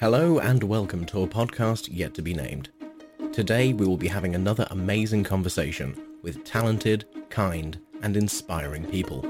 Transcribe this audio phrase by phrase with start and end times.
[0.00, 2.70] Hello and welcome to a podcast yet to be named.
[3.32, 9.22] Today we will be having another amazing conversation with talented, kind, and inspiring people.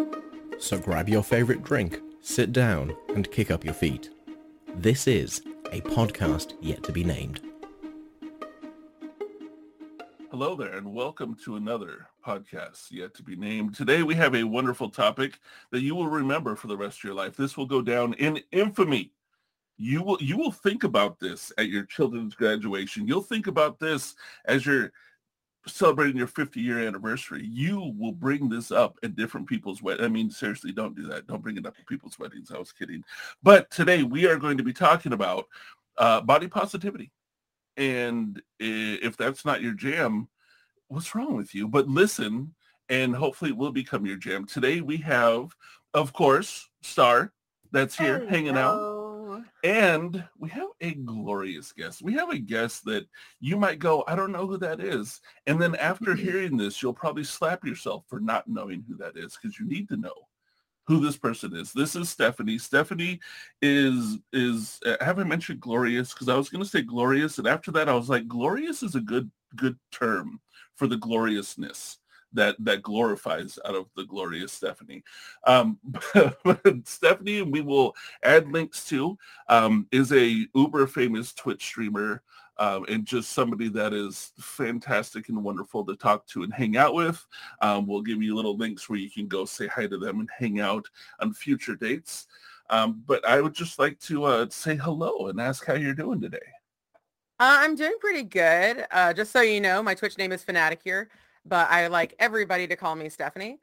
[0.61, 4.11] So grab your favorite drink, sit down, and kick up your feet.
[4.77, 7.41] This is a podcast yet to be named.
[10.31, 13.75] Hello there, and welcome to another podcast yet to be named.
[13.75, 15.41] Today we have a wonderful topic
[15.73, 17.37] that you will remember for the rest of your life.
[17.37, 19.11] This will go down in infamy.
[19.83, 23.09] You will you will think about this at your children's graduation.
[23.09, 24.93] You'll think about this as you're
[25.67, 27.47] celebrating your 50 year anniversary.
[27.47, 30.05] You will bring this up at different people's weddings.
[30.05, 31.27] I mean, seriously, don't do that.
[31.27, 32.51] Don't bring it up at people's weddings.
[32.51, 33.03] I was kidding.
[33.43, 35.47] But today we are going to be talking about
[35.97, 37.11] uh, body positivity
[37.77, 40.29] and if that's not your jam,
[40.89, 41.67] what's wrong with you?
[41.67, 42.55] But listen,
[42.91, 44.45] and hopefully it will become your jam.
[44.45, 45.57] Today we have,
[45.95, 47.33] of course, Star
[47.73, 48.90] that's here hanging out.
[49.65, 52.03] And we have a glorious guest.
[52.03, 53.07] We have a guest that
[53.41, 55.21] you might go, I don't know who that is.
[55.47, 59.37] And then after hearing this, you'll probably slap yourself for not knowing who that is
[59.37, 60.15] because you need to know
[60.91, 61.73] who this person is.
[61.73, 62.59] This is Stephanie.
[62.59, 63.21] Stephanie
[63.63, 67.47] is is uh, have I mentioned glorious because I was going to say glorious and
[67.47, 70.41] after that I was like glorious is a good good term
[70.75, 72.00] for the gloriousness
[72.33, 75.03] that that glorifies out of the glorious Stephanie.
[75.47, 75.79] Um,
[76.85, 82.23] Stephanie, we will add links to, um, is a uber famous Twitch streamer
[82.61, 86.95] um, and just somebody that is fantastic and wonderful to talk to and hang out
[86.95, 87.27] with.
[87.63, 90.29] Um, we'll give you little links where you can go say hi to them and
[90.39, 90.87] hang out
[91.21, 92.27] on future dates.
[92.69, 96.21] Um, but I would just like to uh, say hello and ask how you're doing
[96.21, 96.39] today.
[97.41, 98.87] Uh, I'm doing pretty good.
[98.91, 101.09] Uh, just so you know, my Twitch name is Fanaticure,
[101.45, 103.59] but I like everybody to call me Stephanie.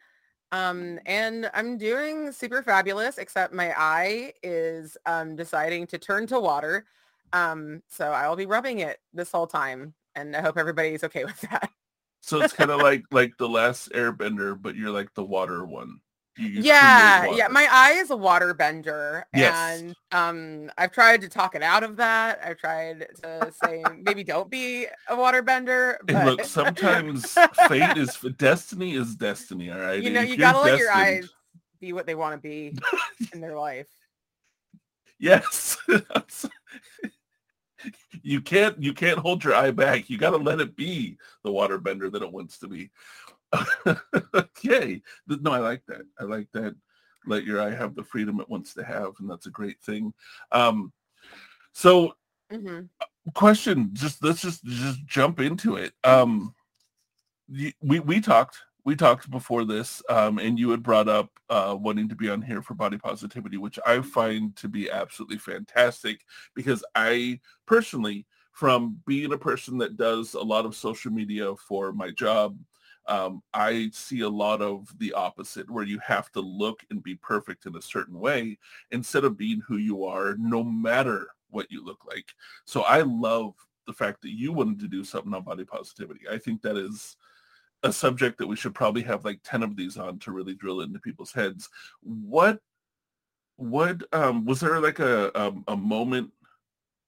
[0.52, 6.39] Um, and I'm doing super fabulous, except my eye is um, deciding to turn to
[6.39, 6.86] water.
[7.33, 11.42] Um, so I'll be rubbing it this whole time, and I hope everybody's okay with
[11.42, 11.70] that.
[12.22, 15.99] So it's kind of like like the last Airbender, but you're like the water one.
[16.37, 17.48] You- you yeah, yeah.
[17.48, 19.81] My eye is a water bender, Yes.
[19.81, 22.39] and um, I've tried to talk it out of that.
[22.43, 25.99] I've tried to say maybe don't be a water bender.
[26.05, 27.36] But look, sometimes
[27.67, 29.71] fate is destiny is destiny.
[29.71, 31.30] All right, you know you you're gotta let your eyes
[31.80, 32.77] be what they want to be
[33.33, 33.87] in their life.
[35.20, 35.77] Yes.
[38.21, 40.09] you can't you can't hold your eye back.
[40.09, 42.92] You got to let it be the water bender that it wants to be.
[44.33, 45.02] okay.
[45.27, 46.02] No, I like that.
[46.19, 46.75] I like that.
[47.25, 50.13] Let your eye have the freedom it wants to have, and that's a great thing.
[50.52, 50.93] Um,
[51.73, 52.13] so
[52.52, 52.81] hmm
[53.33, 56.55] question just let's just just jump into it um
[57.81, 62.08] we we talked we talked before this um and you had brought up uh wanting
[62.08, 66.21] to be on here for body positivity which i find to be absolutely fantastic
[66.55, 71.91] because i personally from being a person that does a lot of social media for
[71.91, 72.58] my job
[73.08, 77.16] um, I see a lot of the opposite where you have to look and be
[77.16, 78.58] perfect in a certain way
[78.92, 82.26] instead of being who you are no matter what you look like.
[82.66, 83.54] So I love
[83.86, 86.22] the fact that you wanted to do something on body positivity.
[86.30, 87.16] I think that is
[87.84, 90.82] a subject that we should probably have like 10 of these on to really drill
[90.82, 91.70] into people's heads.
[92.02, 92.60] What
[93.56, 96.32] what um was there like a um, a moment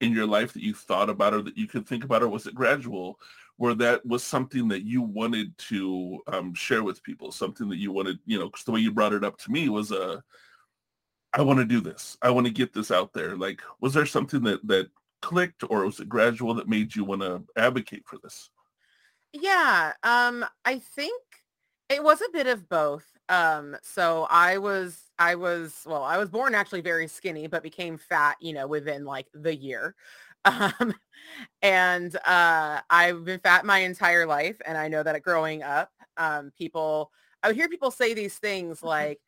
[0.01, 2.47] in your life that you thought about or that you could think about or was
[2.47, 3.19] it gradual
[3.59, 7.91] where that was something that you wanted to um, share with people something that you
[7.91, 10.23] wanted you know because the way you brought it up to me was a
[11.33, 12.17] I want to do this.
[12.21, 13.35] I want to get this out there.
[13.35, 14.89] Like, was there something that that
[15.21, 18.49] clicked, or was it gradual that made you want to advocate for this?
[19.31, 21.21] Yeah, um, I think
[21.89, 23.05] it was a bit of both.
[23.29, 27.97] Um, so I was, I was, well, I was born actually very skinny, but became
[27.97, 29.93] fat, you know, within like the year.
[30.45, 30.93] Um,
[31.61, 36.51] and uh, I've been fat my entire life, and I know that growing up, um,
[36.57, 37.11] people,
[37.43, 39.19] I would hear people say these things like,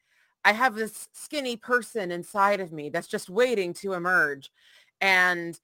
[0.46, 4.52] "I have this skinny person inside of me that's just waiting to emerge,"
[5.02, 5.60] and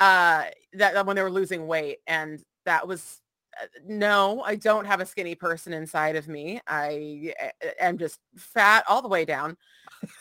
[0.00, 3.19] uh, that that when they were losing weight, and that was
[3.86, 6.60] no, I don't have a skinny person inside of me.
[6.66, 9.56] I uh, am just fat all the way down.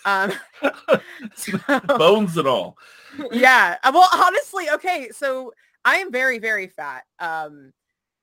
[0.06, 0.31] Um,
[1.36, 2.77] so- Bones and all.
[3.31, 3.77] yeah.
[3.83, 5.09] uh, Well, honestly, okay.
[5.12, 5.53] So
[5.86, 7.03] I am very, very fat.
[7.19, 7.71] Um,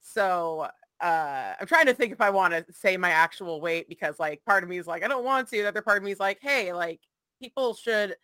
[0.01, 0.69] so
[1.01, 4.45] uh, I'm trying to think if I want to say my actual weight because like
[4.45, 5.57] part of me is like, I don't want to.
[5.62, 7.01] The other part of me is like, hey, like
[7.43, 8.17] people should.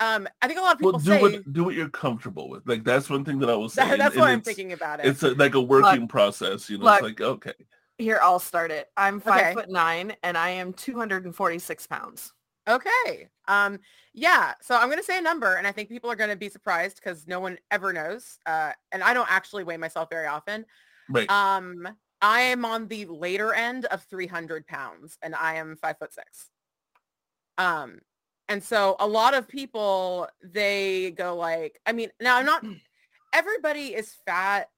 [0.00, 2.48] Um, I think a lot of people Well, do say what do what you're comfortable
[2.48, 2.66] with.
[2.66, 3.90] Like that's one thing that I was saying.
[3.90, 5.06] that, that's and what I'm thinking about it.
[5.06, 6.68] It's a, like a working process.
[6.68, 6.94] You know, Look.
[6.94, 7.52] it's like okay,
[7.98, 8.88] Here, I'll start it.
[8.96, 9.54] I'm five Okay.
[9.54, 12.32] foot nine and I am 246 pounds.
[12.68, 13.28] Okay.
[13.48, 13.78] Um,
[14.14, 16.96] yeah, so I'm gonna say a number, and I think people are gonna be surprised
[16.96, 18.38] because no one ever knows.
[18.46, 20.64] Uh, and I don't actually weigh myself very often.
[21.08, 21.30] Right.
[21.30, 21.88] Um,
[22.20, 26.50] I am on the later end of 300 pounds, and I am five foot six.
[27.58, 27.98] Um,
[28.52, 32.62] and so a lot of people they go like, I mean, now I'm not.
[33.34, 34.68] Everybody is fat,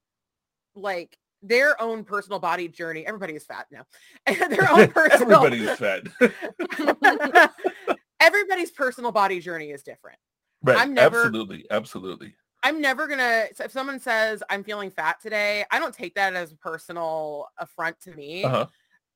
[0.77, 3.05] like their own personal body journey.
[3.05, 3.85] Everybody is fat now.
[4.49, 5.45] their own personal.
[5.45, 7.51] Everybody's fat.
[8.21, 10.19] everybody's personal body journey is different.
[10.63, 10.79] right.
[10.79, 11.67] I'm never- Absolutely.
[11.71, 12.35] Absolutely.
[12.63, 13.47] I'm never gonna.
[13.57, 17.49] so If someone says I'm feeling fat today, I don't take that as a personal
[17.59, 18.45] affront to me.
[18.45, 18.67] Uh-huh.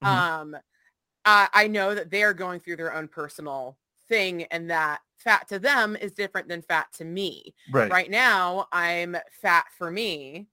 [0.04, 0.06] Mhm.
[0.06, 0.56] Um,
[1.24, 3.78] I, I know that they are going through their own personal
[4.08, 7.54] thing, and that fat to them is different than fat to me.
[7.68, 7.92] Right.
[7.92, 10.48] Right now, I'm fat for me.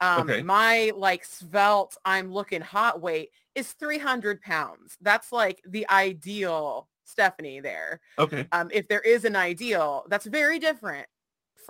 [0.00, 0.44] Um, Okay.
[0.44, 4.96] my like svelte, I'm looking hot weight is 300 pounds.
[5.00, 8.00] That's like the ideal Stephanie there.
[8.18, 8.50] Okay.
[8.52, 11.08] Um, if there is an ideal, that's very different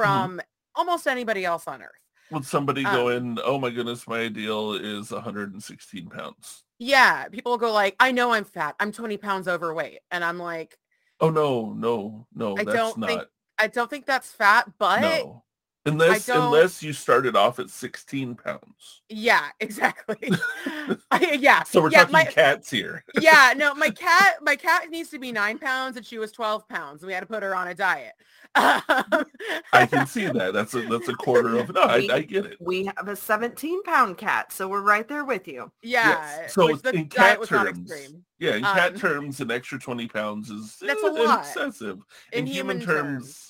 [0.05, 0.29] Mm-hmm.
[0.37, 0.41] from
[0.75, 1.91] almost anybody else on earth.
[2.31, 6.65] Would somebody Um, go in, oh my goodness, my ideal is 116 pounds.
[6.79, 8.77] Yeah, people go like, I know I'm fat.
[8.81, 10.01] I'm 20 pounds overweight.
[10.11, 10.79] And I'm like,
[11.21, 13.09] Oh no, no, no, I that's don't not.
[13.09, 13.23] think
[13.59, 15.45] I don't think that's fat, but no.
[15.89, 19.03] Unless unless you started off at 16 pounds.
[19.09, 20.31] yeah, exactly.
[21.11, 21.63] I- yeah.
[21.65, 23.05] So we're yeah, talking my, cats here.
[23.21, 26.69] yeah, no, my cat, my cat needs to be nine pounds and she was 12
[26.69, 27.05] pounds.
[27.05, 28.13] We had to put her on a diet.
[28.55, 30.53] I can see that.
[30.53, 32.57] That's a that's a quarter of no, I, I get it.
[32.61, 35.71] We have a 17 pound cat, so we're right there with you.
[35.83, 36.09] yeah.
[36.41, 36.55] Yes.
[36.55, 37.93] So in cat terms,
[38.39, 41.41] yeah, in cat Um, terms, an extra 20 pounds is That's eh, a lot.
[41.41, 41.99] excessive.
[42.33, 43.48] In In, human, human terms, terms,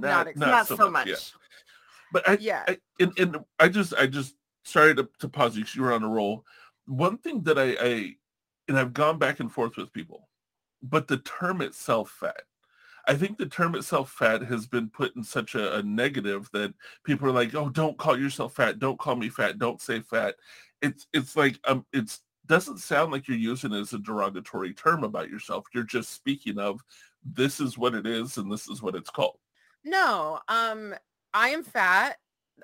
[0.00, 1.06] not, not not, Not, so, so much.
[1.06, 1.08] much.
[1.08, 1.16] yeah.
[2.12, 2.64] But I, Yeah.
[2.68, 4.34] I and, and I just I just
[4.64, 6.44] sorry to, to pause you you were on a roll.
[6.86, 8.14] One thing that I, I
[8.68, 10.28] and I've gone back and forth with people,
[10.82, 12.42] but the term itself fat.
[13.08, 16.74] I think the term itself fat has been put in such a, a negative that
[17.04, 20.34] people are like, oh, don't call yourself fat, don't call me fat, don't say fat.
[20.82, 25.04] It's it's like um it's doesn't sound like you're using it as a derogatory term
[25.04, 25.66] about yourself.
[25.74, 26.80] You're just speaking of
[27.24, 29.38] this is what it is and this is what it's called.
[29.86, 30.94] No, um,
[31.32, 32.18] I am fat.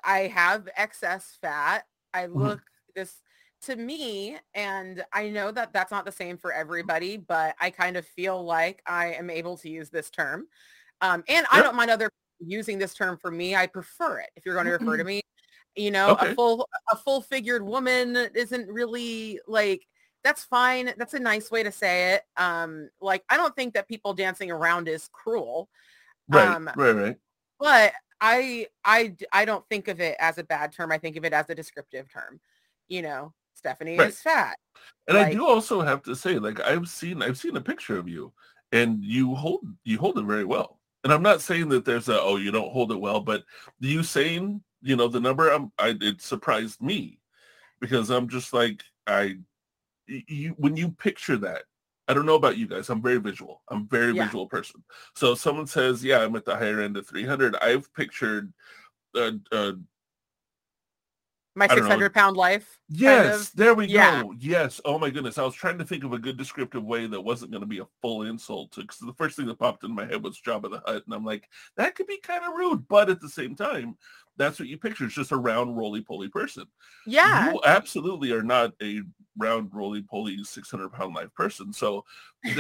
[0.05, 1.87] I have excess fat.
[2.13, 2.35] I Mhm.
[2.35, 2.63] look
[2.97, 3.23] this
[3.63, 7.97] to me, and I know that that's not the same for everybody, but I kind
[7.97, 10.49] of feel like I am able to use this term.
[11.01, 13.55] Um, and I don't mind other people using this term for me.
[13.55, 15.23] I prefer it if you're going to refer to me.
[15.77, 16.33] You know, Okay.
[16.33, 19.87] a full a full figured woman isn't really like
[20.25, 20.93] that's fine.
[20.99, 22.25] That's a nice way to say it.
[22.37, 25.71] Um, like I don't think that people dancing around is cruel.
[26.29, 27.17] Right, Um, right, right.
[27.59, 30.93] but I, I, I don't think of it as a bad term.
[30.93, 32.41] I think of it as a descriptive term.
[32.89, 34.09] You know, Stephanie Right.
[34.09, 34.57] is fat.
[35.09, 38.09] And I do also have to say, like I've seen, I've seen a picture of
[38.09, 38.33] you,
[38.71, 40.79] and you hold, you hold it very well.
[41.05, 43.45] And I'm not saying that there's a, oh, you don't hold it well, but
[43.81, 47.19] you saying, you know, the number, I'm, I, it surprised me
[47.81, 49.39] because I'm just like, I,
[50.07, 51.65] you, when you picture that,
[52.13, 52.91] I don't know about you guys.
[52.91, 53.63] I'm very visual.
[53.69, 54.27] I'm a very Yeah.
[54.27, 54.85] visual person.
[55.17, 58.53] So if someone says, yeah, I'm at the higher end of 300, I've pictured,
[59.15, 59.73] uh, uh,
[61.55, 61.85] My I don't know.
[61.85, 62.79] 600 pound life.
[62.95, 63.57] kind Yes, of.
[63.57, 64.23] there we Yeah.
[64.25, 64.35] go.
[64.39, 64.79] Yes.
[64.85, 65.39] Oh my goodness.
[65.39, 67.79] I was trying to think of a good descriptive way that wasn't going to be
[67.79, 70.83] a full insult because the first thing that popped in my head was Jabba the
[70.85, 71.49] Hutt And I'm like,
[71.79, 72.87] that could be kind of rude.
[72.89, 73.97] But at the same time,
[74.37, 75.05] that's what you picture.
[75.05, 76.65] It's just a round, roly-poly person.
[77.07, 77.53] Yeah.
[77.53, 79.03] You absolutely are not a
[79.37, 81.73] round, roly-poly, 600 pound life person.
[81.73, 82.05] So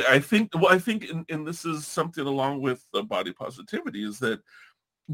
[0.09, 4.05] I think, well, I think, and, and this is something along with the body positivity
[4.05, 4.41] is that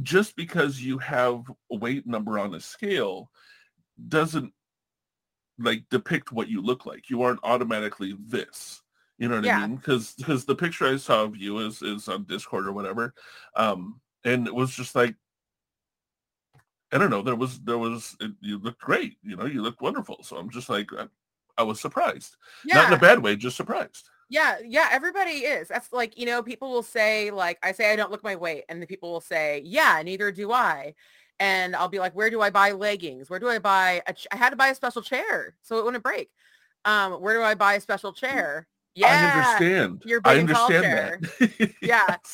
[0.03, 3.31] just because you have a weight number on a scale
[4.09, 4.53] doesn't
[5.59, 7.11] like depict what you look like.
[7.11, 8.83] You aren't automatically this.
[9.19, 9.59] You know what Yeah.
[9.59, 9.77] I mean?
[9.77, 13.13] Because because the picture I saw of you is is on Discord or whatever,
[13.57, 15.17] um, and it was just like
[16.93, 17.23] I don't know.
[17.23, 19.17] There was there was it, you looked great.
[19.23, 20.23] You know, you looked wonderful.
[20.23, 21.07] So I'm just like I,
[21.59, 22.77] I was surprised, Yeah.
[22.77, 24.09] not in a bad way, just surprised.
[24.31, 24.57] Yeah.
[24.65, 24.89] Yeah.
[24.93, 25.69] Everybody is.
[25.69, 28.65] That's like, you know, people will say like, I say I don't look my weight.
[28.69, 30.95] And the people will say, yeah, neither do I.
[31.41, 33.31] And I'll be like, where do I buy leggings?
[33.31, 35.85] Where do I buy a ch- I had to buy a special chair so it
[35.85, 36.31] wouldn't break.
[36.85, 38.67] Um, where do I buy a special chair?
[38.95, 39.09] Yeah.
[39.09, 40.03] I understand.
[40.05, 41.75] your I big and tall understand that.
[41.81, 42.17] Yeah.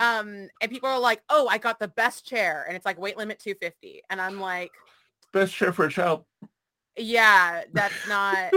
[0.00, 3.16] um and people are like oh i got the best chair and it's like weight
[3.16, 4.72] limit 250 and i'm like
[5.32, 6.24] Best chair for a child.
[6.96, 8.54] yeah that's not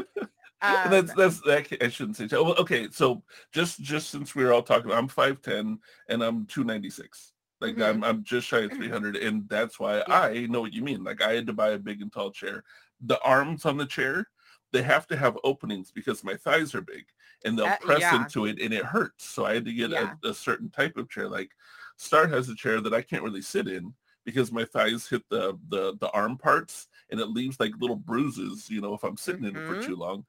[0.64, 2.28] um, that's that's that, I shouldn't say.
[2.32, 6.46] Well, okay, so just just since we were all talking, I'm five ten and I'm
[6.46, 7.34] two ninety six.
[7.60, 7.84] Like Mhm.
[7.90, 10.22] I'm I'm just shy of three hundred, and that's why Yeah.
[10.22, 11.04] I know what you mean.
[11.04, 12.64] Like I had to buy a big and tall chair.
[13.02, 14.28] The arms on the chair
[14.72, 17.04] they have to have openings because my thighs are big
[17.46, 18.16] and they'll Uh, press yeah.
[18.22, 19.26] into it and it hurts.
[19.26, 20.16] So I had to get Yeah.
[20.24, 21.28] a, a certain type of chair.
[21.30, 21.52] Like
[21.98, 23.94] Star has a chair that I can't really sit in
[24.26, 28.70] because my thighs hit the the the arm parts and it leaves like little bruises,
[28.70, 29.86] you know, if I'm sitting in it for Mhm.
[29.86, 30.26] too long.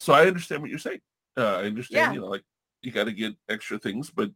[0.00, 1.00] So I understand what you're saying.
[1.36, 2.12] Uh, I understand, Yeah.
[2.12, 2.44] you know, like
[2.82, 4.30] you got to get extra things, but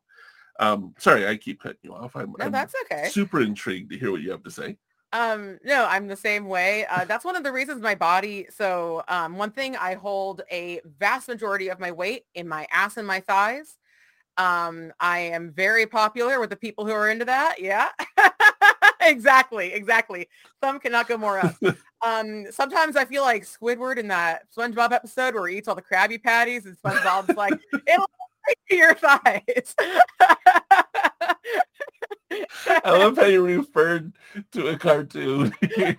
[0.60, 2.16] um, sorry, I keep cutting you off.
[2.16, 3.08] I'm, No, I'm that's okay.
[3.10, 4.76] super intrigued to hear what you have to say.
[5.12, 6.84] Um, no, I'm the same way.
[6.86, 8.46] Uh, that's one of the reasons my body.
[8.50, 12.96] So, um, one thing I hold a vast majority of my weight in my ass
[12.96, 13.78] and my thighs.
[14.36, 17.56] Um, I am very popular with the people who are into that.
[17.58, 17.88] Yeah,
[19.00, 20.28] exactly, exactly.
[20.62, 21.56] Some cannot go more up.
[22.06, 25.82] Um, sometimes I feel like Squidward in that SpongeBob episode where he eats all the
[25.82, 28.08] Krabby Patties and SpongeBob's like, it'll
[28.70, 29.74] to your thighs.
[32.84, 34.12] I love how you referred
[34.52, 35.54] to a cartoon.
[35.64, 35.94] I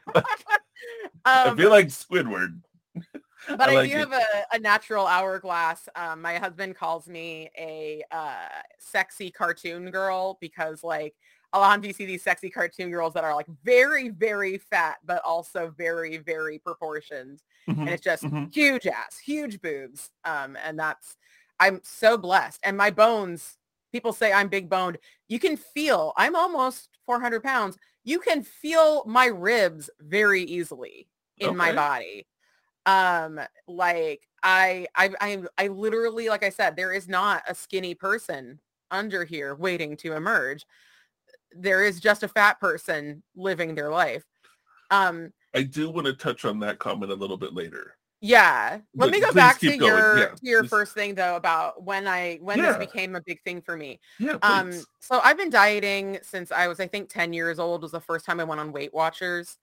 [1.26, 2.62] Um, feel like Squidward.
[3.58, 4.10] but I I, like do it.
[4.10, 5.90] have a, a natural hourglass.
[5.96, 8.48] Um, my husband calls me a uh,
[8.80, 11.16] sexy cartoon girl because like
[11.54, 15.00] a lot of you see these sexy cartoon girls that are like very, very fat,
[15.04, 17.42] but also very, very proportioned.
[17.68, 18.54] Mhm, And it's just mhm.
[18.54, 20.12] huge ass, huge boobs.
[20.26, 21.18] Um, and that's,
[21.60, 22.60] I'm so blessed.
[22.64, 23.58] And my bones,
[23.91, 24.98] people say I'm big boned.
[25.27, 27.77] You can feel, I'm almost 400 pounds.
[28.03, 32.27] You can feel my ribs very easily in my body.
[32.86, 37.93] Um, like I, I, I, I literally, like I said, there is not a skinny
[37.93, 38.60] person
[38.91, 40.65] under here waiting to emerge.
[41.51, 44.24] There is just a fat person living their life.
[44.91, 47.96] Um, I do want to touch on that comment a little bit later.
[48.22, 48.82] Yeah.
[48.96, 50.06] Let But me go back to going.
[50.12, 52.62] your Yeah, to your first thing though about when I when Yeah.
[52.62, 54.00] this became a big thing for me.
[54.20, 54.88] Yeah, Um please.
[55.00, 58.26] so I've been dieting since I was I think 10 years old was the first
[58.26, 59.58] time I went on Weight Watchers.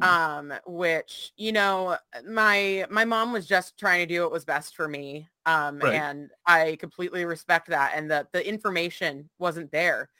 [0.00, 0.16] Mm.
[0.16, 1.98] Um which, you know,
[2.28, 5.28] my my mom was just trying to do what was best for me.
[5.46, 5.92] Um Right.
[5.92, 10.10] and I completely respect that and the the information wasn't there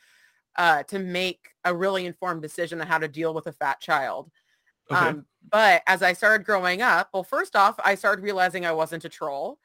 [0.57, 4.31] uh to make a really informed decision on how to deal with a fat child.
[4.91, 5.17] okay.
[5.17, 9.05] Um, but as I started growing up, well, first off, I started realizing I wasn't
[9.05, 9.59] a troll.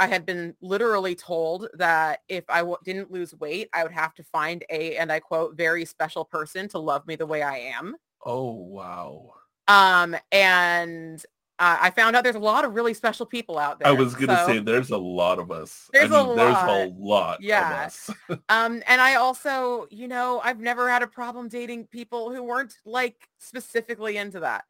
[0.00, 4.14] I had been literally told that if I w- didn't lose weight, I would have
[4.14, 7.56] to find a, and I quote, very special person to love me the way I
[7.58, 7.96] am.
[8.24, 9.32] oh wow.
[9.66, 11.22] Um, and
[11.60, 13.88] uh, I found out there's a lot of really special people out there.
[13.88, 15.90] I was gonna So- say there's a lot of us.
[15.92, 16.68] There's I a mean, there's lot.
[16.70, 17.68] a lot Yeah.
[17.80, 18.10] of us.
[18.48, 22.74] Um, and I also, you know, I've never had a problem dating people who weren't
[22.84, 24.64] like specifically into that.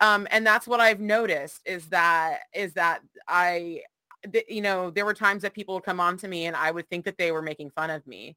[0.00, 3.82] Um, and that's what I've noticed is that is that I,
[4.30, 6.70] th- you know, there were times that people would come on to me and I
[6.70, 8.36] would think that they were making fun of me.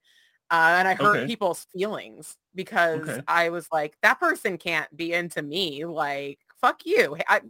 [0.51, 1.28] Uh, and I hurt Okay.
[1.28, 3.22] people's feelings because Okay.
[3.28, 5.86] I was like, that person can't be into me.
[5.86, 7.18] Like, fuck you.
[7.28, 7.42] I,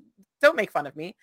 [0.41, 1.15] don't make fun of me.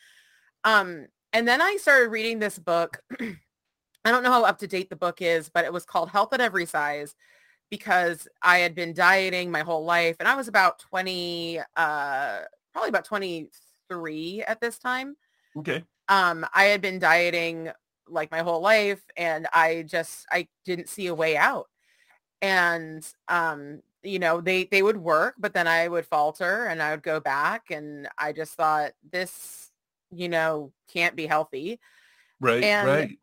[0.65, 3.03] Um, and then I started reading this book.
[3.21, 6.33] I don't know how up to date the book is, but it was called Health
[6.33, 7.15] at Every Size
[7.71, 12.39] because I had been dieting my whole life and I was about 20, uh,
[12.77, 15.17] probably about 23 at this time.
[15.57, 15.83] Okay.
[16.11, 17.71] Um, I had been dieting
[18.07, 21.69] like my whole life and I just, I didn't see a way out.
[22.43, 26.91] And, um, you know, they, they would work, but then I would falter and I
[26.91, 29.73] would go back and I just thought this,
[30.13, 31.81] you know, can't be healthy
[32.41, 32.63] Right.
[32.63, 33.19] And- right.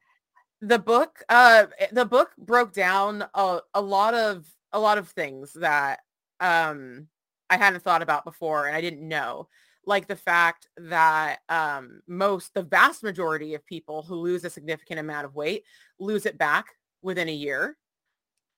[0.62, 5.54] the book uh the book broke down a, a lot of a lot of things
[5.54, 6.00] that
[6.40, 7.08] um
[7.54, 9.48] i hadn't thought about before and i didn't know
[9.86, 15.00] like the fact that um most the vast majority of people who lose a significant
[15.00, 15.64] amount of weight
[16.00, 16.66] lose it back
[17.02, 17.78] within a year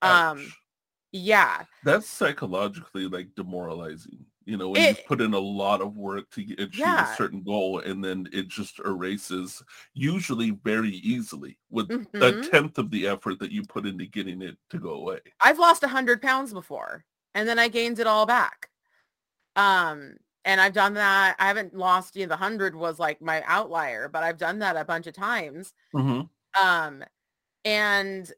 [0.01, 0.53] um
[1.11, 4.25] yeah That's psychologically like demoralizing.
[4.45, 7.03] You know, when you put in a lot of work to achieve Yeah.
[7.03, 12.49] a certain goal and then it just erases usually very easily with a Mhm.
[12.51, 15.21] tenth of the effort that you put into getting it to go away.
[15.41, 18.69] I've lost a hundred pounds before and then I gained it all back.
[19.55, 21.35] Um, and I've done that.
[21.39, 24.75] I haven't lost, you know, the hundred was like my outlier, but I've done that
[24.77, 25.73] a bunch of times.
[25.93, 26.63] Mm-hmm.
[26.63, 27.03] Um,
[27.63, 28.31] and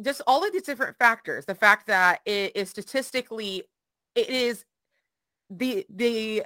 [0.00, 3.64] just all of these different factors, the fact that it is statistically,
[4.14, 4.64] it is
[5.48, 6.44] the, the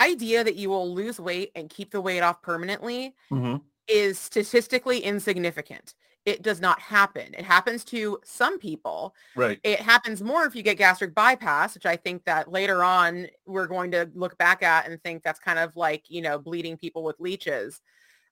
[0.00, 3.56] idea that you will lose weight and keep the weight off permanently Mm-hmm.
[3.88, 5.94] is statistically insignificant.
[6.24, 7.34] It does not happen.
[7.34, 9.14] It happens to some people.
[9.34, 9.60] Right.
[9.64, 13.66] It happens more if you get gastric bypass, which I think that later on we're
[13.66, 17.02] going to look back at and think that's kind of like, you know, bleeding people
[17.02, 17.80] with leeches.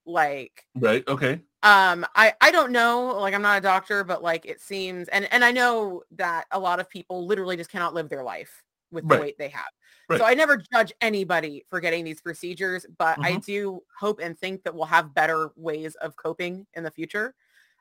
[0.07, 1.07] Like, Right.
[1.09, 1.41] Okay.
[1.63, 5.31] um, I, I don't know, like I'm not a doctor, but like it seems, and,
[5.33, 9.09] and I know that a lot of people literally just cannot live their life with
[9.09, 9.21] the Right.
[9.21, 9.69] weight they have.
[10.09, 10.19] Right.
[10.19, 13.45] So I never judge anybody for getting these procedures, but I Mhm.
[13.45, 17.35] do hope and think that we'll have better ways of coping in the future.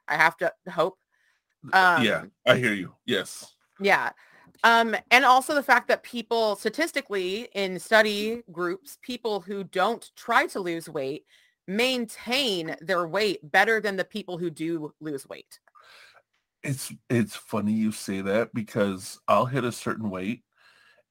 [0.10, 0.98] I have to hope.
[1.74, 2.96] Um, yeah, I hear you.
[3.06, 3.54] Yes.
[3.80, 4.12] yeah.
[4.64, 10.48] Um, and also the fact that people statistically in study groups, people who don't try
[10.48, 11.26] to lose weight
[11.70, 15.60] maintain their weight better than the people who do lose weight.
[16.64, 20.44] It's it's funny you say that because I'll hit a certain weight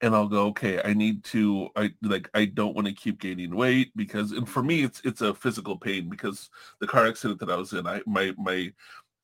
[0.00, 3.54] and I'll go, okay, I need to I like I don't want to keep gaining
[3.56, 6.50] weight because and for me it's it's a physical pain because
[6.80, 8.72] the car accident that I was in, I my my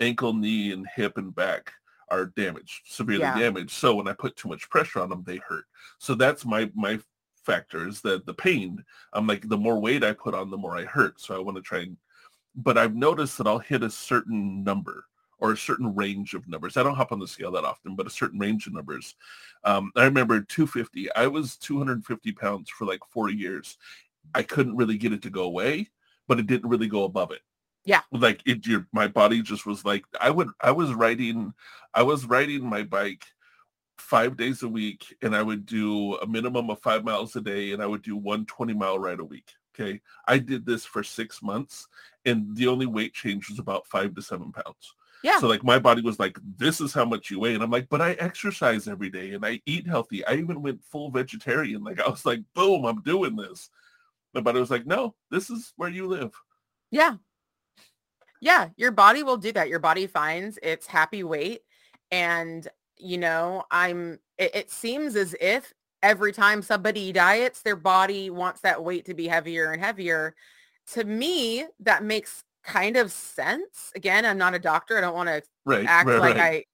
[0.00, 1.72] ankle, knee, and hip and back
[2.10, 3.38] are damaged, severely Yeah.
[3.40, 3.70] damaged.
[3.72, 5.64] So when I put too much pressure on them, they hurt.
[5.98, 6.98] So that's my my
[7.44, 8.84] factor is that the pain.
[9.12, 11.20] I'm like the more weight I put on, the more I hurt.
[11.20, 11.96] So I want to try and
[12.56, 15.06] but I've noticed that I'll hit a certain number
[15.44, 16.78] or a certain range of numbers.
[16.78, 19.14] I don't hop on the scale that often, but a certain range of numbers.
[19.62, 21.12] Um, I remember 250.
[21.12, 23.76] I was 250 pounds for like four years.
[24.34, 25.90] I couldn't really get it to go away,
[26.28, 27.42] but it didn't really go above it.
[27.84, 28.00] Yeah.
[28.10, 31.52] Like it, your, my body just was like, I would, I was riding,
[31.92, 33.26] I was riding my bike
[33.98, 37.72] five days a week and I would do a minimum of five miles a day
[37.72, 39.50] and I would do one 20 mile ride a week.
[39.78, 40.00] Okay.
[40.26, 41.86] I did this for six months
[42.24, 44.94] and the only weight change was about five to seven pounds.
[45.24, 45.40] Yeah.
[45.40, 47.54] So like my body was like, this is how much you weigh.
[47.54, 50.22] And I'm like, but I exercise every day and I eat healthy.
[50.26, 51.82] I even went full vegetarian.
[51.82, 53.70] Like I was like, boom, I'm doing this.
[54.34, 56.34] My body was like, no, this is where you live.
[56.90, 57.14] Yeah.
[58.42, 59.70] Yeah, your body will do that.
[59.70, 61.62] Your body finds its happy weight.
[62.10, 68.28] And, you know, I'm, it, it seems as if every time somebody diets, their body
[68.28, 70.34] wants that weight to be heavier and heavier.
[70.92, 73.92] To me, that makes kind of sense.
[73.94, 74.96] Again, I'm not a doctor.
[74.98, 75.86] I don't want to Right.
[75.86, 76.42] act right, like right.
[76.42, 76.64] I,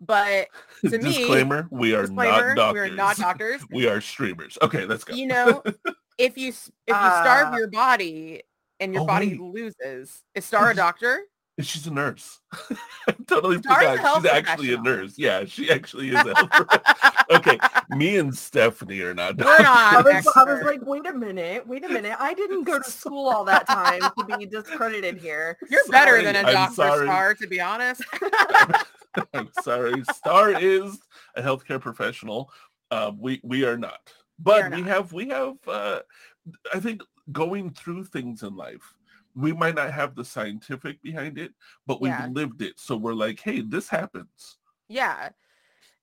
[0.00, 0.48] but
[0.90, 2.90] to me, Disclaimer, we are disclaimer, not doctors.
[2.90, 3.62] we're not doctors.
[3.70, 4.56] we are streamers.
[4.62, 5.14] Okay, let's go.
[5.14, 5.62] you know,
[6.18, 6.54] if you if
[6.86, 8.42] you starve Uh, your body
[8.80, 9.40] and your oh, body wait.
[9.40, 11.20] loses, is Star a doctor?
[11.62, 12.40] She's a nurse.
[13.26, 14.22] Totally Star's forgot.
[14.22, 15.14] She's actually a nurse.
[15.16, 17.26] Yeah, she actually is a health.
[17.30, 17.58] Okay,
[17.90, 19.94] me and Stephanie are not We're not.
[19.94, 22.16] I was, I was like, wait a minute, wait a minute.
[22.18, 25.56] I didn't go to school all that time to be discredited here.
[25.70, 27.06] You're better than a I'm doctor sorry.
[27.06, 28.02] star, to be honest.
[29.34, 30.02] I'm sorry.
[30.12, 30.98] Star is
[31.36, 32.50] a healthcare professional.
[32.90, 34.00] Uh, we we are not.
[34.38, 36.00] But are we have we have uh,
[36.74, 38.94] I think going through things in life,
[39.34, 41.52] we might not have the scientific behind it,
[41.86, 42.28] but we've Yeah.
[42.32, 42.78] lived it.
[42.80, 44.58] So we're like, hey, this happens.
[44.88, 45.30] yeah.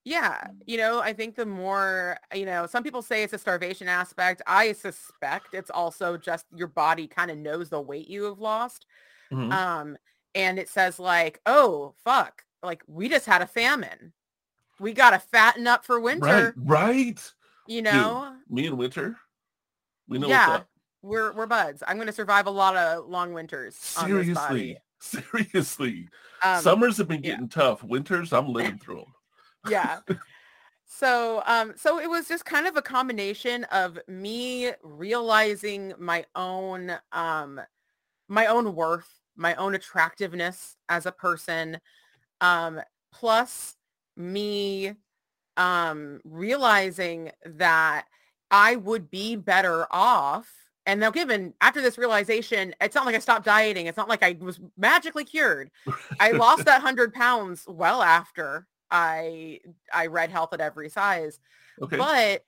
[0.05, 0.47] Yeah.
[0.65, 4.41] You know, I think the more, you know, some people say it's a starvation aspect.
[4.47, 8.85] I suspect it's also just your body kind of knows the weight you have lost.
[9.33, 9.51] Mhm.
[9.51, 9.97] Um,
[10.33, 14.13] and it says like, oh, fuck, like we just had a famine.
[14.79, 16.85] We got to fatten up for winter, Right,
[17.17, 17.33] right.
[17.67, 18.37] you know?
[18.47, 19.17] Me and Winter,
[20.07, 20.47] we know Yeah.
[20.47, 20.69] what's up.
[21.07, 21.83] We're, we're buds.
[21.87, 24.77] I'm going to survive a lot of long winters on this body.
[24.99, 26.09] Seriously, seriously.
[26.43, 27.31] Um, Summers have been yeah.
[27.31, 27.83] getting tough.
[27.83, 29.13] Winters, I'm living through them.
[29.69, 29.99] yeah
[30.85, 36.93] so um so it was just kind of a combination of me realizing my own
[37.11, 37.59] um
[38.29, 41.79] my own worth my own attractiveness as a person
[42.39, 42.79] um
[43.11, 43.75] plus
[44.15, 44.93] me
[45.57, 48.05] um realizing that
[48.49, 50.47] i would be better off
[50.87, 54.23] and now given after this realization it's not like i stopped dieting it's not like
[54.23, 55.69] i was magically cured
[56.19, 59.59] I lost that hundred pounds well after I
[59.93, 61.39] I read Health at Every Size.
[61.81, 61.97] Okay.
[61.97, 62.45] But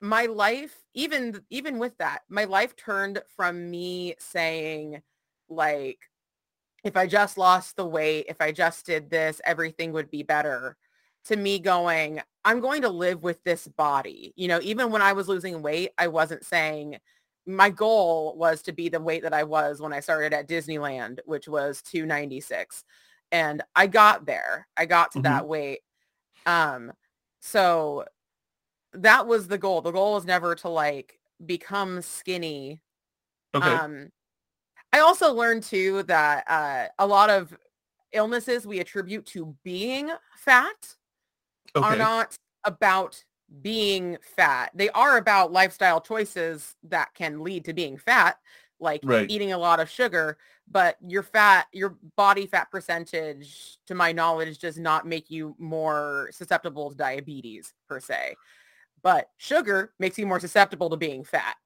[0.00, 5.02] my life, even even with that, my life turned from me saying
[5.48, 5.98] like,
[6.84, 10.76] if I just lost the weight, if I just did this, everything would be better.
[11.26, 14.32] To me going, I'm going to live with this body.
[14.34, 16.98] You know, even when I was losing weight, I wasn't saying
[17.46, 21.18] my goal was to be the weight that I was when I started at Disneyland,
[21.24, 22.84] which was 296.
[23.32, 24.68] And I got there.
[24.76, 25.22] I got to Mhm.
[25.24, 25.80] that weight.
[26.46, 26.92] Um,
[27.40, 28.04] so
[28.92, 29.80] that was the goal.
[29.80, 32.82] The goal was never to like become skinny.
[33.54, 33.74] okay.
[33.74, 34.12] Um,
[34.92, 37.56] I also learned too that uh, a lot of
[38.12, 40.94] illnesses we attribute to being fat
[41.74, 41.86] okay.
[41.86, 43.24] are not about
[43.60, 44.70] being fat.
[44.74, 48.38] They are about lifestyle choices that can lead to being fat,
[48.80, 49.30] like Right.
[49.30, 50.38] eating a lot of sugar,
[50.70, 56.30] but your fat, your body fat percentage, to my knowledge, does not make you more
[56.32, 58.36] susceptible to diabetes per se.
[59.02, 61.56] But sugar makes you more susceptible to being fat.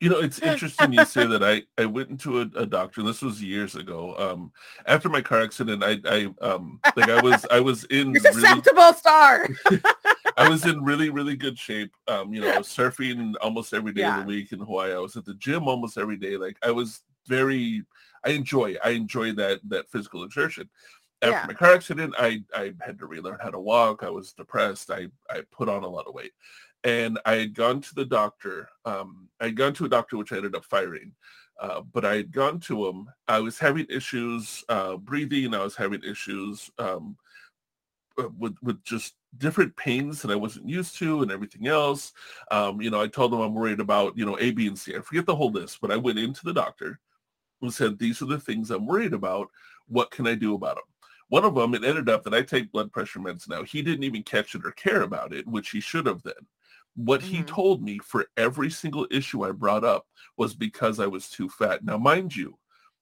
[0.00, 1.42] You know, it's interesting you say that.
[1.42, 3.00] I I went into a, a doctor.
[3.00, 4.14] And this was years ago.
[4.18, 4.52] Um,
[4.86, 8.32] after my car accident, I I um like I was I was in You're really
[8.32, 9.48] susceptible, Star.
[10.36, 11.92] I was in really, really good shape.
[12.08, 14.92] Um, you know, I was surfing almost every day of the week in Hawaii.
[14.92, 16.36] I was at the gym almost every day.
[16.36, 17.84] Like I was very
[18.24, 20.68] I enjoy I enjoy that that physical exertion.
[21.22, 21.46] After Yeah.
[21.46, 24.02] my car accident, I I had to relearn how to walk.
[24.02, 24.90] I was depressed.
[24.90, 26.32] I I put on a lot of weight.
[26.82, 28.68] And I had gone to the doctor.
[28.84, 31.12] Um, I had gone to a doctor which I ended up firing.
[31.58, 33.08] Uh, but I had gone to him.
[33.28, 35.54] I was having issues uh, breathing.
[35.54, 37.16] I was having issues um,
[38.18, 42.12] uh, with with just different pains that I wasn't used to and everything else.
[42.50, 44.96] Um, you know, I told them I'm worried about, you know, A, B, and C.
[44.96, 47.00] I forget the whole list, but I went into the doctor
[47.62, 49.48] and said, these are the things I'm worried about.
[49.86, 50.84] What can I do about them?
[51.28, 53.62] One of them, it ended up that I take blood pressure meds now.
[53.64, 56.34] He didn't even catch it or care about it, which he should have then.
[56.96, 57.44] What he Mhm.
[57.44, 61.84] told me for every single issue I brought up was because I was too fat.
[61.84, 62.58] Now, mind you,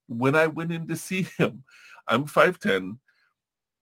[0.08, 1.64] when I went in to see him,
[2.08, 3.00] I'm 5'10",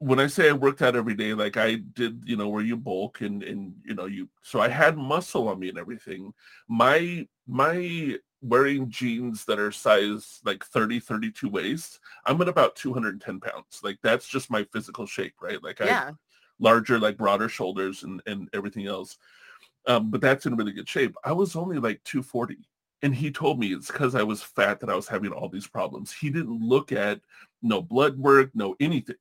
[0.00, 2.76] when I say I worked out every day, like I did, you know, where you
[2.76, 6.32] bulk and and you know you, so I had muscle on me and everything.
[6.68, 13.40] My my wearing jeans that are size like 30, 32 waist, I'm at about 210
[13.40, 13.80] pounds.
[13.84, 15.62] Like that's just my physical shape, right?
[15.62, 15.98] Like I
[16.58, 19.18] larger, like broader shoulders and and everything else.
[19.86, 21.16] Um, but that's in really good shape.
[21.24, 22.58] I was only like 240.
[23.02, 25.66] And he told me it's because I was fat that I was having all these
[25.66, 26.12] problems.
[26.12, 27.20] He didn't look at
[27.62, 29.16] no blood work, no anything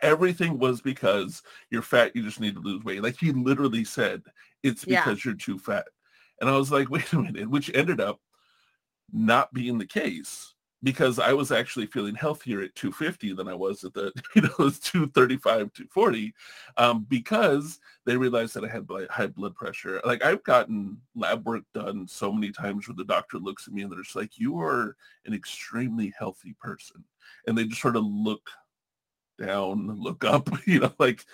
[0.00, 3.02] everything was because you're fat you just need to lose weight.
[3.02, 4.22] Like he literally said
[4.62, 5.04] it's Yeah.
[5.04, 5.86] because you're too fat.
[6.40, 8.20] And i was like wait a minute which ended up
[9.12, 13.82] not being the case because i was actually feeling healthier at 250 than i was
[13.82, 16.32] at the you know it was 235 240
[16.76, 20.00] um, because they realized that i had high blood pressure.
[20.04, 23.82] Like i've gotten lab work done so many times where the doctor looks at me
[23.82, 24.94] and they're just like you are
[25.26, 27.02] an extremely healthy person.
[27.46, 28.48] And they just sort of look
[29.38, 31.24] down, look up, you know, like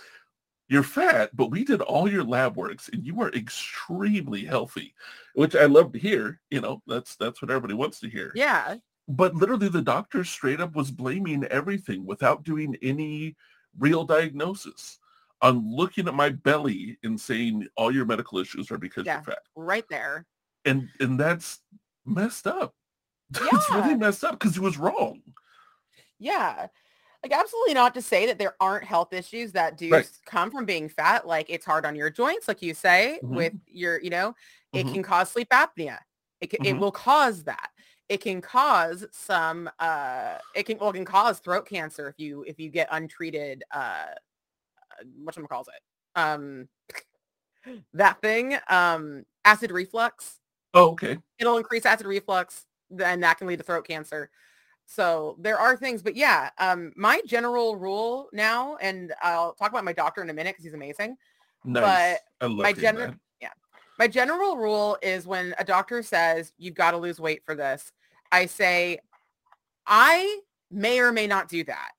[0.68, 4.94] you're fat, but we did all your lab works and you are extremely healthy,
[5.34, 6.40] which I love to hear.
[6.50, 8.32] You know, that's that's what everybody wants to hear.
[8.34, 8.76] Yeah.
[9.06, 13.36] But literally the doctor straight up was blaming everything without doing any
[13.78, 14.98] real diagnosis
[15.42, 19.16] on looking at my belly and saying all your medical issues are because Yeah.
[19.16, 19.42] you're fat.
[19.54, 20.24] Right there.
[20.64, 21.60] And and that's
[22.06, 22.74] messed up.
[23.52, 25.20] It's really messed up because he was wrong.
[26.18, 26.68] Yeah.
[27.24, 30.08] Like absolutely not to say that there aren't health issues that do Right.
[30.26, 31.26] come from being fat.
[31.26, 33.28] Like it's hard on your joints, like you say, Mhm.
[33.30, 34.34] with your, you know,
[34.74, 34.88] it Mhm.
[34.88, 36.00] can cause sleep apnea.
[36.42, 36.78] It can, it Mhm.
[36.78, 37.70] will cause that.
[38.10, 42.42] It can cause some uh it can well it can cause throat cancer if you
[42.46, 44.08] if you get untreated uh
[45.16, 45.82] what calls it.
[46.16, 46.68] Um
[47.94, 50.40] that thing, um acid reflux
[50.74, 51.18] Oh, okay.
[51.38, 52.66] it'll increase acid reflux
[53.02, 54.30] and that can lead to throat cancer
[54.86, 59.84] so there are things but yeah um my general rule now and i'll talk about
[59.84, 61.16] my doctor in a minute because he's amazing
[61.64, 62.18] Nice.
[62.42, 63.52] I love my hearing gener- that.
[63.98, 67.92] my general rule is when a doctor says you've got to lose weight for this
[68.32, 68.98] i say
[69.86, 71.92] i may or may not do that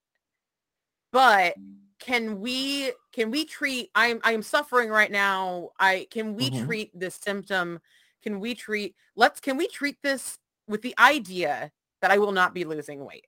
[1.12, 1.56] but
[2.00, 6.66] can we can we treat i'm i'm suffering right now i can we Mhm.
[6.66, 7.80] treat this symptom
[8.22, 11.72] can we treat let's can we treat this with the idea
[12.06, 13.26] that i will not be losing weight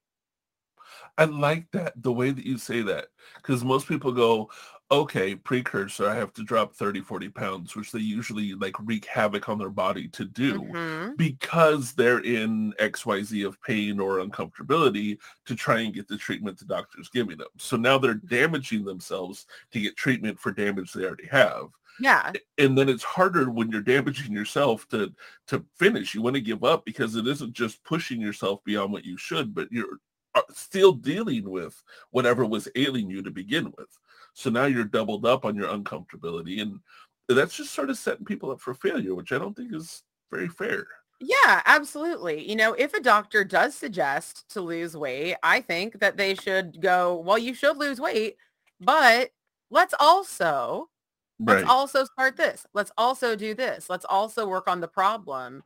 [1.17, 4.49] I like that the way that you say that because most people go,
[4.91, 9.49] okay, precursor, I have to drop 30, 40 pounds, which they usually like wreak havoc
[9.49, 11.17] on their body to do Mhm.
[11.17, 16.65] because they're in XYZ of pain or uncomfortability to try and get the treatment the
[16.65, 17.49] doctor's giving them.
[17.57, 21.67] So now they're damaging themselves to get treatment for damage they already have.
[21.99, 22.31] Yeah.
[22.57, 25.13] And then it's harder when you're damaging yourself to
[25.47, 26.13] to finish.
[26.13, 29.53] You want to give up because it isn't just pushing yourself beyond what you should
[29.53, 29.99] but you're
[30.35, 31.81] uh, still dealing with
[32.11, 33.89] whatever was ailing you to begin with.
[34.33, 36.79] So now you're doubled up on your uncomfortability and
[37.27, 40.47] that's just sort of setting people up for failure which i don't think is very
[40.47, 40.87] fair.
[41.19, 42.47] Yeah, absolutely.
[42.47, 46.79] You know, if a doctor does suggest to lose weight, I think that they should
[46.79, 48.37] go, well, you should lose weight,
[48.79, 49.31] but
[49.71, 50.89] let's also
[51.39, 52.65] let's also start this.
[52.73, 53.89] Let's also do this.
[53.89, 55.63] Let's also work on the problem.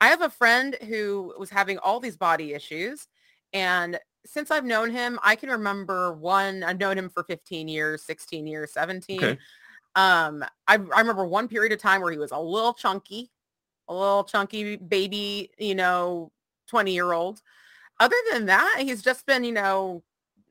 [0.00, 3.08] I have a friend who was having all these body issues
[3.52, 8.02] and since I've known him, I can remember one, I've known him for 15 years,
[8.04, 9.18] 16 years, 17.
[9.18, 9.38] Okay.
[9.94, 13.30] Um, I, I remember one period of time where he was a little chunky,
[13.88, 16.30] a little chunky baby, you know,
[16.68, 17.42] 20 year old.
[17.98, 20.02] Other than that, he's just been, you know,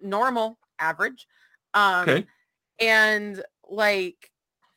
[0.02, 1.28] normal, average.
[1.74, 2.28] Um, okay
[2.82, 4.31] and like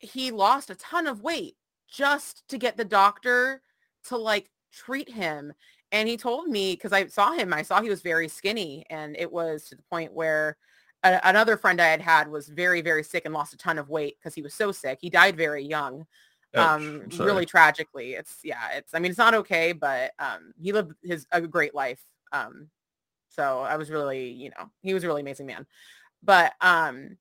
[0.04, 1.56] he lost a ton of weight
[1.88, 3.62] just to get the doctor
[4.04, 5.52] to like treat him
[5.92, 9.16] and he told me because i saw him i saw he was very skinny and
[9.16, 10.56] it was to the point where
[11.04, 13.90] a, another friend I had had was very, very sick and lost a ton of
[13.90, 14.98] weight because he was so sick.
[15.00, 16.06] He died very young,
[16.54, 18.14] Ouch, um, really tragically.
[18.14, 21.74] It's yeah, it's I mean it's not okay, but um, he lived his a great
[21.74, 22.02] life.
[22.32, 22.68] Um,
[23.28, 25.66] so I was really, you know, he was a really amazing man.
[26.22, 27.18] But um,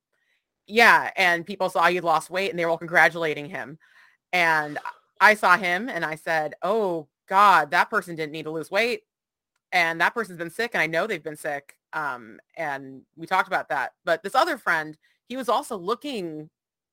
[0.68, 3.78] yeah, and people saw he lost weight and they were all congratulating him.
[4.32, 4.78] And
[5.22, 9.04] I saw him and I said, "Oh God, that person didn't need to lose weight,
[9.72, 13.48] and that person's been sick, and I know they've been sick." Um, and we talked
[13.48, 13.94] about that.
[14.06, 14.98] But this other friend,
[15.28, 16.50] he was also looking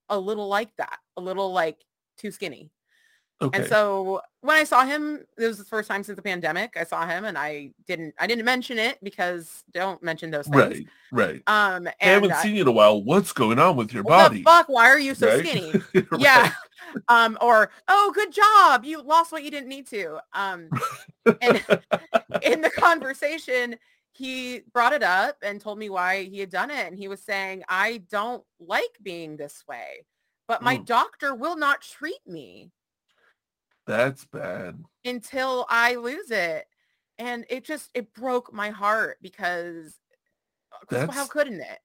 [0.08, 1.84] a little like that, a little like
[2.18, 2.70] too skinny.
[3.42, 3.58] Okay.
[3.58, 6.76] And so when I saw him, it was the first time since the pandemic.
[6.76, 10.56] I saw him, and I didn't, I didn't mention it because don't mention those things.
[10.56, 11.42] right, right.
[11.46, 13.02] Um, I haven't I- seen you in a while.
[13.02, 14.38] What's going on with your what body?
[14.38, 14.68] the fuck?
[14.68, 15.46] Why are you so Right?
[15.46, 15.72] skinny?
[16.10, 16.20] Right.
[16.20, 16.52] yeah
[17.08, 20.68] um or oh good job you lost what you didn't need to um
[21.40, 21.62] and
[22.42, 23.76] in the conversation
[24.12, 27.20] he brought it up and told me why he had done it and he was
[27.22, 30.04] saying i don't like being this way
[30.48, 30.86] but my Mm.
[30.86, 32.70] doctor will not treat me
[33.90, 34.84] That's bad.
[35.04, 36.66] until i lose it
[37.18, 40.00] and it just it broke my heart because
[40.88, 41.80] 'cause how couldn't it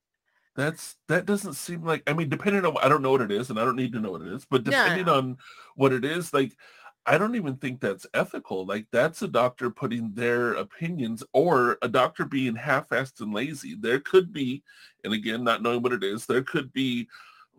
[0.56, 3.50] That's that doesn't seem like I mean, depending on I don't know what it is,
[3.50, 5.10] and I don't need to know what it is, but depending no.
[5.10, 5.38] on
[5.76, 6.58] what it is, like
[7.06, 8.66] I don't even think that's ethical.
[8.66, 13.76] Like that's a doctor putting their opinions or a doctor being half-assed and lazy.
[13.76, 14.64] There could be,
[15.04, 17.10] and again, not knowing what it is, there could be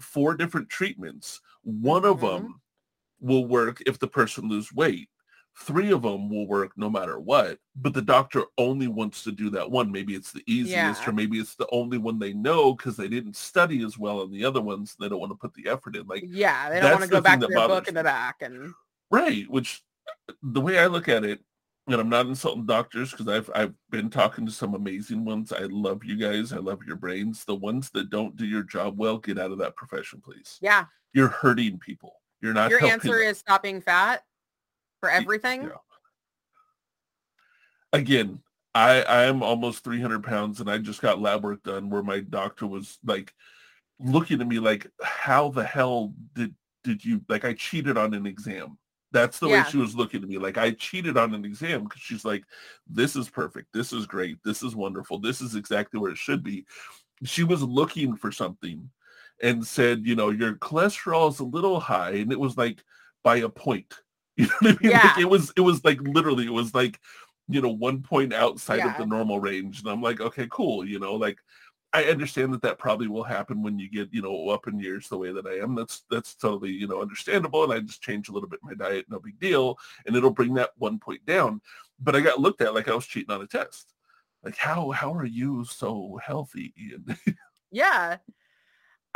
[0.00, 1.40] four different treatments.
[1.62, 2.20] One of Mhm.
[2.20, 2.60] them
[3.20, 5.08] will work if the person lose weight.
[5.58, 9.48] Three of them will work no matter what, but the doctor only wants to do
[9.50, 9.90] that one.
[9.90, 11.08] Maybe it's the easiest, Yeah.
[11.08, 14.30] or maybe it's the only one they know because they didn't study as well on
[14.30, 14.96] the other ones.
[15.00, 16.06] They don't want to put the effort in.
[16.06, 18.74] Like yeah they don't want to go back to their book in the back and
[19.10, 19.82] Right, which
[20.28, 21.40] uh, the way I look at it,
[21.86, 25.52] and I'm not insulting doctors because I've I've been talking to some amazing ones.
[25.52, 26.52] I love you guys.
[26.52, 27.44] I love your brains.
[27.46, 30.58] The ones that don't do your job well, get out of that profession, please.
[30.60, 32.12] yeah You're hurting people.
[32.40, 34.24] You're not your answer is stop being fat
[35.00, 35.70] for everything yeah.
[37.92, 38.42] Again,
[38.74, 42.20] I I am almost 300 pounds, and I just got lab work done where my
[42.20, 43.32] doctor was like
[43.98, 48.26] looking at me like, "How the hell did did you like?" I cheated on an
[48.26, 48.78] exam.
[49.12, 49.62] That's the Yeah.
[49.64, 50.36] way she was looking at me.
[50.36, 52.44] Like I cheated on an exam because she's like,
[52.86, 53.72] "This is perfect.
[53.72, 54.42] This is great.
[54.44, 55.18] This is wonderful.
[55.20, 56.66] This is exactly where it should be."
[57.24, 58.90] She was looking for something
[59.42, 62.84] and said, "You know, your cholesterol is a little high," and it was like
[63.22, 63.94] by a point.
[64.38, 64.92] You know what I mean?
[65.02, 67.00] Like, it was it was like literally it was like
[67.48, 70.86] you know one point outside of the normal range, and I'm like, okay, cool.
[70.86, 71.38] You know, like
[71.92, 75.08] I understand that that probably will happen when you get you know up in years
[75.08, 75.74] the way that I am.
[75.74, 79.06] That's that's totally you know understandable, and I just change a little bit my diet,
[79.08, 81.62] no big deal, and it'll bring that one point down.
[81.98, 83.94] But I got looked at like I was cheating on a test.
[84.42, 86.74] Like how how are you so healthy?
[87.72, 88.18] Yeah.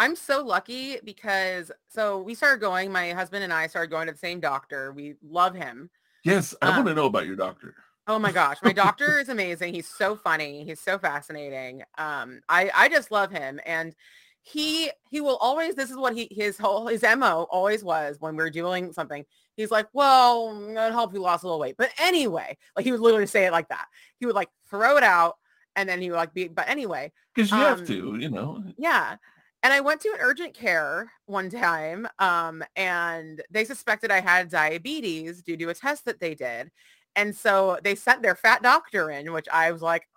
[0.00, 4.12] I'm so lucky because so we started going, my husband and I started going to
[4.12, 4.92] the same doctor.
[4.92, 5.90] We love him.
[6.24, 7.74] yes, I Um, want to know about your doctor.
[8.06, 9.74] Oh my gosh, my doctor is amazing.
[9.74, 10.64] He's so funny.
[10.64, 11.82] He's so fascinating.
[11.98, 13.94] Um I I just love him and
[14.42, 18.36] he he will always this is what he his whole his MO always was when
[18.36, 19.24] we are doing something.
[19.56, 23.00] He's like, "Well, I'd help you lost a little weight." But anyway, like he would
[23.00, 23.86] literally say it like that.
[24.18, 25.36] He would like throw it out
[25.76, 28.64] and then he would like be but anyway, Because you have um, to, you know.
[28.78, 29.16] Yeah.
[29.62, 34.48] And I went to an urgent care one time um, and they suspected I had
[34.48, 36.70] diabetes due to a test that they did.
[37.14, 40.08] And so they sent their fat doctor in, which I was like,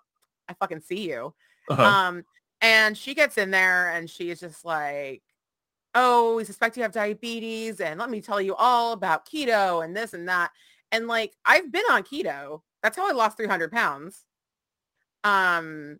[0.48, 1.34] I fucking see you.
[1.70, 1.84] Uh-huh.
[1.84, 2.24] Um,
[2.62, 5.22] and she gets in there and she's just like,
[5.96, 7.82] oh, we suspect you have diabetes.
[7.82, 10.52] And let me tell you all about keto and this and that.
[10.92, 12.62] And like, I've been on keto.
[12.82, 14.26] That's how I lost 300 pounds.
[15.24, 16.00] Um,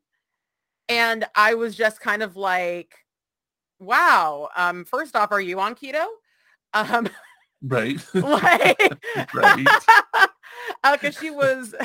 [0.88, 3.03] and I was just kind of like,
[3.80, 4.50] wow.
[4.56, 6.06] Um, first off, are you on keto?
[6.74, 7.08] Um,
[7.62, 8.00] right.
[8.14, 8.96] like,
[9.34, 9.68] right.
[10.94, 11.76] because she was,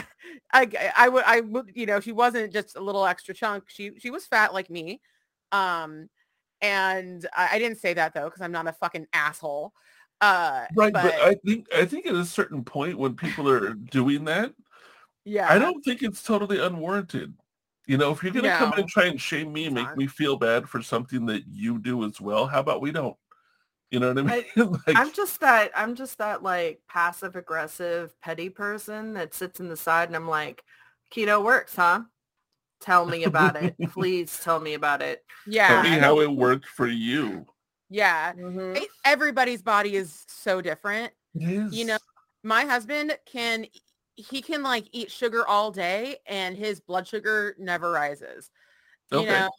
[0.53, 3.64] I, I would, I would, you know, she wasn't just a little extra chunk.
[3.68, 5.01] She, she was fat like me.
[5.53, 6.09] Um,
[6.61, 9.72] and I, I didn't say that though, because I'm not a fucking asshole.
[10.20, 13.74] Uh, Right, but, but, I think I think at a certain point when people are
[13.74, 14.53] doing that,
[15.24, 17.35] yeah, I don't think it's totally unwarranted.
[17.88, 20.07] You know, if you're gonna come in and try and shame me and make me
[20.07, 23.16] feel bad for something that you do as well, how about we don't?
[23.90, 24.44] You know what I mean?
[24.87, 29.68] like, I'm just that I'm just that like passive aggressive petty person that sits in
[29.68, 30.62] the side and I'm like,
[31.11, 32.03] keto works, huh?
[32.83, 33.74] Tell me about it.
[33.90, 35.24] Please tell me about it.
[35.46, 37.46] yeah, tell me how it worked for you.
[37.88, 38.35] yeah.
[38.35, 38.77] Mhm.
[38.77, 41.11] E- Everybody's body is so different.
[41.35, 41.72] It is.
[41.72, 41.98] You know,
[42.42, 43.64] my husband can
[44.18, 48.50] he can like eat sugar all day and his blood sugar never rises.
[49.12, 49.31] You Okay.
[49.31, 49.50] know,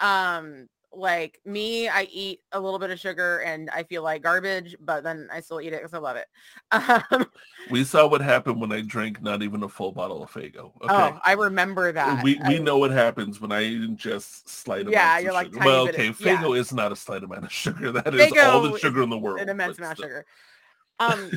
[0.00, 4.74] Um, like me, I eat a little bit of sugar and I feel like garbage,
[4.80, 6.26] but then I still eat it because I love it.
[7.12, 7.26] Um,
[7.70, 10.72] We saw what happened when I drank not even a full bottle of Faygo.
[10.82, 10.88] Okay.
[10.88, 12.24] Oh, I remember that.
[12.24, 15.46] we we I- know what happens when I ingest slight amounts Yeah, of you're like
[15.52, 15.64] sugar.
[15.64, 16.38] Well, bit of- okay, yeah.
[16.42, 17.92] Faygo is not a slight amount of sugar.
[17.92, 19.40] That is all the sugar in the world.
[19.40, 20.26] an immense amount of sugar.
[20.98, 21.30] Um,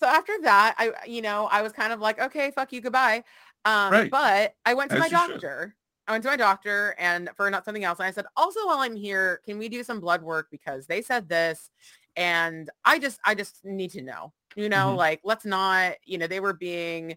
[0.00, 3.24] so after that, I, you know, I was kind of like, okay, fuck you, goodbye.
[3.64, 4.10] Um, Right.
[4.10, 5.74] but I went to As my doctor.
[6.06, 7.98] I went to my doctor and for not something else.
[7.98, 10.48] And I said, also while I'm here, can we do some blood work?
[10.50, 11.70] Because they said this
[12.16, 14.96] and I just, I just need to know, you know, Mhm.
[14.96, 17.16] like, let's not, you know, they were being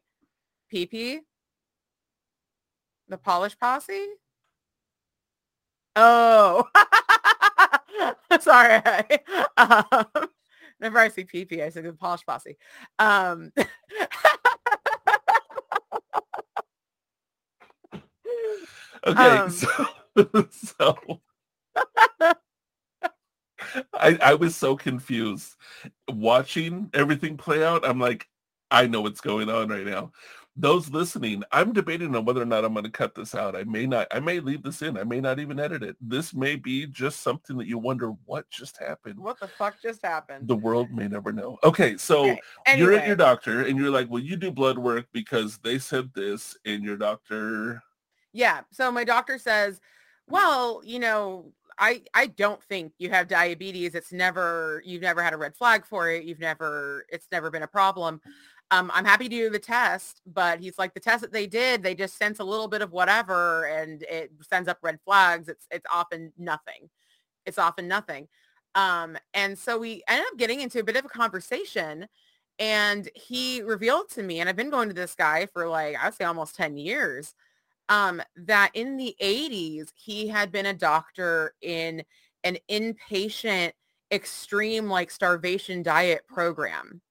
[0.70, 1.22] pee
[3.10, 4.08] the polish posse.
[5.96, 6.68] Oh,
[8.42, 8.82] sorry.
[9.58, 10.30] Um,
[10.78, 12.58] whenever I see PP, I say the polish posse.
[13.00, 13.52] Um,
[19.06, 19.70] Okay, Um, so
[20.50, 20.98] so
[23.94, 25.56] I I was so confused
[26.10, 27.88] watching everything play out.
[27.88, 28.28] I'm like,
[28.72, 30.12] I know what's going on right now.
[30.60, 33.56] Those listening, I'm debating on whether or not I'm going to cut this out.
[33.56, 34.08] I may not.
[34.10, 34.98] I may leave this in.
[34.98, 35.96] I may not even edit it.
[36.02, 39.20] This may be just something that you wonder what just happened.
[39.20, 40.48] what the fuck just happened?
[40.48, 41.60] The world may never know.
[41.64, 42.40] Okay, so Okay,
[42.76, 46.12] you're at your doctor and you're like, well, you do blood work because they said
[46.16, 47.84] this, and your doctor.
[48.34, 48.62] Yeah.
[48.72, 49.80] So my doctor says,
[50.28, 53.96] well, you know, I I don't think you have diabetes.
[53.96, 56.24] It's never you've never had a red flag for it.
[56.24, 58.22] You've never it's never been a problem.
[58.70, 61.84] Um, I'm happy to do the test, but he's like the test that they did,
[61.84, 65.48] they just sense a little bit of whatever and it sends up red flags.
[65.48, 66.90] It's it's often nothing.
[67.46, 68.28] It's often nothing.
[68.76, 72.08] Um, and so we ended up getting into a bit of a conversation
[72.60, 76.06] and he revealed to me, and I've been going to this guy for like, I
[76.08, 77.36] would say almost 10 years
[77.90, 82.04] um, that in the 80s, he had been a doctor in
[82.44, 83.74] an inpatient
[84.12, 87.02] extreme like starvation diet program.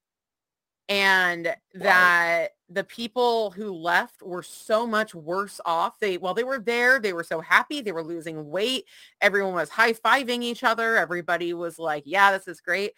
[0.88, 5.99] And that the people who left were so much worse off.
[5.99, 7.81] They, while they were there, they were so happy.
[7.81, 8.85] They were losing weight.
[9.20, 10.96] Everyone was high-fiving each other.
[10.96, 12.92] Everybody was like, yeah, this is great.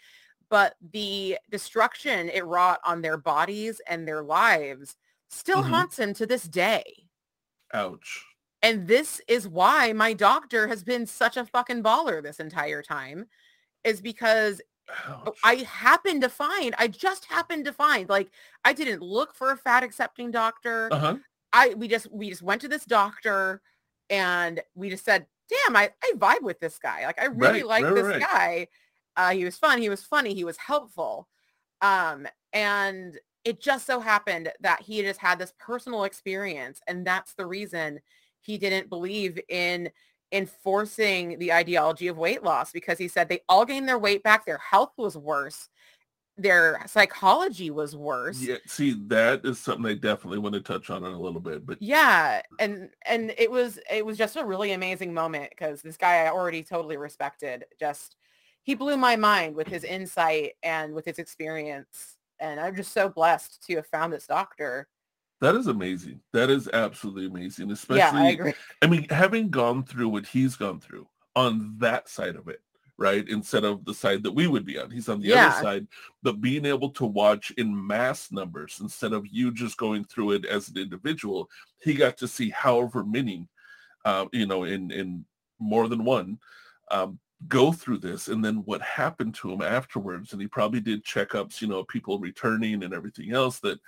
[0.51, 4.96] But the destruction it wrought on their bodies and their lives
[5.29, 5.68] still Mhm.
[5.68, 7.09] haunts him to this day.
[7.74, 8.24] Ouch.
[8.62, 13.29] And this is why my doctor has been such a fucking baller this entire time
[13.85, 14.61] is because
[15.07, 15.38] Ouch.
[15.44, 18.31] I happened to find, I just happened to find, like
[18.64, 20.88] I didn't look for a fat accepting doctor.
[20.92, 21.16] uh-huh.
[21.53, 23.62] I, we just, we just went to this doctor
[24.11, 27.07] and we just said, damn, I, I vibe with this guy.
[27.07, 28.20] Like I really Right, like right, this right.
[28.20, 28.68] guy.
[29.16, 29.81] Uh, he was fun.
[29.81, 30.35] He was funny.
[30.35, 31.29] He was helpful.
[31.81, 37.35] Um, and it just so happened that he just had this personal experience and that's
[37.35, 38.01] the reason
[38.40, 39.90] he didn't believe in
[40.33, 44.45] enforcing the ideology of weight loss because he said they all gained their weight back
[44.45, 45.69] their health was worse
[46.37, 51.05] their psychology was worse Yeah, see, that is something I definitely want to touch on
[51.05, 51.67] in a little bit.
[51.67, 55.97] But yeah and and it was it was just a really amazing moment because this
[55.97, 58.17] guy i already totally respected just
[58.62, 63.09] he blew my mind with his insight and with his experience and i'm just so
[63.09, 64.88] blessed to have found this doctor
[65.40, 66.20] that is amazing.
[66.33, 67.70] That is absolutely amazing.
[67.70, 72.09] Especially, yeah i agree I mean, having gone through what he's gone through on that
[72.09, 72.61] side of it,
[72.96, 73.29] right?
[73.29, 74.90] Instead of the side that we would be on.
[74.90, 75.46] He's on the Yeah.
[75.46, 75.87] other side,
[76.22, 80.44] but being able to watch in mass numbers instead of you just going through it
[80.44, 81.48] as an individual,
[81.81, 83.48] he got to see however many,
[84.05, 85.24] uh, you know, in, in
[85.61, 86.38] more than one,
[86.90, 90.33] um, go through this and then what happened to him afterwards.
[90.33, 93.79] And he probably did checkups, you know, people returning and everything else that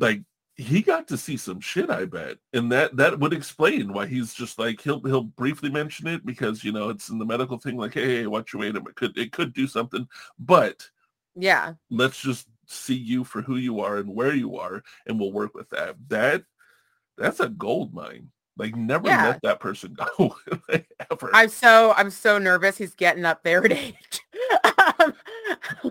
[0.00, 0.22] like
[0.58, 2.36] he got to see some shit, I bet.
[2.52, 6.64] And that that would explain why he's just like he'll he'll briefly mention it because
[6.64, 8.74] you know it's in the medical thing like, hey, watch your weight.
[8.76, 10.06] It could it could do something.
[10.38, 10.88] But
[11.40, 15.32] yeah let's just see you for who you are and where you are and we'll
[15.32, 15.94] work with that.
[16.08, 16.42] That
[17.16, 18.30] that's a gold mine.
[18.56, 19.24] Like never Yeah.
[19.28, 20.34] let that person go
[20.68, 21.30] ever.
[21.32, 24.20] i'm so i'm so nervous he's getting up there in age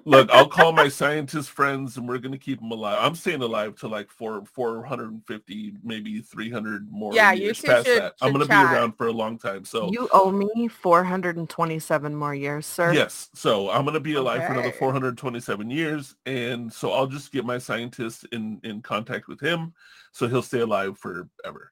[0.05, 2.97] Look, I'll call my scientist friends and we're gonna keep him alive.
[3.01, 7.85] I'm staying alive to like four, 450, maybe 300 more Yeah, you years two past
[7.87, 8.13] should- that.
[8.21, 8.69] I'm gonna chat.
[8.69, 9.65] be around for a long time.
[9.65, 12.93] So You owe me 427 more years, sir.
[12.93, 17.45] yes, so I'm gonna be alive for another 427 years, and so I'll just get
[17.45, 19.73] my scientist in in contact with him,
[20.11, 21.71] so he'll stay alive forever.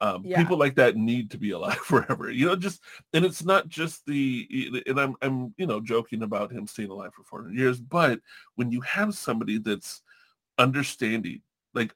[0.00, 0.36] Um, Yeah.
[0.38, 2.56] People like that need to be alive forever, you know.
[2.56, 2.82] Just
[3.14, 7.14] and it's not just the and I'm I'm you know joking about him staying alive
[7.14, 8.20] for 400 years, but
[8.56, 10.02] when you have somebody that's
[10.58, 11.42] understanding,
[11.74, 11.94] like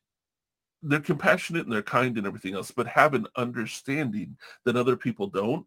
[0.82, 5.26] they're compassionate and they're kind and everything else, but have an understanding that other people
[5.26, 5.66] don't,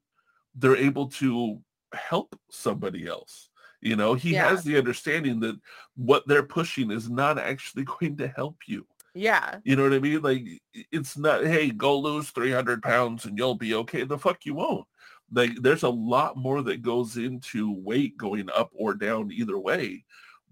[0.56, 1.62] they're able to
[1.94, 3.50] help somebody else.
[3.82, 4.50] You know, he Yeah.
[4.50, 5.60] has the understanding that
[5.96, 8.88] what they're pushing is not actually going to help you.
[9.14, 9.60] Yeah.
[9.64, 10.22] You know what I mean?
[10.22, 10.46] Like
[10.92, 14.04] it's not, hey, go lose 300 pounds and you'll be okay.
[14.04, 14.88] The fuck you won't.
[15.32, 20.04] Like there's a lot more that goes into weight going up or down either way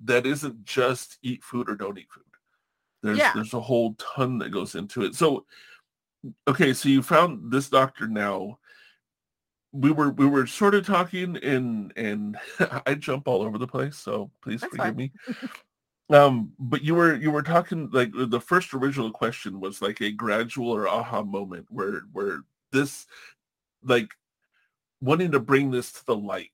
[0.03, 2.23] that isn't just eat food or don't eat food.
[3.03, 3.33] There's Yeah.
[3.33, 5.15] there's a whole ton that goes into it.
[5.15, 5.45] So
[6.47, 8.59] okay, so you found this doctor now.
[9.73, 12.37] We were we were sort of talking and and
[12.85, 14.95] I jump all over the place, so please That's forgive fine.
[14.95, 15.11] me.
[16.09, 20.11] Um, but you were you were talking like the first original question was like a
[20.11, 22.39] gradual or aha moment where where
[22.71, 23.07] this
[23.83, 24.09] like
[25.01, 26.51] wanting to bring this to the light,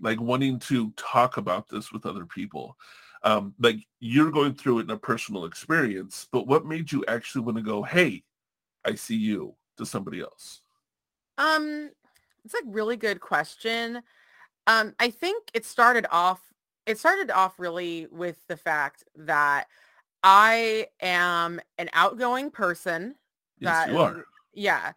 [0.00, 2.76] like wanting to talk about this with other people.
[3.22, 7.42] Um, like you're going through it in a personal experience, but what made you actually
[7.42, 8.22] want to go, hey,
[8.84, 10.60] I see you to somebody else?
[11.38, 11.90] Um,
[12.44, 14.02] it's a really good question.
[14.66, 16.40] Um, I think it started off
[16.86, 19.66] it started off really with the fact that
[20.22, 23.16] I am an outgoing person.
[23.58, 24.24] Yes, that you are.
[24.54, 24.92] Yeah.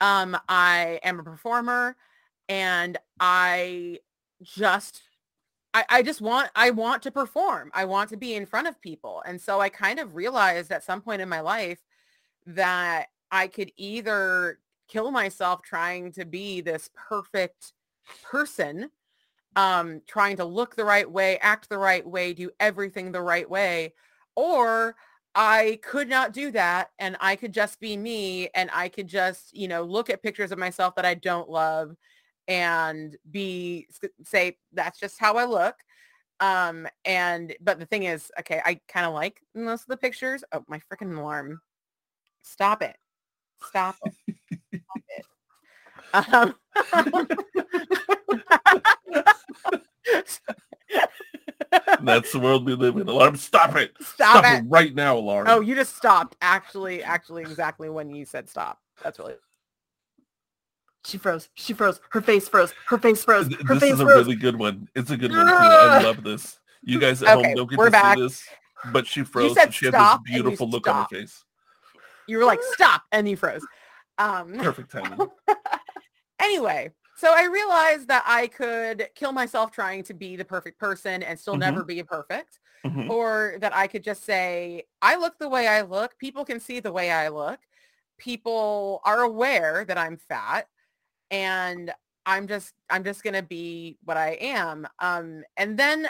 [0.00, 1.96] Um, I am a performer
[2.48, 3.98] and I
[4.42, 5.02] just
[5.74, 7.70] I, I just want I want to perform.
[7.74, 9.22] I want to be in front of people.
[9.26, 11.80] And so I kind of realized at some point in my life
[12.46, 14.58] that I could either
[14.88, 17.72] kill myself trying to be this perfect
[18.22, 18.90] person,
[19.56, 23.48] um, trying to look the right way, act the right way, do everything the right
[23.48, 23.94] way,
[24.36, 24.94] or
[25.34, 29.56] I could not do that and I could just be me and I could just,
[29.56, 31.94] you know, look at pictures of myself that I don't love
[32.48, 33.86] and be
[34.24, 35.76] say that's just how I look.
[36.40, 40.42] Um and but the thing is, okay, I kind of like most of the pictures.
[40.52, 41.60] Oh, my freaking alarm.
[42.42, 42.96] Stop it.
[43.68, 44.34] Stop it.
[46.14, 46.54] Stop it.
[46.92, 47.28] Um,
[52.02, 53.08] That's the world we live in.
[53.08, 53.92] Alarm, stop it.
[54.00, 54.64] Stop it.
[54.68, 55.46] right now, alarm.
[55.48, 56.36] Oh, you just stopped.
[56.40, 58.78] Actually, actually, exactly when you said stop.
[59.02, 59.34] That's really
[61.04, 61.48] She froze.
[61.54, 62.00] She froze.
[62.10, 62.72] Her face froze.
[62.86, 63.52] Her face froze.
[63.66, 64.24] Her this face is a froze.
[64.24, 64.88] really good one.
[64.94, 65.52] It's a good one too.
[65.52, 66.58] I love this.
[66.82, 68.16] You guys at Okay, home don't get to back.
[68.16, 68.44] see this,
[68.92, 69.54] but she froze.
[69.54, 71.44] said and she had stop this beautiful look on her face.
[72.28, 73.66] you were like stop and you froze.
[74.16, 75.28] Um, Perfect timing.
[76.40, 81.22] anyway, so I realized that I could kill myself trying to be the perfect person
[81.22, 81.58] and still Mhm.
[81.58, 83.10] never be perfect, Mhm.
[83.10, 86.18] or that I could just say, I look the way I look.
[86.18, 87.60] People can see the way I look.
[88.18, 90.68] People are aware that I'm fat
[91.30, 91.92] and
[92.26, 94.86] I'm just, I'm just going to be what I am.
[95.00, 96.08] Um, and then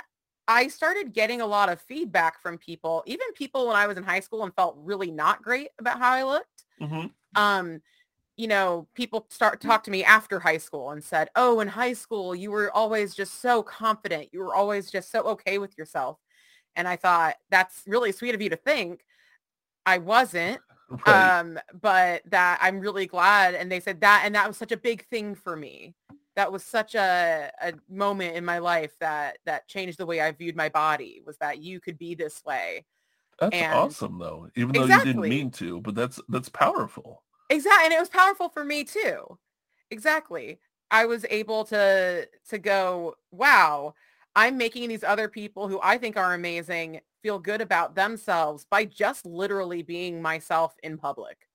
[0.48, 4.04] I started getting a lot of feedback from people, even people when I was in
[4.04, 7.14] high school and felt really not great about how I looked Mhm.
[7.36, 7.80] um
[8.38, 11.92] you know people start talk to me after high school and said oh in high
[11.92, 16.16] school you were always just so confident you were always just so okay with yourself
[16.76, 19.04] and i thought that's really sweet of you to think
[19.84, 20.58] i wasn't
[21.06, 21.38] Right.
[21.38, 24.76] um but that i'm really glad and they said that and that was such a
[24.76, 25.94] big thing for me
[26.34, 30.32] that was such a, a moment in my life that that changed the way i
[30.32, 32.86] viewed my body was that you could be this way
[33.38, 34.48] that's and- awesome though.
[34.56, 37.22] Even though you didn't mean to, but that's that's powerful.
[37.50, 37.84] Exactly.
[37.86, 39.38] And it was powerful for me too.
[39.90, 40.60] Exactly.
[40.90, 43.94] I was able to to go, wow,
[44.36, 48.84] I'm making these other people who I think are amazing feel good about themselves by
[48.84, 51.48] just literally being myself in public.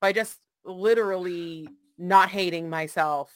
[0.00, 1.68] By just literally
[1.98, 3.32] not hating myself,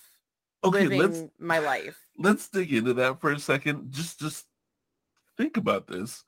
[0.65, 2.07] Okay, living let's my life.
[2.19, 3.93] let's dig into that for a second.
[3.93, 4.47] Just just
[5.37, 6.25] think about this.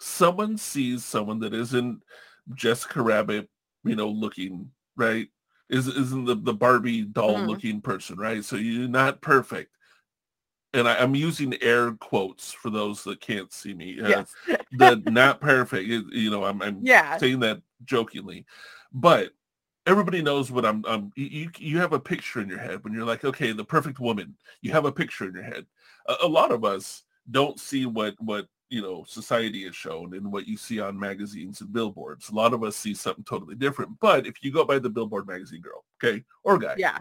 [0.00, 2.02] Someone sees someone that isn't
[2.54, 3.48] Jessica Rabbit,
[3.84, 5.28] you know, looking, right?
[5.68, 7.48] Is isn't the, the Barbie doll Mhm.
[7.48, 8.44] looking person, right?
[8.44, 9.72] So you're not perfect.
[10.72, 14.00] And I, I'm using air quotes for those that can't see me.
[14.00, 14.34] Uh, Yes.
[14.72, 17.18] The not perfect, you know, I'm, I'm Yeah.
[17.18, 18.44] saying that jokingly,
[18.92, 19.32] but
[19.86, 20.84] everybody knows what I'm.
[20.86, 23.64] Um, you you- you have a picture in your head when you're like, okay, the
[23.64, 24.36] perfect woman.
[24.62, 25.66] You have a picture in your head.
[26.08, 30.30] A, a lot of us don't see what what you know society has shown and
[30.32, 32.28] what you see on magazines and billboards.
[32.28, 33.98] A lot of us see something totally different.
[34.00, 36.98] But if you go by the billboard magazine girl, okay, or guy, Yeah.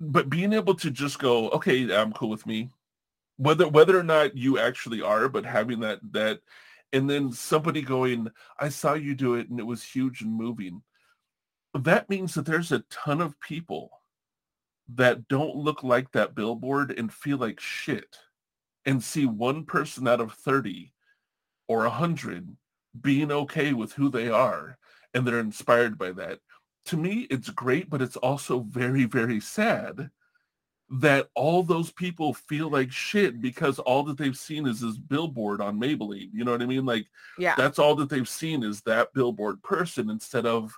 [0.00, 2.70] but being able to just go, okay, I'm cool with me,
[3.36, 6.40] whether whether or not you actually are, but having that that,
[6.92, 10.82] and then somebody going, I saw you do it and it was huge and moving.
[11.74, 13.90] That means that there's a ton of people
[14.94, 18.16] that don't look like that billboard and feel like shit,
[18.86, 20.92] and see one person out of thirty
[21.68, 22.56] or a hundred
[23.00, 24.76] being okay with who they are,
[25.14, 26.38] and they're inspired by that.
[26.86, 30.10] to me it's great, but it's also very, very sad
[30.92, 35.60] that all those people feel like shit because all that they've seen is this billboard
[35.60, 36.30] on Maybelline.
[36.32, 36.84] You know what I mean?
[36.84, 37.06] Like
[37.38, 37.54] Yeah.
[37.56, 40.72] that's all that they've seen is that billboard person instead of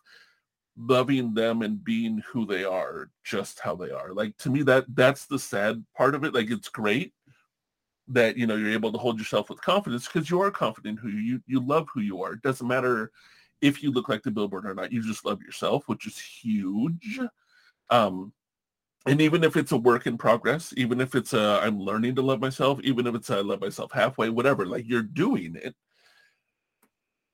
[0.76, 4.12] loving them and being who they are, just how they are.
[4.12, 6.34] Like to me that that's the sad part of it.
[6.34, 7.14] Like it's great
[8.08, 11.08] that you know you're able to hold yourself with confidence because you are confident who
[11.08, 12.34] you you love who you are.
[12.34, 13.10] It doesn't matter
[13.60, 14.92] if you look like the billboard or not.
[14.92, 17.20] You just love yourself, which is huge.
[17.90, 18.32] Um
[19.06, 22.22] and even if it's a work in progress, even if it's a I'm learning to
[22.22, 25.74] love myself, even if it's a I love myself halfway, whatever, like you're doing it.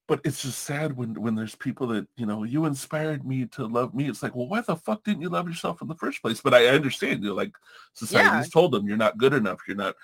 [0.09, 3.67] But it's just sad when when there's people that, you know, you inspired me to
[3.67, 4.09] love me.
[4.09, 6.41] It's like, well, why the fuck didn't you love yourself in the first place?
[6.41, 7.53] But I understand, you know, like
[7.93, 9.95] society's told them you're not good enough, you're not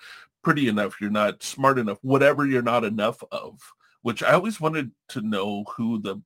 [0.42, 3.58] pretty enough, you're not smart enough, whatever you're not enough of.
[4.02, 6.20] Which I always wanted to know who the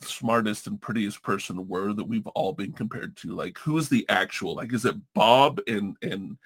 [0.00, 3.34] smartest and prettiest person were that we've all been compared to.
[3.34, 4.56] Like who is the actual?
[4.56, 6.36] Like is it Bob and and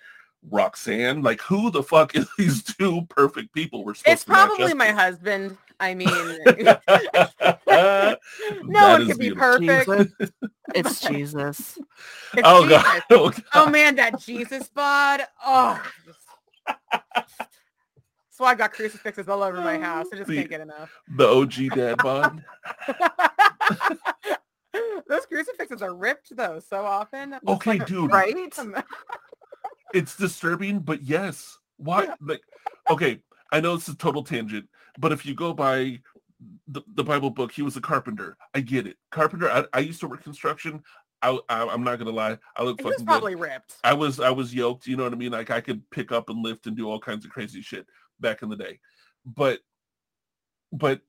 [0.51, 1.23] Roxanne?
[1.23, 4.91] Like who the fuck is these two perfect people we're supposed It's to probably my
[4.91, 5.57] husband.
[5.81, 6.09] I mean,
[7.69, 8.17] no
[8.65, 9.89] no one could be perfect.
[9.91, 10.33] Jesus.
[10.75, 11.79] It's Jesus.
[12.35, 12.83] It's Oh Jesus.
[12.83, 13.03] god.
[13.11, 13.43] Oh, oh, god.
[13.55, 15.23] Oh man, that Jesus bod.
[15.45, 15.81] Oh.
[16.93, 20.07] That's why I got crucifixes all over my house.
[20.13, 20.91] I just The- can't get enough.
[21.17, 22.45] The OG dad bod.
[25.09, 27.33] Those crucifixes are ripped though so often.
[27.35, 28.13] I'm Okay, like, dude.
[28.13, 28.37] Right?
[29.95, 31.57] It's disturbing, but yes.
[31.79, 32.43] Why like
[32.91, 33.21] okay,
[33.53, 34.69] I know it's a total tangent,
[34.99, 36.01] but if you go by
[36.67, 38.37] the, the Bible book, he was a carpenter.
[38.55, 38.97] I get it.
[39.11, 40.83] Carpenter, I, I used to work construction.
[41.23, 42.39] I, I I'm not gonna lie.
[42.57, 43.07] I look fucking good.
[43.07, 43.77] probably ripped.
[43.83, 45.33] I was I was yoked, you know what I mean?
[45.33, 47.87] Like I could pick up and lift and do all kinds of crazy shit
[48.21, 48.79] back in the day.
[49.25, 49.61] But
[50.73, 51.01] but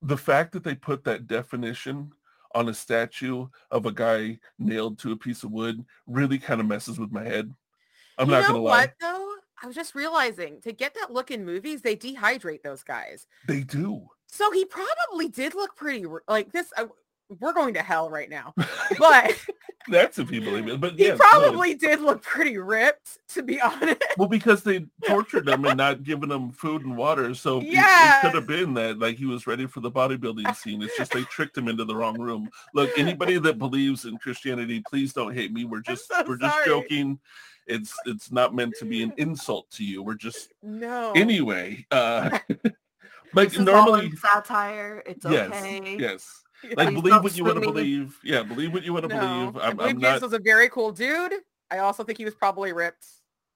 [0.00, 2.12] the fact that they put that definition
[2.54, 6.66] on a statue of a guy nailed to a piece of wood really kind of
[6.66, 7.52] messes with my head.
[8.18, 8.80] I'm you not gonna lie.
[8.80, 9.21] what though?
[9.62, 13.26] I was just realizing to get that look in movies, they dehydrate those guys.
[13.46, 14.08] They do.
[14.26, 16.72] So he probably did look pretty like this.
[16.76, 16.86] I,
[17.40, 18.52] we're going to hell right now,
[18.98, 19.38] but
[19.88, 20.80] That's if you believe it.
[20.80, 24.02] But he yes, no, probably did look pretty ripped, to be honest.
[24.18, 28.20] Well, because they tortured him and not giving him food and water, so it- it,
[28.22, 30.82] could have been that like he was ready for the bodybuilding scene.
[30.82, 32.48] It's just they tricked him into the wrong room.
[32.74, 35.64] Look, anybody that believes in Christianity, please don't hate me.
[35.64, 37.18] We're just so we're just joking.
[37.66, 40.02] It's it's not meant to be an insult to you.
[40.02, 41.12] We're just No.
[41.12, 41.86] anyway.
[41.90, 42.38] Uh,
[43.34, 45.02] like This is all normally, satire.
[45.06, 45.96] It's yes, okay.
[45.98, 46.38] yes.
[46.76, 48.16] Like Please believe what you want to believe.
[48.22, 49.20] Yeah, believe what you want to no.
[49.20, 49.56] believe.
[49.56, 50.22] I I'm, believe I'm Jesus not.
[50.22, 51.34] was a very cool dude.
[51.72, 53.04] I also think he was probably ripped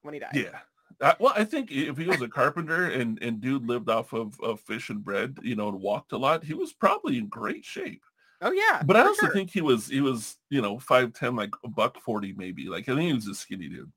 [0.03, 0.31] when he died.
[0.35, 0.59] Yeah.
[1.01, 4.41] Uh, well, I think if he was a carpenter and, and dude lived off of,
[4.41, 7.65] of fish and bread, you know, and walked a lot, he was probably in great
[7.65, 8.03] shape.
[8.43, 8.83] Oh yeah.
[8.85, 9.35] But I also sure.
[9.35, 12.69] think he was he was, you know, five ten, like a buck forty maybe.
[12.69, 13.91] Like I think he was a skinny dude.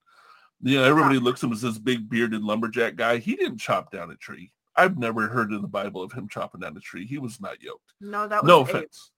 [0.61, 3.17] You know, everybody looks at him as this big bearded lumberjack guy.
[3.17, 4.51] He didn't chop down a tree.
[4.75, 7.05] I've never heard in the Bible of him chopping down a tree.
[7.05, 7.93] He was not yoked.
[8.01, 8.69] No, that was No Abe.
[8.69, 9.11] offense.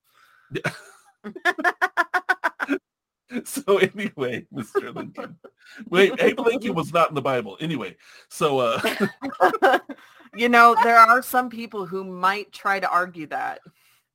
[3.45, 4.93] So anyway, Mr.
[4.93, 5.37] Lincoln.
[5.89, 7.57] Wait, Abe Lincoln was not in the Bible.
[7.61, 7.95] Anyway,
[8.29, 8.81] so uh
[10.35, 13.61] you know, there are some people who might try to argue that.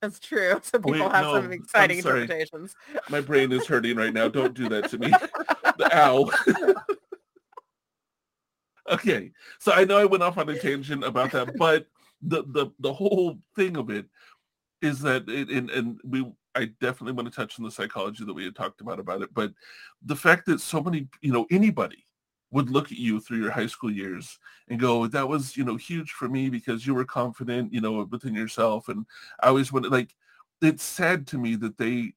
[0.07, 0.52] That's true.
[0.54, 2.76] Oh, some Wait, people have no, some exciting interpretations.
[3.11, 4.28] my brain is hurting right now.
[4.28, 5.12] Don't do that to me.
[5.92, 6.30] Ow.
[8.92, 9.32] okay.
[9.59, 11.88] So I know I went off on a tangent about that, but
[12.22, 14.07] the the the whole thing of it
[14.80, 18.32] is that it and, and we I definitely want to touch on the psychology that
[18.32, 19.52] we had talked about about it, but
[20.04, 22.05] the fact that so many, you know, anybody
[22.57, 24.38] would look at you through your high school years
[24.68, 28.09] and go, that was, you know, huge for me because you were confident, you know,
[28.11, 28.88] within yourself.
[28.88, 29.04] And
[29.40, 30.14] I always wanted like
[30.62, 32.14] it's sad to me that they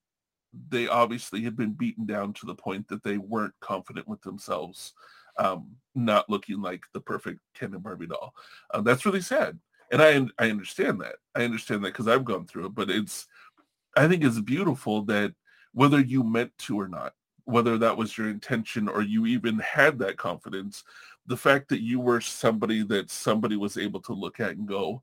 [0.69, 4.93] they obviously had been beaten down to the point that they weren't confident with themselves,
[5.37, 8.33] um, not looking like the perfect Ken and Barbie doll.
[8.73, 9.59] Um, that's really sad,
[9.91, 11.15] and I I understand that.
[11.35, 12.75] I understand that because I've gone through it.
[12.75, 13.27] But it's
[13.97, 15.33] I think it's beautiful that
[15.73, 17.13] whether you meant to or not,
[17.49, 20.83] whether that was your intention or you even had that confidence,
[21.25, 25.01] the fact that you were somebody that somebody was able to look at and go,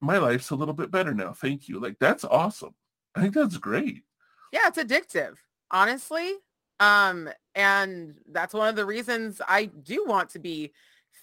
[0.00, 1.32] my life's a little bit better now.
[1.32, 1.80] Thank you.
[1.80, 2.74] Like that's awesome.
[3.14, 4.04] I think that's great.
[4.52, 5.36] Yeah, it's addictive,
[5.70, 6.34] honestly.
[6.80, 10.72] Um, and that's one of the reasons I do want to be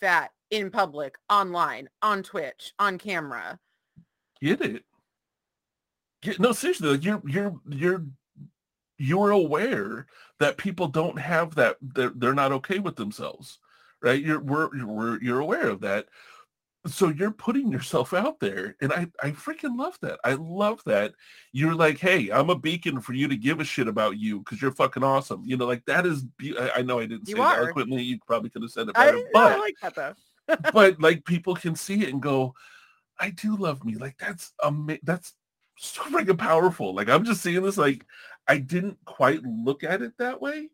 [0.01, 3.59] fat in public, online, on Twitch, on camera.
[4.41, 4.83] Get it.
[6.21, 8.05] Get, no, seriously, like you're you're you're
[8.97, 10.07] you're aware
[10.39, 13.59] that people don't have that they're, they're not okay with themselves
[14.05, 14.21] right?
[14.21, 16.05] You're we're, we're you're aware of that.
[16.87, 20.19] So you're putting yourself out there and I, I freaking love that.
[20.23, 21.13] I love that
[21.51, 24.61] you're like hey i'm a beacon for you to give a shit about you because
[24.61, 25.41] you're fucking awesome.
[25.43, 27.55] You know like that is be- I, I know i didn't You say are.
[27.55, 29.95] it eloquently you probably could have said it I, better no, but I like that
[29.95, 30.15] though.
[30.73, 32.53] but like people can see it and go
[33.19, 33.95] i do love me.
[33.95, 35.33] Like that's ama- that's
[35.77, 36.93] so freaking powerful.
[36.93, 38.05] Like i'm just seeing this like
[38.47, 40.69] i didn't quite look at it that way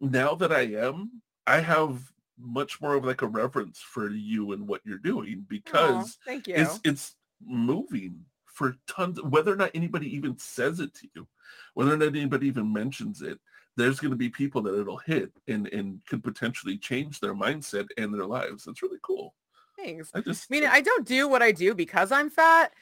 [0.00, 4.66] now that i am i have much more of like a reverence for you and
[4.66, 6.54] what you're doing because thank you.
[6.54, 7.14] it's it's
[7.44, 11.26] moving for tons whether or not anybody even says it to you
[11.74, 13.38] whether or not anybody even mentions it
[13.76, 17.86] there's going to be people that it'll hit and and could potentially change their mindset
[17.96, 19.34] and their lives that's really cool
[19.78, 20.10] Thanks.
[20.14, 22.72] i just I mean, I don't do what I do because I'm fat,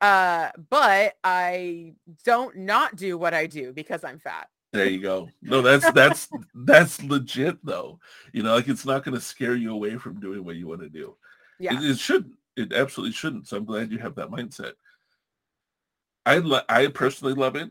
[0.00, 1.94] uh, but I
[2.24, 4.48] don't not do what I do because I'm fat.
[4.72, 7.98] there you go no that's that's that's legit though
[8.32, 10.80] you know like it's not going to scare you away from doing what you want
[10.82, 11.16] to do
[11.58, 11.74] Yeah.
[11.74, 12.34] It, it shouldn't.
[12.56, 13.46] It absolutely shouldn't.
[13.48, 14.72] So I'm glad you have that mindset.
[16.24, 17.70] I lo- I personally love it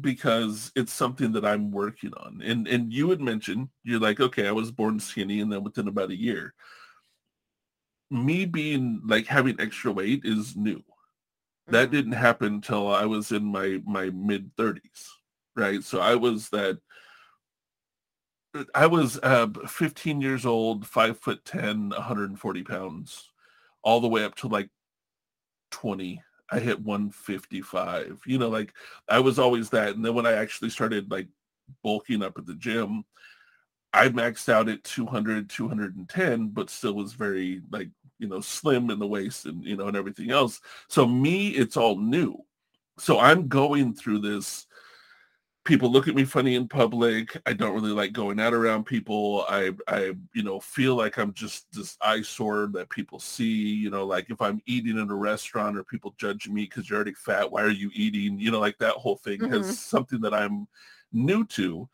[0.00, 2.42] because it's something that I'm working on.
[2.44, 5.88] And and you had mentioned you're like, okay, I was born skinny, and then within
[5.88, 6.54] about a year,
[8.10, 10.82] me being like having extra weight is new.
[11.68, 15.08] That didn't happen until I was in my my mid 30s,
[15.56, 15.82] right?
[15.82, 16.78] So I was that.
[18.74, 23.32] I was uh, 15 years old, five foot 10, 140 pounds,
[23.82, 24.68] all the way up to like
[25.72, 26.22] 20.
[26.52, 28.20] I hit 155.
[28.26, 28.72] You know, like
[29.08, 29.96] I was always that.
[29.96, 31.28] And then when I actually started like
[31.82, 33.04] bulking up at the gym,
[33.92, 37.88] I maxed out at 200, 210, but still was very like,
[38.18, 40.60] you know, slim in the waist and, you know, and everything else.
[40.88, 42.36] So me, it's all new.
[42.98, 44.66] So I'm going through this.
[45.64, 47.40] People look at me funny in public.
[47.46, 49.46] I don't really like going out around people.
[49.48, 53.74] I, I, you know, feel like I'm just this eyesore that people see.
[53.74, 56.98] You know, like if I'm eating in a restaurant or people judge me because you're
[56.98, 58.38] already fat, why are you eating?
[58.38, 59.50] You know, like that whole thing Mhm.
[59.52, 60.68] has something that I'm
[61.12, 61.88] new to.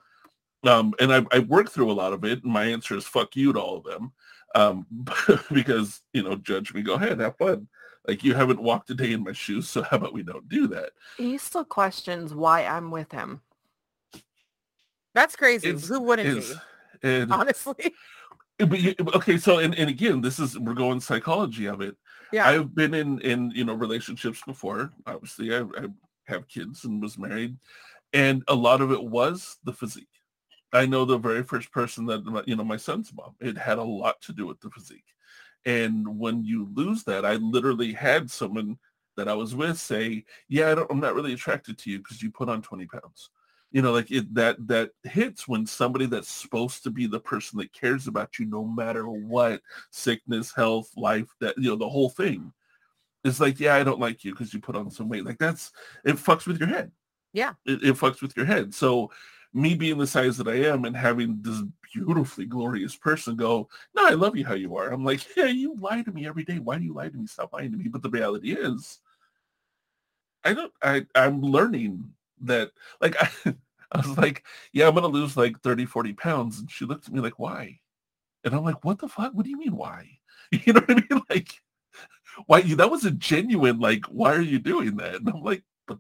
[0.65, 2.43] Um, and I, I worked through a lot of it.
[2.43, 4.13] And my answer is fuck you to all of them.
[4.55, 4.87] Um,
[5.53, 7.69] because, you know, judge me, go ahead, have fun.
[8.09, 10.67] Like you haven't walked a day in my shoes, so how about we don't do
[10.69, 10.91] that?
[11.19, 13.43] He still questions why I'm with him.
[15.15, 15.69] That's crazy.
[15.69, 16.61] It's- Who wouldn't It's, be?
[17.03, 17.95] and, Honestly.
[18.59, 21.97] but you, okay, so and, and again, this is we're going psychology of it.
[22.33, 22.49] Yeah.
[22.49, 24.91] I've been in in you know relationships before.
[25.07, 25.87] Obviously, I, I
[26.27, 27.57] have kids and was married,
[28.13, 30.07] and a lot of it was the physique.
[30.73, 33.35] I know the very first person that you know my son's mom.
[33.41, 35.15] It had a lot to do with the physique,
[35.65, 38.79] and when you lose that, I literally had someone
[39.17, 42.23] that I was with say, "Yeah, I don't, I'm not really attracted to you because
[42.23, 43.31] you put on 20 pounds."
[43.73, 47.59] You know, like it that that hits when somebody that's supposed to be the person
[47.59, 49.61] that cares about you no matter what
[49.91, 52.53] sickness, health, life, that you know, the whole thing.
[53.23, 55.25] It's like, yeah, I don't like you because you put on some weight.
[55.25, 55.73] Like that's
[56.05, 56.91] it fucks with your head.
[57.33, 57.55] Yeah.
[57.67, 58.75] It, it fucks with your head.
[58.75, 59.11] So
[59.53, 64.07] me being the size that I am and having this beautifully glorious person go, no,
[64.07, 64.93] I love you how you are.
[64.93, 66.59] I'm like, yeah, you lie to me every day.
[66.59, 67.27] Why do you lie to me?
[67.27, 67.89] Stop lying to me.
[67.89, 69.01] But the reality is,
[70.45, 70.73] I don't.
[70.83, 72.71] I I'm learning that.
[73.01, 73.29] Like I,
[73.93, 77.13] I was like, yeah, I'm gonna lose like 30, 40 pounds, and she looked at
[77.13, 77.79] me like, why?
[78.45, 79.35] And I'm like, what the fuck?
[79.35, 80.19] What do you mean why?
[80.53, 81.23] You know what I mean?
[81.31, 81.61] Like,
[82.47, 82.59] why?
[82.59, 85.17] You that was a genuine like, why are you doing that?
[85.17, 85.99] And I'm like, but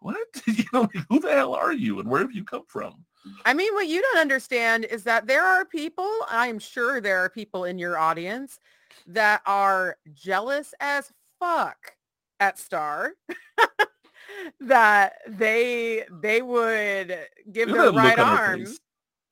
[0.00, 0.16] what?
[0.46, 3.04] You know, like, who the hell are you, and where have you come from?
[3.44, 7.28] I mean, what you don't understand is that there are people, I'm sure there are
[7.28, 8.58] people in your audience
[9.06, 11.94] that are jealous as fuck
[12.38, 13.12] at Star
[14.60, 17.18] that they they would
[17.52, 18.64] give Look their right look on her arm.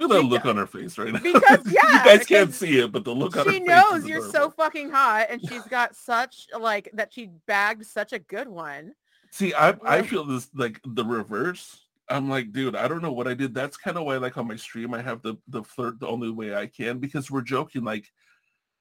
[0.01, 1.19] Look at that look on her face right now.
[1.19, 3.61] Because, you guys can't see it, but the look on her face.
[3.61, 8.13] She knows you're so fucking hot and she's got such like that she bagged such
[8.13, 8.93] a good one.
[9.31, 11.85] See, I I feel this like the reverse.
[12.11, 13.53] I'm like, dude, I don't know what I did.
[13.53, 16.31] That's kind of why, like on my stream, I have the the flirt the only
[16.31, 17.85] way I can because we're joking.
[17.85, 18.11] Like,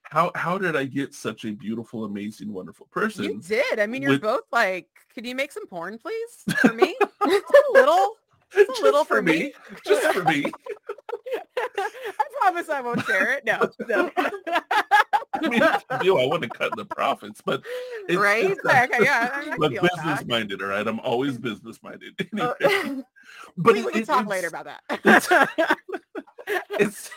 [0.04, 3.26] how how did I get such a beautiful, amazing, wonderful person?
[3.26, 3.80] You did.
[3.80, 6.96] I mean, you're with- both like, could you make some porn, please, for me?
[7.28, 8.14] Just a little.
[8.54, 9.52] Just a Just little for me.
[9.86, 10.46] Just for me.
[11.78, 13.46] I promise I won't share it.
[13.46, 14.10] No, no.
[15.44, 15.62] I mean,
[16.02, 17.64] do, I want to cut the profits, but
[18.08, 18.44] it's right?
[18.44, 20.88] just, Okay, yeah, I, I feel business minded, all right.
[20.88, 22.14] I'm always business minded.
[22.40, 23.04] Uh, Anyway,
[23.58, 24.82] but we, it- we can it- talk later about that.
[26.80, 27.12] it's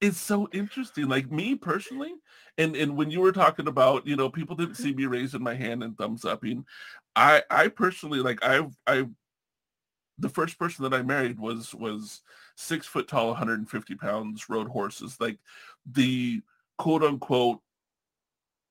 [0.00, 2.12] it's so interesting like me personally
[2.58, 5.54] and and when you were talking about you know people didn't see me raising my
[5.54, 6.64] hand and thumbs upping
[7.16, 9.04] i i personally like i've i
[10.18, 12.22] the first person that i married was was
[12.56, 15.38] six foot tall 150 pounds rode horses like
[15.90, 16.40] the
[16.78, 17.60] quote unquote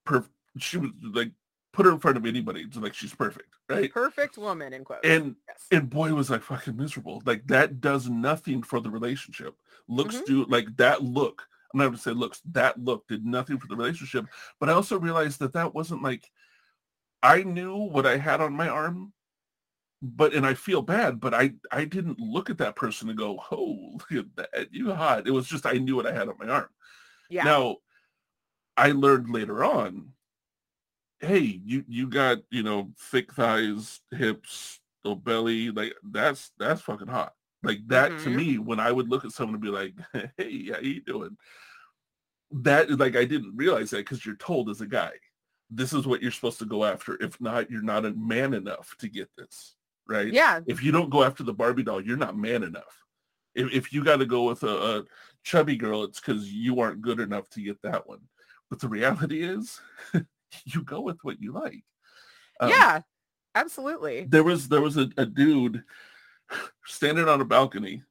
[0.07, 1.32] perf- she was like
[1.74, 5.07] put her in front of anybody it's like she's perfect right Perfect woman in quotes.
[5.07, 5.66] and yes.
[5.72, 9.55] and boy was like fucking miserable like that does nothing for the relationship
[9.88, 10.26] looks Mhm.
[10.26, 13.68] do like that look i'm not going to say looks that look did nothing for
[13.68, 14.26] the relationship
[14.59, 16.30] but i also realized that that wasn't like
[17.24, 19.14] i knew what i had on my arm
[20.01, 23.39] but and i feel bad but i i didn't look at that person and go
[23.51, 26.36] oh look at that you hot it was just i knew what i had on
[26.39, 26.68] my arm
[27.32, 27.44] yeah.
[27.44, 27.78] now,
[28.78, 30.14] I learned later on,
[31.20, 37.08] hey, you you got you know thick thighs, hips, no belly, like that's that's fucking
[37.08, 37.34] hot.
[37.64, 38.36] Like that to Mhm.
[38.36, 39.94] me, when I would look at someone and be like,
[40.38, 41.38] hey, how you doing?
[42.52, 45.12] That like I didn't realize that because you're told as a guy,
[45.70, 47.22] this is what you're supposed to go after.
[47.24, 49.76] If not, you're not a man enough to get this,
[50.08, 50.34] right?
[50.34, 50.60] yeah.
[50.68, 53.06] if you don't go after the Barbie doll, you're not man enough.
[53.56, 55.04] If, if you got to go with a, a
[55.44, 58.22] chubby girl, it's because you aren't good enough to get that one.
[58.70, 59.80] But the reality is,
[60.66, 61.84] you go with what you like.
[62.60, 63.02] Um, yeah.
[63.56, 64.26] Absolutely.
[64.30, 65.84] There was there was a, a dude
[66.86, 68.04] standing on a balcony,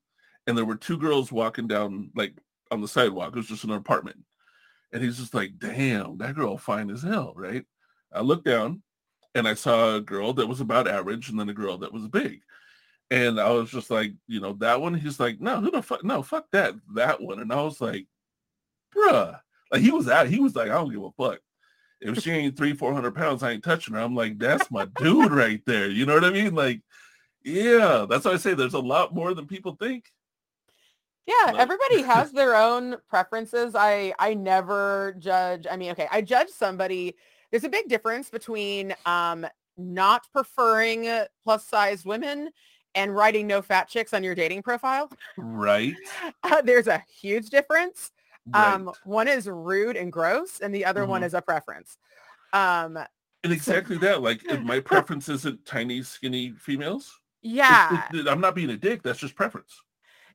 [0.46, 2.34] and there were two girls walking down like
[2.70, 3.30] on the sidewalk.
[3.30, 4.18] It was just an apartment,
[4.92, 7.64] and he's just like, "Damn, that girl fine as hell, right?"
[8.12, 8.82] I looked down,
[9.34, 12.08] and I saw a girl that was about average, and then a girl that was
[12.08, 12.42] big.
[13.10, 14.94] And I was just like, you know, that one.
[14.94, 16.04] He's like, no, who the fuck?
[16.04, 17.40] No, fuck that, that one.
[17.40, 18.06] And I was like,
[18.94, 19.38] bruh,
[19.72, 20.28] like he was out.
[20.28, 21.40] He was like, I don't give a fuck.
[22.00, 24.00] If she ain't three, four hundred pounds, I ain't touching her.
[24.00, 25.90] I'm like, that's my dude right there.
[25.90, 26.54] You know what I mean?
[26.54, 26.80] Like,
[27.44, 30.06] yeah, that's why I say there's a lot more than people think.
[31.26, 33.74] Yeah, Like- everybody has their own preferences.
[33.74, 35.66] I I never judge.
[35.70, 37.16] I mean, okay, I judge somebody.
[37.50, 39.46] There's a big difference between um
[39.76, 41.08] not preferring
[41.44, 42.50] plus sized women
[42.94, 45.10] and writing no fat chicks on your dating profile.
[45.36, 45.94] Right.
[46.42, 48.10] Uh, there's a huge difference.
[48.52, 48.74] Right.
[48.74, 51.26] Um one is rude and gross and the other one Mhm.
[51.26, 51.98] is a preference.
[52.52, 52.96] Um
[53.44, 54.20] and exactly that.
[54.22, 57.18] Like, if my preference isn't tiny, skinny females.
[57.42, 58.06] Yeah.
[58.12, 59.02] it- I'm not being a dick.
[59.02, 59.80] That's just preference.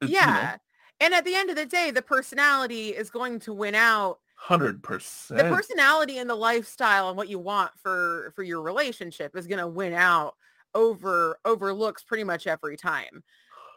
[0.02, 0.58] It's, you know, yeah.
[1.02, 4.82] And at the end of the day, the personality is going to win out Hundred
[4.84, 5.38] percent.
[5.40, 9.60] the personality and the lifestyle and what you want for for your relationship is going
[9.60, 10.36] to win out
[10.76, 13.24] over overlooks pretty much every time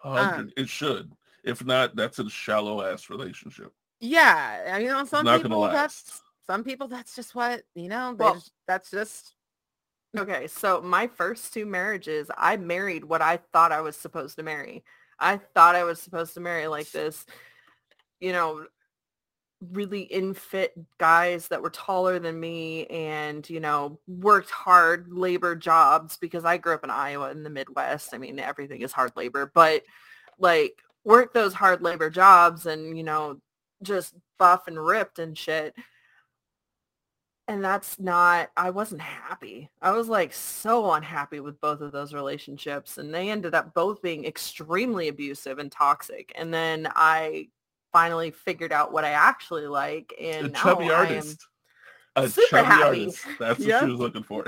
[0.05, 1.13] um, It should.
[1.45, 3.73] If not, that's a shallow ass relationship.
[4.01, 8.15] yeah i mean on some not people that's some people that's just what you know
[8.19, 9.35] Well- just, that's just
[10.17, 14.43] Okay, so my first two marriages, I married what I thought I was supposed to
[14.43, 14.83] marry.
[15.21, 17.27] I thought I was supposed to marry like this,
[18.19, 18.65] you know,
[19.73, 25.57] really in fit guys that were taller than me and, you know, worked hard labor
[25.57, 28.15] jobs because I grew up in Iowa in the Midwest.
[28.15, 29.83] I mean, everything is hard labor, but
[30.39, 33.41] like worked those hard labor jobs and, you know,
[33.83, 35.75] just buff and ripped and shit.
[37.49, 39.71] And that's not i wasn't happy.
[39.81, 44.03] I was like so unhappy with both of those relationships and they ended up both
[44.03, 46.33] being extremely abusive and toxic.
[46.37, 47.49] And then i
[47.93, 51.47] finally figured out what i actually like and a now chubby artist.
[52.17, 52.83] A chubby happy.
[52.83, 53.25] artist.
[53.39, 54.45] That's what she was looking for.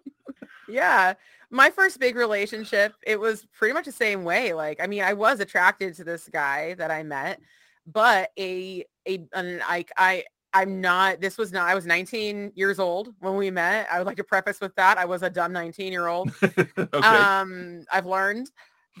[0.68, 1.14] yeah
[1.50, 5.12] my first big relationship it was pretty much the same way like i mean i
[5.12, 7.40] was attracted to this guy that i met
[7.86, 10.24] but a a an, I, I
[10.54, 14.06] i'm not this was not i was 19 years old when we met i would
[14.06, 16.98] like to preface with that i was a dumb 19 year old okay.
[16.98, 18.50] um i've learned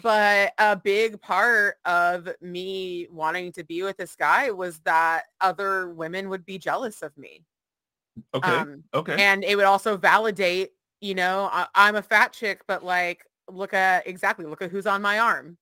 [0.02, 5.90] but a big part of me wanting to be with this guy was that other
[5.90, 7.44] women would be jealous of me
[8.34, 8.48] okay.
[8.48, 9.16] um okay.
[9.22, 10.70] and it would also validate
[11.00, 14.86] you know I, i'm a fat chick but like look at exactly look at who's
[14.86, 15.56] on my arm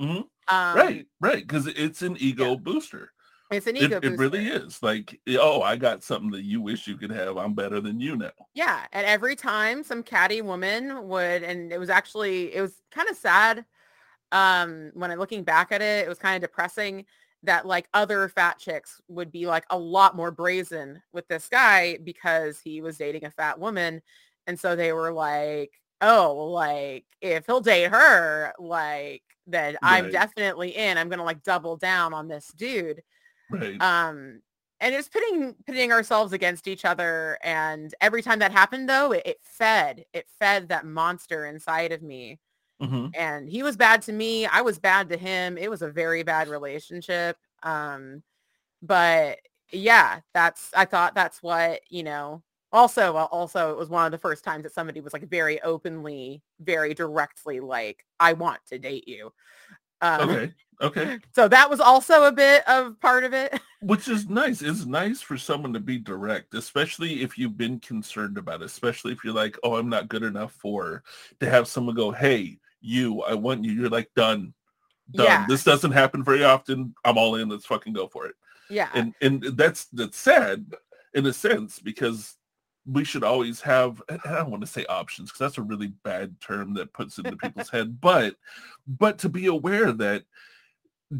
[0.00, 0.24] Mhm.
[0.48, 1.06] um right.
[1.20, 1.46] Right.
[1.46, 3.12] Because it's an ego booster.
[3.50, 4.82] It's an It, ego it really is.
[4.82, 7.36] Like, oh, I got something that you wish you could have.
[7.36, 8.30] I'm better than you now.
[8.54, 13.08] yeah and every time some catty woman would and it was actually it was kind
[13.08, 13.64] of sad
[14.32, 17.06] um when i'm looking back at it it was kind of depressing
[17.44, 21.98] that like other fat chicks would be like a lot more brazen with this guy
[22.04, 24.02] because he was dating a fat woman
[24.46, 25.72] and so they were like
[26.02, 31.76] oh like if he'll date her like then i'm definitely in i'm gonna like double
[31.76, 33.02] down on this dude
[33.50, 33.80] Right.
[33.80, 34.40] um
[34.80, 39.22] and it's pitting pitting ourselves against each other and every time that happened though it,
[39.26, 42.38] it fed it fed that monster inside of me.
[42.80, 45.90] Hmm and he was bad to me i was bad to him it was a
[45.90, 48.22] very bad relationship um
[48.82, 49.38] but
[49.72, 52.42] yeah that's i thought that's what you know
[52.72, 56.42] also also it was one of the first times that somebody was like very openly
[56.60, 59.32] very directly like i want to date you
[60.00, 60.52] Um, Okay.
[60.80, 61.18] Okay.
[61.34, 63.60] So that was also a bit of part of it.
[63.80, 64.62] Which is nice.
[64.62, 69.12] It's nice for someone to be direct, especially if you've been concerned about it, especially
[69.12, 71.02] if you're like, oh, I'm not good enough for
[71.40, 73.72] to have someone go, hey, you, I want you.
[73.72, 74.54] You're like, done.
[75.10, 75.26] Done.
[75.26, 75.46] Yeah.
[75.48, 76.94] This doesn't happen very often.
[77.04, 77.48] I'm all in.
[77.48, 78.36] Let's fucking go for it.
[78.70, 78.90] Yeah.
[78.94, 80.64] And and that's that's sad
[81.14, 82.36] in a sense because
[82.90, 86.40] we should always have I don't want to say options because that's a really bad
[86.40, 88.36] term that puts it into people's head, but
[88.86, 90.24] but to be aware that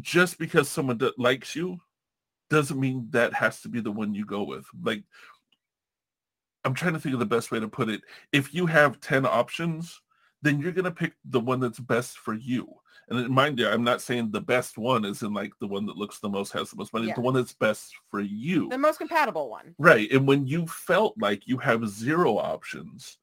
[0.01, 1.79] just because someone that likes you
[2.49, 4.65] doesn't mean that has to be the one you go with.
[4.81, 5.03] Like
[6.65, 8.01] I'm trying to think of the best way to put it.
[8.33, 10.01] If you have 10 options,
[10.41, 12.67] then you're going to pick the one that's best for you.
[13.09, 15.97] And mind you, I'm not saying the best one is in like the one that
[15.97, 17.15] looks the most, has the most money, Yeah.
[17.15, 18.69] the one that's best for you.
[18.69, 19.73] the most compatible one.
[19.79, 20.11] Right.
[20.11, 23.17] And when you felt like you have zero options,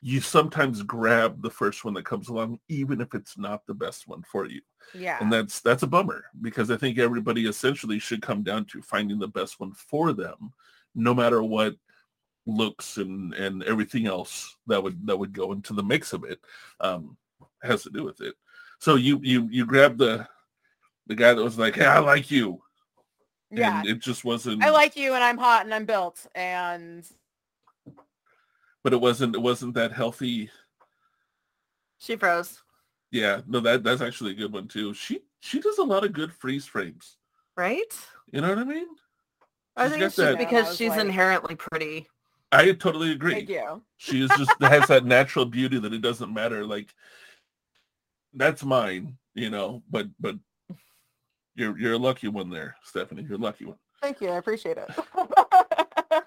[0.00, 4.06] you sometimes grab the first one that comes along, even if it's not the best
[4.08, 4.60] one for you.
[4.94, 5.18] Yeah.
[5.20, 9.18] And that's that's a bummer because I think everybody essentially should come down to finding
[9.18, 10.52] the best one for them,
[10.94, 11.74] no matter what
[12.46, 16.40] looks and and everything else that would that would go into the mix of it
[16.80, 17.16] um
[17.62, 18.34] has to do with it.
[18.80, 20.26] So you you you grab the
[21.06, 22.62] the guy that was like, Hey, I like you.
[23.50, 23.80] yeah.
[23.80, 27.04] And it just wasn't I like you and I'm hot and I'm built and
[28.82, 30.50] but it wasn't it wasn't that healthy
[31.98, 32.60] She froze,
[33.12, 34.94] Yeah, no, that that's actually a good one too.
[34.94, 37.16] She she does a lot of good freeze frames.
[37.56, 37.94] right?
[38.32, 38.86] You know what I mean?
[39.76, 42.08] I She's think got it's just I because she's like- inherently pretty.
[42.52, 43.32] I totally agree.
[43.32, 43.82] thank you.
[43.96, 46.64] She is just has that natural beauty that it doesn't matter.
[46.66, 46.94] Like
[48.34, 49.82] that's mine, you know.
[49.90, 50.36] But but
[51.54, 53.24] you're you're a lucky one there, Stephanie.
[53.26, 53.78] You're a lucky one.
[54.00, 54.28] Thank you.
[54.28, 54.90] I appreciate it.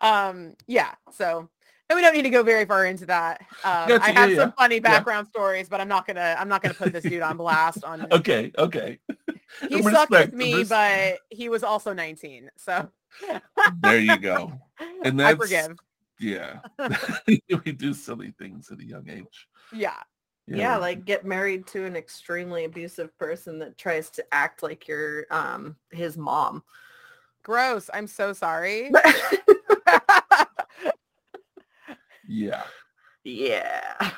[0.00, 0.94] um, yeah.
[1.12, 1.48] So
[1.90, 3.40] and we don't need to go very far into that.
[3.64, 4.36] Um, Gotcha, I have yeah.
[4.36, 7.36] some funny background stories, but I'm not gonna I'm not gonna put this dude on
[7.38, 7.82] blast.
[7.84, 8.98] On Okay, okay.
[9.68, 12.50] he sucked Respect, with me, res- but he was also 19.
[12.56, 12.88] So
[13.82, 14.52] there you go.
[15.04, 15.76] And I forgive.
[16.20, 16.60] yeah.
[17.26, 19.48] we do silly things at a young age.
[19.72, 19.98] Yeah.
[20.46, 25.26] Yeah, like get married to an extremely abusive person that tries to act like you're
[25.30, 26.62] um his mom.
[27.42, 27.90] Gross.
[27.92, 28.90] I'm so sorry.
[32.26, 32.62] yeah.
[33.24, 34.10] yeah.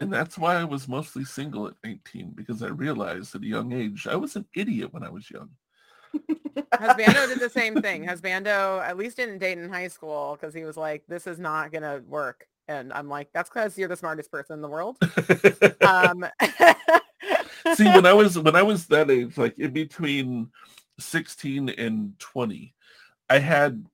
[0.00, 3.72] And that's why I was mostly single at 19 because I realized at a young
[3.72, 5.50] age I was an idiot when I was young.
[6.72, 8.06] Husbando did the same thing.
[8.06, 11.72] Husbando at least didn't date in high school because he was like, this is not
[11.72, 12.46] going to work.
[12.68, 14.96] And I'm like, that's because you're the smartest person in the world.
[15.82, 16.24] Um,
[17.74, 20.50] See, when I was when I was that age, like in between
[20.98, 22.74] 16 and 20,
[23.30, 23.86] I had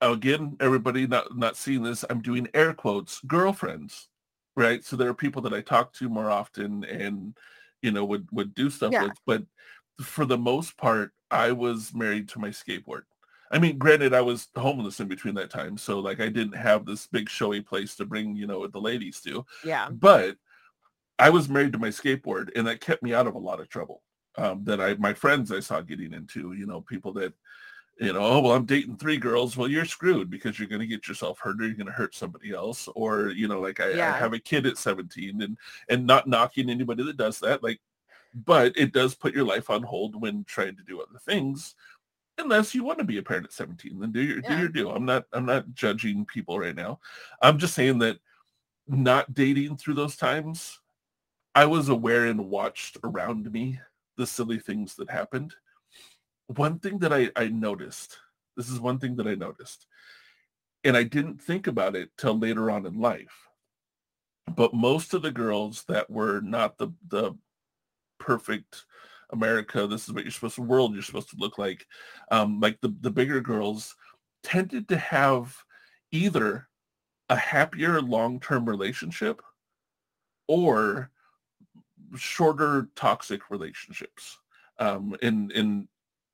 [0.00, 4.08] again, everybody not not seeing this, I'm doing air quotes, girlfriends.
[4.56, 4.84] Right.
[4.84, 7.36] So there are people that I talk to more often and
[7.80, 9.04] you know would would do stuff Yeah.
[9.04, 9.18] with.
[9.26, 9.44] But
[10.00, 13.02] for the most part, I was married to my skateboard.
[13.50, 16.86] I mean, granted, I was homeless in between that time, so like I didn't have
[16.86, 19.90] this big showy place to bring, you know, the ladies to yeah.
[19.90, 20.36] but
[21.18, 23.68] I was married to my skateboard and that kept me out of a lot of
[23.68, 24.02] trouble
[24.36, 27.34] um, that I, my friends I saw getting into, you know, people that,
[27.98, 29.56] you know, oh, well, I'm dating three girls.
[29.56, 32.14] Well, you're screwed because you're going to get yourself hurt or you're going to hurt
[32.14, 32.88] somebody else.
[32.94, 34.14] Or, you know, like I, Yeah.
[34.14, 37.62] I have a kid at 17 and, and not knocking anybody that does that.
[37.62, 37.80] Like,
[38.34, 41.74] but it does put your life on hold when trying to do other things.
[42.38, 44.90] Unless you want to be a parent at 17, then do your do your deal.
[44.90, 46.98] I'm not I'm not judging people right now.
[47.42, 48.18] I'm just saying that
[48.88, 50.80] not dating through those times,
[51.54, 53.78] I was aware and watched around me
[54.16, 55.54] the silly things that happened.
[56.46, 58.18] One thing that I, I noticed,
[58.56, 59.86] this is one thing that I noticed,
[60.84, 63.48] and I didn't think about it till later on in life.
[64.54, 67.32] But most of the girls that were not the the
[68.18, 68.84] perfect
[69.30, 71.86] America, this is what you're supposed to world you're supposed to look like,
[72.30, 73.96] um, like the, the bigger girls
[74.42, 75.56] tended to have
[76.10, 76.68] either
[77.30, 79.40] a happier long-term relationship
[80.48, 81.10] or
[82.14, 84.38] shorter toxic relationships.
[84.78, 85.88] Um, and, and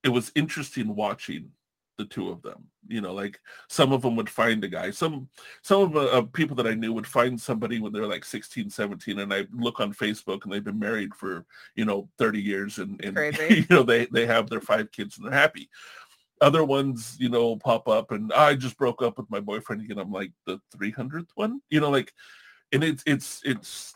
[0.05, 1.51] it was interesting watching
[1.99, 2.65] the two of them.
[2.87, 3.39] You know, like
[3.69, 4.91] some of them would find a guy.
[4.91, 5.29] Some
[5.63, 8.71] some of the uh, people that I knew would find somebody when they're like 16,
[8.71, 11.45] 17, and I look on Facebook and they've been married for,
[11.75, 13.19] you know, 30 years and, and
[13.51, 15.69] you know, they, they have their five kids and they're happy.
[16.41, 19.99] Other ones, you know, pop up and I just broke up with my boyfriend again.
[19.99, 22.13] I'm like the 300th one, you know, like,
[22.73, 23.95] and it's, it's, it's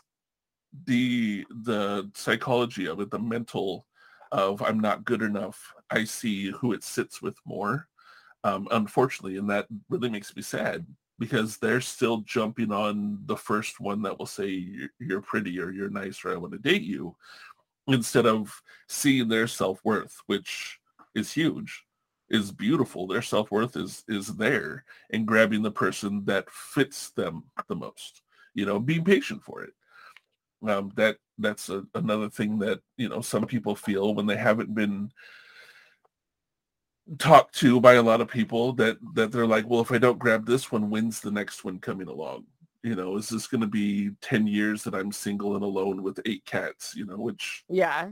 [0.85, 3.85] the, the psychology of it, the mental
[4.33, 5.73] of I'm not good enough.
[5.93, 7.87] I see who it sits with more
[8.43, 10.85] um, unfortunately, and that really makes me sad
[11.19, 15.89] because they're still jumping on the first one that will say you're, pretty or you're
[15.89, 17.15] nice or I want to date you.
[17.87, 20.79] instead of seeing their self-worth, which
[21.15, 21.83] is huge,
[22.29, 23.07] is beautiful.
[23.07, 28.21] Their self-worth is is there and grabbing the person that fits them the most.
[28.53, 29.73] You know, being patient for it.
[30.67, 34.73] Um, that that's a, another thing that you know some people feel when they haven't
[34.73, 35.11] been
[37.17, 40.19] talked to by a lot of people that that they're like well if i don't
[40.19, 42.45] grab this one when's the next one coming along
[42.81, 46.19] you know is this going to be 10 years that i'm single and alone with
[46.25, 48.09] eight cats you know which Yeah.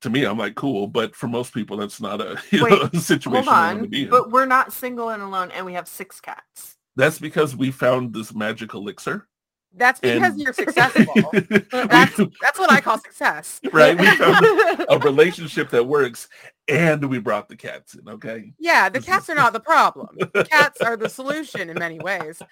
[0.00, 2.88] to me i'm like cool but for most people that's not a you Wait, know,
[2.92, 6.76] a situation Hold on, but we're not single and alone, and we have six cats.
[6.96, 9.28] that's because we found this magic elixir
[9.74, 11.14] That's because and- you're successful.
[11.70, 13.60] That's that's what I call success.
[13.72, 14.44] right we found
[14.88, 16.28] a relationship that works
[16.68, 20.16] and we brought the cats in okay Yeah, the cats are not the problem.
[20.18, 22.42] The cats are the solution in many ways.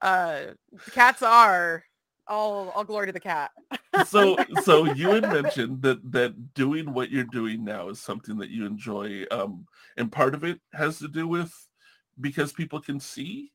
[0.00, 0.40] Uh,
[0.72, 1.84] the cats are
[2.26, 3.50] all all glory to the cat.
[4.06, 8.50] so so you had mentioned that that doing what you're doing now is something that
[8.50, 9.66] you enjoy um
[9.96, 11.52] and part of it has to do with
[12.20, 13.50] because people can see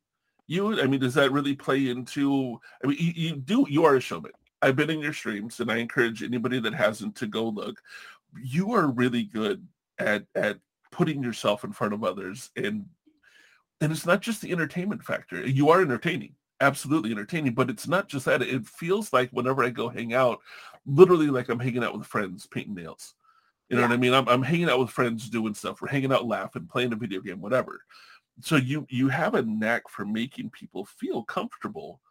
[0.48, 3.96] you i mean does that really play into i mean you, you do you are
[3.96, 4.32] a showman.
[4.62, 7.82] I've been in your streams and i encourage anybody that hasn't to go look.
[8.42, 9.66] You are really good
[10.00, 10.60] at at
[10.92, 12.86] putting yourself in front of others and
[13.82, 15.46] and it's not just the entertainment factor.
[15.46, 18.42] You are entertaining absolutely entertaining but it's not just that.
[18.42, 20.40] It feels like whenever i go hang out
[20.86, 23.16] literally like i'm hanging out with friends painting nails.
[23.70, 24.14] You know what i mean?
[24.14, 25.82] I'm, I'm hanging out with friends doing stuff.
[25.82, 27.82] We're hanging out laughing playing a video game whatever
[28.42, 32.02] so you you have a knack for making people feel comfortable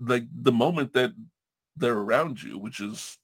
[0.00, 1.12] like the moment that
[1.76, 3.18] they're around you which is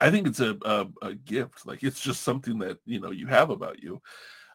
[0.00, 3.26] i think it's a, a, a gift like it's just something that you know you
[3.26, 4.00] have about you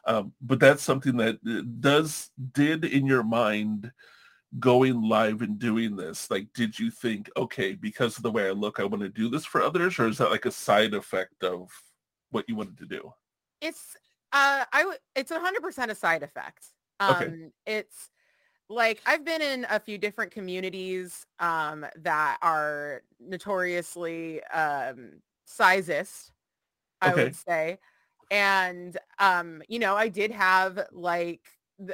[0.04, 3.92] um, but that's something that uh, does did in your mind
[4.58, 8.50] going live and doing this like did you think okay because of the way i
[8.50, 11.42] look i want to do this for others or is that like a side effect
[11.42, 11.70] of
[12.30, 13.12] what you wanted to do
[13.60, 13.96] It's
[14.32, 16.66] uh I would it's a hundred percent a side effect.
[17.08, 17.36] Um Okay.
[17.66, 18.10] it's
[18.68, 26.32] like I've been in a few different communities um that are notoriously um sizist,
[27.00, 27.16] I Okay.
[27.16, 27.78] would say.
[28.30, 31.48] And um, you know, I did have like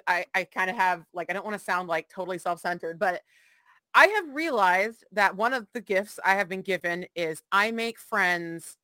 [0.07, 3.23] I, I kind of have like I don't want to sound like totally self-centered, but
[3.95, 7.99] I have realized that one of the gifts I have been given is I make
[7.99, 8.77] friends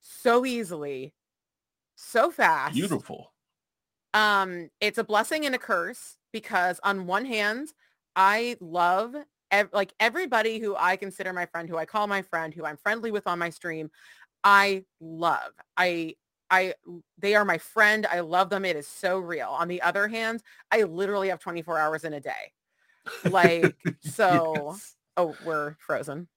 [0.00, 1.14] so easily,
[1.96, 3.02] so fast.
[3.02, 3.34] beautiful
[4.14, 7.68] Um, it's a blessing and a curse because on one hand,
[8.16, 9.14] I love
[9.50, 12.76] ev- like everybody who I consider my friend, who I call my friend, who I'm
[12.76, 13.90] friendly with on my stream.
[14.44, 15.52] I love.
[15.76, 16.16] I
[16.50, 16.74] I
[17.18, 18.06] they are my friend.
[18.10, 18.64] I love them.
[18.64, 19.48] It is so real.
[19.48, 22.52] On the other hand, I literally have 24 hours in a day.
[23.24, 24.96] Like so Yes.
[25.16, 26.28] oh, we're frozen.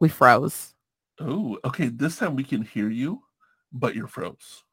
[0.00, 0.74] We froze.
[1.20, 3.20] oh okay this time we can hear you
[3.72, 4.64] but you're froze Yep.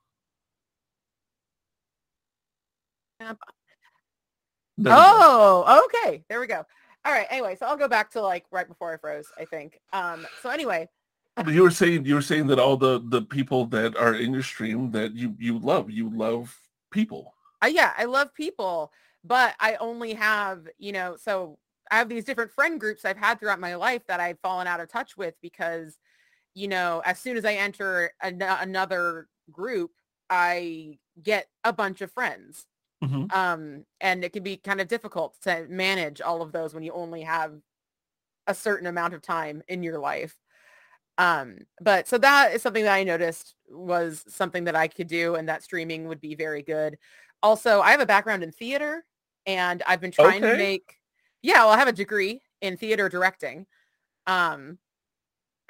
[2.30, 3.05] There we go.
[4.88, 6.24] Oh, okay.
[6.30, 6.63] There we go.
[7.05, 7.28] All right.
[7.30, 9.80] Anyway, so I'll go back to like right before I froze, I think.
[9.93, 10.89] Um, so anyway,
[11.36, 14.34] But you were saying you were saying that all the the people that are in
[14.34, 16.57] your stream that you you love you love
[16.91, 18.91] people uh, yeah, I love people,
[19.24, 21.57] but I only have, you know, so
[21.89, 24.80] I have these different friend groups I've had throughout my life that I've fallen out
[24.80, 25.97] of touch with because,
[26.53, 29.91] you know, as soon as I enter an- another group,
[30.30, 32.66] I get a bunch of friends.
[33.06, 33.34] Mhm.
[33.34, 36.91] Um, and it can be kind of difficult to manage all of those when you
[36.93, 37.53] only have
[38.47, 40.36] a certain amount of time in your life.
[41.18, 45.36] Um, but so that is something that I noticed was something that I could do
[45.36, 46.97] and that streaming would be very good.
[47.41, 49.06] Also, I have a background in theater
[49.45, 50.99] and I've been trying to make,
[51.41, 53.66] yeah, well, I have a degree in theater directing.
[54.28, 54.78] Um,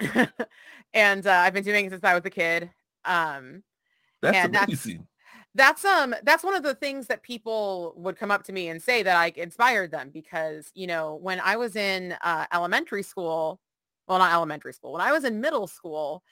[0.94, 2.70] and uh, I've been doing it since I was a kid.
[3.04, 3.62] Um,
[4.22, 5.06] that's And that's- amazing
[5.56, 8.82] that's um that's one of the things that people would come up to me and
[8.82, 13.60] say that I inspired them because you know when I was in uh, elementary school,
[14.08, 16.22] well not elementary school, when I was in middle school,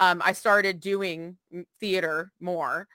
[0.00, 1.38] um, I started doing
[1.80, 2.88] theater more,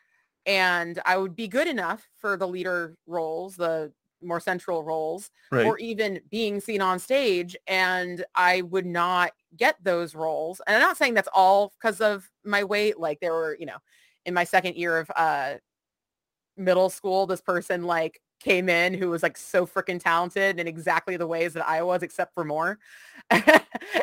[0.46, 5.66] and I would be good enough for the leader roles, the more central roles, right
[5.66, 10.62] or even being seen on stage and I would not get those roles.
[10.68, 13.00] And I'm not saying that's all because of my weight.
[13.00, 13.78] Like there were, you know,
[14.26, 15.56] in my second year of uh
[16.60, 21.18] middle school, this person like came in who was like so freaking talented in exactly
[21.18, 22.80] the ways that I was, except for more.
[23.30, 23.44] and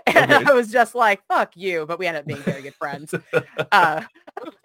[0.09, 0.45] Okay.
[0.47, 1.85] I was just like, fuck you.
[1.87, 3.15] But we ended up being very good friends.
[3.73, 4.03] Uh,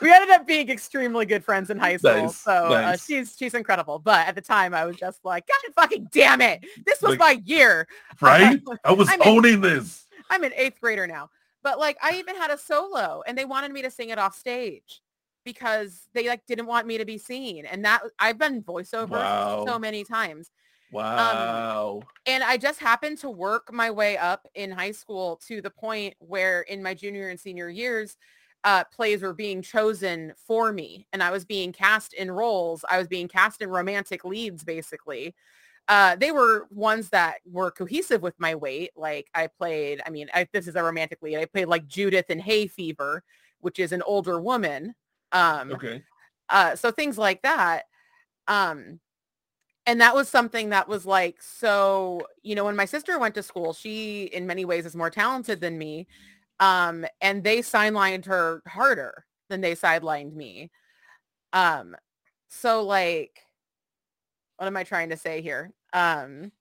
[0.00, 2.12] we ended up being extremely good friends in high school.
[2.14, 3.98] Nice, So uh, she's she's incredible.
[3.98, 6.64] But at the time, I was just like, God fucking damn it!
[6.86, 7.86] This was Like- my year.
[8.20, 11.30] right i was I'm in- owning this I'm an eighth grader now.
[11.62, 14.36] But like I even had a solo and they wanted me to sing it off
[14.36, 15.00] stage
[15.44, 17.66] because they like didn't want me to be seen.
[17.66, 19.64] And that I've been voiceover Wow.
[19.66, 20.50] so many times.
[20.90, 22.02] Wow.
[22.26, 26.14] And I just happened to work my way up in high school to the point
[26.18, 28.16] where in my junior and senior years,
[28.64, 32.82] uh, plays were being chosen for me and I was being cast in roles.
[32.88, 35.34] I was being cast in romantic leads, basically.
[35.86, 38.90] Uh, they were ones that were cohesive with my weight.
[38.96, 41.36] Like I played, I mean, I, this is a romantic lead.
[41.36, 43.22] I played like Judith in Hay Fever,
[43.60, 44.94] which is an older woman.
[45.34, 46.02] Um, okay.
[46.48, 47.82] uh, so things like that.
[48.48, 49.00] Um,
[49.86, 53.42] and that was something that was like, so, you know, when my sister went to
[53.42, 56.06] school, she in many ways is more talented than me.
[56.60, 60.70] Um, and they sidelined her harder than they sidelined me.
[61.52, 61.96] Um,
[62.48, 63.40] so like,
[64.56, 65.72] what am I trying to say here?
[65.92, 66.52] Um,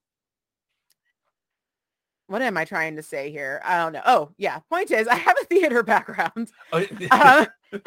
[2.28, 3.62] what am I trying to say here?
[3.66, 4.02] I don't know.
[4.06, 4.60] Oh, yeah.
[4.70, 6.52] Point is, I have a theater background.
[6.72, 7.46] I, Uh,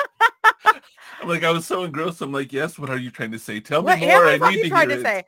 [1.23, 2.21] I'm like, I was so engrossed.
[2.21, 3.61] I'm like, yes, what are you trying to say?
[3.61, 4.27] Tell me What more.
[4.27, 5.05] I I need to trying hear to it.
[5.05, 5.25] say?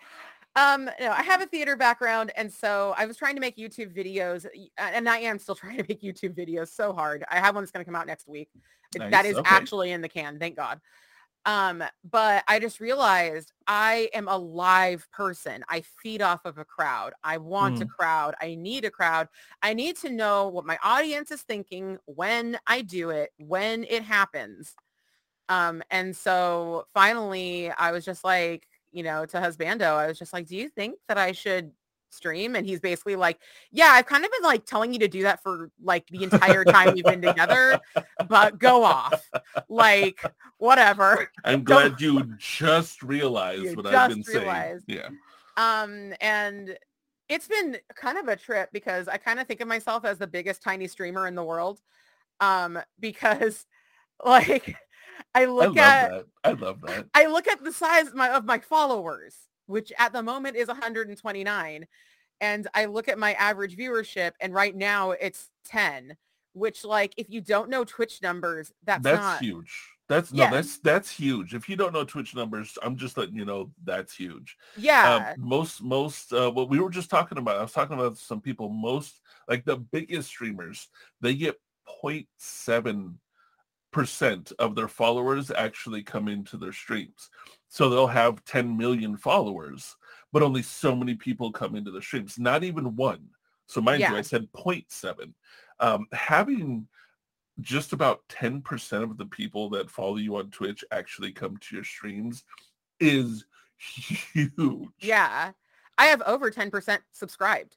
[0.57, 3.97] Um, no, I have a theater background, and so I was trying to make YouTube
[3.97, 4.45] videos,
[4.77, 7.25] and I am still trying to make YouTube videos so hard.
[7.31, 8.49] I have one that's going to come out next week.
[8.97, 9.49] Nice, That is okay.
[9.49, 10.81] actually in the can, thank God.
[11.49, 15.65] Um, but I just realized I am a live person.
[15.71, 17.15] I feed off of a crowd.
[17.25, 17.89] I want a Mm.
[17.89, 18.37] crowd.
[18.41, 19.29] I need a crowd.
[19.63, 24.03] I need to know what my audience is thinking when I do it, when it
[24.05, 24.77] happens.
[25.49, 30.33] Um, and so finally I was just like, you know, to Husbando, I was just
[30.33, 31.73] like, do you think that I should
[32.11, 32.57] stream?
[32.57, 33.39] And he's basically like,
[33.71, 36.65] yeah, I've kind of been like telling you to do that for like the entire
[36.65, 37.81] time we've been together,
[38.29, 39.29] but go off.
[39.69, 40.21] Like,
[40.59, 41.31] whatever.
[41.45, 44.85] I'm Don't- glad you just realized You what I've been realized.
[44.89, 45.01] saying.
[45.01, 45.09] Yeah.
[45.83, 46.79] Um, and
[47.29, 50.27] it's been kind of a trip because I kind of think of myself as the
[50.27, 51.81] biggest tiny streamer in the world.
[52.41, 53.67] Um, because
[54.25, 54.77] like
[55.35, 56.25] I I look love at that.
[56.45, 57.07] I love that.
[57.15, 59.35] I look at the size of my, of my followers,
[59.69, 61.87] which at the moment is 129.
[62.41, 66.17] And I look at my average viewership and right now it's 10,
[66.55, 69.73] which like, if you don't know Twitch numbers, that's, That's, not, huge.
[70.09, 70.49] That's Yeah.
[70.49, 71.55] no, that's that's huge.
[71.55, 74.57] If you don't know Twitch numbers, I'm just letting you know that's huge.
[74.79, 77.59] yeah, Um, most most uh, what we were just talking about.
[77.59, 78.71] I was talking about some people.
[78.71, 80.89] Most like the biggest streamers,
[81.21, 81.61] they get
[82.03, 83.17] 0.7
[83.91, 87.29] percent of their followers actually come into their streams.
[87.69, 89.97] So they'll have 10 million followers,
[90.33, 92.39] but only so many people come into the streams.
[92.39, 93.29] Not even one.
[93.67, 95.33] So mind you, I said 0.7.
[95.81, 96.89] Um, having
[97.61, 101.85] just about 10% of the people that follow you on Twitch actually come to your
[101.85, 102.45] streams
[103.01, 103.45] is
[103.77, 104.89] huge.
[105.01, 105.53] yeah.
[105.99, 107.77] I have over 10% subscribed.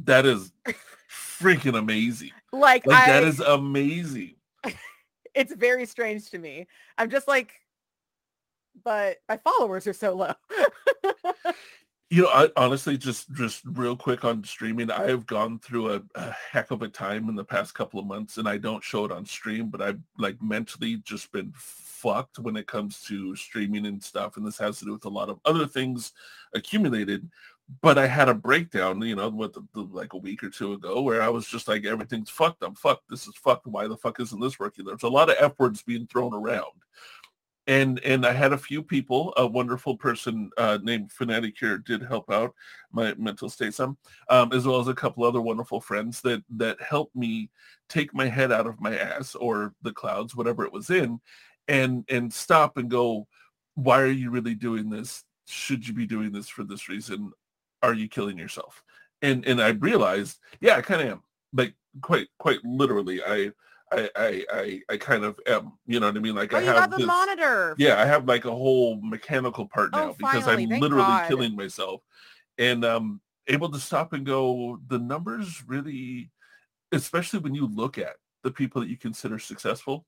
[0.00, 0.52] That is
[1.10, 2.32] freaking amazing.
[2.52, 4.34] Like, Like I, that is amazing.
[5.34, 6.66] it's very strange to me.
[6.98, 7.61] I'm just like,
[8.84, 10.32] but my followers are so low.
[12.12, 16.02] You know, I honestly just just real quick on streaming, I have gone through a,
[16.14, 19.06] a heck of a time in the past couple of months and I don't show
[19.06, 23.86] it on stream, but I've like mentally just been fucked when it comes to streaming
[23.86, 24.36] and stuff.
[24.36, 26.12] And this has to do with a lot of other things
[26.52, 27.30] accumulated.
[27.80, 30.74] But I had a breakdown, you know, what the, the, like a week or two
[30.74, 32.62] ago where I was just like, everything's fucked.
[32.62, 33.08] I'm fucked.
[33.08, 33.66] This is fucked.
[33.66, 34.84] Why the fuck isn't this working?
[34.84, 36.74] There's a lot of F words being thrown around
[37.66, 39.32] and and I had a few people.
[39.36, 42.54] A wonderful person uh, named Fanaticure did help out
[42.92, 43.96] my mental state some,
[44.28, 47.50] um, as well as a couple other wonderful friends that that helped me
[47.88, 51.20] take my head out of my ass or the clouds, whatever it was in,
[51.68, 53.26] and and stop and go.
[53.74, 55.24] Why are you really doing this?
[55.46, 57.32] Should you be doing this for this reason?
[57.82, 58.82] Are you killing yourself?
[59.22, 61.22] And and I realized, yeah, I kind of am.
[61.52, 63.52] Like quite quite literally, I.
[63.92, 66.34] I, I, I, I kind of am, you know what I mean?
[66.34, 67.74] Like oh, I you have the this, monitor.
[67.76, 71.22] yeah, I have like a whole mechanical part Oh, now because finally, I'm literally God.
[71.28, 72.02] killing myself
[72.58, 76.30] and um able to stop and go, the numbers really,
[76.92, 80.06] especially when you look at the people that you consider successful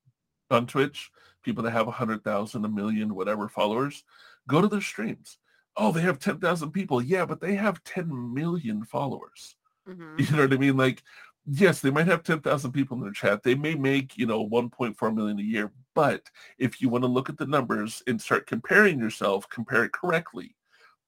[0.51, 1.11] on Twitch,
[1.43, 4.05] people that have a hundred thousand, a million, whatever followers,
[4.48, 5.39] go to their streams.
[5.77, 7.02] Oh, they have 10,000 people.
[7.02, 9.56] Yeah, but they have 10 million followers.
[9.86, 10.19] Mhm.
[10.31, 10.77] You know what I mean?
[10.77, 11.02] Like,
[11.47, 13.43] yes, they might have 10,000 people in their chat.
[13.43, 15.73] They may make, you know, 1.4 million a year.
[15.95, 19.93] But if you want to look at the numbers and start comparing yourself, compare it
[19.93, 20.57] correctly.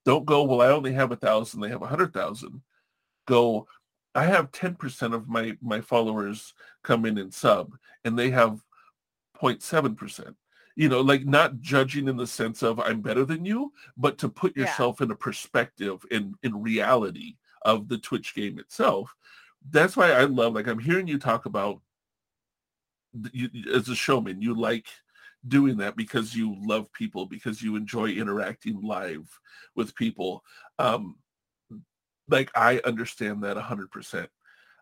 [0.05, 2.63] Don't go, well, I only have a thousand, they have a hundred thousand.
[3.27, 3.67] Go,
[4.15, 6.55] I have 10% of my, my followers
[6.85, 8.63] come in and sub and they have
[9.41, 10.35] 0.7%.
[10.77, 14.29] You know, like not judging in the sense of I'm better than you, but to
[14.29, 14.65] put Yeah.
[14.65, 19.15] yourself in a perspective in, in reality of the Twitch game itself
[19.70, 21.80] that's why I love like I'm hearing you talk about
[23.32, 24.86] you, as a showman, you like
[25.47, 29.26] doing that because you love people, because you enjoy interacting live
[29.74, 30.44] with people.
[30.78, 31.16] Um,
[32.28, 34.28] like I understand that 100%.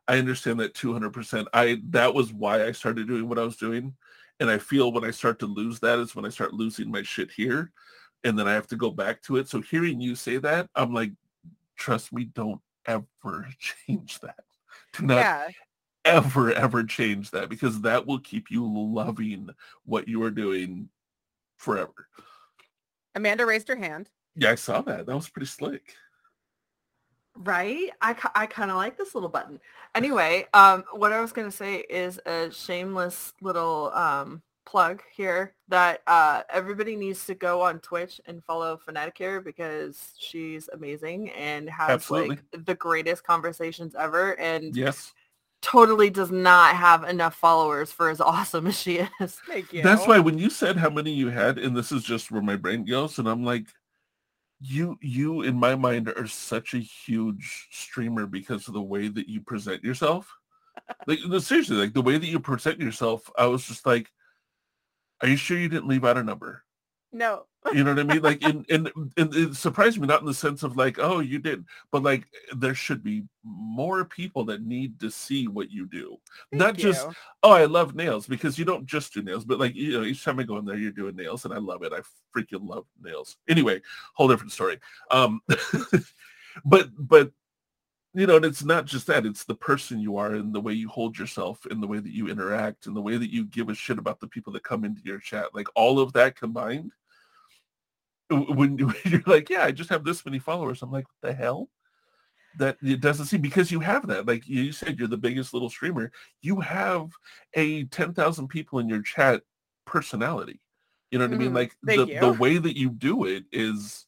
[0.06, 1.47] I understand that 200%.
[1.52, 3.94] I that was why I started doing what I was doing.
[4.40, 7.02] And I feel when I start to lose that is when I start losing my
[7.02, 7.73] shit here.
[8.24, 9.48] And then I have to go back to it.
[9.48, 11.12] So hearing you say that, I'm like,
[11.77, 14.44] trust me, don't ever change that.
[14.95, 15.49] Do not yeah
[16.05, 19.51] ever ever change that because that will keep you loving
[19.85, 20.89] what you are doing
[21.57, 22.09] forever.
[23.15, 24.11] Amanda raised her hand.
[24.37, 25.07] Yeah, I saw that.
[25.07, 25.95] That was pretty slick.
[27.37, 27.91] Right?
[28.01, 29.61] I, I kind of like this little button.
[29.95, 35.55] Anyway, um, what I was going to say is a shameless little um, plug here
[35.69, 41.69] that uh, everybody needs to go on Twitch and follow Fanaticure because she's amazing and
[41.69, 42.28] has Absolutely.
[42.31, 44.39] like the greatest conversations ever.
[44.39, 45.12] And yes
[45.65, 49.41] totally does not have enough followers for as awesome as she is.
[49.49, 49.82] Thank you.
[49.82, 52.57] That's why when you said how many you had, and this is just where my
[52.57, 53.66] brain goes, and I'm like,
[54.61, 59.28] you you in my mind are such a huge streamer because of the way that
[59.28, 60.31] you present yourself.
[61.07, 64.11] like seriously, like the way that you present yourself, I was just like,
[65.25, 66.65] are you sure you didn't leave out a number?
[67.11, 67.47] No.
[67.73, 68.21] you know what I mean?
[68.21, 71.65] Like, and, and, it surprised me, not in the sense of like, oh, you did,
[71.91, 76.19] but like, there should be more people that need to see what you do.
[76.51, 76.93] Thank not you.
[76.93, 77.07] just,
[77.43, 80.23] oh, I love nails because you don't just do nails, but like, you know, each
[80.23, 81.95] time I go in there, you're doing nails and I love it.
[81.95, 82.01] I
[82.39, 83.39] freaking love nails.
[83.49, 83.81] Anyway,
[84.13, 84.79] whole different story.
[85.11, 85.41] Um,
[86.67, 87.33] but, but,
[88.15, 90.73] you know, and it's not just that, it's the person you are and the way
[90.73, 93.69] you hold yourself and the way that you interact and the way that you give
[93.69, 95.53] a shit about the people that come into your chat.
[95.53, 96.93] Like all of that combined
[98.31, 100.81] when, you're like, yeah, I just have this many followers.
[100.81, 101.69] I'm like, what the hell?
[102.59, 104.27] That it doesn't seem because you have that.
[104.27, 106.12] Like you said, you're the biggest little streamer.
[106.41, 107.11] You have
[107.55, 109.43] a 10,000 people in your chat
[109.86, 110.61] personality.
[111.11, 111.41] You know what mm-hmm.
[111.41, 111.69] I mean?
[111.69, 111.97] Mm-hmm.
[111.97, 114.07] Like the, the way that you do it is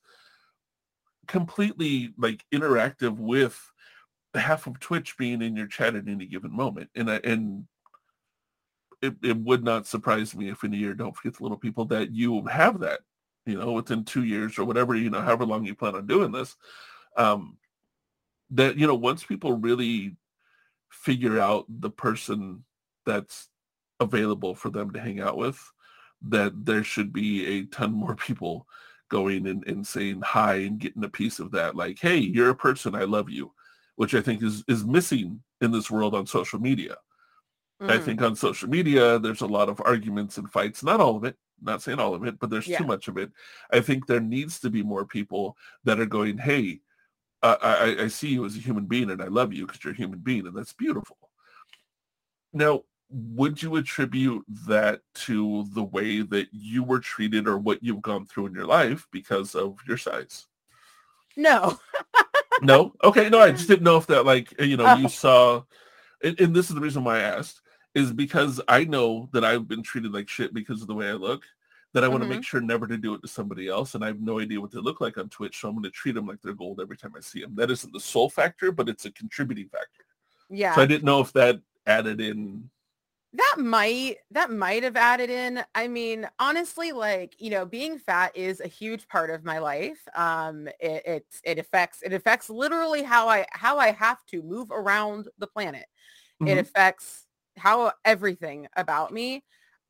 [1.26, 3.60] completely like interactive with
[4.40, 6.90] half of Twitch being in your chat at any given moment.
[6.94, 7.66] And I, and
[9.02, 11.84] it, it would not surprise me if in a year, don't forget the little people
[11.86, 13.00] that you have that
[13.46, 16.32] you know, within two years or whatever, you know, however long you plan on doing
[16.32, 16.56] this,
[17.16, 17.56] um,
[18.50, 20.16] that, you know, once people really
[20.90, 22.64] figure out the person
[23.06, 23.48] that's
[24.00, 25.58] available for them to hang out with,
[26.22, 28.66] that there should be a ton more people
[29.08, 31.76] going and, and saying hi and getting a piece of that.
[31.76, 33.52] Like, hey, you're a person, I love you,
[33.97, 36.97] which I think is, is missing in this world on social media.
[37.82, 37.90] Mm.
[37.90, 41.24] I think on social media, there's a lot of arguments and fights, not all of
[41.24, 42.78] it, not saying all of it, but there's yeah.
[42.78, 43.31] too much of it.
[43.70, 46.81] I think there needs to be more people that are going, hey,
[47.43, 49.93] uh, I, I see you as a human being and I love you because you're
[49.93, 51.18] a human being and that's beautiful.
[52.52, 58.02] Now, would you attribute that to the way that you were treated or what you've
[58.02, 60.47] gone through in your life because of your size?
[61.36, 61.78] No.
[62.62, 62.94] no?
[63.04, 65.62] Okay, no, I just didn't know if that like, you know, you saw,
[66.22, 67.60] and, and this is the reason why I asked
[67.94, 71.14] is because I know that I've been treated like shit because of the way I
[71.14, 71.44] look,
[71.94, 72.36] that I want to mm-hmm.
[72.36, 73.94] make sure never to do it to somebody else.
[73.94, 75.58] And I have no idea what they look like on Twitch.
[75.58, 77.54] So I'm going to treat them like they're gold every time I see them.
[77.54, 80.04] That isn't the sole factor, but it's a contributing factor.
[80.50, 80.74] Yeah.
[80.74, 82.68] So I didn't know if that added in
[83.36, 88.30] that might that might have added in i mean honestly like you know being fat
[88.36, 93.02] is a huge part of my life um it it, it affects it affects literally
[93.02, 95.86] how i how i have to move around the planet
[96.40, 96.48] mm-hmm.
[96.48, 97.26] it affects
[97.56, 99.44] how everything about me.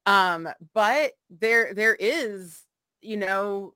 [0.06, 2.62] Um, but there there is,
[3.00, 3.74] you know,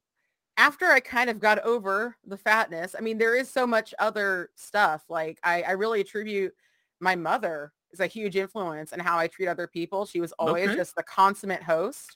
[0.56, 4.50] after I kind of got over the fatness, I mean, there is so much other
[4.56, 5.04] stuff.
[5.08, 6.52] Like I, I really attribute
[7.00, 10.06] my mother is a huge influence in how I treat other people.
[10.06, 10.76] She was always okay.
[10.76, 12.14] just the consummate host.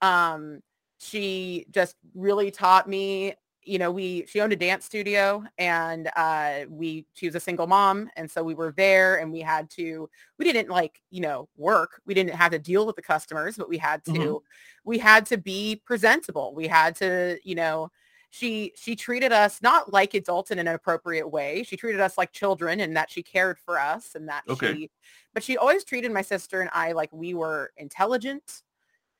[0.00, 0.60] Um,
[0.98, 3.34] she just really taught me
[3.64, 7.66] you know, we she owned a dance studio and uh we she was a single
[7.66, 10.08] mom and so we were there and we had to
[10.38, 12.00] we didn't like, you know, work.
[12.04, 14.36] We didn't have to deal with the customers, but we had to mm-hmm.
[14.84, 16.54] we had to be presentable.
[16.54, 17.90] We had to, you know,
[18.34, 21.64] she she treated us not like adults in an appropriate way.
[21.64, 24.72] She treated us like children and that she cared for us and that okay.
[24.72, 24.90] she
[25.34, 28.62] but she always treated my sister and I like we were intelligent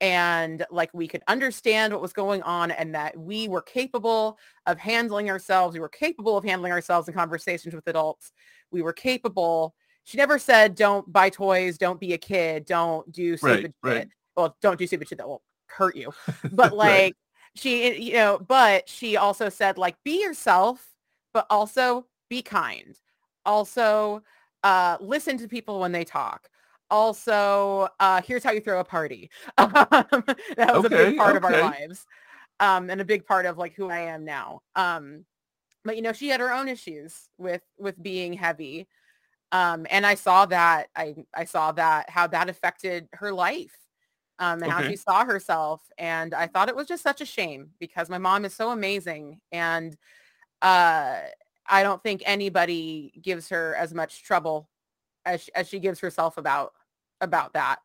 [0.01, 4.79] and like we could understand what was going on and that we were capable of
[4.79, 5.75] handling ourselves.
[5.75, 8.33] We were capable of handling ourselves in conversations with adults.
[8.71, 9.75] We were capable.
[10.05, 13.99] She never said, don't buy toys, don't be a kid, don't do stupid right, shit.
[13.99, 14.09] Right.
[14.39, 16.15] Well, don't do stupid shit that will hurt you.
[16.51, 17.15] But like.
[17.55, 20.89] She, you know, but she also said like, be yourself,
[21.35, 22.99] but also be kind.
[23.45, 24.23] Also,
[24.63, 26.49] uh, listen to people when they talk.
[26.91, 29.31] Also, uh, here's how you throw a party.
[29.57, 30.27] that
[30.59, 31.37] was okay, a big part okay.
[31.37, 32.07] of our lives.
[32.61, 34.63] Um, and a big part of like who I am now.
[34.77, 35.25] Um,
[35.85, 38.87] but you know, she had her own issues with with being heavy.
[39.51, 43.77] Um, and I saw that I I saw that how that affected her life
[44.39, 44.73] um, and okay.
[44.73, 45.83] how she saw herself.
[45.99, 49.41] And I thought it was just such a shame because my mom is so amazing.
[49.51, 49.97] And
[50.61, 51.21] uh,
[51.67, 54.69] I don't think anybody gives her as much trouble
[55.25, 56.73] as, as she gives herself about
[57.21, 57.79] about that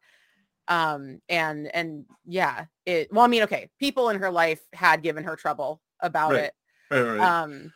[0.68, 5.24] um and and yeah it well i mean okay people in her life had given
[5.24, 6.44] her trouble about right.
[6.46, 6.54] it
[6.92, 7.20] right, right.
[7.20, 7.72] um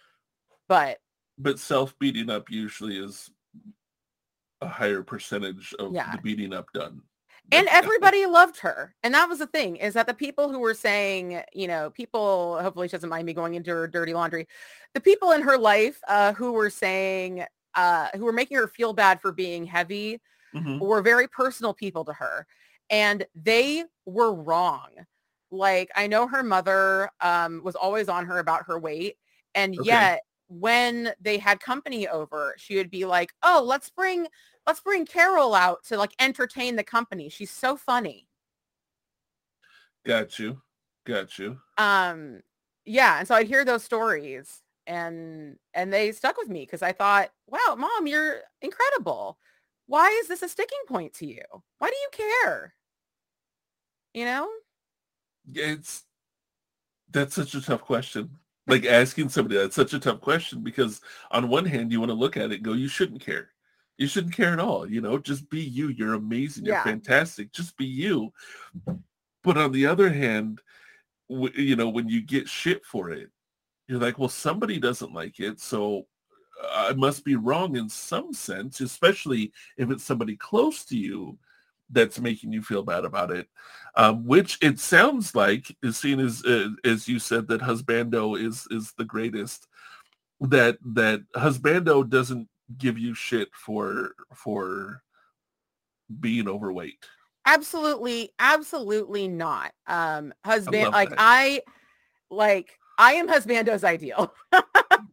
[0.68, 0.98] but
[1.38, 3.30] but self beating up usually is
[4.61, 6.15] a higher percentage of yeah.
[6.15, 7.02] the beating up done
[7.51, 10.73] and everybody loved her and that was the thing is that the people who were
[10.73, 14.47] saying you know people hopefully she doesn't mind me going into her dirty laundry
[14.93, 17.43] the people in her life uh, who were saying
[17.75, 20.19] uh, who were making her feel bad for being heavy
[20.53, 20.79] mm-hmm.
[20.79, 22.45] were very personal people to her
[22.89, 24.89] and they were wrong.
[25.49, 29.15] Like I know her mother um, was always on her about her weight
[29.55, 29.87] and okay.
[29.87, 34.27] yet when they had company over, she would be like, "Oh, let's bring
[34.72, 37.27] let's bring Carol out to like entertain the company.
[37.27, 38.30] She's so funny."
[40.06, 40.61] Got you.
[41.06, 41.60] Got you.
[41.77, 42.41] Um
[42.85, 46.93] yeah, and so I'd hear those stories and and they stuck with me because I
[46.93, 49.38] thought, "Wow, mom, you're incredible.
[49.88, 51.43] Why is this a sticking point to you?
[51.80, 52.76] Why do you care?"
[54.14, 54.49] You know?
[55.53, 56.06] It's
[57.11, 58.38] that's such a tough question.
[58.68, 62.15] Like asking somebody that's such a tough question because on one hand you want to
[62.15, 63.50] look at it and go, you shouldn't care.
[64.01, 64.89] You shouldn't care at all.
[64.89, 65.89] You know, just be you.
[65.89, 66.65] You're amazing.
[66.65, 67.51] You're fantastic.
[67.51, 68.33] Just be you.
[69.43, 70.59] But on the other hand,
[71.29, 73.29] w- you know, when you get shit for it,
[73.87, 76.07] you're like, well, somebody doesn't like it, so
[76.73, 81.37] I must be wrong in some sense, especially if it's somebody close to you
[81.91, 83.47] that's making you feel bad about it.
[83.95, 88.67] Um, which it sounds like is seen as uh, as you said that husbando is
[88.71, 89.67] is the greatest.
[90.39, 92.47] That that husbando doesn't
[92.77, 95.02] give you shit for for
[96.19, 97.06] being overweight.
[97.45, 99.72] Absolutely, absolutely not.
[99.88, 101.18] Um, husband, I like that.
[101.19, 101.61] I
[102.30, 104.34] like I am husbando's ideal.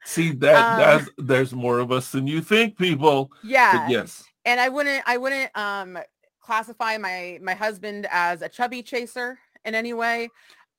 [0.05, 3.31] See that um, there's more of us than you think, people.
[3.43, 3.85] Yeah.
[3.85, 4.25] But yes.
[4.45, 5.99] And I wouldn't I wouldn't um
[6.41, 10.29] classify my my husband as a chubby chaser in any way.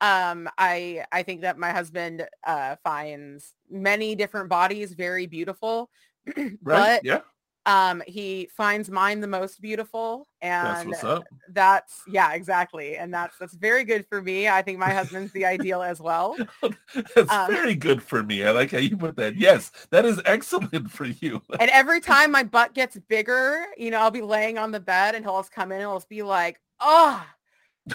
[0.02, 5.90] Um, I I think that my husband uh, finds many different bodies very beautiful,
[6.36, 6.58] right?
[6.64, 7.20] but yeah.
[7.66, 13.54] um he finds mine the most beautiful and that's, that's, yeah exactly and that's that's
[13.56, 16.38] very good for me i think my husband's the ideal as well.
[17.16, 20.22] That's um, very good for me i like how you put that yes that is
[20.26, 21.42] excellent for you.
[21.60, 25.16] and every time my butt gets bigger you know i'll be laying on the bed
[25.16, 27.24] and he'll just come in and he'll just be like oh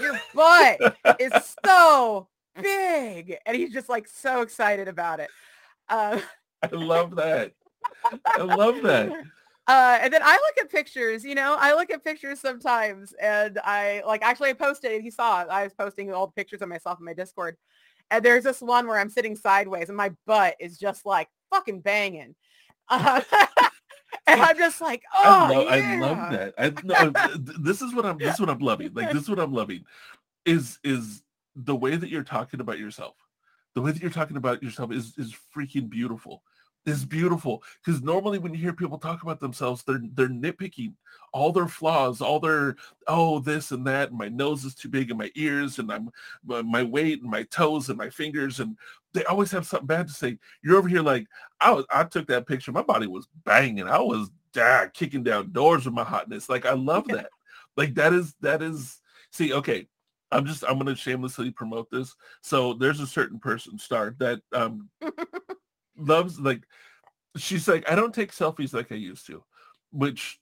[0.01, 1.33] your butt is
[1.65, 2.29] so
[2.61, 5.29] big and he's just like so excited about it.
[5.89, 6.19] Uh,
[6.63, 7.53] i love that
[8.27, 9.11] i love that
[9.67, 13.59] uh, and then I look at pictures, you know, I look at pictures sometimes and
[13.65, 15.49] I like actually I posted and you saw it.
[15.49, 17.57] I was posting all the pictures of myself in my Discord.
[18.11, 21.81] And there's this one where I'm sitting sideways and my butt is just like fucking
[21.81, 22.35] banging.
[22.91, 23.23] Uh,
[24.27, 25.93] and I'm just like, oh, I love, yeah.
[25.93, 26.55] I love that.
[26.59, 28.19] I no, this is what I'm.
[28.19, 28.93] This is what I'm loving.
[28.93, 29.85] Like this is what I'm loving,
[30.45, 31.23] is is
[31.57, 33.17] the way that you're talking about yourself.
[33.75, 36.43] The way that you're talking about yourself is is freaking beautiful
[36.87, 40.93] is beautiful because normally when you hear people talk about themselves they're they're nitpicking
[41.33, 42.77] all their flaws all their
[43.09, 46.11] oh this and that and my nose is too big and my ears and i'm
[46.45, 48.77] my weight and my toes and my fingers and
[49.15, 50.37] they always have something bad to say.
[50.63, 51.27] You're over here like
[51.61, 55.53] i was i took that picture my body was banging i was ah, kicking down
[55.53, 56.49] doors with my hotness.
[56.49, 57.31] Like i love that.
[57.77, 59.01] Like that is that is
[59.31, 59.89] see okay
[60.31, 62.15] I'm just I'm gonna shamelessly promote this.
[62.43, 64.91] So there's a certain person star that um
[65.97, 66.63] loves like
[67.37, 69.45] she's like I don't take selfies like I used to,
[69.91, 70.41] which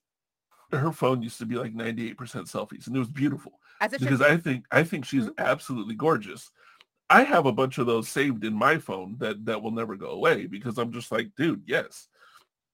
[0.70, 3.52] her phone used to be like 98% selfies and it was beautiful
[3.90, 5.40] because I think I think she's mm-hmm.
[5.40, 6.50] absolutely gorgeous.
[7.10, 10.10] I have a bunch of those saved in my phone that that will never go
[10.10, 12.08] away because I'm just like, dude, yes.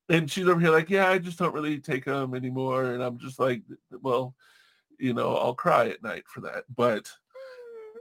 [0.09, 2.93] And she's over here like, yeah, I just don't really take them anymore.
[2.93, 4.35] And I'm just like, well,
[4.99, 6.65] you know, I'll cry at night for that.
[6.75, 7.11] But mm.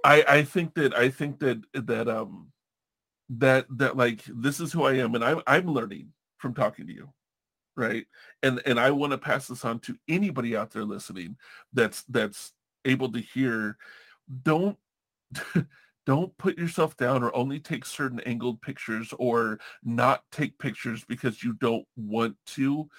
[0.03, 2.51] I I think that I think that that um
[3.29, 6.93] that that like this is who I am and I'm I'm learning from talking to
[6.93, 7.09] you.
[7.75, 8.05] Right.
[8.41, 11.37] And and I want to pass this on to anybody out there listening
[11.73, 12.53] that's that's
[12.85, 13.77] able to hear
[14.43, 14.77] don't
[16.05, 21.43] don't put yourself down or only take certain angled pictures or not take pictures because
[21.43, 22.89] you don't want to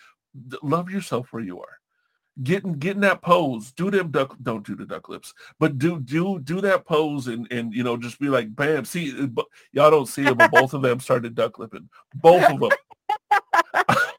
[0.63, 1.79] love yourself where you are.
[2.43, 3.73] Get in, get in that pose.
[3.73, 4.37] Do them duck.
[4.43, 7.97] Don't do the duck lips, but do do do that pose and and you know
[7.97, 8.85] just be like, bam.
[8.85, 9.43] See, uh,
[9.73, 11.89] y'all don't see it, but both of them started duck lipping.
[12.15, 12.71] Both of them.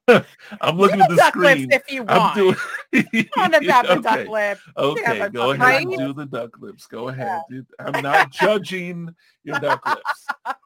[0.61, 1.71] I'm looking at the duck lips screen.
[1.71, 2.35] if you I'm want.
[2.35, 3.29] doing.
[3.37, 4.01] on about the okay.
[4.01, 4.59] duck lip.
[4.75, 6.87] Okay, go ahead and do the duck lips.
[6.87, 7.41] Go ahead.
[7.49, 7.67] dude.
[7.79, 9.13] I'm not judging
[9.43, 10.27] your duck lips.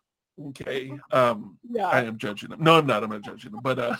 [0.48, 0.92] Okay.
[1.12, 1.88] Um, yeah.
[1.88, 2.64] I am judging them.
[2.64, 3.04] No, I'm not.
[3.04, 3.62] I'm not judging them.
[3.64, 3.96] But uh,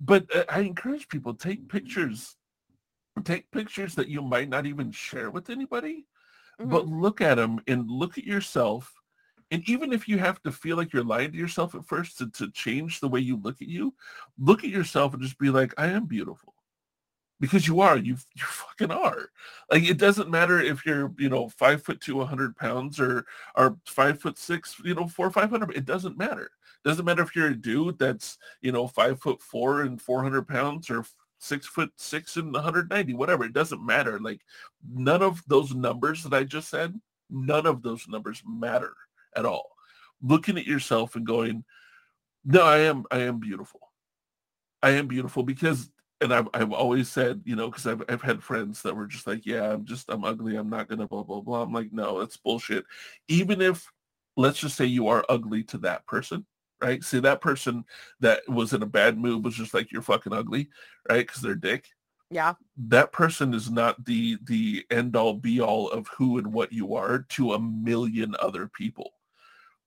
[0.00, 2.36] but uh, I encourage people take pictures.
[3.24, 6.06] Take pictures that you might not even share with anybody,
[6.64, 7.02] but Mhm.
[7.02, 8.94] look at them and look at yourself.
[9.50, 12.30] And even if you have to feel like you're lying to yourself at first to,
[12.32, 13.94] to change the way you look at you,
[14.38, 16.54] look at yourself and just be like, I am beautiful.
[17.40, 19.30] Because you are, you you fucking are.
[19.70, 23.76] Like it doesn't matter if you're, you know, five foot two, hundred pounds, or or
[23.86, 25.76] five foot six, you know, four five hundred.
[25.76, 26.44] It doesn't matter.
[26.44, 30.22] it Doesn't matter if you're a dude that's, you know, five foot four and four
[30.22, 31.04] hundred pounds, or
[31.38, 33.44] six foot six and 190, whatever.
[33.44, 34.18] It doesn't matter.
[34.18, 34.40] Like
[34.92, 37.00] none of those numbers that I just said,
[37.30, 38.94] none of those numbers matter
[39.36, 39.70] at all.
[40.22, 41.64] Looking at yourself and going,
[42.44, 43.80] no, I am, I am beautiful.
[44.82, 45.90] I am beautiful because,
[46.20, 49.26] and I've, I've always said, you know, because I've, I've had friends that were just
[49.26, 50.56] like, yeah, I'm just, I'm ugly.
[50.56, 51.62] I'm not going to blah, blah, blah.
[51.62, 52.84] I'm like, no, that's bullshit.
[53.28, 53.86] Even if,
[54.36, 56.44] let's just say you are ugly to that person,
[56.82, 57.02] right?
[57.04, 57.84] See, that person
[58.20, 60.68] that was in a bad mood was just like, you're fucking ugly,
[61.08, 61.26] right?
[61.26, 61.88] Because they're dick
[62.30, 62.54] Yeah.
[62.76, 66.94] that person is not the the end all be all of who and what you
[66.94, 69.12] are to a million other people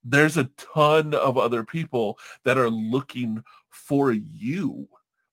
[0.03, 4.87] there's a ton of other people that are looking for you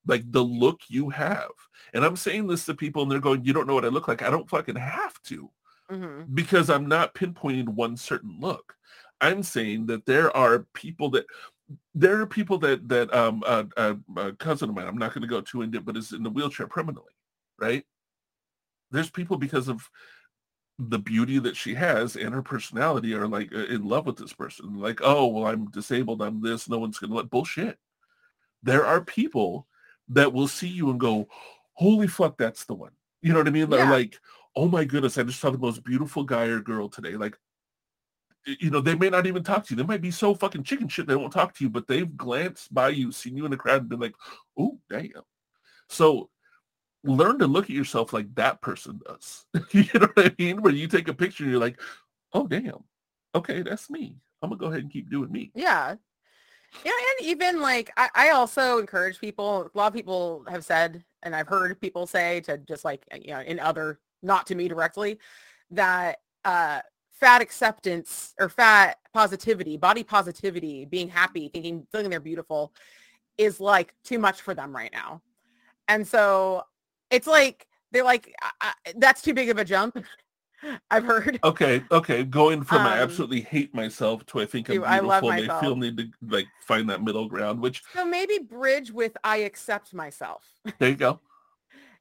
[0.08, 1.50] like the look you have
[1.94, 4.08] and i'm saying this to people and they're going you don't know what i look
[4.08, 5.50] like i don't fucking have to
[5.90, 8.74] hmm because I'm not pinpointing one certain look.
[9.20, 11.26] I'm saying that there are people that
[11.94, 14.86] there are people that that um uh, uh, a cousin of mine.
[14.86, 17.12] I'm not going to go too into, it, but is in the wheelchair permanently,
[17.58, 17.84] right?
[18.90, 19.88] There's people because of
[20.78, 24.78] the beauty that she has and her personality are like in love with this person.
[24.78, 26.22] Like, oh well, I'm disabled.
[26.22, 26.68] I'm this.
[26.68, 27.78] No one's going to let bullshit.
[28.62, 29.66] There are people
[30.10, 31.28] that will see you and go,
[31.74, 32.92] holy fuck, that's the one.
[33.22, 33.68] You know what I mean?
[33.70, 33.90] They're Yeah.
[33.90, 34.18] like,
[34.56, 37.14] oh my goodness, I just saw the most beautiful guy or girl today.
[37.16, 37.38] Like,
[38.46, 39.76] you know, they may not even talk to you.
[39.76, 42.72] They might be so fucking chicken shit they won't talk to you, but they've glanced
[42.72, 44.14] by you, seen you in the crowd, and been like,
[44.58, 45.10] oh damn.
[45.88, 46.30] So
[47.04, 49.44] learn to look at yourself like that person does.
[49.72, 50.62] you know what I mean?
[50.62, 51.80] Where you take a picture and you're like,
[52.32, 52.84] oh damn,
[53.34, 54.16] okay, that's me.
[54.42, 55.50] I'm gonna go ahead and keep doing me.
[55.54, 55.96] Yeah.
[56.84, 59.70] Yeah, and even like I, I also encourage people.
[59.74, 63.32] A lot of people have said, and I've heard people say to just like you
[63.32, 65.18] know in other not to me directly,
[65.70, 66.80] that uh,
[67.12, 72.72] fat acceptance or fat positivity, body positivity, being happy, thinking feeling they're beautiful,
[73.38, 75.22] is like too much for them right now,
[75.88, 76.62] and so
[77.10, 79.98] it's like they're like I, I, that's too big of a jump.
[80.90, 81.40] I've heard.
[81.44, 82.24] Okay, okay.
[82.24, 85.28] Going from I Um, absolutely hate myself to I think I'm to I beautiful.
[85.28, 89.16] love they feel need to like find that middle ground, which So maybe bridge with
[89.24, 90.44] I accept myself.
[90.78, 91.20] there you go.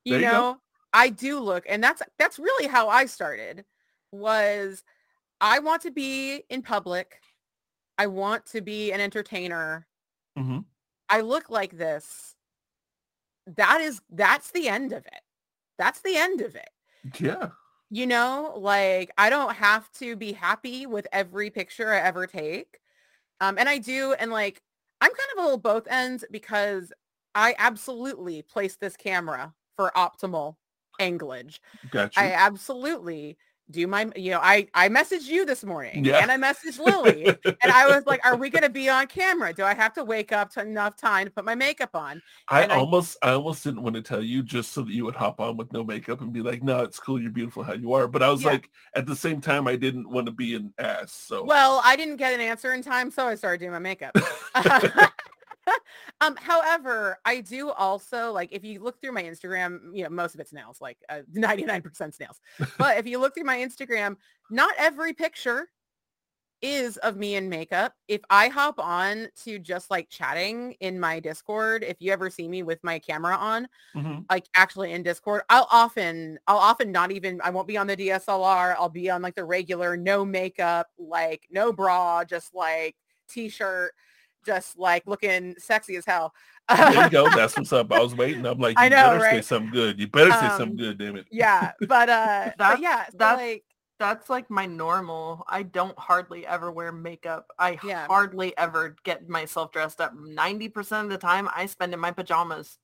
[0.05, 0.41] you There you go.
[0.41, 0.57] know
[0.93, 3.65] i do look and that's that's really how i started
[4.11, 4.83] was
[5.41, 7.21] i want to be in public
[7.97, 9.87] i want to be an entertainer
[10.37, 10.59] hmm
[11.09, 12.35] i look like this
[13.45, 15.21] that is that's the end of it
[15.77, 16.69] that's the end of it
[17.19, 17.51] Yeah.
[17.89, 22.79] You know like i don't have to be happy with every picture i ever take
[23.39, 24.61] um and i do and like
[25.01, 26.91] i'm kind of a little both ends because
[27.35, 30.55] i absolutely place this camera for optimal
[30.99, 31.59] anglage
[31.89, 32.23] Got you.
[32.23, 33.37] I absolutely
[33.69, 36.19] do my, you know, I, I messaged you this morning Yeah.
[36.21, 39.53] and I messaged Lily and I was like, are we going to be on camera?
[39.53, 42.21] Do I have to wake up to enough time to put my makeup on?
[42.49, 45.15] I I- almost I almost didn't want to tell you just so that you would
[45.15, 47.91] hop on with no makeup and be like, no, it's cool, you're beautiful how you
[47.93, 48.07] are.
[48.07, 48.51] But I was Yeah.
[48.51, 51.11] like, at the same time, I didn't want to be an ass.
[51.11, 54.15] So Well, I didn't get an answer in time, so I started doing my makeup.
[56.21, 60.33] um, however, I do also like if you look through my Instagram, you know, most
[60.35, 62.39] of it's nails, like uh, 99% snails.
[62.77, 64.17] But if you look through my Instagram,
[64.49, 65.69] not every picture
[66.61, 67.93] is of me in makeup.
[68.07, 72.47] If I hop on to just like chatting in my Discord, if you ever see
[72.47, 74.27] me with my camera on, Mhm.
[74.29, 77.95] like actually in Discord, I'll often, I'll often not even, I won't be on the
[77.95, 78.75] DSLR.
[78.77, 82.97] I'll be on like the regular, no makeup, like no bra, just like
[83.29, 83.93] t-shirt,
[84.47, 86.33] just like looking sexy as hell.
[86.69, 87.29] there you go.
[87.35, 87.91] That's what's up.
[87.91, 88.45] I was waiting.
[88.47, 89.99] I'm like, you I know, better say something good.
[89.99, 91.27] You better say Um, something good, damn it.
[91.29, 93.63] yeah, but uh, but That's- yeah, so that's- like
[93.99, 95.43] That's like my normal.
[95.49, 97.47] I don't hardly ever wear makeup.
[97.59, 98.05] I Yeah.
[98.07, 100.13] hardly ever get myself dressed up.
[100.15, 102.77] 90% of the time I spend in my pajamas.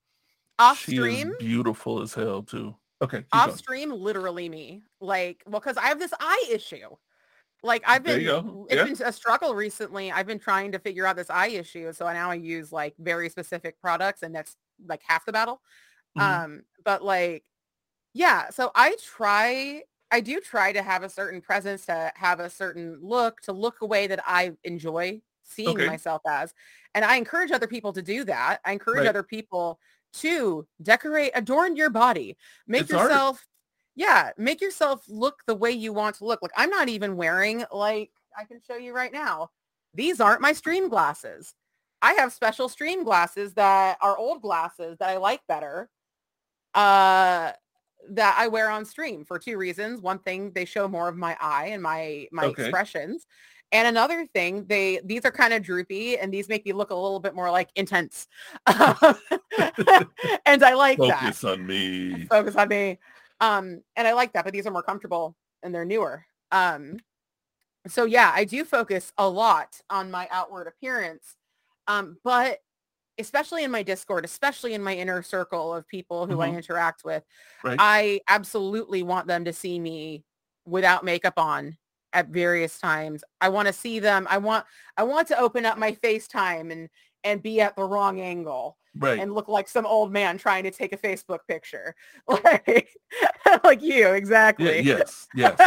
[0.59, 2.75] Off she stream, is beautiful as hell too.
[3.01, 3.57] Okay, keep off going.
[3.57, 4.81] stream, literally me.
[5.01, 6.89] Like, well, because I have this eye issue.
[7.63, 8.33] Like I've been,
[8.69, 8.83] it's Yeah.
[8.83, 10.11] been a struggle recently.
[10.11, 13.29] I've been trying to figure out this eye issue, so now I use like very
[13.29, 15.61] specific products, and that's like half the battle.
[16.15, 16.43] Mhm.
[16.43, 17.45] Um, but like,
[18.13, 22.49] yeah, so I try, I do try to have a certain presence, to have a
[22.49, 25.85] certain look, to look a way that I enjoy seeing Okay.
[25.85, 26.53] myself as.
[26.95, 28.61] And I encourage other people to do that.
[28.65, 29.05] I encourage Right.
[29.05, 29.79] other people
[30.15, 32.37] to decorate, adorn your body,
[32.67, 33.47] make It's yourself,
[33.95, 36.41] yeah, make yourself look the way you want to look.
[36.41, 39.51] Like I'm not even wearing like, I can show you right now.
[39.93, 41.53] These aren't my stream glasses.
[42.01, 45.89] I have special stream glasses that are old glasses that I like better
[46.75, 47.51] uh
[48.09, 50.01] that I wear on stream for two reasons.
[50.01, 52.63] One thing, they show more of my eye and my my Okay.
[52.63, 53.25] expressions.
[53.71, 56.95] And another thing, they these are kind of droopy and these make me look a
[56.95, 58.27] little bit more like intense.
[60.45, 61.21] and I like that.
[61.21, 62.25] Focus on me.
[62.27, 62.99] Focus on me.
[63.43, 66.25] Um, and I like that, but these are more comfortable and they're newer.
[66.51, 67.03] Um,
[67.87, 71.35] so yeah, I do focus a lot on my outward appearance.
[71.87, 72.59] Um, but
[73.19, 76.53] especially in my Discord, especially in my inner circle of people who I Mhm.
[76.53, 77.23] interact with,
[77.63, 77.79] Right.
[77.79, 80.25] I absolutely want them to see me
[80.65, 81.77] without makeup on
[82.13, 83.23] at various times.
[83.41, 84.27] I want to see them.
[84.29, 84.65] I want
[84.97, 86.89] I want to open up my FaceTime and
[87.23, 89.19] and be at the wrong angle right.
[89.19, 91.95] and look like some old man trying to take a Facebook picture.
[92.27, 92.89] Like
[93.63, 94.81] like you, yeah, exactly.
[94.81, 95.27] yes.
[95.35, 95.59] Yes.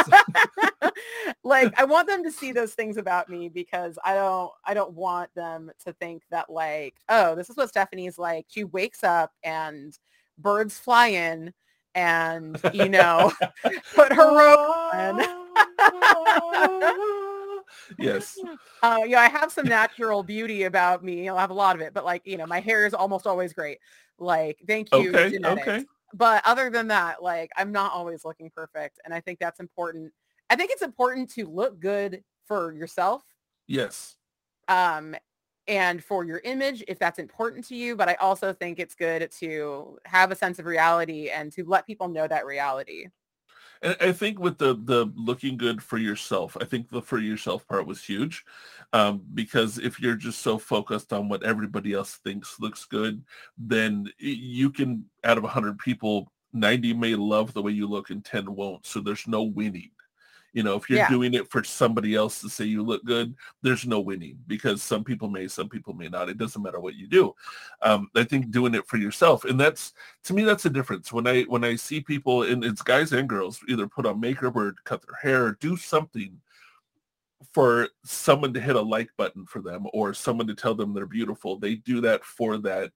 [1.44, 4.92] like I want them to see those things about me because I don't I don't
[4.92, 8.46] want them to think that like, oh, this is what Stephanie's like.
[8.48, 9.96] She wakes up and
[10.38, 11.52] birds fly in
[11.94, 13.32] and you know
[13.94, 15.22] put her robe
[17.98, 18.38] yes.
[18.82, 21.28] uh, you know, I have some natural beauty about me.
[21.28, 23.52] I'll have a lot of it, but like, you know, my hair is almost always
[23.52, 23.78] great.
[24.18, 25.26] Like, thank you, Okay.
[25.26, 25.68] genetics.
[25.68, 25.86] Okay.
[26.14, 29.00] But other than that, like, I'm not always looking perfect.
[29.04, 30.12] And I think that's important.
[30.50, 33.24] I think it's important to look good for yourself
[33.68, 34.16] Yes.
[34.68, 35.14] um,
[35.68, 37.96] and for your image if that's important to you.
[37.96, 41.86] But I also think it's good to have a sense of reality and to let
[41.86, 43.06] people know that reality.
[43.86, 47.66] And I think with the the looking good for yourself, I think the for yourself
[47.68, 48.44] part was huge,
[48.92, 53.24] um, because if you're just so focused on what everybody else thinks looks good,
[53.58, 58.10] then you can out of a hundred people, ninety may love the way you look
[58.10, 58.86] and ten won't.
[58.86, 59.92] So there's no winning.
[60.56, 61.10] You know, if you're Yeah.
[61.10, 65.04] doing it for somebody else to say you look good, there's no winning because some
[65.04, 66.30] people may, some people may not.
[66.30, 67.34] It doesn't matter what you do.
[67.82, 69.92] Um, I think doing it for yourself, and that's
[70.24, 73.28] to me that's the difference when i when i see people and it's guys and
[73.28, 76.40] girls either put on makeup or cut their hair or do something
[77.52, 81.06] for someone to hit a like button for them or someone to tell them they're
[81.06, 82.92] beautiful they do that for that.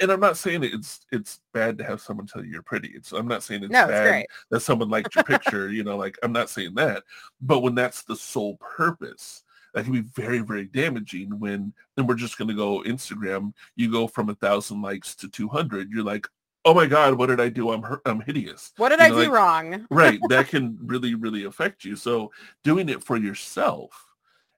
[0.00, 2.92] And i'm not saying it's it's bad to have someone tell you you're pretty.
[2.94, 4.26] It's i'm not saying it's no, bad great.
[4.50, 7.04] that someone liked your picture you know like i'm not saying that.
[7.40, 9.42] But when that's the sole purpose
[9.74, 13.92] that can be very very damaging when then we're just going to go instagram you
[13.92, 16.26] go from a thousand likes to 200 you're like
[16.66, 17.70] oh my god what did i do?
[17.70, 18.72] I'm i'm hideous.
[18.76, 19.86] What did you I know, do like- wrong?
[19.90, 21.96] right that can really really affect you.
[21.96, 22.30] So
[22.62, 24.02] doing it for yourself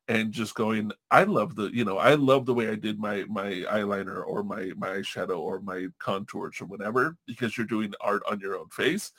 [0.09, 3.25] and just going i love the you know i love the way i did my
[3.29, 8.23] my eyeliner or my my eyeshadow or my contours or whatever because you're doing art
[8.31, 9.13] on your own face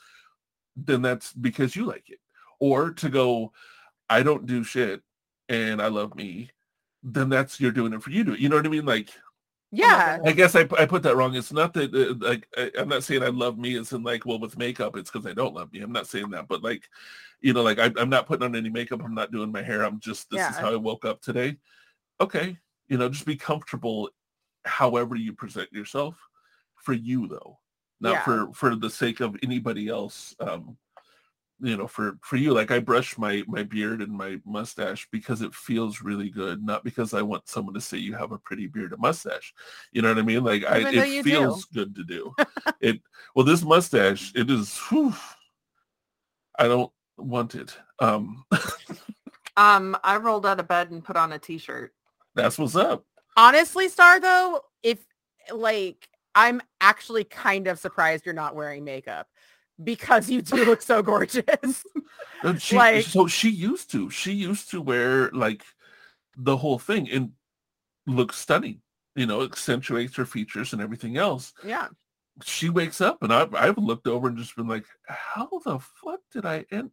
[0.76, 2.18] then that's because you like it.
[2.58, 3.52] Or to go
[4.08, 5.00] i don't do shit
[5.48, 6.50] and i love me
[7.04, 8.84] then that's you're doing it for you to you know what i mean?
[8.84, 9.10] Like
[9.72, 10.18] Yeah.
[10.24, 11.34] I guess I, I put that wrong.
[11.36, 14.26] It's not that uh, like I, I'm not saying I love me as in like
[14.26, 15.80] well with makeup it's because I don't love me.
[15.80, 16.88] I'm not saying that, but like
[17.40, 19.00] you know like I, I'm not putting on any makeup.
[19.02, 19.82] I'm not doing my hair.
[19.82, 21.56] I'm just this is how I woke up today.
[22.20, 24.10] Okay, you know just be comfortable,
[24.64, 26.16] however you present yourself,
[26.74, 27.58] for you though,
[28.00, 28.24] not Yeah.
[28.24, 30.34] for for the sake of anybody else.
[30.40, 30.76] Um,
[31.62, 35.42] you know for for you like i brush my my beard and my mustache because
[35.42, 38.66] it feels really good not because i want someone to say you have a pretty
[38.66, 39.52] beard and mustache
[39.92, 40.42] you know what i mean?
[40.42, 41.30] Like i Even it you do.
[41.30, 42.34] feels good to do.
[42.80, 43.00] It
[43.34, 45.14] well this mustache it is whew,
[46.58, 48.44] i don't want it um.
[49.56, 51.92] Um, I rolled out of bed and put on a t-shirt.
[52.34, 53.04] that's what's up.
[53.36, 55.04] Honestly star though if
[55.52, 59.26] like i'm actually kind of surprised you're not wearing makeup
[59.82, 61.84] because you do look so gorgeous
[62.42, 65.62] And she Like- so she used to she used to wear like
[66.36, 67.32] the whole thing and
[68.06, 68.80] look stunning
[69.16, 71.88] you know accentuates her features and everything else yeah
[72.42, 76.20] she wakes up and I've, I've looked over and just been like, how the fuck
[76.32, 76.90] did I end?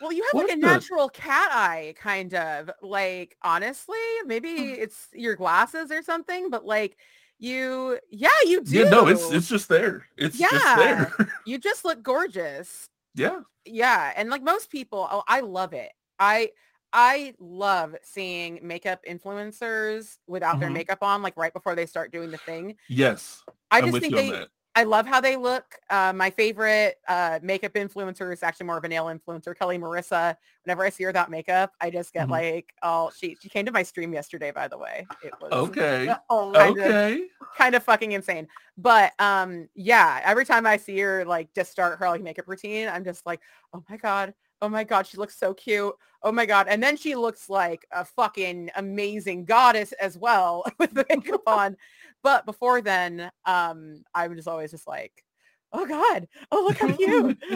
[0.00, 4.82] Well you have like a the- natural cat eye kind of like honestly maybe Hmm.
[4.82, 6.96] it's your glasses or something but like
[7.42, 8.78] You, yeah, you do.
[8.78, 10.06] Yeah, no, it's it's just there.
[10.16, 10.76] It's just Yeah.
[10.76, 11.28] there.
[11.44, 12.88] you just look gorgeous.
[13.14, 13.40] yeah.
[13.64, 15.90] Yeah, and like most people, oh, I love it.
[16.20, 16.50] I
[16.92, 20.74] I love seeing makeup influencers without their Mhm.
[20.74, 22.76] makeup on, like right before they start doing the thing.
[22.88, 23.42] Yes.
[23.72, 24.46] I just think they.
[24.74, 25.64] I love how they look.
[25.90, 30.34] Uh, my favorite uh, makeup influencer is actually more of a nail influencer, Kelli Marissa.
[30.64, 32.30] Whenever I see her without makeup, I just get Mhm.
[32.30, 35.06] like, oh, she she came to my stream yesterday, by the way.
[35.22, 36.08] It was Okay.
[36.30, 37.28] Oh, kind of- Okay.
[37.56, 38.48] Kind of fucking insane.
[38.76, 42.88] But um yeah, every time I see her like just start her like makeup routine,
[42.88, 43.40] I'm just like,
[43.72, 45.94] oh my god, oh my god, she looks so cute.
[46.22, 46.66] Oh my god.
[46.68, 51.76] And then she looks like a fucking amazing goddess as well with the makeup on.
[52.22, 55.24] But before then, um I'm just always just like,
[55.72, 57.38] oh god, oh look how cute.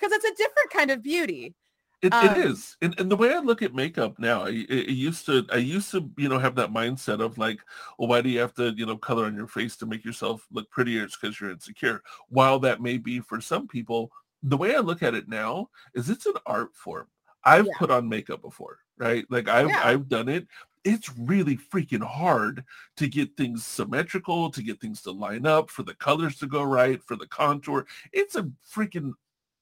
[0.00, 1.54] Because it's a different kind of beauty.
[2.02, 5.24] It, Um, it is, and, and the way I look at makeup now, I, used
[5.26, 7.60] to, I used to, you know, have that mindset of like,
[7.96, 10.48] well, why do you have to, you know, color on your face to make yourself
[10.50, 11.04] look prettier?
[11.04, 12.02] It's because you're insecure.
[12.28, 14.10] While that may be for some people,
[14.42, 17.06] the way I look at it now is it's an art form.
[17.44, 17.78] I've Yeah.
[17.78, 19.24] put on makeup before, right?
[19.30, 19.82] Like I've, Yeah.
[19.84, 20.48] I've done it.
[20.82, 22.64] It's really freaking hard
[22.96, 26.64] to get things symmetrical, to get things to line up, for the colors to go
[26.64, 27.86] right, for the contour.
[28.12, 29.12] It's a freaking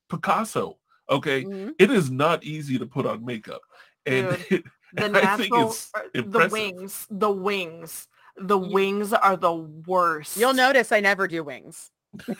[0.08, 0.79] Picasso.
[1.10, 1.74] Okay Mhm.
[1.78, 3.62] it is not easy to put on makeup
[4.06, 4.46] and Dude,
[4.92, 9.52] The And I think natural, it's the wings, the wings, the Ye- wings are the
[9.54, 10.36] worst.
[10.36, 11.90] You'll notice I never do wings.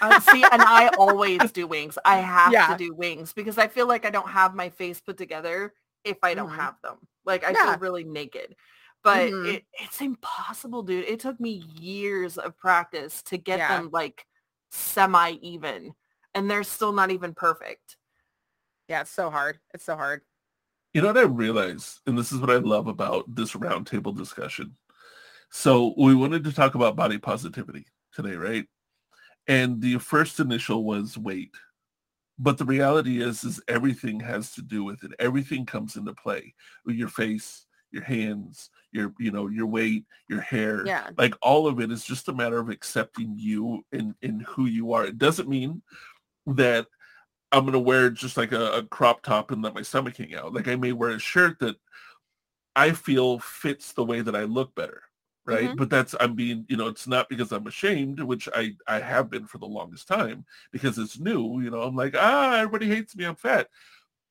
[0.00, 1.98] Uh, see, and I always do wings.
[2.04, 2.66] I have Yeah.
[2.66, 5.74] to do wings because I feel like I don't have my face put together
[6.04, 6.56] if I don't Mhm.
[6.56, 6.98] have them.
[7.24, 7.64] Like I Yeah.
[7.64, 8.56] feel really naked.
[9.04, 9.56] But Mhm.
[9.56, 11.04] it, it's impossible, dude.
[11.06, 13.68] It took me years of practice to get Yeah.
[13.68, 14.26] them like
[14.70, 15.94] semi-even.
[16.34, 17.96] And they're still not even perfect.
[18.90, 19.60] Yeah, it's so hard.
[19.72, 20.22] It's so hard.
[20.92, 22.00] you know what i realize?
[22.06, 24.76] And this is what i love about this roundtable discussion.
[25.52, 28.66] So we wanted to talk about body positivity today right?
[29.46, 31.54] And the first initial was weight.
[32.36, 35.12] But the reality is is everything has to do with it.
[35.20, 36.54] Everything comes into play.
[36.84, 40.84] Your face your hands your you know your weight your hair.
[40.84, 41.10] Yeah.
[41.16, 44.92] like all of it is just a matter of accepting you and and who you
[44.94, 45.04] are.
[45.04, 45.80] It doesn't mean
[46.46, 46.86] that
[47.52, 50.34] i'm going to wear just like a, a crop top and let my stomach hang
[50.34, 50.52] out.
[50.54, 51.76] Like i may wear a shirt that
[52.76, 55.02] i feel fits the way that i look better
[55.46, 55.70] right?
[55.70, 55.76] Mhm.
[55.76, 59.30] but that's i'm being you know it's not because i'm ashamed which i i have
[59.30, 61.82] been for the longest time because it's new you know?
[61.82, 63.68] I'm like ah everybody hates me i'm fat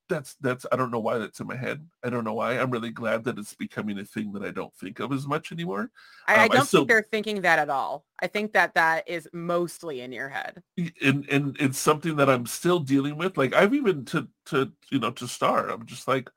[0.10, 2.72] that's that's i don't know why that's in my head i don't know why i'm
[2.72, 5.91] really glad that it's becoming a thing that i don't think of as much anymore
[6.27, 8.06] I, Um, I I don't still- think they're thinking that at all.
[8.22, 10.61] I think that that is mostly in your head.
[11.02, 14.99] and and it's something that i'm still dealing with like i've even to to you
[14.99, 16.30] know to star i'm just like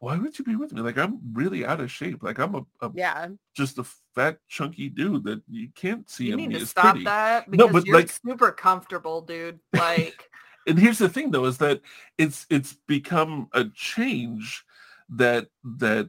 [0.00, 2.64] why would you be with me like i'm really out of shape like i'm a,
[2.82, 3.28] a Yeah.
[3.56, 6.92] just a fat chunky dude that you can't see You in need me to stop
[6.92, 7.04] pretty.
[7.06, 9.58] that No, because but, you're like- super comfortable, dude.
[9.72, 10.28] Like
[10.68, 11.80] and here's the thing though is that
[12.18, 14.64] it's it's become a change
[15.08, 16.08] that that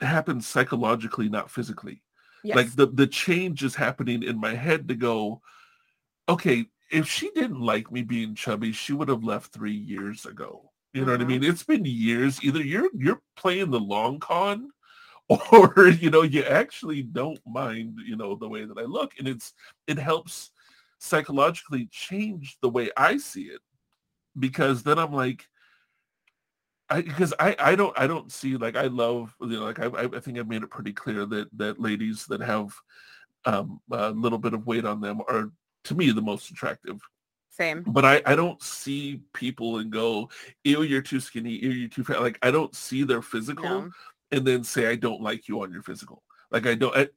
[0.00, 2.02] happens psychologically not physically.
[2.44, 2.56] Yes.
[2.56, 5.42] like the the change is happening in my head to go
[6.28, 10.70] okay if she didn't like me being chubby she would have left three years ago.
[10.92, 11.28] You know what i Mhm.
[11.28, 11.44] mean?
[11.44, 12.42] It's been years.
[12.44, 14.70] Either you're you're playing the long con
[15.28, 19.12] or you know you actually don't mind you know the way that i look.
[19.18, 19.52] And it's
[19.88, 20.52] it helps
[20.98, 23.60] psychologically change the way i see it
[24.38, 25.46] because then i'm like
[26.88, 29.86] I because I I don't I don't see like I love you know like I
[29.86, 32.72] I think I've made it pretty clear that that ladies that have
[33.44, 35.50] um a little bit of weight on them are
[35.84, 37.00] to me the most attractive
[37.50, 37.82] Same.
[37.82, 40.30] but I I don't see people and go
[40.62, 43.90] ew you're too skinny ew you're too fat like I don't see their physical No.
[44.30, 46.22] and then say I don't like you on your physical
[46.52, 47.08] like I don't I,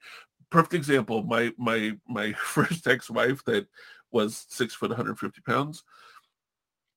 [0.50, 3.68] perfect example my my my first ex-wife that
[4.12, 5.84] was six foot 150 pounds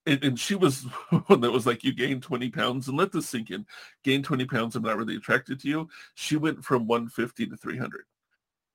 [0.07, 0.83] and, and she was
[1.27, 3.67] one that was like you gained 20 pounds and let this sink in.
[4.03, 5.89] Gain 20 pounds i'm not really attracted to you.
[6.15, 8.05] She went from 150 to 300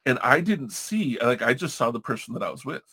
[0.05, 2.83] and i didn't see like i just saw the person that i was with.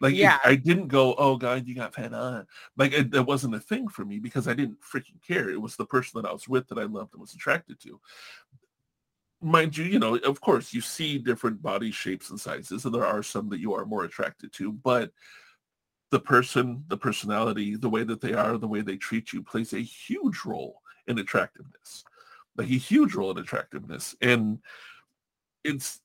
[0.00, 0.38] Like it- Yeah.
[0.44, 2.46] i didn't go oh god you got fat on.
[2.76, 5.48] Like it, that wasn't a thing for me because i didn't freaking care.
[5.50, 8.00] It was the person that i was with that i loved and was attracted to.
[9.40, 13.06] Mind you you know of course you see different body shapes and sizes and there
[13.06, 15.12] are some that you are more attracted to but
[16.10, 19.72] the person, the personality, the way that they are, the way they treat you plays
[19.72, 22.04] a huge role in attractiveness.
[22.56, 24.16] Like a huge role in attractiveness.
[24.20, 24.58] And
[25.64, 26.00] it's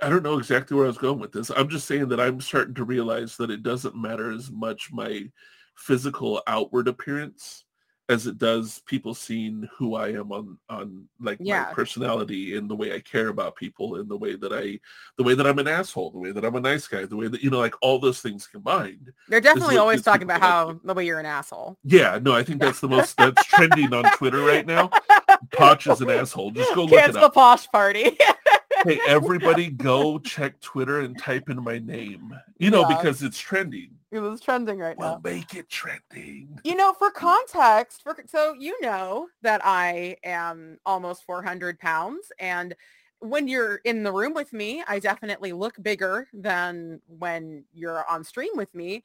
[0.00, 1.50] I don't know exactly where I was going with this.
[1.50, 5.28] I'm just saying that I'm starting to realize that it doesn't matter as much my
[5.76, 7.64] physical outward appearance
[8.08, 11.66] as it does people seeing who I am on on like Yeah.
[11.68, 14.80] my personality and the way I care about people and the way that I
[15.16, 17.28] the way that I'm an asshole, the way that I'm a nice guy, the way
[17.28, 19.12] that you know like all those things combined.
[19.28, 21.76] They're definitely always talking about how the way you're an asshole.
[21.84, 24.88] Yeah, no, I think that's the most that's trending on Twitter right now.
[25.52, 26.50] Poch is an asshole.
[26.50, 28.16] Just go look at it Cancel the posh party.
[28.84, 32.34] Hey, everybody go check Twitter and type in my name.
[32.58, 32.96] You know, Yeah.
[32.96, 33.90] because it's trending.
[34.10, 35.04] it was trending right now.
[35.04, 35.30] Well, now.
[35.30, 36.58] make it trending.
[36.64, 42.74] You know, for context, for so you know that I am almost 400 pounds, and
[43.20, 48.22] when you're in the room with me, I definitely look bigger than when you're on
[48.22, 49.02] stream with me.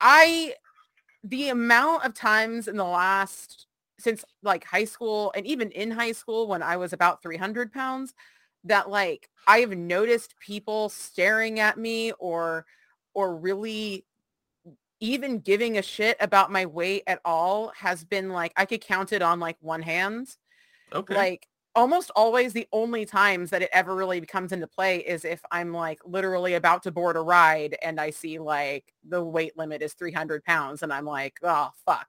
[0.00, 0.54] I,
[1.22, 3.66] the amount of times in the last
[4.00, 8.14] since like high school and even in high school when I was about 300 pounds,
[8.64, 12.66] that like I have noticed people staring at me or
[13.14, 14.04] or really
[15.00, 19.12] even giving a shit about my weight at all has been like I could count
[19.12, 20.28] it on like one hand.
[20.92, 21.14] Okay.
[21.14, 21.48] Like
[21.78, 25.72] almost always the only times that it ever really comes into play is if I'm
[25.72, 29.92] like literally about to board a ride and I see like the weight limit is
[29.92, 32.08] 300 pounds and I'm like, oh fuck,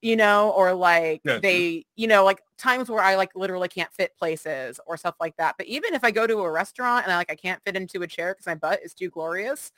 [0.00, 1.42] you know, or like Gotcha.
[1.42, 5.36] they, you know, like times where I like literally can't fit places or stuff like
[5.36, 5.56] that.
[5.58, 8.00] But even if I go to a restaurant and I like I can't fit into
[8.00, 9.70] a chair because my butt is too glorious,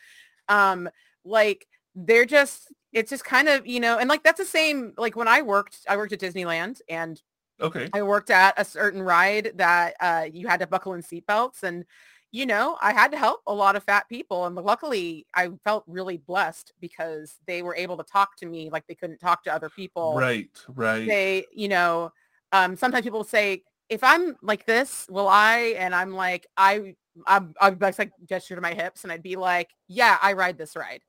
[0.49, 0.89] um,
[1.25, 1.67] like
[1.97, 5.29] they're just it's just kind of you know and like that's the same like when
[5.29, 7.21] i worked i worked at disneyland and
[7.61, 7.89] okay.
[7.93, 11.85] i worked at a certain ride that uh you had to buckle in seatbelts and
[12.31, 15.85] you know i had to help a lot of fat people and luckily i felt
[15.87, 19.53] really blessed because they were able to talk to me like they couldn't talk to
[19.53, 21.07] other people Right, right.
[21.07, 22.13] they you know
[22.53, 26.95] um sometimes people say if i'm like this will i and i'm like i
[27.27, 30.75] i'm i'd like gesture to my hips and i'd be like yeah i ride this
[30.75, 31.03] ride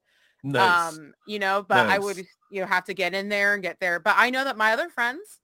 [0.44, 0.94] nice.
[0.94, 2.18] um you know but i would
[2.52, 4.74] you know have to get in there and get there but i know that my
[4.74, 5.40] other friends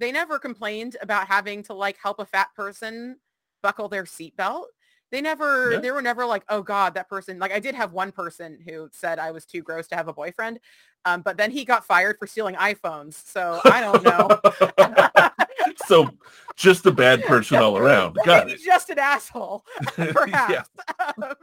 [0.00, 3.16] they never complained about having to like help a fat person
[3.62, 4.64] buckle their seatbelt
[5.12, 5.78] they never Yeah.
[5.80, 8.88] they were never like oh god that person like i did have one person who
[8.92, 10.58] said i was too gross to have a boyfriend
[11.04, 15.30] um, but then he got fired for stealing iphones so i don't know
[15.86, 16.08] so
[16.56, 18.18] just a bad person all around.
[18.24, 18.60] Got it.
[18.60, 19.64] just an asshole
[19.96, 20.68] perhaps.
[20.98, 21.34] Um,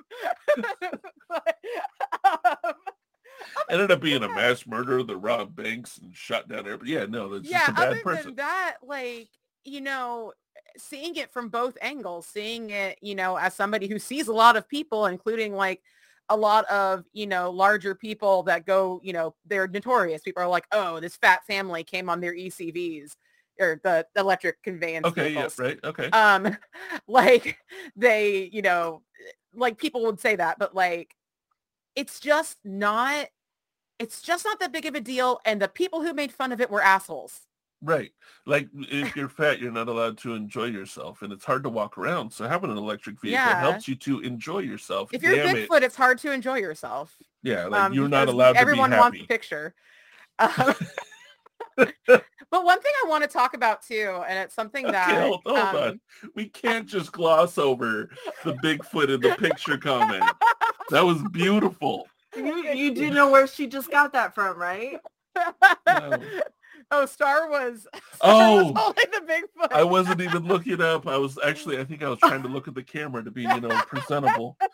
[1.27, 1.57] but,
[2.23, 2.73] um,
[3.69, 6.91] Ended up being a mass murderer that robbed banks and shot down everybody.
[6.91, 8.25] Yeah, no, that's yeah just a bad other person.
[8.27, 9.29] than that like
[9.65, 10.33] you know
[10.77, 14.55] seeing it from both angles seeing it you know as somebody who sees a lot
[14.55, 15.81] of people including like
[16.29, 20.47] a lot of you know larger people that go you know they're notorious people are
[20.47, 23.11] like oh this fat family came on their ecvs
[23.59, 25.79] or the electric conveyance Okay, yeah, right.
[25.83, 26.09] Okay.
[26.11, 26.55] um
[27.07, 27.57] like
[27.95, 29.01] they you know
[29.53, 31.15] like people would say that but like
[31.95, 33.27] it's just not
[33.99, 36.61] it's just not that big of a deal and the people who made fun of
[36.61, 37.41] it were assholes
[37.81, 38.11] Right.
[38.47, 41.97] Like if you're fat, you're not allowed to enjoy yourself and it's hard to walk
[41.97, 42.33] around.
[42.33, 43.59] So having an electric vehicle Yeah.
[43.59, 45.13] helps you to enjoy yourself.
[45.13, 45.69] if you're Damn it.
[45.69, 48.91] bigfoot it's hard to enjoy yourself Yeah, like um, you're not allowed to be everyone
[48.91, 49.75] wants a picture
[50.39, 50.73] Um,
[51.77, 55.41] but one thing i want to talk about too and it's something Okay, that hold,
[55.45, 56.01] hold um, on.
[56.35, 58.09] We can't just gloss over
[58.43, 60.23] the Bigfoot in the picture comment.
[60.89, 62.07] That was beautiful.
[62.37, 64.99] You, you do know where she just got that from, right?
[65.87, 66.21] No.
[66.91, 68.63] oh star was Star Oh.
[68.63, 71.07] was holding the bigfoot I wasn't even looking up.
[71.07, 73.43] I was actually, I think I was trying to look at the camera to be,
[73.43, 74.57] you know, presentable.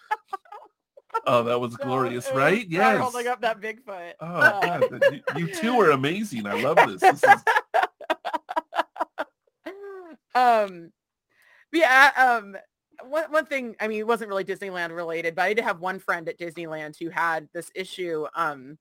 [1.26, 2.65] Oh, that was glorious, was right?
[2.69, 3.02] Star Yes.
[3.02, 4.84] holding up that bigfoot Oh, God.
[5.10, 6.45] You, you two are amazing.
[6.45, 6.99] I love this.
[7.02, 7.44] This is
[10.35, 10.91] um
[11.72, 12.57] yeah um
[13.02, 15.99] one, one thing i mean it wasn't really disneyland related but i did have one
[15.99, 18.78] friend at disneyland who had this issue um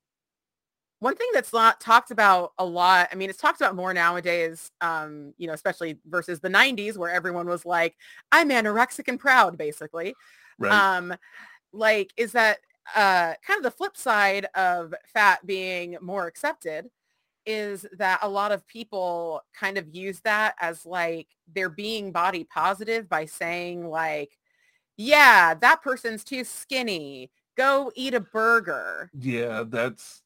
[1.00, 4.70] one thing that's not talked about a lot i mean it's talked about more nowadays
[4.80, 7.96] um you know especially versus the 90s where everyone was like
[8.30, 10.14] i'm anorexic and proud basically
[10.58, 10.72] right.
[10.72, 11.14] um
[11.72, 12.58] like is that
[12.94, 16.86] uh kind of the flip side of fat being more accepted
[17.46, 22.44] is that a lot of people kind of use that as like they're being body
[22.44, 24.38] positive by saying like
[24.96, 27.30] yeah that person's too skinny.
[27.56, 29.10] Go eat a burger.
[29.18, 30.22] Yeah, that's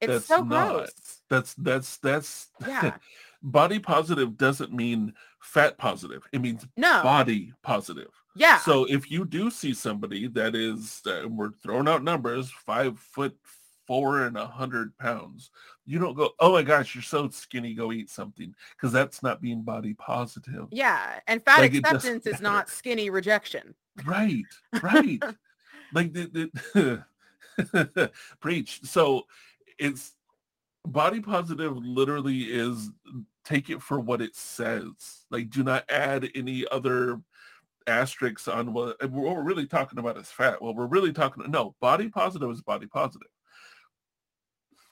[0.00, 1.20] it's That's so not- gross.
[1.30, 2.96] that's that's that's yeah.
[3.42, 6.26] body positive doesn't mean fat positive.
[6.32, 7.02] It means no.
[7.02, 8.10] body positive.
[8.34, 8.58] yeah.
[8.58, 13.36] So if you do see somebody that is, uh, we're throwing out numbers, five foot
[13.86, 15.50] four and a hundred pounds,
[15.84, 19.40] you don't go, oh my gosh, you're so skinny, go eat something, because that's not
[19.40, 20.66] being body positive.
[20.70, 24.44] yeah and fat Like, acceptance is not skinny rejection Right,
[24.82, 25.22] right.
[25.94, 28.10] like the, the
[28.40, 28.80] preach.
[28.84, 29.26] So
[29.78, 30.12] it's
[30.84, 32.90] body positive literally is
[33.44, 34.92] take it for what it says.
[35.30, 37.20] Like do not add any other
[37.86, 40.60] asterisks on what, what we're really talking about is fat.
[40.60, 43.28] Well, we're really talking no, body positive is body positive.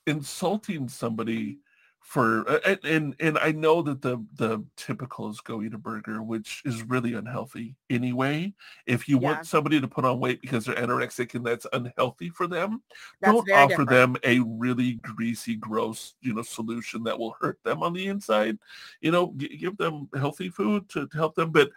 [0.06, 1.58] Insulting somebody
[2.00, 6.22] for and, and and I know that the the typical is go eat a burger,
[6.22, 8.52] which is really unhealthy anyway.
[8.86, 9.28] If you Yeah.
[9.28, 12.82] want somebody to put on weight because they're anorexic and that's unhealthy for them,
[13.22, 13.88] That's don't offer different.
[13.88, 18.58] them a really greasy, gross, you know, solution that will hurt them on the inside.
[19.00, 21.50] You know, g- give them healthy food to, to help them.
[21.50, 21.70] But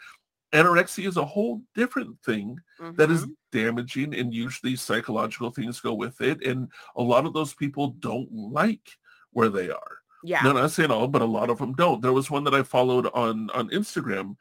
[0.54, 2.58] anorexia is a whole different thing
[2.96, 3.36] that is Mhm.
[3.52, 6.46] damaging, and usually psychological things go with it.
[6.46, 8.98] And a lot of those people don't like
[9.32, 9.98] where they are.
[10.24, 10.42] yeah.
[10.44, 12.02] No, not saying all, but a lot of them don't.
[12.02, 14.36] There was one that I followed on on Instagram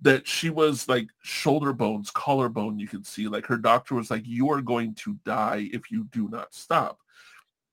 [0.00, 2.78] that she was like shoulder bones, collarbone.
[2.78, 6.04] You can see like her doctor was like, "You are going to die if you
[6.04, 6.98] do not stop."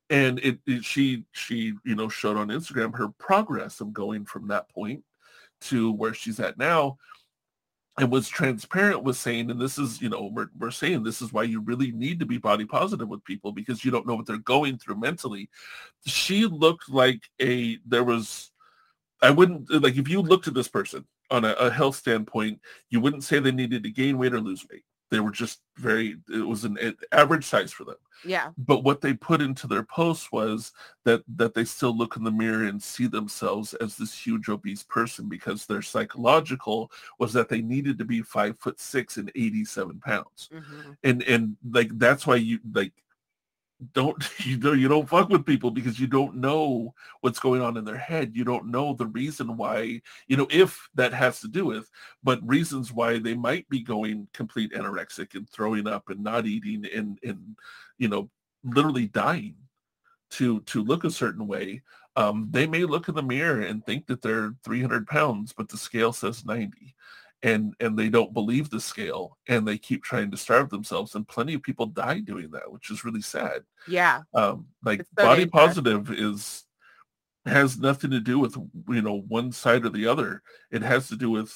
[0.10, 4.48] And it, it she she you know showed on Instagram her progress of going from
[4.48, 5.03] that point
[5.61, 6.98] to where she's at now
[8.00, 11.34] and was transparent with saying, and this is, you know, we're, we're saying this is
[11.34, 14.26] why you really need to be body positive with people because you don't know what
[14.26, 15.50] they're going through mentally.
[16.06, 18.52] She looked like a, there was,
[19.22, 23.02] I wouldn't, like if you looked at this person on a, a health standpoint, you
[23.02, 24.84] wouldn't say they needed to gain weight or lose weight.
[25.10, 26.77] They were just very, it was an
[27.11, 27.95] average size for them
[28.26, 28.52] Yeah.
[28.57, 30.72] but what they put into their post was
[31.06, 34.84] that that they still look in the mirror and see themselves as this huge obese
[34.84, 39.99] person because their psychological was that they needed to be five foot six and 87
[39.99, 40.98] pounds Mhm.
[41.03, 42.94] and and like that's why you like
[43.94, 47.78] don't you know you don't fuck with people because you don't know what's going on
[47.78, 48.36] in their head.
[48.36, 51.90] You don't know the reason why you know if that has to do with
[52.24, 56.86] but reasons why they might be going complete anorexic and throwing up and not eating
[56.94, 57.58] and and
[57.98, 58.30] you know
[58.64, 59.56] literally dying
[60.32, 61.82] to to look a certain way.
[62.16, 65.78] Um they may look in the mirror and think that they're 300 pounds but the
[65.78, 66.96] scale says 90
[67.44, 71.28] and and they don't believe the scale and they keep trying to starve themselves and
[71.28, 74.22] plenty of people die doing that which is really sad Yeah.
[74.34, 75.52] um like so body dangerous.
[75.68, 76.64] positive is
[77.45, 78.56] has nothing to do with
[78.90, 80.41] you know one side or the other
[80.72, 81.53] it has to do with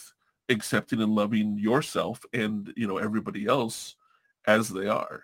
[0.49, 3.95] accepting and loving yourself and you know everybody else
[4.47, 5.23] as they are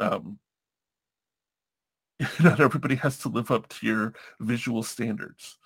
[0.00, 0.38] um
[2.42, 5.58] not everybody has to live up to your visual standards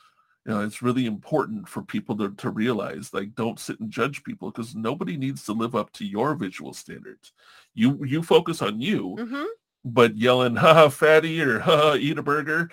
[0.49, 4.25] you know it's really important for people to, to realize like don't sit and judge
[4.25, 7.33] people because nobody needs to live up to your visual standards
[7.75, 9.45] you you focus on you hmm
[9.85, 12.71] but yelling haha fatty or haha eat a burger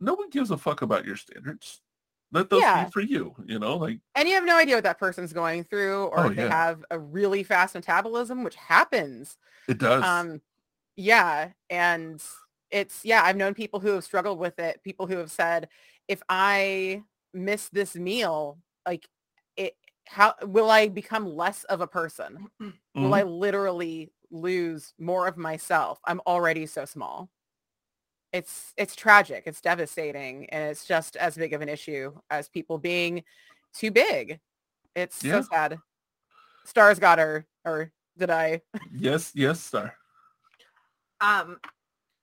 [0.00, 1.82] no one gives a fuck about your standards
[2.32, 2.84] let those Yeah.
[2.84, 5.64] be for you you know like And you have no idea what that person's going
[5.64, 9.36] through or Oh, if they have a really fast metabolism, which happens.
[9.68, 10.40] it does Um,
[10.96, 11.52] yeah.
[11.70, 12.22] And
[12.70, 14.82] it's, yeah, I've known people who have struggled with it.
[14.82, 15.68] People who have said,
[16.08, 17.02] if I
[17.34, 19.08] miss this meal, like
[19.56, 19.76] it,
[20.06, 22.48] how will I become less of a person?
[22.94, 23.18] Will Mhm.
[23.18, 26.00] I literally lose more of myself?
[26.04, 27.30] I'm already so small.
[28.32, 29.44] It's it's tragic.
[29.46, 33.24] It's devastating, and it's just as big of an issue as people being
[33.74, 34.40] too big.
[34.94, 35.40] It's Yeah.
[35.42, 35.78] so sad.
[36.64, 38.62] Stars got her, or did I?
[38.92, 39.94] yes yes star
[41.20, 41.58] Um,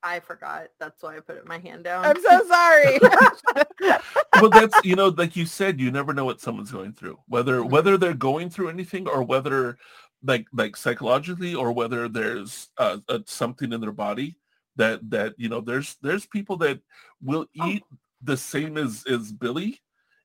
[0.03, 0.67] I forgot.
[0.79, 2.05] That's why I put my hand down.
[2.05, 2.99] I'm so sorry.
[4.41, 7.59] well that's you know like you said you never know what someone's going through whether
[7.59, 7.69] Mhm.
[7.69, 9.77] whether they're going through anything or whether
[10.23, 14.37] like like psychologically or whether there's uh, uh, something in their body
[14.75, 16.79] that that you know there's there's people that
[17.21, 17.67] will Oh.
[17.67, 17.83] eat
[18.21, 19.81] the same as as billy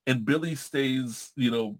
[0.06, 1.78] and billy stays you know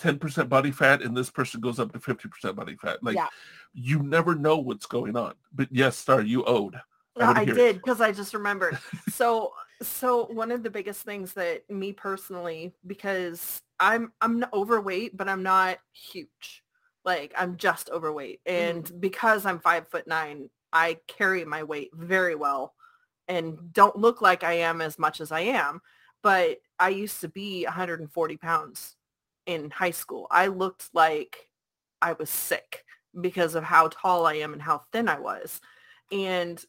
[0.00, 3.28] 10% body fat and this person goes up to 50% body fat like Yeah.
[3.72, 6.80] you never know what's going on but yes star you owed
[7.16, 8.78] Wanna I did because I just remembered.
[9.10, 15.28] so so one of the biggest things that me personally, because I'm I'm overweight, but
[15.28, 16.64] I'm not huge.
[17.04, 18.40] Like I'm just overweight.
[18.46, 22.74] And because I'm five foot nine, I carry my weight very well
[23.28, 25.80] and don't look like I am as much as I am.
[26.22, 28.96] But I used to be 140 pounds
[29.46, 30.26] in high school.
[30.30, 31.48] I looked like
[32.00, 32.84] I was sick
[33.20, 35.60] because of how tall I am and how thin I was.
[36.10, 36.62] And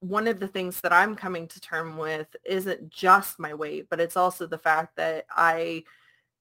[0.00, 4.00] one of the things that I'm coming to term with isn't just my weight, but
[4.00, 5.84] it's also the fact that I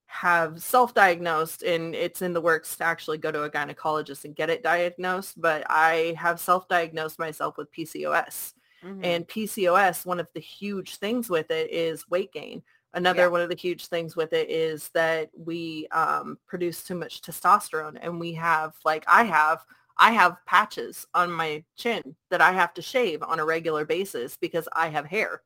[0.08, 4.50] have self-diagnosed and it's in the works to actually go to a gynecologist and get
[4.50, 8.54] it diagnosed, but I have self-diagnosed myself with PCOS.
[8.84, 9.06] Mhm.
[9.06, 12.64] And PCOS, one of the huge things with it is weight gain.
[12.94, 13.28] Another Yeah.
[13.28, 18.00] one of the huge things with it is that we um, produce too much testosterone
[18.02, 19.64] and we have, like I have,
[20.00, 24.38] I have patches on my chin that I have to shave on a regular basis
[24.38, 25.42] because I have hair.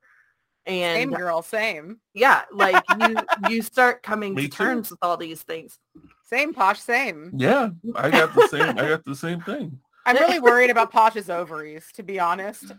[0.66, 1.98] And Same girl, same.
[2.14, 5.78] yeah, like you you start coming to terms with all these things.
[6.24, 7.32] Same Posh, same.
[7.36, 8.78] Yeah, I got the same.
[8.78, 9.78] I got the same thing.
[10.06, 12.72] I'm really worried about Posh's ovaries, to be honest.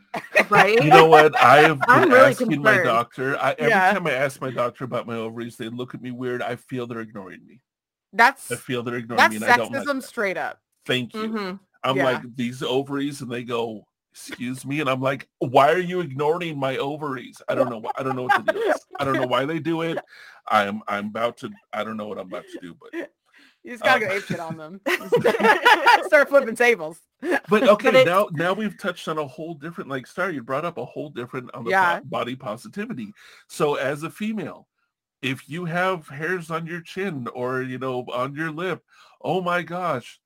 [0.50, 0.82] Right?
[0.84, 1.40] You know what?
[1.42, 3.38] I have been I'm really asking my doctor.
[3.38, 3.94] I, every Yeah.
[3.94, 6.42] time I ask my doctor about my ovaries, they look at me weird.
[6.42, 7.62] I feel they're ignoring me.
[8.14, 10.60] That's I feel they're ignoring that's me, and I don't like sexism straight up.
[10.86, 11.22] Thank you.
[11.30, 11.60] Mhm.
[11.84, 12.04] I'm Yeah.
[12.06, 16.58] like these ovaries, and they go, "Excuse me," and I'm like, "Why are you ignoring
[16.60, 17.84] my ovaries?" I don't know.
[17.98, 18.74] I don't know what to do.
[19.00, 19.98] I don't know why they do it.
[20.48, 21.52] I'm I'm about to.
[21.74, 23.10] I don't know what I'm about to do, but
[23.64, 24.80] You just gotta Um, go ape shit on them.
[26.06, 27.00] Start flipping tables.
[27.50, 27.90] but okay.
[27.90, 30.30] it's- now now we've touched on a whole different like Star.
[30.32, 32.00] You brought up a whole different on the Yeah.
[32.02, 33.12] body positivity.
[33.48, 34.68] So as a female,
[35.24, 38.84] if you have hairs on your chin or you know on your lip,
[39.22, 40.20] oh my gosh.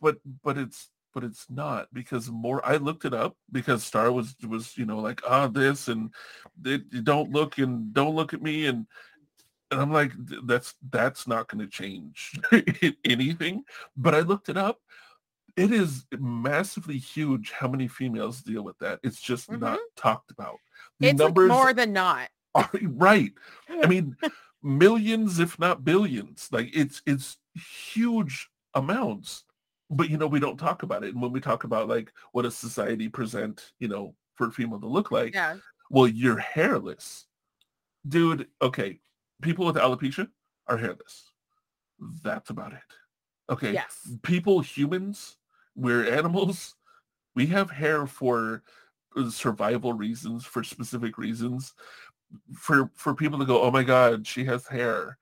[0.00, 4.36] But but it's but it's not because more I looked it up because Star was
[4.46, 6.12] was you know like ah this and
[6.60, 8.86] they, you don't look and don't look at me and
[9.70, 10.12] and I'm like
[10.44, 12.38] that's that's not going to change
[13.04, 13.64] anything
[13.96, 14.78] but I looked it up
[15.56, 20.58] it is massively huge how many females deal with that it's just not talked about
[21.00, 22.28] the It's like more than not.
[22.54, 23.32] are right
[23.70, 24.16] I mean,
[24.62, 26.48] millions, if not billions.
[26.50, 29.44] Like it's it's huge amounts.
[29.90, 31.12] But you know, we don't talk about it.
[31.14, 34.80] And when we talk about like what does society present, you know, for a female
[34.80, 35.56] to look like, Yeah.
[35.90, 37.26] well, you're hairless.
[38.06, 39.00] Dude, okay.
[39.42, 40.28] People with alopecia
[40.66, 41.30] are hairless.
[42.22, 42.80] That's about it.
[43.50, 43.72] Okay.
[43.72, 44.08] Yes.
[44.22, 45.36] People, humans,
[45.74, 46.74] we're animals.
[47.34, 48.62] We have hair for
[49.16, 51.74] uh, survival reasons, for specific reasons.
[52.54, 55.16] For for people to go, oh my God, she has hair.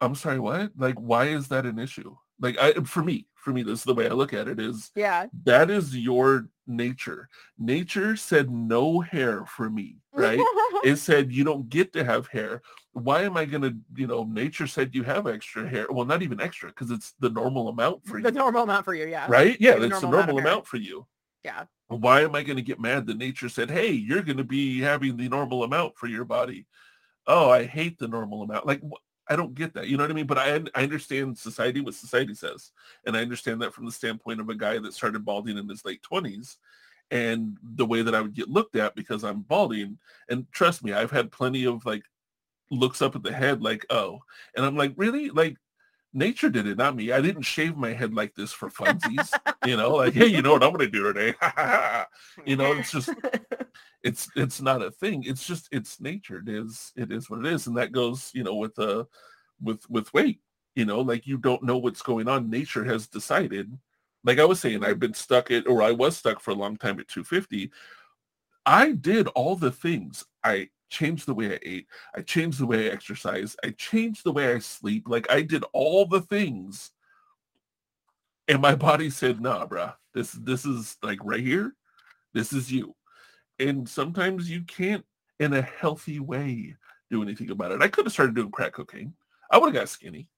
[0.00, 0.70] I'm sorry, what?
[0.76, 2.14] Like, why is that an issue?
[2.40, 4.60] Like, I for me, for me, this is the way I look at it.
[4.60, 5.26] Is Yeah.
[5.44, 7.28] that is your nature.
[7.58, 10.38] Nature said no hair for me, right?
[10.84, 12.62] it said you don't get to have hair.
[12.92, 15.86] Why am I gonna, you know, nature said you have extra hair.
[15.90, 18.34] Well, not even extra, because it's the normal amount for the you.
[18.34, 19.26] normal amount for you, yeah.
[19.28, 19.56] Right?
[19.60, 20.52] Yeah, the it's the normal amount of normal hair.
[20.52, 21.06] amount for you.
[21.44, 21.64] Yeah.
[21.88, 25.28] Why am I gonna get mad that nature said, hey, you're gonna be having the
[25.28, 26.66] normal amount for your body?
[27.26, 28.66] Oh, I hate the normal amount.
[28.66, 28.80] Like
[29.30, 29.86] I don't get that.
[29.86, 30.26] You know what I mean?
[30.26, 32.72] But I I understand society what society says.
[33.06, 35.84] And I understand that from the standpoint of a guy that started balding in his
[35.84, 36.56] late 20s
[37.12, 39.98] and the way that I would get looked at because I'm balding.
[40.28, 42.02] And trust me, I've had plenty of like
[42.72, 44.20] looks up at the head like, oh.
[44.56, 45.30] And I'm like, really?
[45.30, 45.56] Like
[46.12, 47.12] nature did it, not me.
[47.12, 49.32] I didn't shave my head like this for funsies.
[49.66, 51.34] you know, like, hey, you know what I'm gonna do today?
[52.46, 53.10] you know, it's just
[54.02, 57.52] it's it's not a thing it's just it's nature it is it is what it
[57.52, 59.04] is and that goes you know with uh
[59.62, 60.40] with with weight
[60.74, 63.76] you know like you don't know what's going on nature has decided
[64.24, 66.76] like i was saying i've been stuck at or i was stuck for a long
[66.76, 67.70] time at 250
[68.64, 72.88] i did all the things i changed the way i ate i changed the way
[72.88, 76.90] i exercise i changed the way i sleep like i did all the things
[78.48, 81.74] and my body said nah bruh this this is like right here
[82.34, 82.94] this is you
[83.58, 85.04] and sometimes you can't
[85.38, 86.76] in a healthy way
[87.10, 87.82] do anything about it.
[87.82, 89.12] I could have started doing crack cocaine.
[89.50, 90.28] I would have got skinny.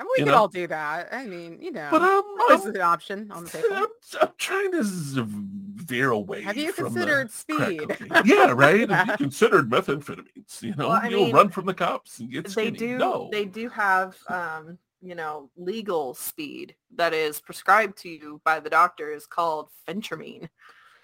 [0.00, 0.38] I mean, we You could know?
[0.38, 1.12] all do that.
[1.12, 3.68] I mean, you know, But I'm, always an option on the table.
[3.70, 3.86] I'm,
[4.22, 6.40] I'm trying to veer away.
[6.40, 7.84] Have you considered speed?
[8.24, 8.88] Yeah, right.
[8.88, 10.62] Have you considered methamphetamines?
[10.62, 12.78] You know, Well, you'll mean, run from the cops and get they skinny.
[12.78, 13.28] do No.
[13.30, 18.70] they do have um you know legal speed that is prescribed to you by the
[18.70, 20.48] doctor is called phentermine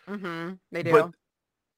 [0.08, 0.90] hmm They do.
[0.92, 1.10] But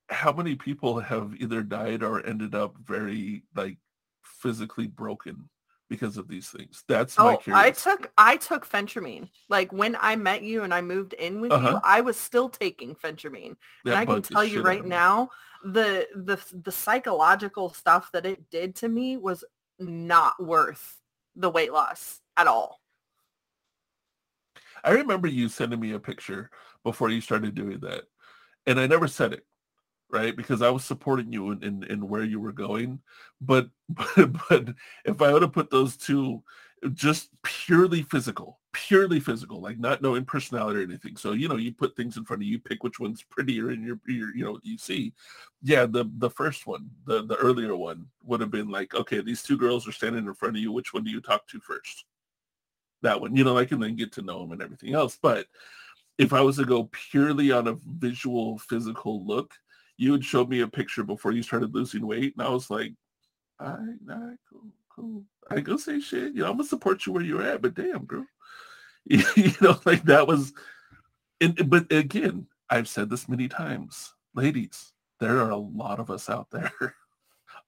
[0.09, 3.78] how many people have either died or ended up very like
[4.23, 5.49] physically broken
[5.89, 6.85] because of these things?
[6.89, 7.69] That's my oh curiosity.
[7.69, 11.52] i took i took phentermine like when i met you and i moved in with
[11.52, 11.73] Uh-huh.
[11.73, 15.31] you i was still taking phentermine That and i can tell you right now
[15.65, 19.44] the the the psychological stuff that it did to me was
[19.78, 20.98] not worth
[21.36, 22.81] the weight loss at all
[24.85, 26.51] I remember you sending me a picture
[26.85, 28.05] before you started doing that.
[28.66, 29.44] And I never said it,
[30.10, 30.36] right?
[30.36, 33.01] Because I was supporting you in, in, in where you were going.
[33.40, 34.74] But, but but
[35.05, 36.43] if I would have put those two
[36.94, 41.16] just purely physical, purely physical, like not knowing personality or anything.
[41.16, 43.85] So, you know, you put things in front of you, pick which one's prettier and
[43.85, 45.12] your, your you know, you see.
[45.62, 49.43] Yeah, the the first one, the the earlier one would have been like, okay, these
[49.43, 50.70] two girls are standing in front of you.
[50.70, 52.05] Which one do you talk to first?
[53.02, 55.18] that one, you know, like and then get to know them and everything else.
[55.20, 55.47] But
[56.18, 59.55] if I was to go purely on a visual, physical look,
[59.98, 62.94] you had showed me a picture before you started losing weight, and I was like,
[63.60, 65.24] all right, all right, cool, cool.
[65.50, 66.34] I ain't gonna say shit.
[66.34, 68.24] You know, I'm gonna support you where you're at, but damn, girl.
[69.04, 70.52] you know, like that was.
[71.40, 74.92] And, but again, I've said this many times, ladies.
[75.20, 76.72] There are a lot of us out there,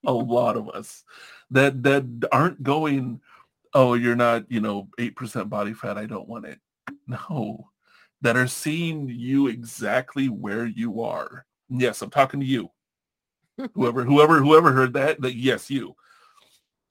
[0.05, 1.03] a lot of us
[1.51, 3.19] that that aren't going.
[3.73, 5.97] Oh, you're not, you know, eight percent body fat.
[5.97, 6.59] I don't want it.
[7.07, 7.69] No,
[8.21, 11.45] that are seeing you exactly where you are.
[11.71, 12.69] Yes, I'm talking to you.
[13.73, 15.95] whoever, whoever, whoever heard that, that yes, you.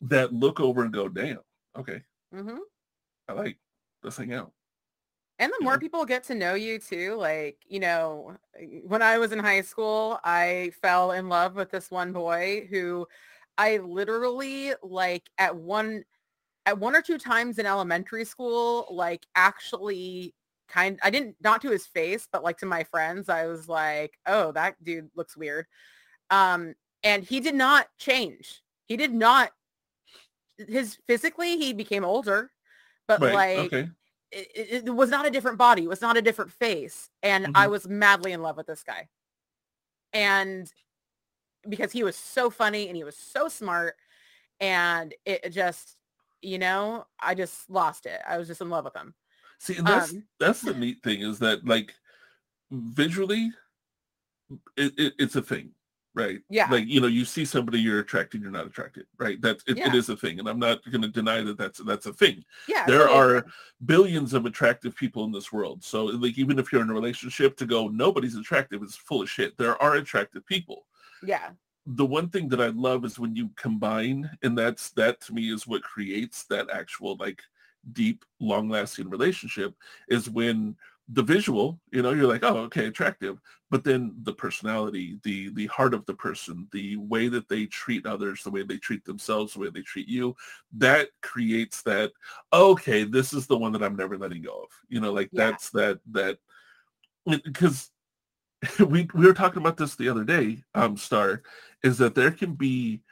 [0.00, 1.40] That look over and go, damn,
[1.76, 2.02] okay.
[2.34, 2.56] hmm
[3.28, 3.58] I like
[4.02, 4.52] let's hang out.
[5.38, 8.36] And the more people get to know you too, like, you know,
[8.86, 13.06] when I was in high school, I fell in love with this one boy who
[13.56, 16.04] I literally like at one
[16.66, 20.34] at one or two times in elementary school, like actually
[20.70, 24.18] kind I didn't not to his face, but like to my friends, I was like,
[24.26, 25.66] "Oh, that dude looks weird."
[26.30, 28.62] Um and he did not change.
[28.86, 29.52] He did not
[30.68, 32.52] his physically he became older,
[33.08, 33.34] but Right.
[33.34, 33.90] like okay.
[34.30, 35.84] it, it, was not a different body.
[35.84, 37.10] It was not a different face.
[37.22, 37.70] And I Mhm.
[37.70, 39.08] was madly in love with this guy.
[40.12, 40.72] And
[41.68, 43.96] because he was so funny and he was so smart
[44.60, 45.96] and it just,
[46.42, 48.20] you know, I just lost it.
[48.26, 49.14] I was just in love with him.
[49.60, 51.94] See, and that's Um, that's the neat thing is that like
[52.70, 53.50] visually,
[54.76, 55.72] it, it, it's a thing,
[56.14, 56.40] right?
[56.48, 56.68] Yeah.
[56.70, 59.40] Like you know, you see somebody you're attracted, you're not attracted, right?
[59.40, 59.94] That's it, it Yeah.
[59.94, 62.42] is a thing, and I'm not going to deny that that's that's a thing.
[62.68, 62.86] Yeah.
[62.86, 63.44] there are
[63.84, 65.84] billions of attractive people in this world.
[65.84, 69.30] So like even if you're in a relationship, to go nobody's attractive is full of
[69.30, 69.56] shit.
[69.58, 70.86] There are attractive people.
[71.22, 71.50] Yeah.
[71.86, 75.52] the one thing that I love is when you combine, and that's that to me
[75.52, 77.42] is what creates that actual like
[77.92, 79.74] deep, long-lasting relationship
[80.08, 80.76] is when
[81.12, 85.66] the visual, you know, you're like, oh, okay, attractive, but then the personality, the the
[85.66, 89.54] heart of the person, the way that they treat others, the way they treat themselves,
[89.54, 90.36] the way they treat you,
[90.72, 92.12] that creates that,
[92.52, 94.68] okay, this is the one that I'm never letting go of.
[94.88, 95.50] You know, like Yeah.
[95.50, 96.38] that's that that
[97.26, 97.90] because
[98.78, 101.42] we we were talking about this the other day, um, Star,
[101.82, 103.02] is that there can be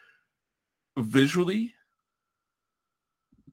[0.97, 1.75] visually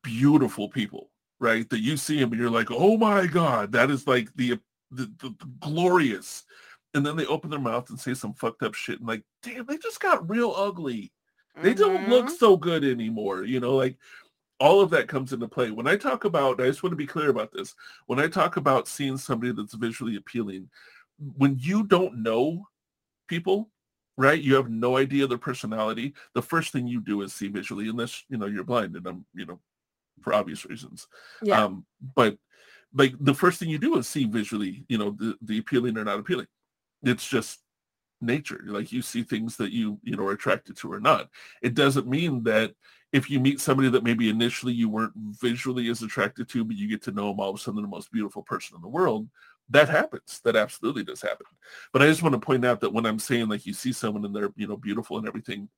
[0.06, 1.10] beautiful people,
[1.40, 1.70] right?
[1.70, 4.60] That you see them and you're like, oh my god, that is like the
[4.92, 6.46] the, the, the glorious,
[6.94, 9.66] and then they open their mouth and say some fucked up shit, and like, damn,
[9.66, 11.12] they just got real ugly.
[11.62, 12.38] They don't look Mhm.
[12.38, 13.98] so good anymore, you know, like.
[14.62, 15.70] All of that comes into play.
[15.70, 17.76] When I talk about, I just want to be clear about this.
[18.06, 20.70] When I talk about seeing somebody that's visually appealing,
[21.36, 22.66] when you don't know
[23.28, 23.70] people,
[24.18, 24.42] right?
[24.42, 26.14] You have no idea their personality.
[26.36, 29.26] The first thing you do is see visually, unless you know you're blind, and I'm,
[29.34, 29.60] you know,
[30.22, 31.08] for obvious reasons.
[31.42, 31.64] Yeah.
[31.64, 31.86] Um,
[32.16, 32.38] but
[32.94, 36.04] like the first thing you do is see visually, you know, the, the appealing or
[36.04, 36.48] not appealing.
[37.04, 37.60] It's just
[38.22, 38.62] nature.
[38.66, 41.30] Like you see things that you, you know, are attracted to or not.
[41.62, 42.74] It doesn't mean that
[43.12, 46.88] if you meet somebody that maybe initially you weren't visually as attracted to, but you
[46.88, 49.30] get to know them all of a sudden the most beautiful person in the world,
[49.70, 50.42] that happens.
[50.44, 51.46] That absolutely does happen.
[51.94, 54.26] But I just want to point out that when I'm saying like you see someone
[54.26, 55.70] and they're, you know, beautiful and everything,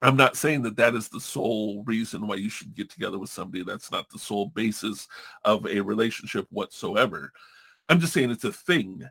[0.00, 3.30] I'm not saying that that is the sole reason why you should get together with
[3.30, 3.64] somebody.
[3.64, 5.08] That's not the sole basis
[5.44, 7.32] of a relationship whatsoever.
[7.88, 9.08] I'm just saying it's a thing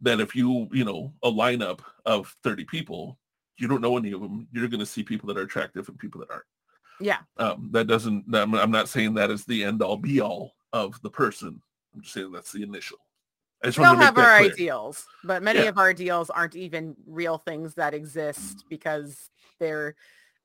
[0.00, 3.18] that if you, you know, a lineup of 30 people,
[3.58, 5.98] you don't know any of them, you're going to see people that are attractive and
[5.98, 6.44] people that aren't.
[7.00, 7.18] yeah.
[7.36, 11.00] Um, that doesn't, I'm, I'm not saying that is the end all be all of
[11.02, 11.60] the person.
[11.94, 12.98] I'm just saying that's the initial.
[13.78, 14.50] We all have our clear.
[14.50, 15.68] ideals, but many Yeah.
[15.68, 19.94] of our ideals aren't even real things that exist because they're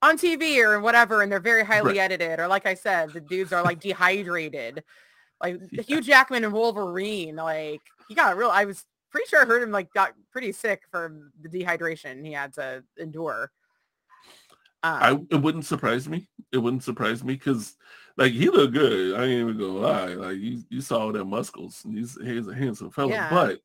[0.01, 2.11] on TV or whatever, and they're very highly Right.
[2.11, 2.39] edited.
[2.39, 4.83] Or like I said, the dudes are like dehydrated.
[5.41, 5.81] Like Yeah.
[5.83, 8.49] Hugh Jackman and Wolverine, like he got real.
[8.49, 12.31] I was pretty sure I heard him like got pretty sick from the dehydration he
[12.33, 13.51] had to endure.
[14.83, 16.29] I Um, it wouldn't surprise me.
[16.51, 17.75] It wouldn't surprise me because
[18.15, 19.19] like he looked good.
[19.19, 20.13] I ain't even gonna lie.
[20.13, 21.83] Like you, you saw all them muscles.
[21.89, 23.11] He's he's a handsome fella.
[23.11, 23.29] Yeah.
[23.29, 23.59] But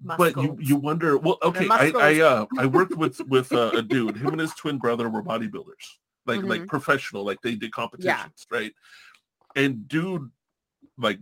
[0.00, 1.16] but you you wonder.
[1.18, 1.68] Well, okay.
[1.70, 1.92] I.
[1.98, 4.16] I uh I worked with with uh, a dude.
[4.16, 5.96] Him and his twin brother were bodybuilders.
[6.26, 6.68] Like like Mhm.
[6.68, 7.24] professional.
[7.24, 8.72] Like they did competitions, right?
[9.56, 10.30] And dude,
[10.96, 11.18] like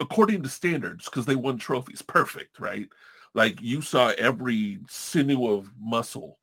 [0.00, 2.88] according to standards, because they won trophies, perfect, right?
[3.34, 6.38] Like you saw every sinew of muscle,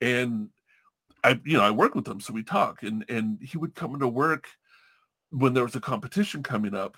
[0.00, 0.50] and
[1.22, 3.94] I, you know, I work with him, so we talk, and and he would come
[3.94, 4.48] into work
[5.30, 6.96] when there was a competition coming up,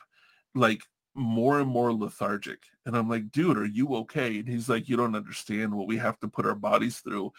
[0.55, 0.83] like
[1.17, 4.39] more and more lethargic, and I'm like, dude, are you okay?
[4.39, 7.33] And he's like, you don't understand what we have to put our bodies through.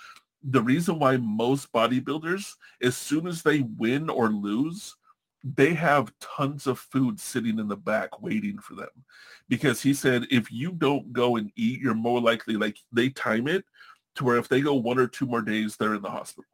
[0.43, 4.95] The reason why most bodybuilders, as soon as they win or lose,
[5.43, 8.89] they have tons of food sitting in the back waiting for them
[9.47, 13.47] because he said if you don't go and eat you're more likely like they time
[13.47, 13.63] it
[14.15, 16.49] to where if they go one or two more days they're in the hospital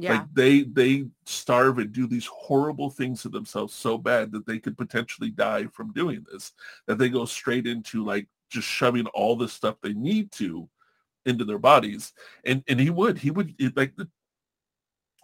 [0.00, 0.12] Yeah.
[0.12, 4.58] Like they they starve and do these horrible things to themselves so bad that they
[4.58, 6.52] could potentially die from doing this.
[6.86, 10.68] That they go straight into like just shoving all the stuff they need to
[11.26, 12.12] into their bodies.
[12.44, 14.08] And and he would he would like the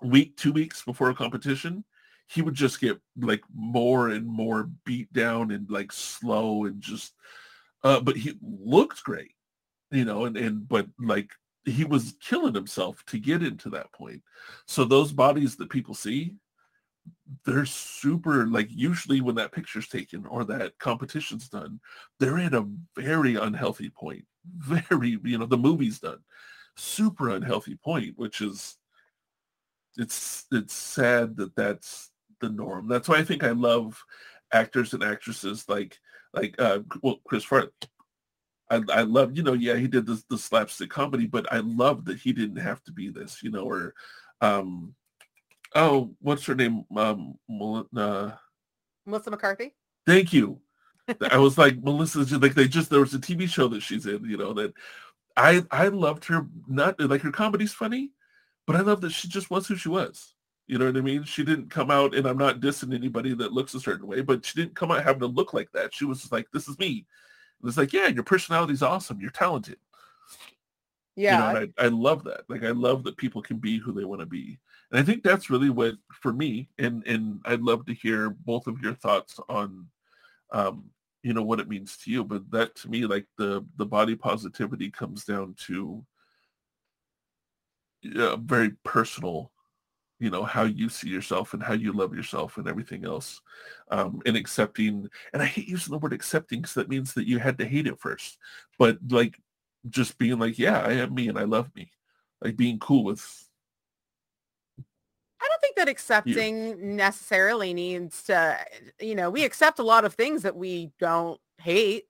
[0.03, 1.85] week two weeks before a competition,
[2.27, 7.15] he would just get like more and more beat down and like slow and just.
[7.83, 9.33] Uh, but he looked great,
[9.91, 11.31] you know, and and but like
[11.65, 14.23] he was killing himself to get into that point.
[14.66, 16.35] So those bodies that people see,
[17.45, 21.81] they're super like usually when that picture's taken or that competition's done,
[22.19, 22.66] they're in a
[23.01, 24.24] very unhealthy point.
[24.59, 26.19] Very, you know, the movie's done.
[26.77, 28.77] Super unhealthy point, which is
[29.97, 32.11] it's it's sad that that's
[32.41, 32.89] the norm.
[32.89, 34.03] That's why I think I love
[34.53, 35.99] actors and actresses like
[36.32, 37.69] like uh well Chris Farley
[38.70, 42.05] I, I love, you know, yeah, he did this the slapstick comedy, but I love
[42.07, 43.95] that he didn't have to be this, you know, or
[44.41, 44.95] um
[45.74, 46.85] oh, what's her name?
[46.97, 47.39] Um
[47.97, 48.32] uh,
[49.07, 49.74] Melissa McCarthy.
[50.07, 50.61] Thank you.
[51.31, 54.07] I was like, Melissa's just like they just there was a TV show that she's
[54.07, 54.73] in, you know, that
[55.36, 58.12] I I loved her not like her comedy's funny,
[58.66, 60.35] but I love that she just was who she was.
[60.66, 61.24] You know what I mean?
[61.24, 64.47] She didn't come out, and I'm not dissing anybody that looks a certain way, but
[64.47, 65.95] she didn't come out having to look like that.
[65.95, 67.07] She was just like, "This is me,"
[67.69, 69.20] it's like, yeah, your personality's awesome.
[69.20, 69.78] You're talented.
[71.16, 71.53] Yeah.
[71.53, 72.43] You know, I, I love that.
[72.49, 74.59] Like I love that people can be who they want to be.
[74.91, 78.66] And I think that's really what for me, and and I'd love to hear both
[78.66, 79.86] of your thoughts on
[80.53, 80.91] um,
[81.23, 82.23] you know, what it means to you.
[82.23, 86.05] But that to me, like the the body positivity comes down to
[88.16, 89.51] a very personal
[90.25, 93.43] you know how you see yourself and how you love yourself and everything else
[93.91, 97.39] um and accepting and i hate using the word accepting because that means that you
[97.39, 98.39] had to hate it first
[98.79, 99.39] but like
[99.91, 101.91] just being like yeah i am me and i love me
[102.41, 103.45] like being cool with
[104.79, 106.77] I don't think that accepting you.
[106.77, 108.59] necessarily needs to,
[108.99, 112.05] you know, we accept a lot of things that we don't hate.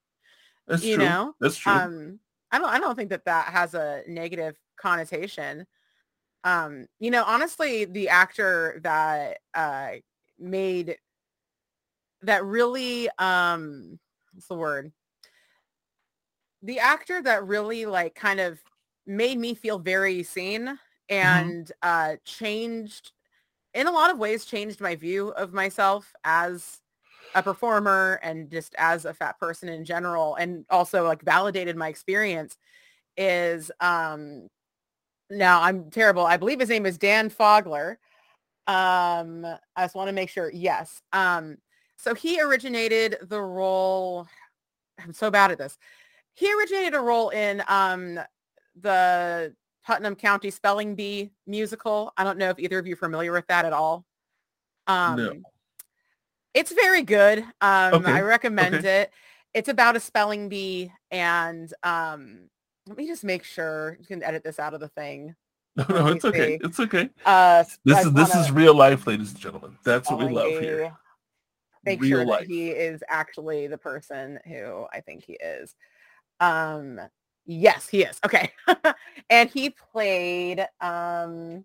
[0.68, 1.04] That's you true.
[1.04, 1.72] know, that's true.
[1.72, 2.20] Um,
[2.52, 5.66] I don't, I don't think that that has a negative connotation.
[6.44, 9.92] Um, you know, honestly, the actor that uh,
[10.38, 10.96] made
[12.22, 13.98] that really um
[14.32, 14.92] what's the word?
[16.62, 18.60] The actor that really like kind of
[19.06, 21.14] made me feel very seen mm-hmm.
[21.14, 21.72] and mm-hmm.
[21.82, 23.12] uh changed
[23.74, 26.80] in a lot of ways changed my view of myself as
[27.34, 31.88] a performer and just as a fat person in general and also like validated my
[31.88, 32.56] experience
[33.16, 34.48] is um
[35.30, 36.24] now I'm terrible.
[36.24, 37.96] I believe his name is Dan Fogler.
[38.66, 39.44] Um,
[39.76, 40.50] I just want to make sure.
[40.52, 41.02] Yes.
[41.12, 41.58] Um,
[41.96, 44.26] so he originated the role.
[45.02, 45.78] I'm so bad at this.
[46.34, 48.18] He originated a role in um,
[48.80, 49.54] the
[49.86, 52.12] Putnam County Spelling Bee musical.
[52.16, 54.04] I don't know if either of you are familiar with that at all.
[54.86, 55.34] Um, no.
[56.54, 57.40] It's very good.
[57.60, 58.12] Um, okay.
[58.12, 59.02] I recommend okay.
[59.02, 59.12] it.
[59.52, 62.50] It's about a spelling bee and um,
[62.86, 65.34] let me just make sure you can edit this out of the thing.
[65.76, 66.56] No, no, it's okay.
[66.62, 67.10] It's okay.
[67.26, 69.76] Uh, this is this is real life, ladies and gentlemen.
[69.84, 70.96] That's what we love here.
[71.84, 72.40] Make real sure life.
[72.42, 75.74] that he is actually the person who I think he is.
[76.38, 77.00] Um,
[77.44, 78.20] yes, he is.
[78.24, 78.52] Okay,
[79.30, 81.64] and he played um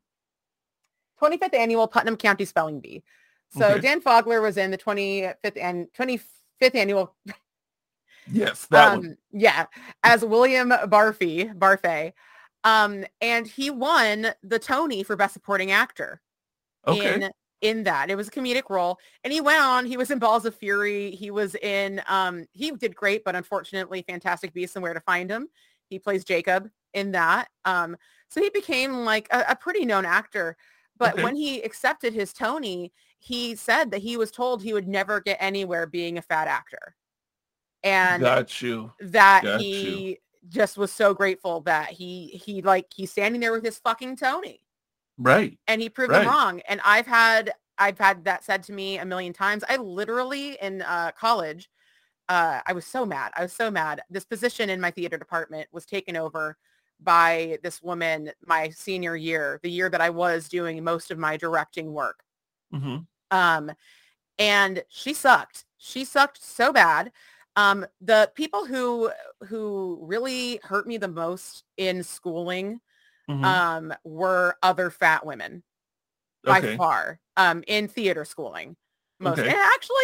[1.21, 3.03] 25th annual Putnam County Spelling Bee.
[3.51, 3.81] So okay.
[3.81, 7.15] Dan Fogler was in the 25th and 25th annual
[8.31, 9.17] Yes, that um, one.
[9.31, 9.65] Yeah,
[10.03, 12.13] as William Barfey, Barfay.
[12.63, 16.21] Um, and he won the Tony for Best Supporting Actor.
[16.87, 17.15] Okay.
[17.15, 17.31] In,
[17.61, 18.09] in that.
[18.09, 18.99] It was a comedic role.
[19.23, 21.11] And he went on, he was in Balls of Fury.
[21.11, 25.29] He was in, um, he did great, but unfortunately, Fantastic Beasts and Where to Find
[25.29, 25.47] Him.
[25.89, 27.49] He plays Jacob in that.
[27.65, 27.97] Um,
[28.29, 30.55] so he became like a, a pretty known actor.
[30.97, 31.23] But okay.
[31.23, 35.37] when he accepted his Tony, he said that he was told he would never get
[35.39, 36.95] anywhere being a fat actor
[37.83, 40.15] and got you that got he you.
[40.49, 44.61] just was so grateful that he he like he's standing there with his fucking Tony.
[45.17, 45.57] Right.
[45.67, 46.19] And he proved right.
[46.19, 46.61] them wrong.
[46.67, 49.63] And I've had I've had that said to me a million times.
[49.69, 51.69] I literally in uh, college,
[52.27, 53.31] uh, I was so mad.
[53.35, 54.01] I was so mad.
[54.09, 56.57] This position in my theater department was taken over
[57.01, 61.37] by this woman my senior year, the year that I was doing most of my
[61.37, 62.23] directing work.
[62.73, 62.97] Mm-hmm.
[63.31, 63.71] Um,
[64.37, 65.65] and she sucked.
[65.77, 67.11] She sucked so bad.
[67.59, 69.11] Um, the people who
[69.47, 72.79] who really hurt me the most in schooling
[73.29, 73.43] mm-hmm.
[73.43, 75.63] um, were other fat women
[76.43, 76.77] by okay.
[76.77, 78.75] far um, in theater schooling
[79.19, 79.49] most okay.
[79.49, 79.95] and actually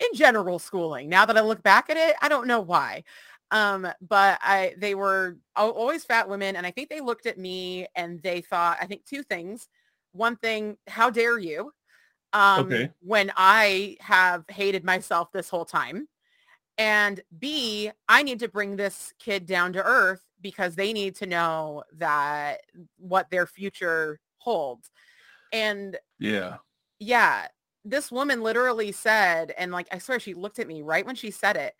[0.00, 3.04] in general schooling now that i look back at it i don't know why
[3.50, 7.86] um, but i they were always fat women and i think they looked at me
[7.94, 9.68] and they thought i think two things
[10.12, 11.72] one thing, how dare you?
[12.32, 12.90] Um, Okay.
[13.00, 16.08] when I have hated myself this whole time.
[16.82, 21.26] And B, I need to bring this kid down to earth because they need to
[21.26, 22.62] know that
[22.96, 24.90] what their future holds.
[25.52, 26.58] And Yeah.
[26.98, 27.46] yeah,
[27.84, 31.30] this woman literally said, and like I swear she looked at me right when she
[31.30, 31.76] said it.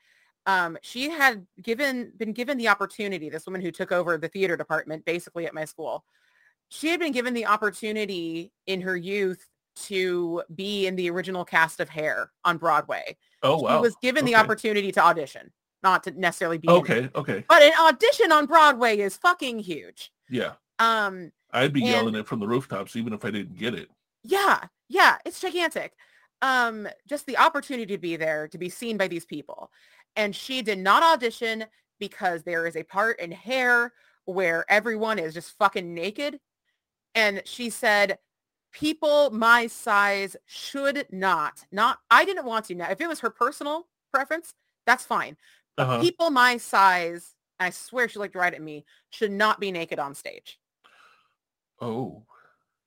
[0.46, 4.56] Um, she had given been given the opportunity, this woman who took over the theater
[4.56, 6.04] department basically at my school.
[6.68, 11.80] She had been given the opportunity in her youth to be in the original cast
[11.80, 13.16] of Hair on Broadway.
[13.42, 13.80] Oh She wow.
[13.80, 15.52] was given the opportunity to audition,
[15.82, 16.78] not to necessarily be in it.
[16.78, 17.10] Okay.
[17.14, 17.44] Okay.
[17.48, 20.12] But an audition on Broadway is fucking huge.
[20.30, 20.52] Yeah.
[20.78, 23.88] Um, I'd be And- yelling it from the rooftops even if I didn't get it.
[24.22, 25.92] yeah, yeah, it's gigantic.
[26.42, 29.70] Um, just the opportunity to be there, to be seen by these people.
[30.16, 31.64] And she did not audition
[32.00, 33.92] because there is a part in Hair
[34.24, 36.38] where everyone is just fucking naked.
[37.14, 38.18] And she said,
[38.72, 42.90] people my size should not, not, I didn't want to now.
[42.90, 44.54] If it was her personal preference,
[44.86, 45.36] that's fine.
[45.76, 46.00] But Uh-huh.
[46.00, 50.14] people my size, I swear she looked right at me, should not be naked on
[50.14, 50.60] stage.
[51.80, 52.26] Oh.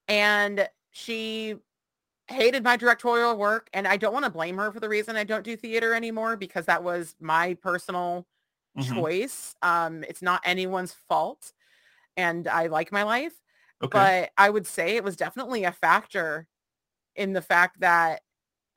[0.08, 1.56] and she
[2.28, 5.24] hated my directorial work and I don't want to blame her for the reason I
[5.26, 8.28] don't do theater anymore because that was my personal
[8.76, 8.94] Mhm.
[8.96, 9.56] choice.
[9.62, 11.54] Um it's not anyone's fault
[12.18, 13.42] and I like my life,
[13.86, 13.98] Okay.
[13.98, 16.48] but I would say it was definitely a factor
[17.16, 18.22] in the fact that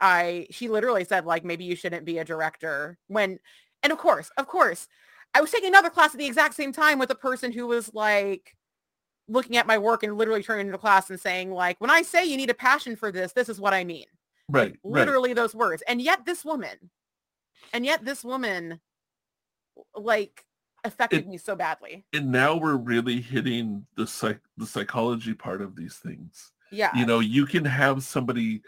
[0.01, 3.39] I she literally said like maybe you shouldn't be a director when
[3.83, 4.89] and of course, of course,
[5.35, 7.93] I was taking another class at the exact same time with a person who was
[7.95, 8.57] like
[9.29, 12.25] looking at my work and literally turning into class and saying like when I say
[12.25, 14.07] you need a passion for this, this is what I mean.
[14.49, 14.71] right.
[14.71, 14.79] right.
[14.85, 15.83] Literally those words.
[15.87, 16.91] And yet this woman
[17.73, 18.81] and yet this woman
[19.95, 20.45] like
[20.85, 22.05] affected It- me so badly.
[22.13, 26.53] And now we're really hitting the psych the psychology part of these things.
[26.71, 26.97] Yeah.
[26.97, 28.63] You know, you can have somebody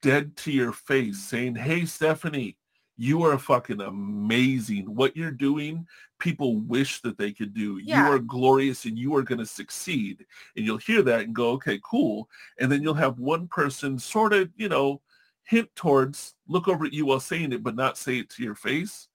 [0.00, 2.56] dead to your face saying, Hey Stephanie,
[2.96, 4.94] you are fucking amazing.
[4.94, 5.86] What you're doing,
[6.18, 7.78] people wish that they could do.
[7.78, 8.06] Yeah.
[8.06, 10.24] You are glorious and you are going to succeed.
[10.56, 12.28] And you'll hear that and go, okay, cool.
[12.60, 15.00] And then you'll have one person sort of, you know,
[15.42, 18.54] hint towards, look over at you while saying it, but not say it to your
[18.54, 19.08] face.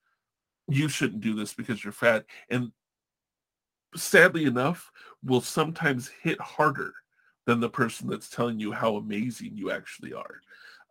[0.69, 2.25] You shouldn't do this because you're fat.
[2.49, 2.71] And
[3.95, 4.91] sadly enough,
[5.23, 6.93] will sometimes hit harder
[7.45, 10.41] than the person that's telling you how amazing you actually are.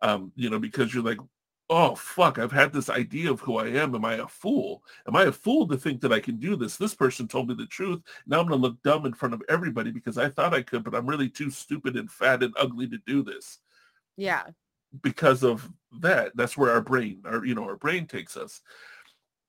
[0.01, 1.19] Um, you know, because you're like,
[1.69, 3.93] oh fuck, I've had this idea of who I am.
[3.95, 4.83] Am I a fool?
[5.07, 6.77] Am I a fool to think that I can do this?
[6.77, 8.01] This person told me the truth.
[8.25, 10.95] Now I'm gonna look dumb in front of everybody because I thought I could, but
[10.95, 13.59] I'm really too stupid and fat and ugly to do this.
[14.17, 14.47] yeah.
[15.03, 15.69] Because of
[15.99, 18.61] that, that's where our brain, our you know, our brain takes us.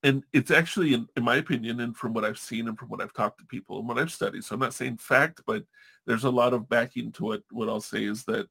[0.02, 3.02] And it's actually, in, in my opinion, and from what I've seen and from what
[3.02, 5.64] I've talked to people and what I've studied, so I'm not saying fact, but
[6.06, 7.42] there's a lot of backing to it.
[7.50, 8.46] What I'll say is that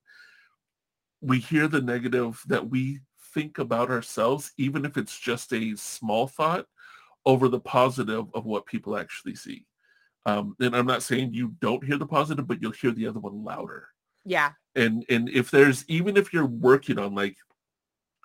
[1.21, 2.99] we hear the negative that we
[3.33, 6.65] think about ourselves, even if it's just a small thought,
[7.25, 9.65] over the positive of what people actually see.
[10.25, 13.19] Um, and I'm not saying you don't hear the positive, but you'll hear the other
[13.19, 13.87] one louder.
[14.25, 14.51] Yeah.
[14.75, 17.37] And and if there's even if you're working on like,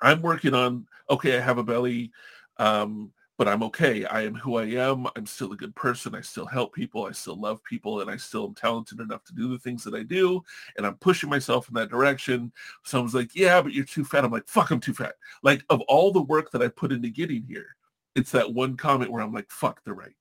[0.02, 2.12] I'm working on okay, I have a belly,
[2.58, 4.04] um, but I'm okay.
[4.04, 5.06] I am who I am.
[5.16, 6.14] I'm still a good person.
[6.14, 7.04] I still help people.
[7.06, 9.94] I still love people, and I still am talented enough to do the things that
[9.94, 10.42] I do.
[10.76, 12.52] And I'm pushing myself in that direction.
[12.84, 15.80] Someone's like, "Yeah, but you're too fat." I'm like, "Fuck, I'm too fat." Like of
[15.82, 17.76] all the work that I put into getting here,
[18.14, 20.14] it's that one comment where I'm like, "Fuck, they're right."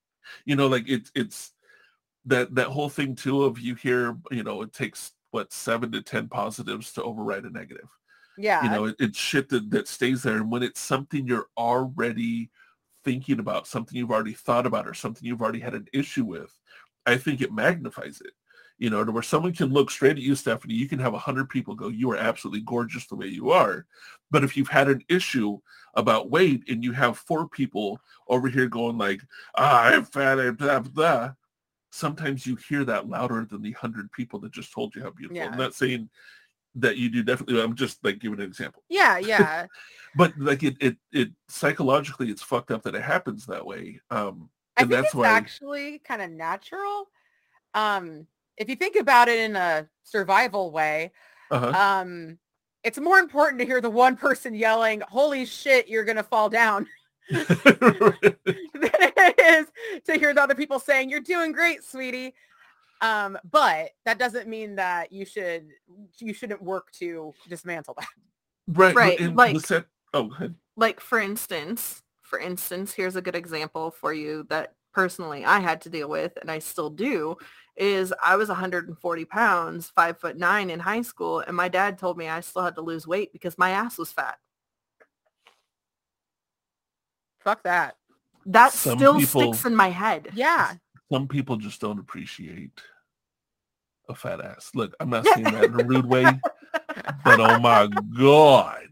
[0.45, 1.53] You know, like it's it's
[2.25, 6.01] that that whole thing too of you hear, you know, it takes what seven to
[6.01, 7.89] ten positives to override a negative
[8.37, 8.63] Yeah.
[8.63, 12.49] you know it, it's shit that, that stays there and when it's something you're already
[13.03, 16.57] thinking about something you've already thought about or something you've already had an issue with
[17.05, 18.31] i think it magnifies it
[18.79, 21.19] you know to where someone can look straight at you stephanie you can have a
[21.19, 23.85] hundred people go you are absolutely gorgeous the way you are
[24.31, 25.57] but if you've had an issue
[25.95, 27.99] about weight and you have four people
[28.29, 29.21] over here going like
[29.55, 31.31] ah, i'm fat i'm blah blah
[31.91, 35.37] sometimes you hear that louder than the hundred people that just told you how beautiful
[35.37, 35.49] Yeah.
[35.51, 36.09] i'm not saying
[36.75, 39.17] that you do definitely i'm just like giving an example yeah.
[39.17, 39.67] Yeah.
[40.15, 44.49] but like it it it psychologically it's fucked up that it happens that way um
[44.75, 47.09] I and think that's it's why actually kind of natural.
[47.73, 48.27] Um,
[48.57, 51.11] if you think about it in a survival way,
[51.51, 51.67] uh-huh.
[51.67, 52.39] um,
[52.83, 56.87] it's more important to hear the one person yelling, holy shit, you're to fall down
[57.29, 57.45] than
[58.73, 62.33] it is to hear the other people saying, you're doing great, sweetie.
[63.03, 65.67] Um, but that doesn't mean that you should,
[66.19, 68.07] you shouldn't work to dismantle that.
[68.67, 70.55] right Right, and like- the set, oh go ahead.
[70.77, 75.81] like for instance for instance here's a good example for you that personally i had
[75.81, 77.35] to deal with and i still do
[77.75, 82.19] is I was 140 pounds, five foot nine in high school, and my dad told
[82.19, 84.37] me I still had to lose weight because my ass was fat.
[87.39, 87.95] Fuck that.
[88.45, 90.29] That Some still people- sticks in my head.
[90.35, 90.75] Yeah.
[91.11, 92.79] Some people just don't appreciate
[94.13, 94.71] a fat ass.
[94.73, 96.23] Look, I'm not saying that in a rude way,
[97.25, 98.87] but oh my god,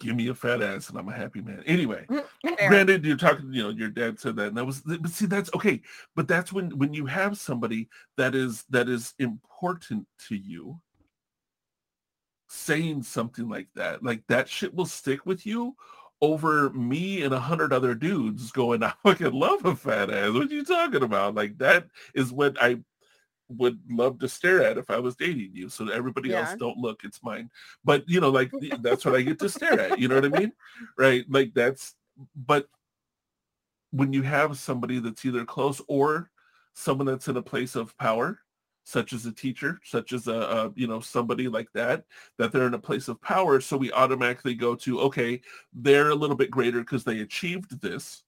[0.00, 1.62] give me a fat ass and I'm a happy man.
[1.66, 2.68] Anyway, Fair.
[2.68, 3.52] granted, you're talking.
[3.52, 4.82] You know, your dad said that, and that was.
[4.82, 5.80] But see, that's okay.
[6.14, 10.80] But that's when when you have somebody that is that is important to you
[12.48, 15.74] saying something like that, like that shit will stick with you
[16.22, 20.32] over me and a hundred other dudes going, I fucking love a fat ass.
[20.32, 21.34] What you talking about?
[21.34, 22.78] Like that is what I
[23.48, 25.68] would love to stare at if I was dating you.
[25.68, 27.50] So everybody else don't look, it's mine.
[27.84, 28.50] But you know, like
[28.80, 29.98] that's what I get to stare at.
[29.98, 30.52] You know what I mean?
[30.96, 31.24] Right?
[31.28, 31.94] Like that's
[32.34, 32.68] but
[33.90, 36.30] when you have somebody that's either close or
[36.74, 38.40] someone that's in a place of power,
[38.84, 42.04] such as a teacher, such as a, a you know somebody like that,
[42.38, 45.40] that they're in a place of power, so we automatically go to okay,
[45.72, 48.22] they're a little bit greater because they achieved this.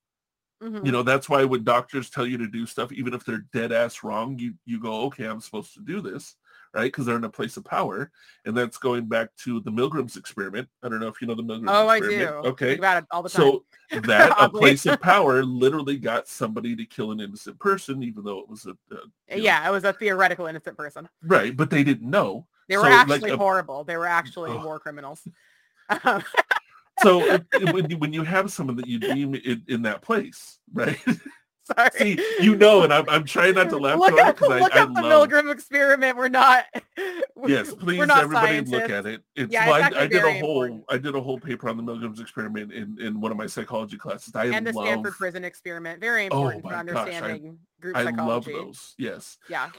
[0.62, 0.84] Mhm.
[0.84, 3.70] You know, that's why when doctors tell you to do stuff, even if they're dead
[3.72, 6.34] ass wrong, you you go, okay, I'm supposed to do this,
[6.74, 6.84] right?
[6.90, 8.10] Because they're in a place of power,
[8.44, 10.68] and that's going back to the Milgram's experiment.
[10.82, 12.06] I don't know if you know the Milgram's Oh, I do.
[12.08, 12.46] experiment.
[12.46, 13.40] Okay, Think about it all the time.
[13.40, 13.64] so
[14.02, 18.40] that a place of power literally got somebody to kill an innocent person, even though
[18.40, 21.08] it was a, a you know, yeah, it was a theoretical innocent person.
[21.22, 22.46] right, but they didn't know.
[22.68, 23.84] They were So, like, actually a- horrible.
[23.84, 24.64] They were actually Ugh.
[24.64, 25.22] war criminals.
[26.04, 26.22] Um,
[27.00, 30.02] So it, it- when you when you have someone that you deem in, in that
[30.02, 30.98] place, right?
[31.64, 31.90] sorry.
[31.96, 34.84] See, you know, and I'm I'm trying not to laugh look up, look I, I
[34.86, 35.28] the love.
[35.28, 36.16] Milgram experiment.
[36.16, 36.64] We're not.
[37.46, 39.22] Yes, please, we're not everybody look at it.
[39.36, 40.34] It's, Yeah, I- I, did a whole
[40.64, 40.84] important.
[40.90, 43.96] I did a whole paper on the Milgram's experiment in, in one of my psychology
[43.96, 44.34] classes.
[44.34, 46.00] I and the love Stanford prison experiment.
[46.00, 48.94] Very Oh important for my gosh, I- understanding group I love those.
[48.98, 49.38] Yes.
[49.48, 49.70] Yeah.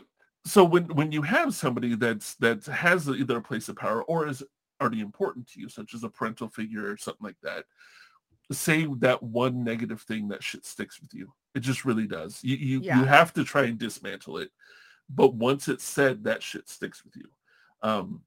[0.46, 4.26] so when when you have somebody that's that has either a place of power or
[4.26, 4.42] is
[4.80, 7.66] already important to you such as a parental figure or something like that
[8.52, 11.32] say that one negative thing that shit sticks with you.
[11.54, 12.44] It just really does.
[12.44, 13.00] You you, Yeah.
[13.00, 14.50] you have to try and dismantle it
[15.10, 17.30] but once it's said that shit sticks with you.
[17.82, 18.22] Um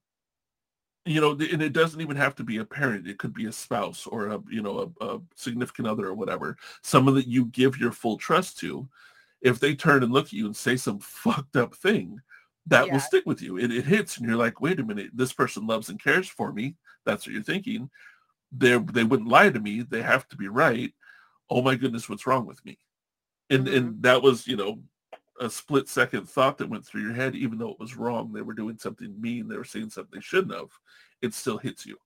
[1.04, 3.08] you know and it doesn't even have to be a parent.
[3.08, 6.56] It could be a spouse or a you know a, a significant other or whatever
[6.82, 8.88] someone that you give your full trust to.
[9.40, 12.20] If they turn and look at you and say some fucked up thing
[12.66, 12.92] that Yeah.
[12.92, 13.58] will stick with you.
[13.58, 16.52] It, it hits and you're like wait a minute this person loves and cares for
[16.52, 16.76] me.
[17.04, 17.90] That's what you're thinking.
[18.52, 19.82] They they wouldn't lie to me.
[19.82, 20.92] They have to be right.
[21.50, 22.78] Oh my goodness what's wrong with me?
[23.50, 23.68] And Mm-hmm.
[23.68, 24.82] and that was you know
[25.40, 28.42] a split second thought that went through your head even though it was wrong they
[28.42, 30.70] were doing something mean they were saying something they shouldn't have
[31.22, 31.96] it still hits you.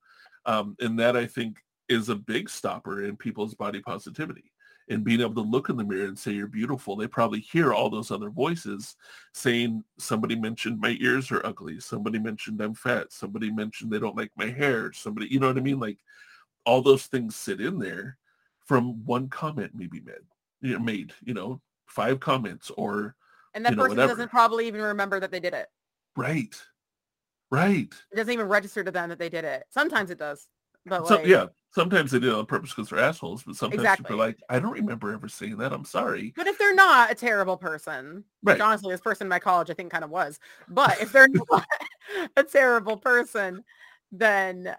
[0.47, 1.59] Um, and that i think
[1.89, 4.53] is a big stopper in people's body positivity
[4.89, 7.73] and being able to look in the mirror and say you're beautiful they probably hear
[7.73, 8.97] all those other voices
[9.35, 14.17] saying somebody mentioned my ears are ugly somebody mentioned i'm fat somebody mentioned they don't
[14.17, 15.99] like my hair somebody you know what i mean like
[16.65, 18.19] all those things sit in there
[18.65, 20.15] from one comment maybe made
[20.61, 23.15] you know, made you know five comments or
[23.55, 24.13] And that You know, person whatever.
[24.15, 25.69] doesn't probably even remember that they did it.
[26.17, 26.55] right
[27.51, 29.65] right It doesn't even register to them that they did it.
[29.71, 30.49] Sometimes it does.
[30.87, 33.77] But so like, yeah sometimes they do it on purpose because they're assholes but sometimes
[33.79, 34.05] Exactly.
[34.05, 37.11] people are like i don't remember ever seeing that i'm sorry But if they're not
[37.11, 40.11] a terrible person, right which honestly this person in my college I think kind of
[40.11, 40.39] was,
[40.69, 41.67] but if they're not
[42.37, 43.65] a terrible person,
[44.13, 44.75] then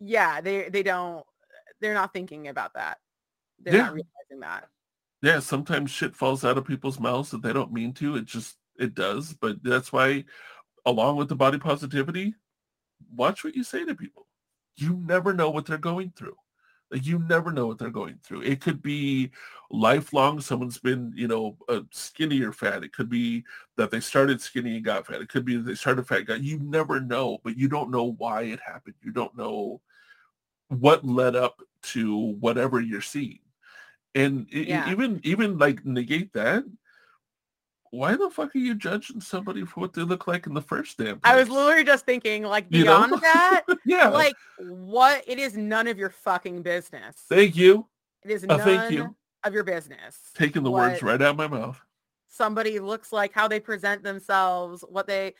[0.00, 1.24] yeah, they they don't
[1.80, 2.98] they're not thinking about that.
[3.60, 3.82] They're Yeah.
[3.82, 4.68] not realizing that.
[5.22, 8.56] yeah sometimes shit falls out of people's mouths that they don't mean to it just
[8.78, 10.24] it does but that's why
[10.86, 12.34] along with the body positivity
[13.14, 14.26] watch what you say to people
[14.76, 16.36] you never know what they're going through.
[16.90, 18.42] Like you never know what they're going through.
[18.42, 19.30] It could be
[19.70, 21.56] lifelong someone's been you know
[21.90, 22.84] skinny or fat.
[22.84, 23.44] It could be
[23.78, 25.22] that they started skinny and got fat.
[25.22, 28.12] It could be that they started fat got you never know but you don't know
[28.18, 28.96] why it happened.
[29.02, 29.80] You don't know
[30.68, 33.40] what led up to whatever you're seeing.
[34.14, 34.90] And Yeah.
[34.90, 36.64] even even like negate that
[37.92, 40.96] why the fuck are you judging somebody for what they look like in the first
[40.98, 43.06] damn I was literally just thinking like You know?
[43.06, 47.16] beyond that, yeah like what it is none of your fucking business.
[47.28, 47.86] thank you
[48.24, 49.14] It is Uh, none thank you.
[49.44, 50.18] of your business.
[50.34, 51.78] taking the words right out of my mouth
[52.28, 55.34] somebody looks like, how they present themselves, what they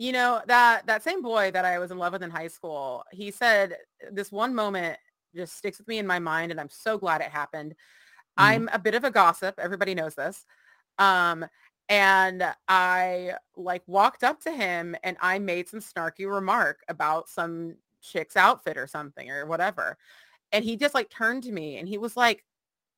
[0.00, 3.04] you know, that that same boy that I was in love with in high school,
[3.10, 3.76] he said
[4.12, 4.96] this one moment
[5.36, 7.72] just sticks with me in my mind and I'm so glad it happened.
[7.72, 7.74] Mhm.
[8.38, 9.58] I'm a bit of a gossip.
[9.58, 10.46] Everybody knows this.
[10.98, 11.44] Um
[11.88, 17.76] and I like walked up to him and I made some snarky remark about some
[18.00, 19.98] chick's outfit or something or whatever.
[20.52, 22.44] And he just like turned to me and he was like,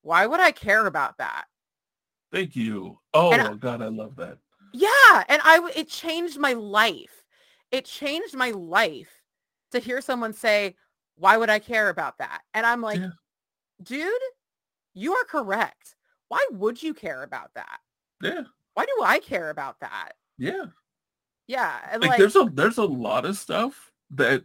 [0.02, 1.46] why would I care about that?
[2.32, 4.38] thank you oh I- god i love that
[4.72, 7.24] Yeah, and I, it changed my life.
[7.70, 9.22] It changed my life
[9.72, 10.76] to hear someone say,
[11.16, 13.10] "Why would I care about that?" And I'm like, Yeah.
[13.82, 14.22] "Dude,
[14.94, 15.96] you are correct.
[16.28, 17.80] Why would you care about that?
[18.22, 18.44] Yeah.
[18.74, 20.66] Why do I care about that?" Yeah.
[21.46, 24.44] Yeah, and like, like, there's a there's a lot of stuff that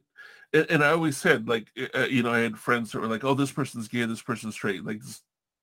[0.53, 3.34] and, i always said like uh, you know i had friends that were like oh
[3.34, 5.02] this person's gay this person's straight like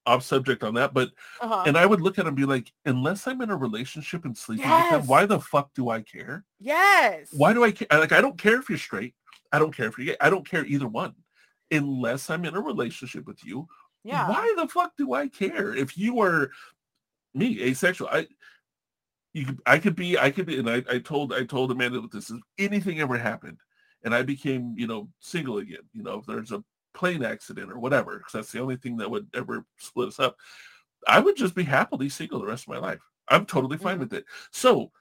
[0.05, 1.11] off subject on that but
[1.41, 1.63] uh-huh.
[1.67, 4.37] and i would look at them and be like unless i'm in a relationship and
[4.37, 7.29] sleeping with them why the fuck do i care yes.
[7.33, 9.15] why do i care like i don't care if you're straight
[9.53, 11.15] i don't care if you're gay i don't care either one
[11.71, 13.69] unless i'm in a relationship with you
[14.03, 14.29] Yeah.
[14.29, 16.51] why the fuck do i care if you are
[17.35, 18.09] me asexual.
[18.11, 18.27] I
[19.33, 22.01] you could i could be i could be and i, I told i told amanda
[22.01, 23.59] that this if anything ever happened
[24.05, 26.63] and i became you know single again you know if there's a
[26.95, 30.37] plane accident or whatever because that's the only thing that would ever split us up
[31.09, 33.01] i would just be happily single the rest of my life.
[33.29, 34.01] I'm totally fine Mhm.
[34.01, 34.25] with it.
[34.51, 34.93] So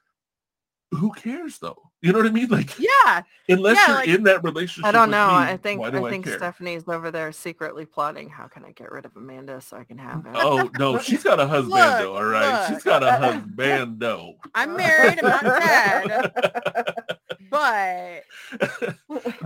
[0.92, 3.22] who cares though you know what i mean like Yeah.
[3.48, 5.28] unless Yeah, you're like- in that relationship I don't with know.
[5.28, 6.26] me, I think I think?
[6.26, 8.28] Stephanie's over there secretly plotting.
[8.28, 10.32] How can I get rid of Amanda so I can have him?
[10.34, 13.06] Oh no, she's got a husband Look, All right, she's got a
[13.56, 14.34] husbando.
[14.54, 15.18] I'm married.
[15.22, 16.32] I'm not dead.
[17.50, 18.22] But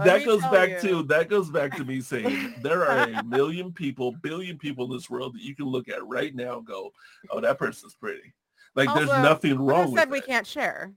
[0.04, 0.88] that goes back you.
[0.90, 4.92] to that goes back to me saying there are a million people, billion people in
[4.92, 6.92] this world that you can look at right now and go,
[7.30, 8.32] "Oh, that person's pretty."
[8.76, 10.26] Like there's nothing wrong with said we it.
[10.26, 10.92] can't share?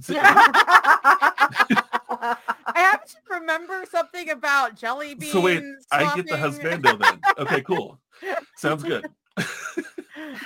[0.00, 1.86] See, I
[2.74, 5.32] have to remember something about jelly beans.
[5.32, 5.62] so wait,
[5.92, 6.82] I get the swapping.
[6.82, 7.20] husbando then.
[7.38, 7.98] Okay, cool.
[8.56, 9.06] Sounds good.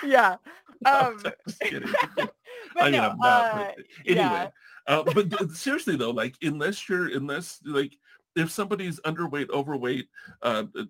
[0.05, 0.37] yeah.
[0.85, 1.93] No, Um, I'm just kidding.
[2.17, 2.35] but
[2.77, 3.55] I mean, no, I'm not.
[3.55, 3.73] uh,
[4.07, 4.49] anyway, yeah.
[4.87, 7.97] uh, but seriously though, like unless you're, unless like,
[8.37, 10.09] if somebody's underweight, overweight,
[10.43, 10.83] uh, uh,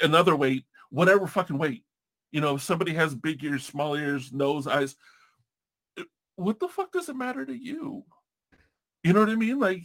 [0.00, 1.82] another weight, whatever fucking weight,
[2.30, 4.94] you know, if somebody has big ears, small ears, nose, eyes,
[6.40, 8.04] what the fuck does it matter to you?
[9.04, 9.58] You know what I mean?
[9.58, 9.84] Like,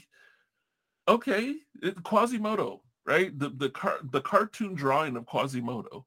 [1.07, 3.38] okay, it, Quasimodo, right?
[3.38, 6.06] The the car the cartoon drawing of Quasimodo.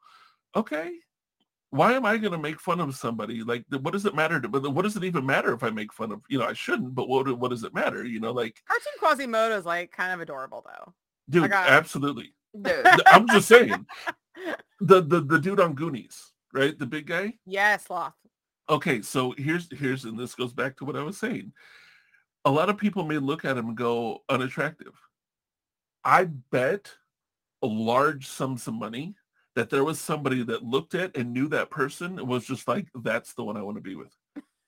[0.57, 0.93] Okay,
[1.71, 3.43] why am I going to make fun of somebody?
[3.43, 4.41] Like, what does it matter?
[4.41, 6.23] To, but what does it even matter if I make fun of?
[6.29, 6.95] You know, I shouldn't.
[6.95, 8.05] But what what does it matter?
[8.05, 10.95] You know, like, Cartoon Quasimodo is like kind of adorable though.
[11.29, 12.35] dude, got- uh, absolutely.
[12.61, 12.87] Dude.
[13.07, 13.87] I'm just saying,
[14.81, 16.79] the the the dude on Goonies, right?
[16.79, 17.35] The big guy.
[17.47, 18.15] Yes, sloth.
[18.71, 21.53] Okay, so here's here's and this goes back to what I was saying.
[22.45, 24.95] A lot of people may look at him and go unattractive.
[26.05, 26.93] I bet
[27.63, 29.15] a large sums of money
[29.57, 32.87] that there was somebody that looked at and knew that person and was just like,
[33.03, 34.15] that's the one I want to be with.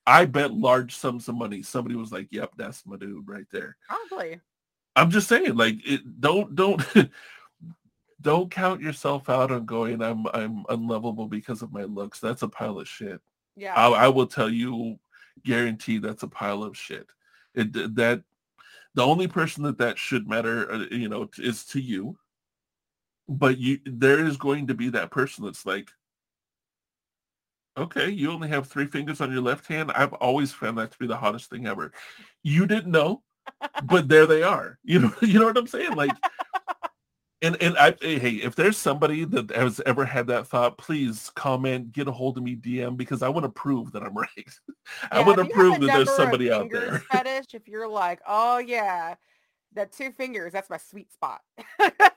[0.06, 3.76] I bet large sums of money somebody was like, yep, that's my dude right there.
[3.88, 4.40] Probably.
[4.96, 6.82] I'm just saying, like, it don't don't
[8.20, 12.18] don't count yourself out on going, I'm I'm unlovable because of my looks.
[12.18, 13.20] That's a pile of shit.
[13.60, 13.74] Yeah.
[13.74, 14.98] I, I will tell you,
[15.44, 17.10] guarantee that's a pile of shit.
[17.54, 18.22] It that
[18.94, 22.16] the only person that that should matter, uh, you know, is to you.
[23.28, 25.90] But you, there is going to be that person that's like,
[27.76, 29.92] okay, you only have three fingers on your left hand.
[29.94, 31.92] I've always found that to be the hottest thing ever.
[32.42, 33.22] You didn't know,
[33.84, 34.78] but there they are.
[34.84, 35.94] You know, you know what I'm saying?
[35.94, 36.12] Like,
[37.42, 41.92] and and I hey, if there's somebody that has ever had that thought, please comment,
[41.92, 44.58] get a hold of me, DM, because I want to prove that I'm right.
[45.10, 46.98] I want to if you have prove that there's somebody out there.
[47.12, 47.54] Fetish.
[47.54, 49.14] If you're like, oh yeah,
[49.74, 51.40] that two fingers, that's my sweet spot.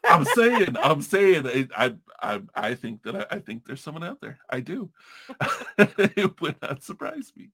[0.06, 4.04] I'm saying, I'm saying, it, I, I, I think that I, I think there's someone
[4.04, 4.40] out there.
[4.50, 4.92] I do.
[5.78, 7.50] it would not surprise me.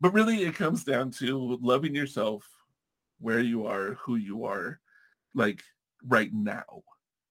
[0.00, 2.46] But really, it comes down to loving yourself,
[3.18, 4.80] where you are, who you are,
[5.34, 5.62] like
[6.06, 6.82] right now,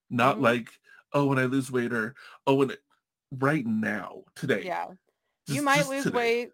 [0.10, 0.42] not Mhm.
[0.42, 0.70] like
[1.14, 2.16] oh when I lose weight or
[2.48, 2.80] oh when it,
[3.32, 4.64] right now today.
[4.66, 4.88] yeah.
[5.48, 6.18] you might lose today.
[6.18, 6.52] weight.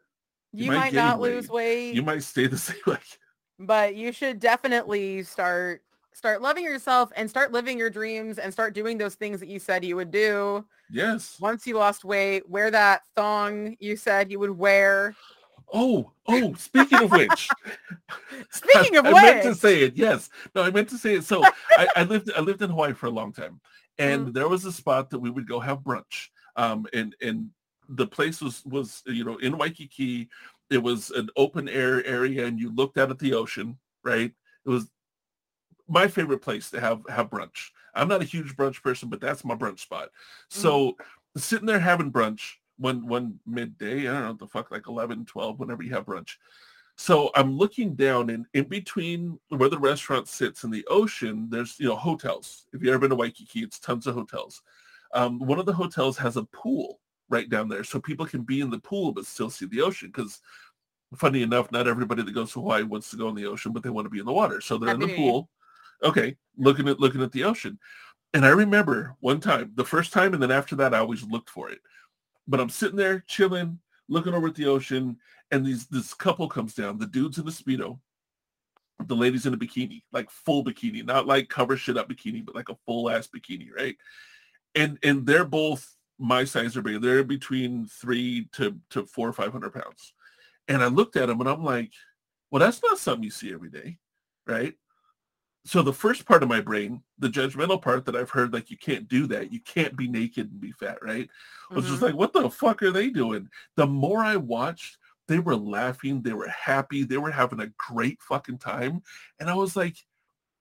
[0.53, 1.33] You You, might might, not weight.
[1.33, 1.95] lose weight.
[1.95, 2.77] You might stay the same.
[2.85, 3.03] Like
[3.59, 5.81] but you should definitely start
[6.13, 9.59] start loving yourself and start living your dreams and start doing those things that you
[9.59, 11.37] said you would do yes.
[11.41, 15.13] once you lost weight wear that thong you said you would wear
[15.73, 17.49] Oh, oh, speaking of which,
[18.51, 19.95] speaking of I, I meant to say it.
[19.95, 20.29] Yes.
[20.53, 21.23] No, I meant to say it.
[21.23, 23.59] So I, I lived I lived in Hawaii for a long time.
[23.97, 26.27] And there was a spot that we would go have brunch.
[26.55, 27.49] Um and and
[27.89, 30.29] the place was was you know in Waikiki.
[30.69, 34.31] It was an open air area and you looked out at the ocean, right?
[34.65, 34.89] It was
[35.87, 37.69] my favorite place to have have brunch.
[37.93, 40.09] I'm not a huge brunch person, but that's my brunch spot.
[40.49, 40.97] So
[41.37, 45.25] sitting there having brunch one one midday, I don't know what the fuck, like 11,
[45.25, 46.35] 12, whenever you have brunch.
[46.97, 51.77] So I'm looking down and in between where the restaurant sits and the ocean, there's,
[51.79, 52.67] you know, hotels.
[52.73, 54.61] If you've ever been to Waikiki, it's tons of hotels.
[55.13, 56.99] Um, one of the hotels has a pool
[57.29, 57.83] right down there.
[57.83, 60.41] So people can be in the pool but still see the ocean because
[61.15, 63.83] funny enough, not everybody that goes to Hawaii wants to go in the ocean, but
[63.83, 64.61] they want to be in the water.
[64.61, 65.49] So they're in the Happy pool.
[66.03, 67.79] Okay, looking at looking at the ocean.
[68.33, 71.49] And I remember one time, the first time, and then after that, I always looked
[71.49, 71.79] for it.
[72.47, 75.17] But I'm sitting there chilling, looking over at the ocean,
[75.51, 76.97] and these this couple comes down.
[76.97, 77.99] The dude's in a speedo,
[79.05, 82.55] the lady's in a bikini, like full bikini, not like cover shit up bikini, but
[82.55, 83.95] like a full ass bikini, right?
[84.73, 86.99] And and they're both my size or bigger.
[86.99, 90.13] They're between three to to four or five hundred pounds.
[90.67, 91.91] And I looked at them and I'm like,
[92.49, 93.97] well, that's not something you see every day,
[94.47, 94.73] right?
[95.65, 98.77] So the first part of my brain, the judgmental part that I've heard, like you
[98.77, 101.27] can't do that, you can't be naked and be fat, right?
[101.75, 102.03] I was just Mhm.
[102.03, 103.49] like, what the fuck are they doing?
[103.75, 104.97] The more I watched,
[105.27, 109.01] they were laughing, they were happy, they were having a great fucking time.
[109.39, 109.97] And I was like,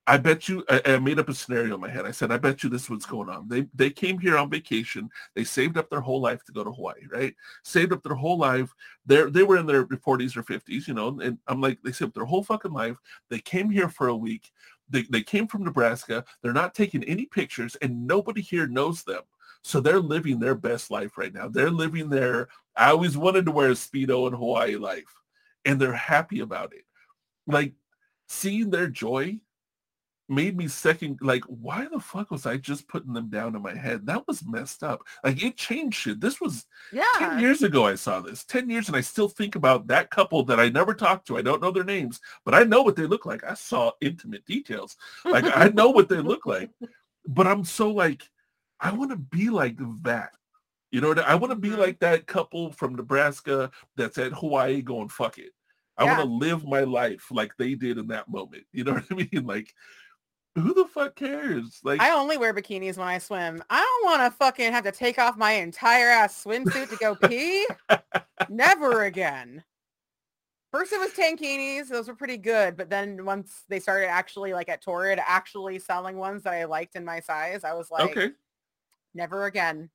[0.06, 2.06] I bet you I, I made up a scenario in my head.
[2.06, 3.48] I said, I bet you this is what's going on.
[3.48, 5.10] They they came here on vacation.
[5.34, 7.34] They saved up their whole life to go to Hawaii, right?
[7.64, 8.72] Saved up their whole life.
[9.06, 12.10] They're they were in their 40s or 50s, you know, and I'm like, they saved
[12.10, 12.98] up their whole fucking life.
[13.30, 14.52] They came here for a week.
[14.88, 16.24] They, they came from Nebraska.
[16.42, 19.22] They're not taking any pictures and nobody here knows them.
[19.62, 21.48] So they're living their best life right now.
[21.48, 25.20] They're living their, I always wanted to wear a Speedo in Hawaii life.
[25.64, 26.84] And they're happy about it.
[27.46, 27.72] Like
[28.28, 29.38] seeing their joy
[30.28, 33.74] made me second like why the fuck was I just putting them down in my
[33.74, 34.06] head?
[34.06, 35.02] That was messed up.
[35.22, 36.20] Like it changed shit.
[36.20, 38.44] This was yeah 10 years ago I saw this.
[38.44, 41.36] 10 years and I still think about that couple that I never talked to.
[41.36, 43.44] I don't know their names, but I know what they look like.
[43.44, 44.96] I saw intimate details.
[45.24, 46.70] Like I know what they look like.
[47.26, 48.22] But I'm so like
[48.80, 50.30] I want to be like that.
[50.90, 51.78] You know, what I want to be Mhm.
[51.78, 55.52] like that couple from Nebraska that's at Hawaii going fuck it.
[55.96, 58.64] I want to live my life like they did in that moment.
[58.72, 59.46] You know what I mean?
[59.46, 59.72] Like
[60.54, 61.80] who the fuck cares?
[61.82, 63.62] Like I only wear bikinis when I swim.
[63.70, 67.14] I don't want to fucking have to take off my entire ass swimsuit to go
[67.28, 67.66] pee.
[68.48, 69.64] Never again.
[70.70, 71.88] First it was tankinis.
[71.88, 72.76] Those were pretty good.
[72.76, 76.96] But then once they started actually like at Torrid actually selling ones that I liked
[76.96, 78.30] in my size, I was like, okay.
[79.14, 79.90] never again.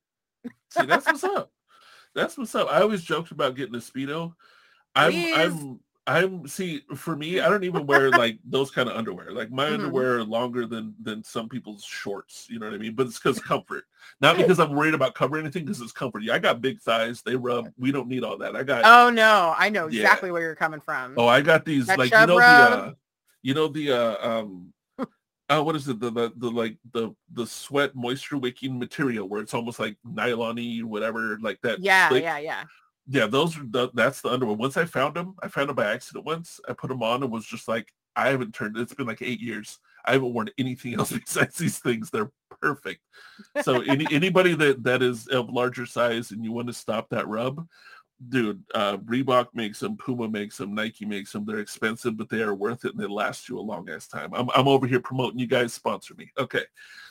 [0.70, 1.52] See, that's what's up.
[2.14, 2.68] That's what's up.
[2.70, 4.34] I always joked about getting a speedo.
[4.94, 6.46] I'm, I'm, I'm.
[6.48, 9.32] See, for me, I don't even wear like those kind of underwear.
[9.32, 9.74] Like my Mhm.
[9.74, 12.46] underwear are longer than than some people's shorts.
[12.50, 12.94] You know what I mean?
[12.94, 13.84] But it's because comfort,
[14.20, 15.64] not because I'm worried about covering anything.
[15.64, 16.22] Because it's comfort.
[16.22, 17.22] Yeah, I got big thighs.
[17.22, 17.68] They rub.
[17.78, 18.56] We don't need all that.
[18.56, 18.84] I got.
[18.84, 20.02] Oh no, I know Yeah.
[20.02, 21.14] exactly where you're coming from.
[21.18, 22.92] Oh, I got these That like you know the uh,
[23.42, 24.72] you know the uh, um
[25.48, 29.42] uh, what is it the, the the like the the sweat moisture wicking material where
[29.42, 32.64] it's almost like nylon-y whatever like that yeah, slick- yeah, yeah.
[33.10, 35.92] Yeah those are the, that's the underwear once I found them I found them by
[35.92, 36.60] accident once.
[36.68, 39.40] I put them on and was just like I haven't turned it's been like eight
[39.40, 39.78] years.
[40.04, 42.10] I haven't worn anything else besides these things.
[42.10, 42.30] They're
[42.60, 43.00] perfect.
[43.62, 47.28] So any anybody that that is of larger size and you want to stop that
[47.28, 47.66] rub
[48.28, 51.44] dude uh reebok makes them puma makes them nike makes them.
[51.46, 54.34] They're expensive but they are worth it and they last you a long ass time.
[54.34, 55.72] I'm, I'm over here promoting you guys.
[55.72, 56.30] Sponsor me.
[56.38, 56.64] Okay.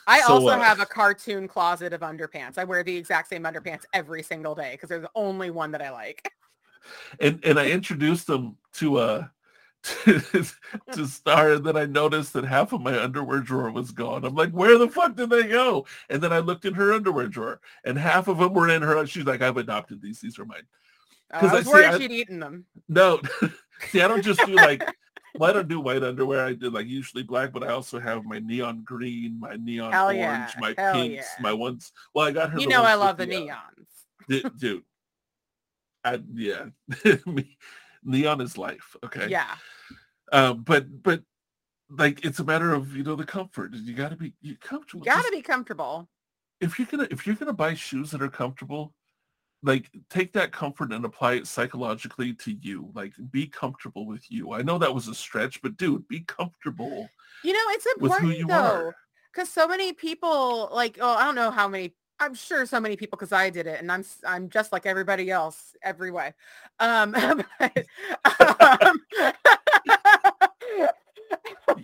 [0.06, 2.58] I So, also uh, have a cartoon closet of underpants.
[2.58, 5.82] I wear the exact same underpants every single day because they're the only one that
[5.82, 6.32] I like.
[7.20, 9.24] and and i introduced them to uh
[9.82, 10.44] to,
[10.92, 14.24] to star and then i noticed that half of my underwear drawer was gone.
[14.24, 15.86] I'm like where the fuck did they go?
[16.08, 19.06] And then i looked in her underwear drawer and half of them were in her
[19.06, 20.20] she's like i've adopted these.
[20.20, 20.66] These are mine
[21.32, 22.66] Oh, 'Cause I I was see- I- she'd eaten them.
[22.88, 23.20] No,
[23.90, 24.82] see, I don't just do like,
[25.36, 26.44] well, I don't do white underwear.
[26.44, 30.06] I do like usually black, but I also have my neon green, my neon Hell
[30.06, 31.42] orange, yeah, my hell pinks, yeah.
[31.42, 31.92] my ones.
[32.14, 32.58] Well, I got her.
[32.60, 33.52] You know I love the neons.
[33.52, 33.82] uh,
[34.28, 34.82] du- dude.
[36.04, 36.66] I, yeah,
[38.04, 38.96] neon is life.
[39.04, 39.28] Okay.
[39.28, 39.54] Yeah.
[40.32, 41.22] Um, but but
[41.90, 43.72] like it's a matter of you know the comfort.
[43.74, 45.04] You got to be you You comfortable.
[45.04, 46.08] gotta be comfortable.
[46.60, 48.94] if you're gonna if you're gonna buy shoes that are comfortable
[49.62, 54.52] like take that comfort and apply it psychologically to you like be comfortable with you.
[54.52, 57.08] I know that was a stretch but dude be comfortable
[57.44, 58.92] You know, it's important though.
[59.32, 62.96] because so many people like oh i don't know how many i'm sure so many
[62.96, 66.32] people because i did it and i'm i'm just like everybody else every way.
[66.78, 67.12] Um,
[67.58, 67.86] but,
[68.82, 69.00] um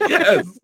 [0.08, 0.46] yes.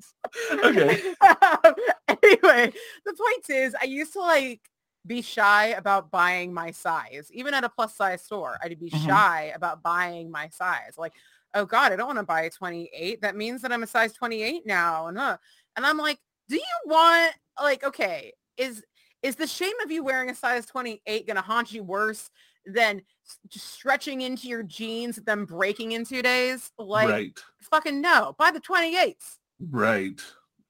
[0.65, 0.99] Okay.
[1.21, 1.75] Um,
[2.09, 2.73] anyway
[3.05, 4.61] the point is i used to like
[5.07, 7.29] be shy about buying my size.
[7.33, 9.07] Even at a plus size store i'd be Mhm.
[9.07, 10.95] shy about buying my size.
[10.97, 11.15] Like
[11.55, 14.13] oh god i don't want to buy a 28 that means that i'm a size
[14.13, 15.07] 28 now.
[15.09, 15.37] And uh,
[15.77, 18.85] and i'm like do you want like okay is
[19.23, 22.31] is the shame of you wearing a size 28 gonna haunt you worse
[22.67, 23.03] than
[23.51, 26.71] stretching into your jeans then breaking in two days?
[26.79, 27.41] Like right.
[27.71, 28.35] fucking no.
[28.39, 29.39] Buy the 28s
[29.71, 30.21] right.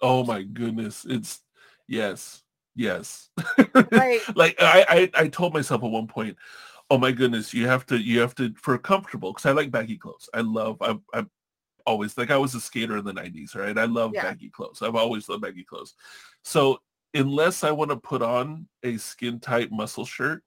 [0.01, 1.05] Oh my goodness.
[1.09, 1.41] It's
[1.89, 2.42] yes
[2.75, 3.31] yes
[3.95, 6.37] like like I, I i told myself at one point
[6.91, 9.97] oh my goodness, you have to you have to for comfortable because I like baggy
[9.97, 10.29] clothes.
[10.35, 11.31] I love i'm i'm
[11.87, 13.77] always like I was a skater in the 90s, right?
[13.77, 14.25] I love Yeah.
[14.25, 14.83] baggy clothes.
[14.83, 15.95] I've always loved baggy clothes.
[16.45, 16.81] So
[17.15, 20.43] unless I want to put on a skin tight muscle shirt,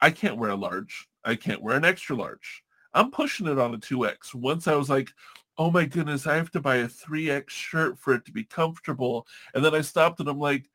[0.00, 1.06] I can't wear a large.
[1.24, 2.62] I can't wear an extra large.
[2.92, 4.34] I'm pushing it on a 2X.
[4.34, 5.10] Once I was like,
[5.58, 9.26] oh my goodness, I have to buy a 3X shirt for it to be comfortable.
[9.54, 10.68] And then I stopped and I'm like,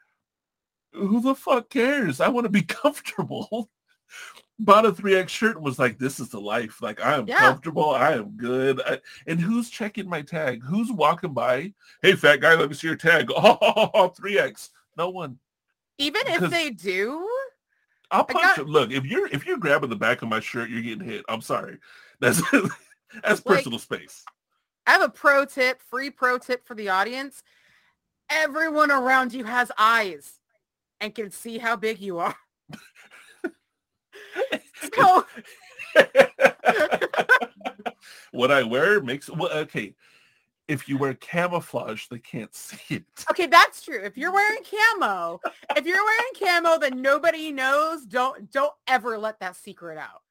[0.93, 2.19] who the fuck cares?
[2.21, 3.69] I want to be comfortable.
[4.61, 6.81] Bought a 3X shirt and was like, this is the life.
[6.81, 7.37] Like I am Yeah.
[7.39, 7.91] comfortable.
[7.91, 8.81] I am good.
[8.85, 10.61] I, and who's checking my tag?
[10.63, 11.73] Who's walking by?
[12.01, 13.29] Hey, fat guy, let me see your tag.
[13.37, 14.69] Oh, 3X.
[14.97, 15.37] No one.
[15.97, 17.25] Even if they do,
[18.11, 18.63] I'll punch got- you.
[18.65, 21.23] Look, if you're if you're grabbing the back of my shirt, you're getting hit.
[21.29, 21.77] I'm sorry.
[22.19, 24.23] That's that's Like- personal space.
[24.87, 27.43] I have a pro tip, free pro tip for the audience.
[28.29, 30.33] Everyone around you has eyes
[31.01, 32.35] and can see how big you are.
[34.93, 35.25] so
[38.31, 39.95] what I wear makes well, okay.
[40.67, 43.03] If you wear camouflage, they can't see it.
[43.31, 43.99] okay, that's true.
[44.03, 45.39] If you're wearing camo,
[45.75, 50.21] if you're wearing camo that nobody knows, don't don't ever let that secret out.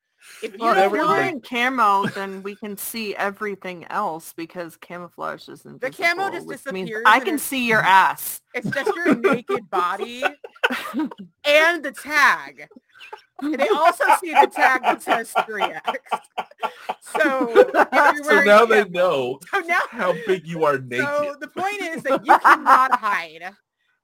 [0.42, 4.32] If you Well, don't if you're want- wearing camo, then we can see everything else
[4.36, 5.80] because camouflage isn't.
[5.80, 8.40] The camo just which means disappears I can see your ass.
[8.55, 10.22] it's just your naked body
[11.44, 12.68] and the tag.
[13.40, 15.80] They also see the tag that says 3X.
[17.00, 21.06] So, So wearing now they know So now how big you are naked.
[21.06, 23.52] So the point is that you cannot hide.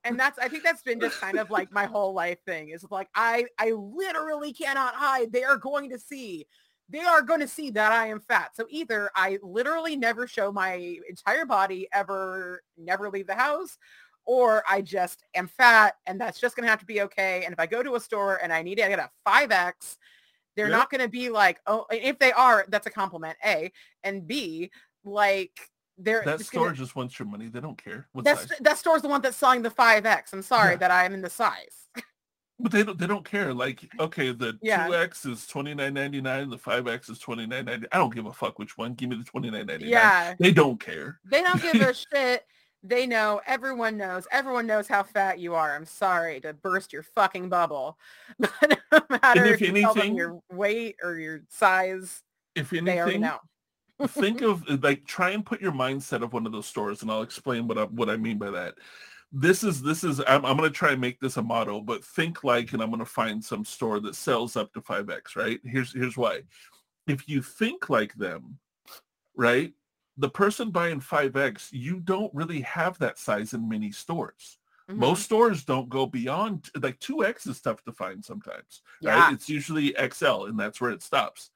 [0.05, 2.85] And that's I think that's been just kind of like my whole life thing is
[2.91, 5.33] like I I literally cannot hide.
[5.33, 6.47] They are going to see.
[6.89, 8.55] They are going to see that I am fat.
[8.55, 13.77] So either I literally never show my entire body ever never leave the house
[14.25, 17.43] or I just am fat and that's just going to have to be okay.
[17.45, 19.97] And if I go to a store and I need to get a 5X,
[20.55, 20.77] they're Yeah.
[20.77, 23.71] not going to be like, oh, if they are, that's a compliment, A.
[24.03, 24.71] And B,
[25.03, 27.47] like, they're that store gonna, just wants your money.
[27.47, 28.57] They don't care what that's, size.
[28.61, 30.33] that store's the one that's selling the 5X.
[30.33, 30.77] I'm sorry Yeah.
[30.77, 31.89] that I'm in the size.
[32.57, 33.53] But they don't they don't care.
[33.53, 34.87] Like, okay, the Yeah.
[34.87, 37.85] two X is twenty nine ninety nine, the five X is twenty nine ninety.
[37.91, 38.93] I don't give a fuck which one.
[38.93, 39.91] Give me the twenty nine ninety nine.
[39.91, 40.35] Yeah.
[40.39, 41.19] They don't care.
[41.29, 42.45] They don't give a shit.
[42.81, 43.41] They know.
[43.45, 44.25] Everyone knows.
[44.31, 45.75] Everyone knows how fat you are.
[45.75, 47.97] I'm sorry to burst your fucking bubble.
[48.39, 52.23] But no matter if if, you tell them anything- your weight or your size,
[52.55, 53.39] If anything, they already anything, know.
[54.07, 57.21] Think of like try and put your mindset of one of those stores and I'll
[57.21, 58.75] explain what I what I mean by that.
[59.31, 62.03] This is this is I'm, I'm going to try and make this a motto, but
[62.03, 65.59] think like and I'm going to find some store that sells up to 5x, right?
[65.63, 66.41] Here's here's why.
[67.07, 68.57] If you think like them,
[69.35, 69.73] right?
[70.17, 74.57] The person buying 5x, you don't really have that size in many stores.
[74.89, 74.97] Mhm.
[74.97, 79.19] Most stores don't go beyond like 2x is tough to find sometimes Yeah.
[79.19, 79.33] right?
[79.33, 81.49] It's usually XL and that's where it stops.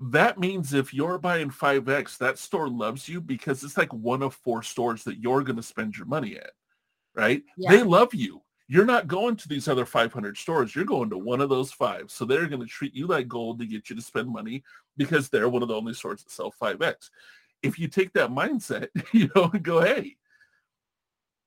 [0.00, 4.34] That means if you're buying 5X, that store loves you because it's like one of
[4.34, 6.50] four stores that you're going to spend your money at,
[7.14, 7.42] right?
[7.56, 7.70] Yeah.
[7.70, 8.42] They love you.
[8.66, 10.74] You're not going to these other 500 stores.
[10.74, 12.10] You're going to one of those five.
[12.10, 14.64] So they're going to treat you like gold to get you to spend money
[14.96, 17.10] because they're one of the only stores that sell 5X.
[17.62, 20.16] If you take that mindset, you know, and go, hey,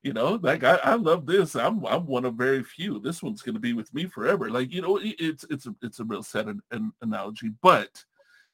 [0.04, 1.56] you know, like I, I love this.
[1.56, 3.00] I'm I'm one of very few.
[3.00, 4.50] This one's going to be with me forever.
[4.50, 8.06] Like you know, it's it's a it's a real sad an, an analogy, but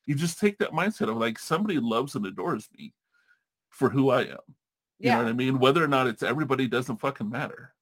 [0.06, 2.94] you just take that mindset of like somebody loves and adores me
[3.70, 4.28] for who I am.
[5.00, 5.16] You Yeah.
[5.18, 5.60] know what I mean?
[5.60, 7.74] Whether or not it's everybody doesn't fucking matter.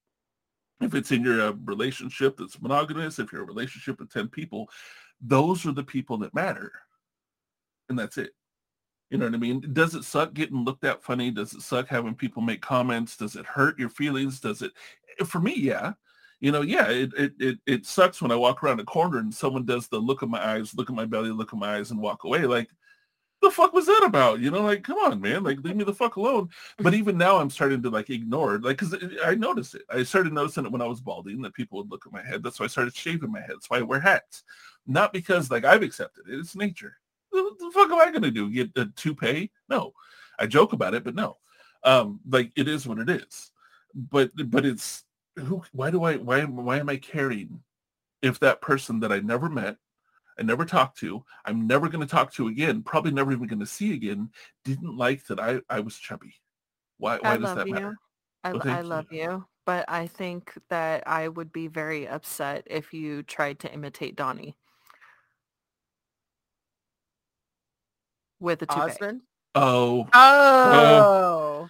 [0.80, 4.70] If it's in your uh, relationship that's monogamous, if you're a relationship with 10 people,
[5.20, 6.72] those are the people that matter.
[7.90, 8.32] And that's it.
[9.12, 9.74] You know what I mean?
[9.74, 11.32] Does it suck getting looked at funny?
[11.32, 13.18] Does it suck having people make comments?
[13.18, 14.40] Does it hurt your feelings?
[14.40, 14.72] Does it
[15.26, 15.94] for me, yeah.
[16.42, 19.34] You know, yeah, it it it, it sucks when I walk around a corner and
[19.34, 21.92] someone does the look at my eyes, look at my belly, look at my eyes
[21.92, 22.46] and walk away.
[22.46, 22.70] Like,
[23.42, 24.40] the fuck was that about?
[24.40, 26.50] You know, like, come on, man, like leave me the fuck alone.
[26.80, 29.84] But even now I'm starting to like ignore it, like, cause I noticed it.
[29.90, 32.44] I started noticing it when I was balding that people would look at my head.
[32.44, 33.52] That's why I started shaving my head.
[33.52, 34.44] That's why I wear hats.
[34.88, 36.40] Not because like I've accepted it.
[36.40, 36.98] It's nature.
[37.30, 38.50] What the fuck am I gonna do?
[38.50, 39.52] Get a toupee?
[39.70, 39.94] No.
[40.40, 41.38] I joke about it, but no.
[41.84, 43.52] Um, like it is what it is.
[43.94, 45.04] But but it's
[45.38, 47.62] who why do I why am why am I caring
[48.22, 49.78] if that person that I never met,
[50.40, 53.94] I never talked to, I'm never gonna talk to again, probably never even gonna see
[53.94, 54.30] again,
[54.64, 56.36] didn't like that I, I was chubby.
[56.98, 57.74] Why why I does love that you.
[57.74, 57.98] matter?
[58.44, 59.46] I, Well, I thank love you.
[59.66, 64.56] But I think that I would be very upset if you tried to imitate Donnie
[68.40, 68.82] with a toupee.
[68.82, 69.22] Husband.
[69.54, 71.70] Oh, Oh.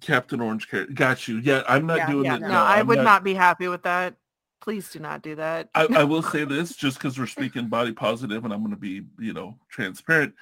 [0.00, 0.94] Captain Orange carrot.
[0.94, 1.38] Got you.
[1.38, 2.40] Yeah, I'm not Yeah, doing yeah, it.
[2.42, 2.48] no.
[2.48, 4.14] No, I I'm would not, be happy with that.
[4.60, 5.68] Please do not do that.
[5.74, 8.76] I, I will say this just because we're speaking body positive and I'm going to
[8.76, 10.34] be, you know, transparent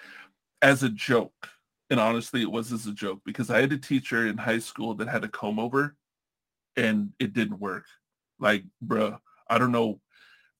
[0.60, 1.49] as a joke.
[1.91, 4.94] And honestly, it was as a joke because I had a teacher in high school
[4.97, 5.97] that had a comb over
[6.77, 7.85] and it didn't work.
[8.39, 9.18] Like, bruh,
[9.49, 10.01] I don't know.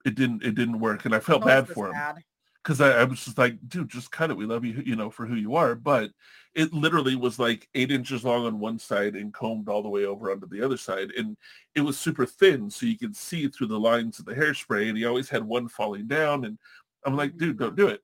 [0.07, 1.05] It didn't, it didn't work.
[1.05, 2.17] And I felt Oh, bad for him sad.
[2.69, 4.37] Because I, I was just like, dude, just cut it.
[4.37, 5.75] We love you, you know, for who you are.
[5.75, 6.11] But
[6.55, 10.05] it literally was like eight inches long on one side and combed all the way
[10.05, 11.11] over onto the other side.
[11.17, 11.35] And
[11.75, 14.91] it was super thin, so you could see through the lines of the hairspray.
[14.91, 16.45] And he always had one falling down.
[16.45, 16.59] And
[17.07, 18.03] I'm like, dude, don't do it.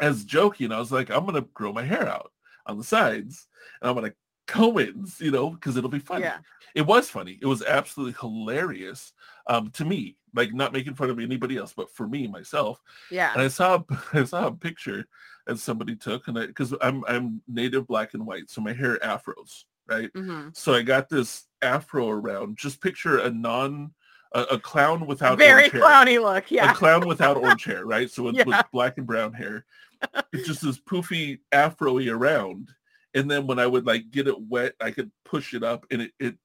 [0.00, 2.30] As joking, I was like, I'm gonna grow my hair out
[2.66, 3.48] on the sides,
[3.82, 4.14] and I'm gonna comb
[4.48, 6.24] it, you know, because it'll be funny.
[6.24, 6.38] Yeah.
[6.74, 7.38] It was funny.
[7.40, 9.12] It was absolutely hilarious
[9.46, 10.16] um, to me.
[10.34, 12.80] Like not making fun of anybody else, but for me myself.
[13.10, 13.32] Yeah.
[13.32, 15.06] And I saw I saw a picture
[15.46, 18.98] that somebody took, and I because I'm I'm native black and white, so my hair
[18.98, 20.10] afros, right?
[20.14, 22.58] hmm So I got this afro around.
[22.58, 23.92] Just picture a non
[24.32, 25.82] a, a clown without Very orange hair.
[25.82, 26.50] clowny look.
[26.50, 28.10] Yeah, a clown without orange hair, right?
[28.10, 29.64] So with, with black and brown hair,
[30.32, 32.70] it's just this poofy afro-y around.
[33.16, 36.02] And then when I would like get it wet, I could push it up, and
[36.02, 36.36] it it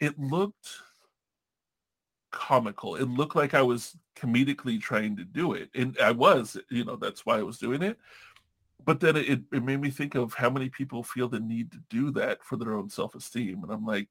[0.00, 0.68] it looked
[2.30, 2.94] comical.
[2.94, 6.56] It looked like I was comedically trying to do it, and I was.
[6.70, 7.98] You know, that's why I was doing it.
[8.84, 11.78] But then it, it made me think of how many people feel the need to
[11.90, 14.08] do that for their own self-esteem, and I'm like,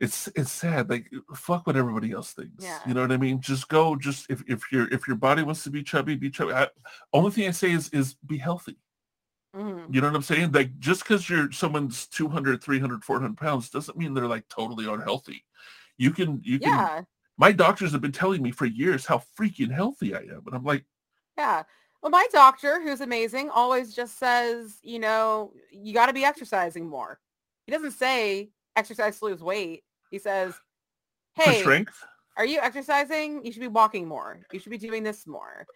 [0.00, 0.88] it's it's sad.
[0.88, 2.64] Like fuck what everybody else thinks.
[2.64, 2.78] Yeah.
[2.86, 3.40] You know what I mean?
[3.42, 3.96] Just go.
[3.96, 6.54] Just if if your if your body wants to be chubby, be chubby.
[6.54, 6.68] I,
[7.12, 8.76] only thing I say is is be healthy.
[9.54, 9.92] Mhm.
[9.92, 10.52] You know what I'm saying?
[10.52, 15.44] Like just because you're someone's 200, 300, 400 pounds doesn't mean they're like totally unhealthy.
[15.98, 16.70] You can you can.
[16.70, 17.02] Yeah.
[17.36, 20.64] My doctors have been telling me for years how freaking healthy I am, and I'm
[20.64, 20.84] like,
[21.36, 21.64] Yeah.
[22.02, 26.88] Well, my doctor, who's amazing, always just says, you know, you got to be exercising
[26.88, 27.20] more.
[27.66, 29.84] He doesn't say exercise to lose weight.
[30.10, 30.54] He says,
[31.34, 32.02] hey, strength.
[32.38, 33.44] are you exercising?
[33.44, 34.40] You should be walking more.
[34.50, 35.66] You should be doing this more.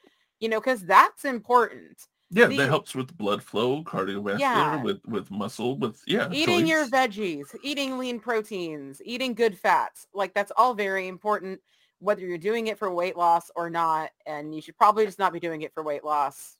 [0.40, 2.06] You know, because that's important.
[2.30, 4.82] Yeah, the- that helps with blood flow, cardiovascular, Yeah.
[4.82, 6.28] with with muscle, with yeah.
[6.32, 11.60] eating your veggies, eating lean proteins, eating good fats, like that's all very important,
[12.00, 14.10] whether you're doing it for weight loss or not.
[14.26, 16.56] And you should probably just not be doing it for weight loss.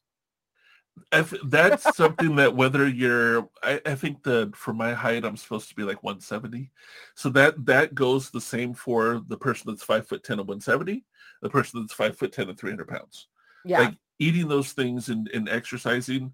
[1.12, 5.68] if that's something that whether you're I, I think that for my height i'm supposed
[5.68, 6.70] to be like 170
[7.16, 11.04] so that that goes the same for the person that's five foot 10 and 170
[11.42, 13.26] the person that's five foot 10 and 300 pounds
[13.64, 13.80] Yeah.
[13.80, 16.32] like eating those things and, and exercising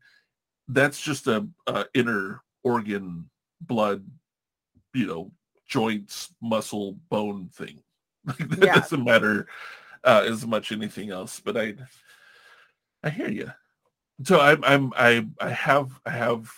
[0.68, 3.28] that's just a, a inner organ
[3.60, 4.05] blood
[4.94, 5.33] you know
[5.67, 7.83] joints muscle bone thing.
[8.26, 8.81] Like that Yeah.
[8.81, 9.47] doesn't matter
[10.05, 11.75] uh, as much anything else but i
[13.02, 13.50] i hear you
[14.25, 16.50] so I'm I'm I I have I have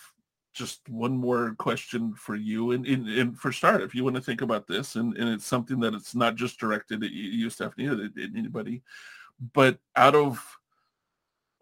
[0.53, 2.71] just one more question for you.
[2.73, 5.45] And, and, and for Star if you want to think about this and, and it's
[5.45, 7.97] something that it's not just directed at you, Stephanie at
[8.35, 8.83] anybody
[9.53, 10.45] but out of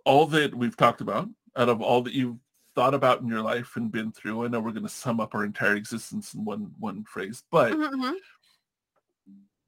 [0.05, 2.37] all that we've talked about out of all that you've
[2.75, 5.35] thought about in your life and been through I know we're going to sum up
[5.35, 8.15] our entire existence in one one phrase but Mhm, mhm.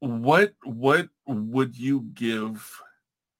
[0.00, 2.82] what what would you give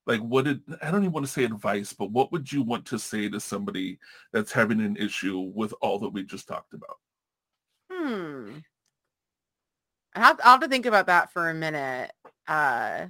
[0.06, 2.86] like what did i don't even want to say advice but what would you want
[2.86, 3.98] to say to somebody
[4.32, 6.98] that's having an issue with all that we just talked about
[7.90, 8.58] Hmm.
[10.14, 12.12] I have, I'll have to think about that for a minute.
[12.46, 13.06] Uh,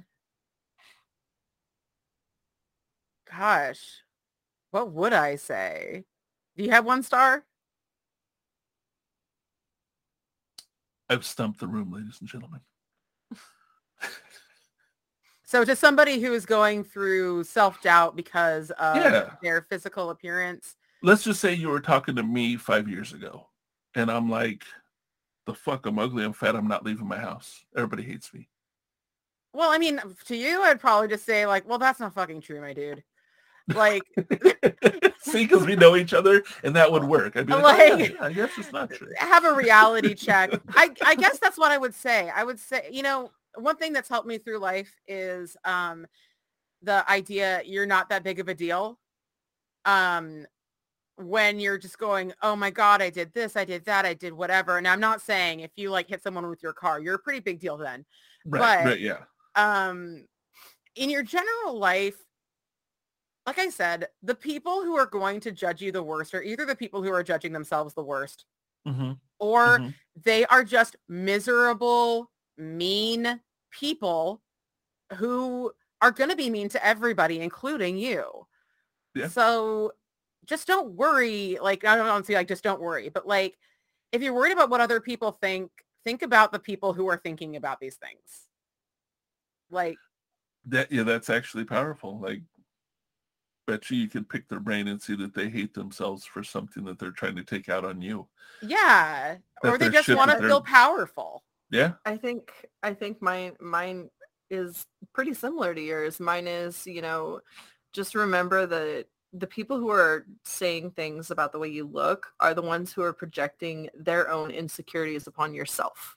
[3.37, 4.01] gosh,
[4.71, 6.05] what would I say?
[6.55, 7.43] Do you have one star?
[11.07, 12.59] i've stumped the room ladies and gentlemen
[15.43, 19.29] So to somebody who is going through self-doubt because of Yeah.
[19.43, 23.47] their physical appearance, let's just say you were talking to me five years ago
[23.93, 24.63] and i'm like
[25.45, 28.49] the fuck i'm ugly i'm fat i'm not leaving my house everybody hates me
[29.53, 32.59] well, I mean, to you, I'd probably just say like, well, that's not fucking true,
[32.59, 33.01] my dude.
[33.73, 34.03] Like,
[35.21, 38.09] see because we know each other and that would work i'd be like, oh, yeah,
[38.21, 40.51] i guess it's not true have a reality check.
[40.69, 42.29] I, I guess that's what I would say.
[42.33, 46.05] I would say, you know, one thing that's helped me through life is um,
[46.81, 48.97] the idea you're not that big of a deal.
[49.85, 50.45] Um,
[51.17, 54.33] when you're just going, oh my God, I did this, I did that, I did
[54.33, 54.77] whatever.
[54.77, 57.39] And I'm not saying if you like hit someone with your car, you're a pretty
[57.39, 58.05] big deal then.
[58.45, 59.23] right but- right yeah
[59.55, 60.25] Um,
[60.95, 62.17] in your general life,
[63.45, 66.65] like I said, the people who are going to judge you the worst are either
[66.65, 68.45] the people who are judging themselves the worst
[68.85, 69.95] hmm or Mhm.
[70.15, 73.41] they are just miserable, mean
[73.71, 74.41] people
[75.15, 78.47] who are going to be mean to everybody, including you.
[79.15, 79.27] Yeah.
[79.27, 79.93] So
[80.45, 81.57] just don't worry.
[81.61, 83.57] Like, I don't want to say like, just don't worry, but like,
[84.11, 85.71] if you're worried about what other people think,
[86.05, 88.47] think about the people who are thinking about these things.
[89.69, 89.97] Like
[90.65, 92.19] that yeah, that's actually powerful.
[92.19, 92.41] Like
[93.65, 96.83] bet you you could pick their brain and see that they hate themselves for something
[96.85, 98.27] that they're trying to take out on you.
[98.61, 101.43] yeah, That or they just want to feel powerful.
[101.71, 101.93] Yeah.
[102.05, 102.51] I think
[102.83, 104.09] I think mine mine
[104.49, 106.19] is pretty similar to yours.
[106.19, 107.41] Mine is, you know,
[107.93, 112.53] just remember that the people who are saying things about the way you look are
[112.53, 116.15] the ones who are projecting their own insecurities upon yourself.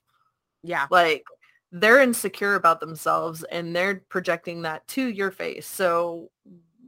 [0.63, 0.87] Yeah.
[0.89, 1.25] Like
[1.71, 5.67] they're insecure about themselves and they're projecting that to your face.
[5.67, 6.31] So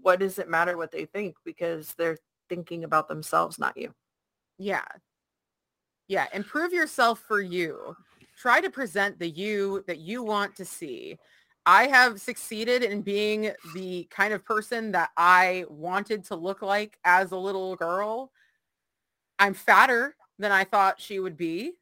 [0.02, 2.18] what does it matter what they think because they're
[2.50, 3.94] thinking about themselves, not you.
[4.58, 4.84] Yeah.
[6.08, 6.28] Yeah.
[6.34, 7.96] Improve yourself for you.
[8.38, 11.18] Try to present the you that you want to see.
[11.66, 16.98] I have succeeded in being the kind of person that I wanted to look like
[17.06, 18.32] as a little girl.
[19.38, 21.74] I'm fatter than I thought she would be.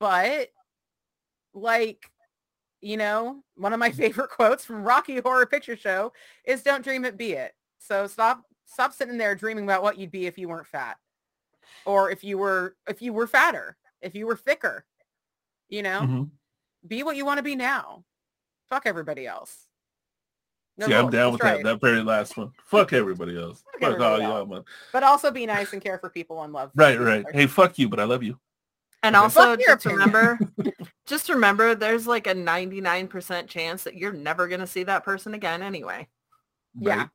[0.00, 0.48] But
[1.54, 2.10] like,
[2.82, 6.12] you know, one of my favorite quotes from Rocky Horror Picture Show
[6.44, 7.52] is don't dream it, be it.
[7.78, 10.96] So stop stop sitting there dreaming about what you'd be if you weren't fat
[11.86, 14.84] or if you were if you were fatter, if you were thicker.
[15.68, 16.30] You know, Mhm.
[16.86, 18.04] be what you want to be now.
[18.68, 19.68] Fuck everybody else.
[20.78, 21.62] No See, I'm down with right.
[21.62, 21.80] that.
[21.80, 22.50] That very last one.
[22.64, 23.62] Fuck everybody else.
[23.80, 24.64] Fuck Fuck all y'all, man.
[24.92, 26.70] But also be nice and care for people and love.
[26.74, 27.24] Right, right.
[27.32, 28.38] Hey, fuck you, but I love you.
[29.02, 29.22] And Okay.
[29.22, 30.38] also just remember,
[31.06, 35.34] just remember there's like a 99% chance that you're never going to see that person
[35.34, 36.08] again anyway.
[36.78, 36.96] Yeah.
[36.96, 37.08] Right.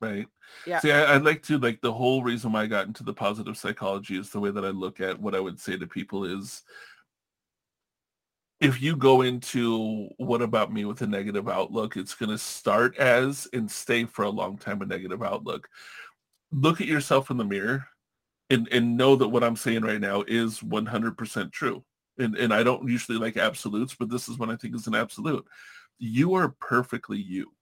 [0.00, 0.26] Right.
[0.66, 0.80] Yeah.
[0.80, 3.56] See, I, I'd like to like the whole reason why I got into the positive
[3.56, 6.62] psychology is the way that I look at what I would say to people is
[8.60, 12.96] if you go into what about me with a negative outlook, it's going to start
[12.96, 15.68] as and stay for a long time a negative outlook.
[16.52, 17.86] Look at yourself in the mirror
[18.52, 21.84] and, and know that what I'm saying right now is 100% true.
[22.18, 24.94] And, and I don't usually like absolutes, but this is what I think is an
[24.94, 25.46] absolute.
[25.98, 27.52] You are perfectly you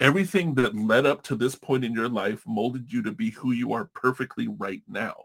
[0.00, 3.52] everything that led up to this point in your life molded you to be who
[3.52, 5.24] you are perfectly right now.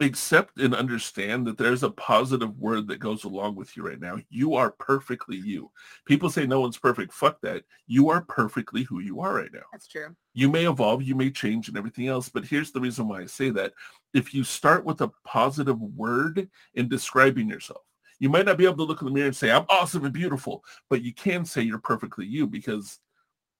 [0.00, 4.18] Accept and understand that there's a positive word that goes along with you right now.
[4.28, 5.70] You are perfectly you.
[6.04, 7.14] People say no one's perfect.
[7.14, 7.64] Fuck that.
[7.86, 9.64] You are perfectly who you are right now.
[9.72, 10.14] That's true.
[10.34, 13.26] You may evolve, you may change and everything else, but here's the reason why I
[13.26, 13.72] say that.
[14.12, 17.82] If you start with a positive word in describing yourself,
[18.18, 20.12] you might not be able to look in the mirror and say, I'm awesome and
[20.12, 22.98] beautiful, but you can say you're perfectly you because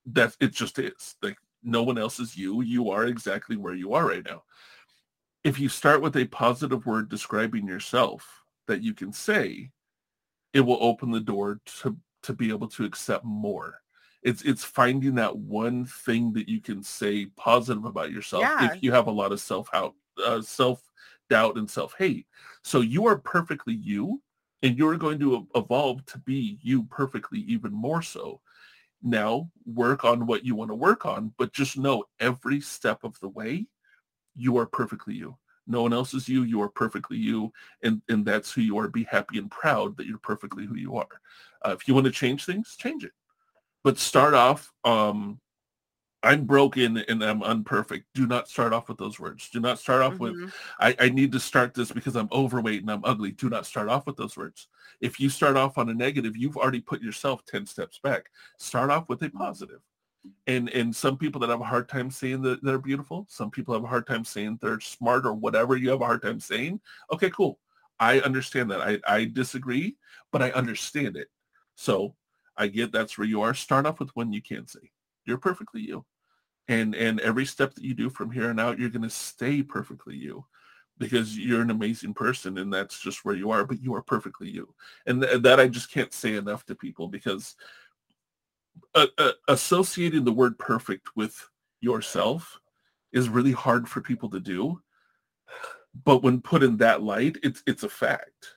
[0.06, 1.16] that's it just is.
[1.22, 2.62] Like no one else is you.
[2.62, 4.42] You are exactly where you are right now.
[5.46, 9.70] If you start with a positive word describing yourself that you can say,
[10.52, 13.80] it will open the door to to be able to accept more.
[14.24, 18.74] It's it's finding that one thing that you can say positive about yourself Yeah.
[18.74, 20.82] if you have a lot of self out uh, self
[21.30, 22.26] doubt and self hate.
[22.64, 24.20] So you are perfectly you,
[24.64, 28.40] and you're going to evolve to be you perfectly even more so.
[29.00, 33.16] Now work on what you want to work on, but just know every step of
[33.20, 33.68] the way,
[34.36, 35.36] you are perfectly you.
[35.66, 36.42] No one else is you.
[36.42, 38.88] You are perfectly you, and and that's who you are.
[38.88, 41.08] Be happy and proud that you're perfectly who you are.
[41.62, 43.12] Uh, if you want to change things, change it.
[43.82, 45.40] But start off, um,
[46.22, 48.04] I'm broken and I'm unperfect.
[48.14, 49.48] Do not start off with those words.
[49.50, 50.52] Do not start off with, Mhm.
[50.80, 53.30] I, I need to start this because I'm overweight and I'm ugly.
[53.30, 54.66] Do not start off with those words.
[55.00, 58.30] If you start off on a negative, you've already put yourself 10 steps back.
[58.58, 59.82] Start off with a positive.
[60.46, 63.74] And and some people that have a hard time saying that they're beautiful, some people
[63.74, 66.80] have a hard time saying they're smart or whatever you have a hard time saying.
[67.12, 67.58] Okay, cool.
[67.98, 68.80] I understand that.
[68.80, 69.96] I, I disagree,
[70.30, 71.28] but I understand it.
[71.74, 72.14] So
[72.56, 73.54] I get that's where you are.
[73.54, 74.90] Start off with one you can say.
[75.24, 76.04] You're perfectly you.
[76.68, 80.16] And and every step that you do from here on out, you're gonna stay perfectly
[80.16, 80.44] you
[80.98, 84.48] because you're an amazing person and that's just where you are, but you are perfectly
[84.48, 84.74] you.
[85.06, 87.56] And th- that I just can't say enough to people because
[88.94, 91.48] uh, uh, associating the word perfect with
[91.80, 92.58] yourself
[93.12, 94.80] is really hard for people to do.
[96.04, 98.54] But when put in that light, it's it's a fact.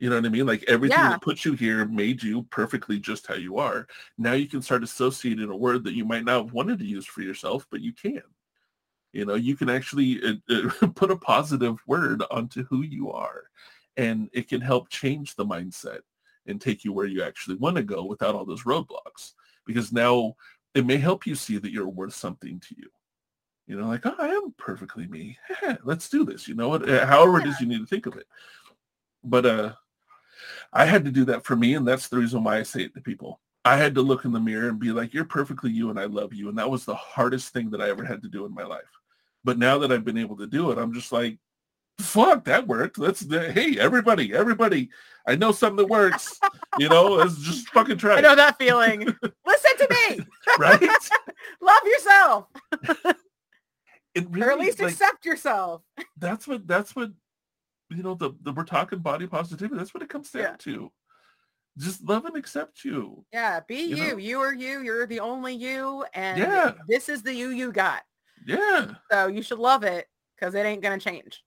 [0.00, 0.46] You know what I mean?
[0.46, 1.10] Like everything Yeah.
[1.10, 3.86] that put you here made you perfectly just how you are.
[4.18, 7.06] Now you can start associating a word that you might not have wanted to use
[7.06, 8.22] for yourself, but you can.
[9.12, 13.44] You know, you can actually uh, uh, put a positive word onto who you are,
[13.96, 16.00] and it can help change the mindset
[16.46, 19.34] and take you where you actually want to go without all those roadblocks.
[19.66, 20.34] Because now
[20.74, 22.88] it may help you see that you're worth something to you.
[23.66, 25.38] You know, like, oh, I am perfectly me.
[25.84, 26.46] Let's do this.
[26.46, 26.88] You know what?
[26.88, 28.26] Uh, However it is you need to think of it.
[29.22, 29.72] But uh,
[30.72, 32.94] I had to do that for me, and that's the reason why I say it
[32.94, 33.40] to people.
[33.64, 36.04] I had to look in the mirror and be like, you're perfectly you and I
[36.04, 36.50] love you.
[36.50, 38.82] And that was the hardest thing that I ever had to do in my life.
[39.42, 41.38] But now that I've been able to do it, I'm just like,
[41.98, 42.98] fuck, that worked.
[42.98, 44.90] Let's, hey, everybody, everybody,
[45.26, 46.38] I know something that works.
[46.78, 48.16] You know, it's just fucking try.
[48.16, 49.00] I know that feeling.
[49.46, 50.26] Listen to me.
[50.58, 50.80] right?
[51.60, 52.46] Love yourself.
[54.14, 55.82] It really, or at least like, accept yourself.
[56.18, 57.10] that's what that's what
[57.90, 60.56] you know the, the we're talking body positivity that's what it comes down Yeah.
[60.60, 60.92] to
[61.76, 63.96] just love and accept you Yeah, be You you.
[63.96, 64.16] know?
[64.16, 64.80] You are you.
[64.82, 66.04] You're the only you.
[66.14, 66.72] And Yeah.
[66.88, 68.02] this is the you you got.
[68.46, 70.06] yeah So you should love it
[70.36, 71.42] because it ain't going to change.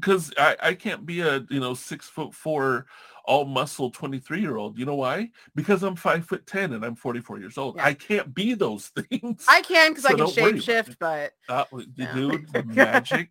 [0.00, 2.86] Because I, I can't be a you know six foot four
[3.24, 5.30] all muscle 23 year old you know why?
[5.54, 7.76] Because i'm five foot ten and i'm 44 years old.
[7.76, 7.86] Yeah.
[7.86, 9.44] i can't be those things.
[9.48, 11.64] I can because So I can don't worry about shape shift, but uh,
[11.96, 12.14] Yeah.
[12.14, 13.30] dude the magic?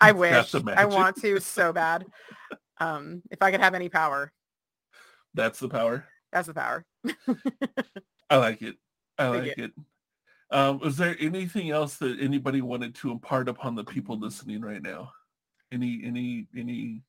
[0.00, 0.50] I wish.
[0.52, 2.06] the I want to so bad.
[2.78, 4.32] Um, if I could have any power,
[5.34, 6.04] that's the power?
[6.32, 6.84] That's the power.
[8.28, 8.74] i like it.
[9.18, 9.72] I like it.
[10.50, 14.82] Um was there anything else that anybody wanted to impart upon the people listening right
[14.82, 15.12] now
[15.72, 17.02] any any any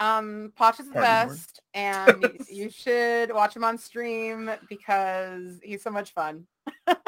[0.00, 5.90] Um, Poch is the best, and you should watch him on stream because he's so
[5.90, 6.46] much fun.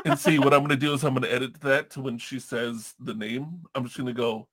[0.05, 2.95] and see what I'm gonna do is I'm gonna edit that to when she says
[3.01, 3.62] the name.
[3.75, 4.49] I'm just gonna go,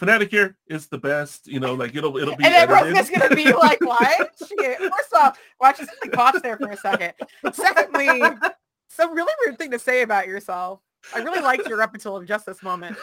[0.00, 1.46] Fanaticure is the best.
[1.46, 4.78] You know, like it'll it'll be and everyone's just gonna be like, "What?" Shit.
[4.78, 7.12] First off, watch this like Poch there for a second.
[7.52, 8.20] Secondly,
[8.88, 10.80] some really weird thing to say about yourself.
[11.14, 12.96] I really liked your up until just this moment.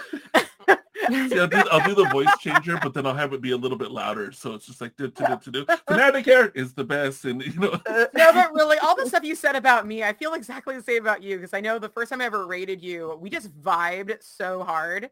[1.09, 3.57] See, I'll, do, I'll do the voice changer, but then I'll have it be a
[3.57, 4.31] little bit louder.
[4.31, 5.65] So it's just like do do do do.
[5.87, 9.55] Fanaticure is the best, and you know, no, but really, all the stuff you said
[9.55, 12.21] about me, I feel exactly the same about you because I know the first time
[12.21, 15.09] I ever rated you, we just vibed so hard.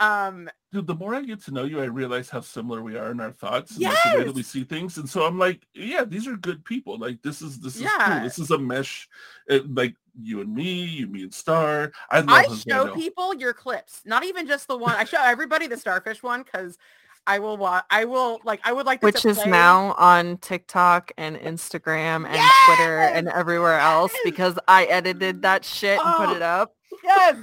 [0.00, 3.10] Um, dude, the more I get to know you, I realize how similar we are
[3.10, 4.96] in our thoughts and like, the way that we see things.
[4.96, 6.98] And so I'm like, yeah, these are good people.
[6.98, 7.90] Like this is this is Yeah.
[7.98, 8.22] cool.
[8.22, 9.08] This is a mesh.
[9.50, 11.92] uh, like you and me, you, me and Star.
[12.10, 12.94] I love I his show bando.
[12.94, 14.94] people your clips, not even just the one.
[14.94, 16.78] I show everybody the starfish one because
[17.26, 17.84] I will watch.
[17.90, 18.60] I will like.
[18.64, 23.28] I would like which to is play- now on TikTok and Instagram and Twitter and
[23.28, 26.36] everywhere else because I edited that shit and put Oh.
[26.36, 26.74] it up.
[27.04, 27.36] yes.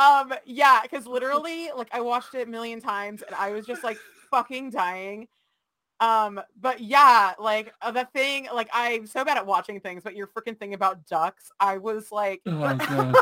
[0.00, 3.84] Um, yeah, because literally, like, I watched it a million times and I was just
[3.84, 3.98] like
[4.30, 5.28] fucking dying.
[6.00, 10.16] Um, but yeah, like uh, the thing, like I'm so bad at watching things, but
[10.16, 12.62] your freaking thing about ducks, I was like, Oh.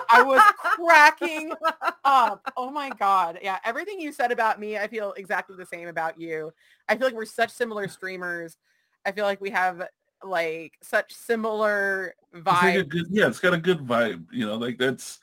[0.09, 1.53] I was cracking
[2.05, 2.53] up.
[2.57, 3.41] Oh my god.
[3.43, 6.53] Yeah, everything you said about me, I feel exactly the same about you.
[6.89, 8.57] I feel like we're such similar streamers.
[9.05, 9.83] I feel like we have
[10.23, 12.77] like such similar vibe.
[12.77, 15.19] like good, yeah, it's got a good vibe, you know, like that's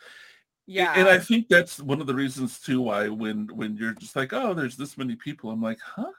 [0.68, 0.94] Yeah.
[0.95, 4.34] and I think that's one of the reasons too why when when you're just like,
[4.34, 6.11] oh, there's this many people, I'm like, huh?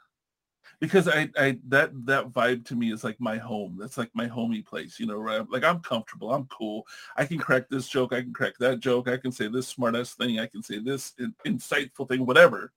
[0.79, 3.77] Because I I that that vibe to me is like my home.
[3.79, 5.43] That's like my homey place, you know, right?
[5.49, 6.85] Like I'm comfortable, I'm cool.
[7.17, 10.13] I can crack this joke, I can crack that joke, I can say this smartass
[10.15, 12.71] thing, I can say this in, insightful thing, whatever.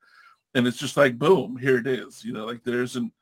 [0.54, 2.24] And it's just like boom, here it is.
[2.24, 3.12] You know, like there's an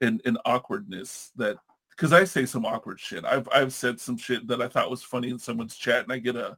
[0.00, 1.56] an, an awkwardness that
[1.90, 3.24] because I say some awkward shit.
[3.26, 6.18] I've I've said some shit that I thought was funny in someone's chat, and I
[6.18, 6.56] get a,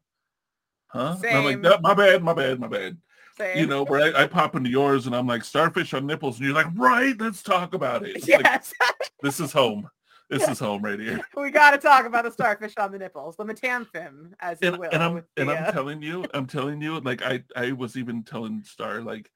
[0.93, 1.17] huh?
[1.27, 1.61] And I'm like.
[1.61, 2.97] "No, my bad, my bad, my bad.
[3.37, 3.59] Same.
[3.59, 6.47] You know, where I, I pop into yours, and I'm like, starfish on nipples, and
[6.47, 8.17] you're like, right, let's talk about it.
[8.17, 8.73] It's like, Yes.
[9.23, 9.89] this is home.
[10.29, 11.21] This is home right here.
[11.37, 14.79] we got to talk about the starfish on the nipples, the metanthim, as you And,
[14.79, 14.89] will.
[14.91, 17.73] and I'm with and the, I'm uh, telling you, I'm telling you, like I I
[17.73, 19.31] was even telling Star like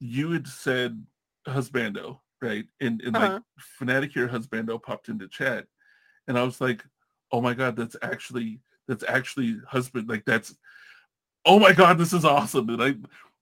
[0.00, 1.02] you had said
[1.46, 2.66] husbando, right?
[2.80, 3.32] And and Uh-huh.
[3.34, 3.42] like
[3.80, 5.66] Fanaticure husbando popped into chat,
[6.26, 6.84] and I was like,
[7.32, 10.08] oh my god, that's actually that's actually husband.
[10.10, 10.54] Like that's
[11.44, 12.68] oh my god, this is awesome.
[12.70, 12.94] And I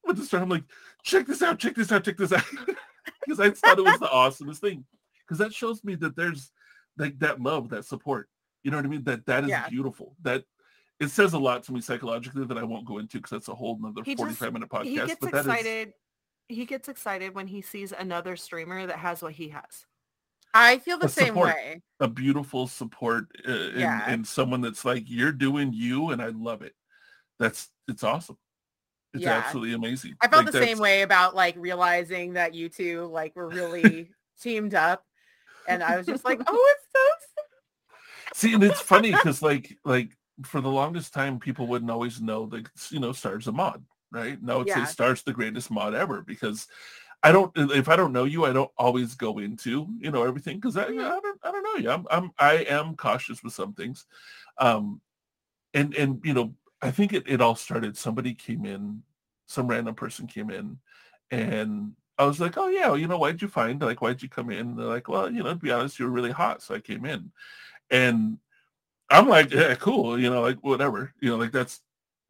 [0.05, 0.65] went to Star, I'm like,
[1.03, 2.45] check this out, check this out, check this out,
[3.27, 4.85] because I thought it was the awesomest thing.
[5.27, 6.51] Because that shows me that there's
[6.99, 8.29] like that love, that support.
[8.63, 9.05] You know what I mean?
[9.05, 9.69] That that is Yeah.
[9.69, 10.15] beautiful.
[10.23, 10.45] That
[10.99, 13.55] it says a lot to me psychologically that I won't go into because that's a
[13.55, 14.85] whole another He just- 45 minute podcast.
[14.85, 15.93] he gets but that is excited.
[16.49, 19.85] He gets excited when he sees another streamer that has what he has.
[20.55, 21.49] I feel the same support.
[21.55, 21.83] way.
[22.01, 24.05] a beautiful support uh, and, Yeah.
[24.07, 26.73] and someone that's like, you're doing you and I love it.
[27.39, 28.39] That's, it's awesome.
[29.15, 29.39] It's Yeah.
[29.39, 30.17] absolutely amazing.
[30.21, 33.49] I felt Like, the that's- same way about like realizing that you two like were
[33.49, 35.05] really teamed up,
[35.69, 37.01] and I was just like, oh, it's so.
[38.35, 40.11] See, and it's funny because like, like
[40.45, 44.43] for the longest time, people wouldn't always know that, you know, Star's a mod, right?
[44.43, 44.85] Now it's Yeah.
[44.85, 46.67] say Star's the greatest mod ever because
[47.23, 50.59] I don't, if I don't know you, I don't always go into, you know, everything
[50.59, 51.91] because I, I don't, I don't know you.
[51.91, 54.05] I'm, I'm, I am cautious with some things.
[54.59, 55.01] Um,
[55.73, 59.03] and, and, you know, I think it, it all started, somebody came in,
[59.47, 60.79] some random person came in
[61.31, 64.51] and I was like, oh yeah, you know, why'd you find, like, why'd you come
[64.51, 64.59] in?
[64.59, 66.63] And they're like, well, you know, to be honest, you were really hot.
[66.63, 67.31] So I came in
[67.91, 68.39] and
[69.11, 70.19] I'm like, yeah, cool.
[70.19, 71.81] You know, like whatever, you know, like that's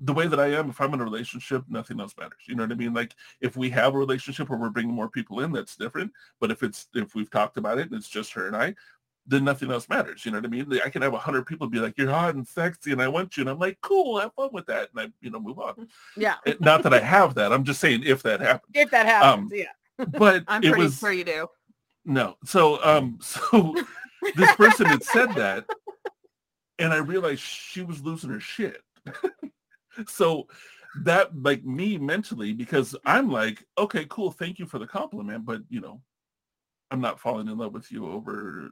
[0.00, 0.68] the way that I am.
[0.68, 2.42] If I'm in a relationship, nothing else matters.
[2.47, 2.92] You know what I mean?
[2.92, 6.12] Like if we have a relationship where we're bringing more people in, that's different.
[6.41, 8.75] But if it's, if we've talked about it and it's just her and I,
[9.27, 10.25] then nothing else matters.
[10.25, 10.81] You know what I mean?
[10.85, 13.37] I can have a hundred people be like, "You're hot and sexy, and I want
[13.37, 15.89] you," and I'm like, "Cool, have fun with that," and I, you know, move on.
[16.17, 16.37] Yeah.
[16.45, 17.53] It- not that I have that.
[17.53, 18.73] I'm just saying if that happens.
[18.75, 20.05] If that happens, Um, yeah.
[20.19, 21.49] But I'm pretty was sure you do.
[22.05, 22.37] no.
[22.45, 23.75] So um, so
[24.37, 25.65] this person had said that,
[26.79, 28.83] and I realized she was losing her shit.
[30.09, 30.47] so
[31.03, 35.63] that like me mentally because I'm like, okay, cool, thank you for the compliment, but
[35.69, 36.01] you know,
[36.91, 38.71] I'm not falling in love with you over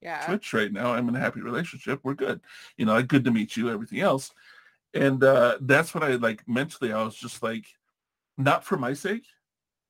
[0.00, 0.24] Yeah.
[0.26, 0.92] Twitch right now.
[0.92, 2.00] I'm in a happy relationship.
[2.02, 2.40] We're good.
[2.76, 4.32] You know, good to meet you, everything else.
[4.94, 7.66] And uh that's what I like mentally I was just like
[8.36, 9.26] not for my sake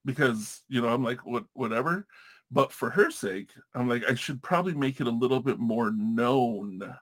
[0.04, 2.06] because, you know, I'm like what whatever,
[2.50, 5.92] but for her sake, I'm like I should probably make it a little bit more
[5.92, 6.94] known,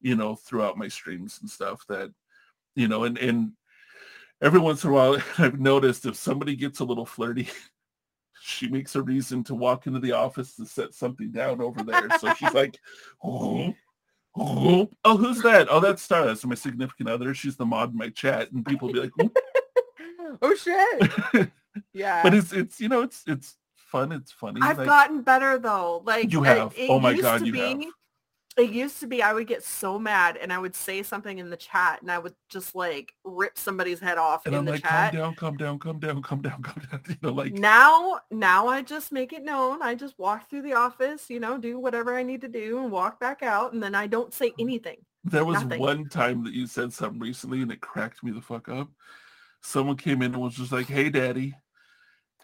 [0.00, 2.10] you know, throughout my streams and stuff that
[2.76, 3.52] you know, and and
[4.40, 7.48] every once in a while I've noticed if somebody gets a little flirty
[8.40, 12.08] she makes a reason to walk into the office to set something down over there.
[12.18, 12.78] So she's like,
[13.24, 13.68] oh.
[13.68, 13.74] oh,
[14.36, 15.68] oh, oh, who's that?
[15.70, 16.24] Oh, that's Star.
[16.26, 17.34] That's my significant other.
[17.34, 19.32] She's the mod in my chat, and people be like, "Ooh."
[20.42, 21.50] oh shit.
[21.92, 22.24] Yeah.
[22.24, 24.10] but it's it's you know it's it's fun.
[24.10, 24.60] It's funny.
[24.60, 26.02] I've like, gotten better though.
[26.04, 26.74] Like You it- have.
[26.76, 27.80] it Oh my God, to you be- have.
[28.56, 31.50] It used to be I would get so mad and I would say something in
[31.50, 34.72] the chat and I would just like rip somebody's head off and in I'm the
[34.72, 35.12] like, chat.
[35.12, 37.00] calm down, calm down, calm down, calm down, calm down.
[37.08, 39.82] You know, like Now, now I just make it known.
[39.82, 42.90] I just walk through the office, you know, do whatever I need to do and
[42.90, 44.54] walk back out and then I don't say mm.
[44.58, 44.96] anything.
[45.24, 45.80] There was Nothing.
[45.80, 48.88] one time that you said something recently and it cracked me the fuck up.
[49.62, 51.54] Someone came in and was just like, "Hey, daddy,"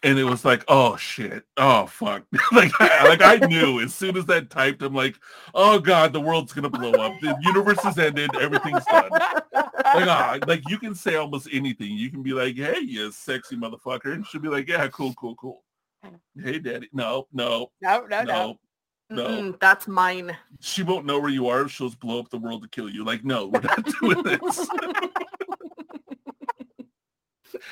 [0.03, 4.17] and it was like, "Oh shit, oh fuck!" like, I, like I knew as soon
[4.17, 5.15] as that typed, I'm like,
[5.53, 7.13] "Oh god, the world's gonna blow up.
[7.21, 8.35] The universe has ended.
[8.35, 11.91] Everything's done." Like, ah, like you can say almost anything.
[11.91, 15.35] You can be like, "Hey, you sexy motherfucker," and she'll be like, "Yeah, cool, cool,
[15.35, 15.63] cool."
[16.41, 16.89] Hey, daddy.
[16.93, 18.57] No, no, no, no, no.
[19.09, 19.27] no.
[19.27, 20.35] Mm-mm, that's mine.
[20.59, 21.67] she won't know where you are.
[21.67, 23.03] She'll just blow up the world to kill you.
[23.05, 24.67] Like, no, we're not doing this.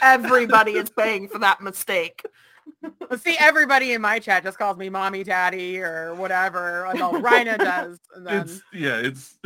[0.01, 2.23] Everybody is paying for that mistake.
[3.17, 6.85] See, everybody in my chat just calls me mommy, daddy, or whatever.
[6.87, 7.99] Like, oh, Rhina does.
[8.15, 9.37] And then it's yeah, it's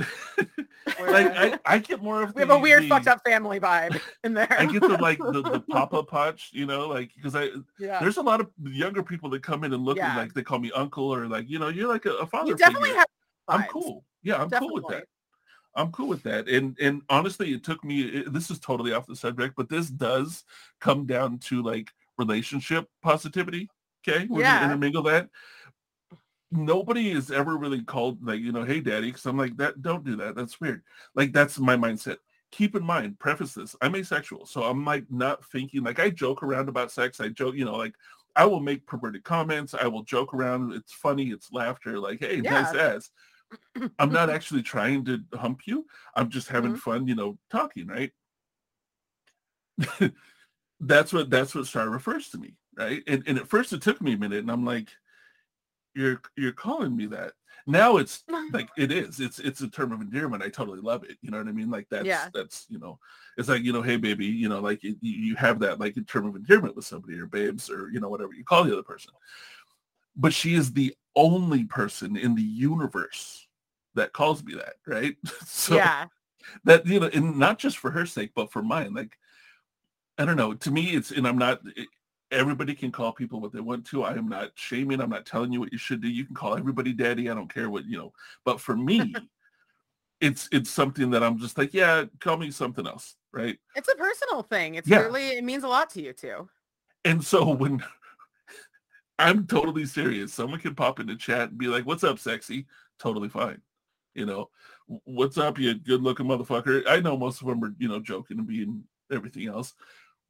[1.00, 4.00] like I, I get more of we have a weird the- fucked up family vibe
[4.24, 4.48] in there.
[4.58, 8.00] I get the like the, the papa Poch, you know, like because I yeah.
[8.00, 10.10] there's a lot of younger people that come in and look Yeah.
[10.12, 12.52] and like they call me uncle or like you know you're like a, a father
[12.52, 13.00] You definitely figure.
[13.00, 13.08] have
[13.50, 14.06] I'm cool.
[14.24, 15.06] Yeah, I'm cool with that.
[15.76, 16.48] I'm cool with that.
[16.48, 18.02] And and honestly, it took me.
[18.02, 20.44] It, this is totally off the subject, but this does
[20.80, 23.70] come down to like relationship positivity.
[24.08, 24.56] Okay, we're Yeah.
[24.60, 25.30] gonna intermingle that.
[26.52, 29.82] Nobody has ever really called like you know, hey, daddy, because I'm like that.
[29.84, 30.36] Don't do that.
[30.36, 30.82] That's weird.
[31.14, 32.18] Like that's my mindset.
[32.52, 33.76] Keep in mind, preface this.
[33.82, 37.20] I'm asexual, so I'm like not thinking like I joke around about sex.
[37.20, 37.94] I joke, you know, like
[38.36, 39.76] I will make perverted comments.
[39.76, 40.74] I will joke around.
[40.74, 41.30] It's funny.
[41.30, 42.00] It's laughter.
[42.00, 43.12] Like, hey, nice ass.
[44.00, 45.86] I'm not actually trying to hump you.
[46.16, 46.78] I'm just having Mhm.
[46.78, 48.12] fun, you know, talking, right?
[50.80, 53.04] that's what that's what Star refers to me, right?
[53.08, 54.90] And and at first it took me a minute, and I'm like,
[55.96, 57.34] you're you're calling me that.
[57.68, 59.20] Now it's like it is.
[59.20, 60.44] It's it's a term of endearment.
[60.44, 61.18] I totally love it.
[61.22, 61.70] You know what I mean?
[61.70, 62.30] Like that's Yeah.
[62.34, 63.00] that's you know,
[63.38, 66.02] it's like you know, hey baby, you know, like you, you have that like a
[66.02, 68.84] term of endearment with somebody or babes or you know whatever you call the other
[68.84, 69.12] person.
[70.20, 73.48] But she is the only person in the universe
[73.96, 75.16] that calls me that, right?
[75.46, 76.06] so yeah.
[76.66, 78.94] that you know, and not just for her sake, but for mine.
[78.94, 79.18] Like
[80.18, 80.54] I don't know.
[80.54, 81.62] To me, it's and I'm not.
[81.76, 81.88] It,
[82.32, 84.04] everybody can call people what they want to.
[84.04, 85.02] I am not shaming.
[85.02, 86.10] I'm not telling you what you should do.
[86.10, 87.30] You can call everybody daddy.
[87.30, 88.14] I don't care what you know.
[88.44, 89.16] But for me,
[90.22, 93.58] it's it's something that I'm just like, yeah, call me something else, right?
[93.76, 94.76] It's a personal thing.
[94.76, 95.00] It's Yeah.
[95.00, 96.50] really it means a lot to you too.
[97.06, 97.82] And so when
[99.20, 102.66] I'm totally serious, someone can pop in the chat and be like, "What's up, sexy?"
[103.00, 103.62] Totally fine.
[104.16, 104.50] You know,
[105.04, 108.48] "What's up, you good-looking motherfucker?" I know most of them are, you know, joking and
[108.48, 109.74] being everything else.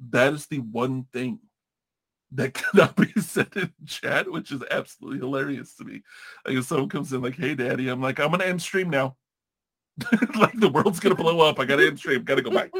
[0.09, 1.39] That is the one thing
[2.31, 6.01] that cannot be said in chat, which is absolutely hilarious to me.
[6.45, 9.15] Like if someone comes in like, "Hey, daddy," I'm like, "I'm gonna end stream now."
[10.35, 11.59] like the world's gonna blow up.
[11.59, 12.23] I gotta end stream.
[12.23, 12.71] Gotta go back.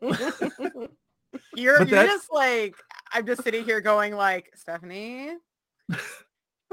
[1.54, 2.74] You're But you're just like
[3.12, 5.32] I'm just sitting here going like, Stephanie,
[5.90, 5.98] do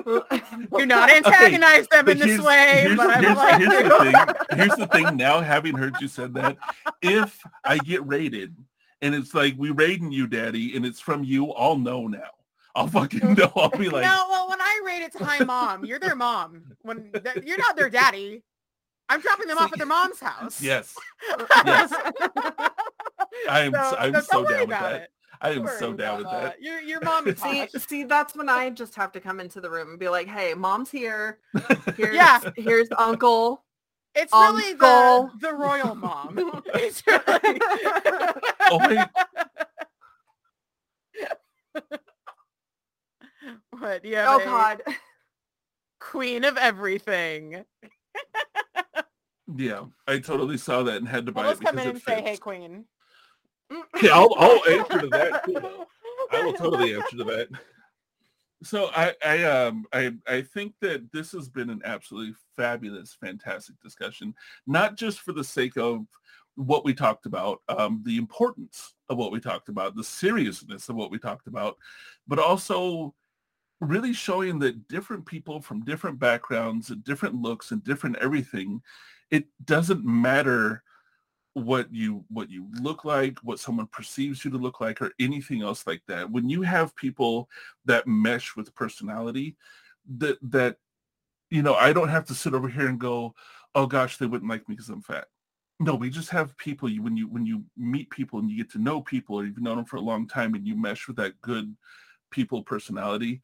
[0.86, 2.82] not antagonize them in this way.
[2.82, 4.58] here's- but I'm here's- like, here's the thing.
[4.60, 5.18] Here's the thing.
[5.18, 6.58] Now, having heard you said that,
[7.02, 8.56] if I get raided
[9.02, 12.30] and it's like we raiding you, daddy, and it's from you, I'll know now.
[12.76, 13.38] I'll fucking mm.
[13.38, 13.52] know.
[13.56, 16.76] I'll be like, no, well, when I raid, it's hi mom, you're their mom.
[16.84, 18.44] When th- you're not their daddy,
[19.10, 20.62] I'm dropping them off at their mom's house.
[20.62, 20.96] yes,
[21.66, 21.92] yes.
[23.50, 23.74] I am.
[23.74, 25.02] So- I'm so so down with that.
[25.02, 25.10] it.
[25.41, 26.61] I am so down with that.
[26.61, 29.91] Your your mommy See, see, that's when I just have to come into the room
[29.91, 31.40] and be like, "Hey, mom's here.
[31.95, 32.40] Here's, Yeah.
[32.56, 33.64] here's uncle."
[34.16, 36.61] It's really the the royal mom.
[36.74, 37.59] It's really...
[38.69, 39.07] Oh, wait.
[43.69, 44.03] what?
[44.03, 44.25] Yeah.
[44.27, 44.82] Oh God.
[45.99, 47.64] Queen of everything.
[49.56, 51.90] Yeah, I totally saw that and had to buy Well, it let's come because in
[51.91, 52.85] it and say, "Hey, Queen."
[54.02, 55.54] Yeah, I'll, I'll answer to that too.
[55.54, 55.86] though.
[56.32, 57.48] I will totally answer to that.
[58.64, 63.80] So I, I, um, I, I think that this has been an absolutely fabulous, fantastic
[63.82, 64.34] discussion,
[64.66, 66.06] not just for the sake of
[66.56, 70.96] what we talked about, um, the importance of what we talked about, the seriousness of
[70.96, 71.78] what we talked about,
[72.28, 73.14] but also
[73.80, 78.82] really showing that different people from different backgrounds and different looks and different everything,
[79.30, 80.84] it doesn't matter
[81.64, 85.61] what you what you look like, what someone perceives you to look like, or anything
[85.61, 86.30] else like that.
[86.30, 87.50] When you have people
[87.86, 89.56] that mesh with personality,
[90.18, 90.77] that that
[91.50, 93.34] you know, I don't have to sit over here and go,
[93.74, 95.27] oh gosh, they wouldn't like me because I'm fat.
[95.80, 96.90] No, we just have people.
[96.90, 99.61] You when you when you meet people and you get to know people, or you've
[99.61, 101.76] known them for a long time, and you mesh with that good
[102.32, 103.42] people personality.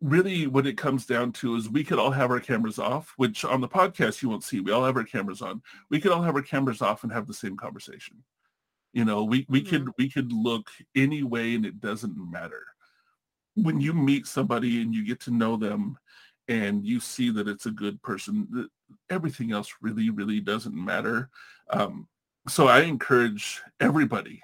[0.00, 3.44] Really, what it comes down to is we could all have our cameras off, which
[3.44, 4.60] on the podcast you won't see.
[4.60, 7.26] We all have our cameras on we could all have our cameras off and have
[7.26, 8.22] the same conversation.
[8.92, 12.64] You know, we we could we could look any way and it doesn't matter.
[13.56, 15.98] When you meet somebody and you get to know them
[16.48, 18.68] and you see that it's a good person,
[19.10, 21.28] everything else really, really doesn't matter.
[21.68, 22.08] Um,
[22.48, 24.40] so I encourage everybody,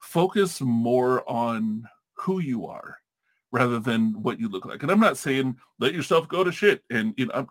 [0.00, 2.98] focus more on who you are
[3.54, 4.82] rather than what you look like.
[4.82, 7.48] And I'm not saying let yourself go to shit and you know I'm,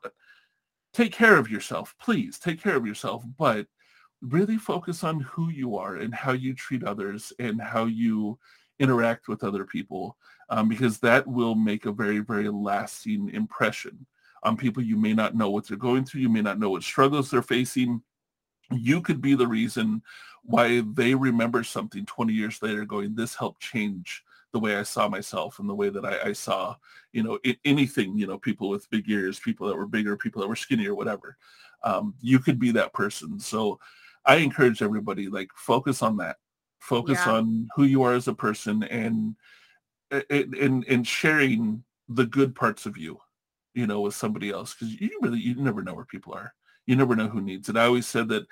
[0.94, 3.68] take care of yourself, please take care of yourself, but
[4.22, 8.38] really focus on who you are and how you treat others and how you
[8.80, 10.18] interact with other people
[10.50, 14.06] um, because that will make a very, very lasting impression
[14.44, 14.84] on people.
[14.84, 16.22] You may not know what they're going through.
[16.22, 18.02] You may not know what struggles they're facing.
[18.72, 20.02] You could be the reason
[20.44, 24.22] why they remember something 20 years later going, this helped change
[24.54, 26.76] the way I saw myself and the way that I, I saw,
[27.12, 30.48] you know, anything, you know, people with big ears, people that were bigger, people that
[30.48, 31.36] were skinnier, whatever.
[31.84, 33.40] Um, you could be that person.
[33.40, 33.80] So
[34.26, 36.38] I encourage everybody, like, focus on that.
[36.80, 37.34] Focus Yeah.
[37.34, 39.36] on who you are as a person and
[40.30, 43.20] and and sharing the good parts of you,
[43.74, 46.54] you know, with somebody else because you really you never know where people are.
[46.86, 47.78] You never know who needs it.
[47.78, 48.46] I always said that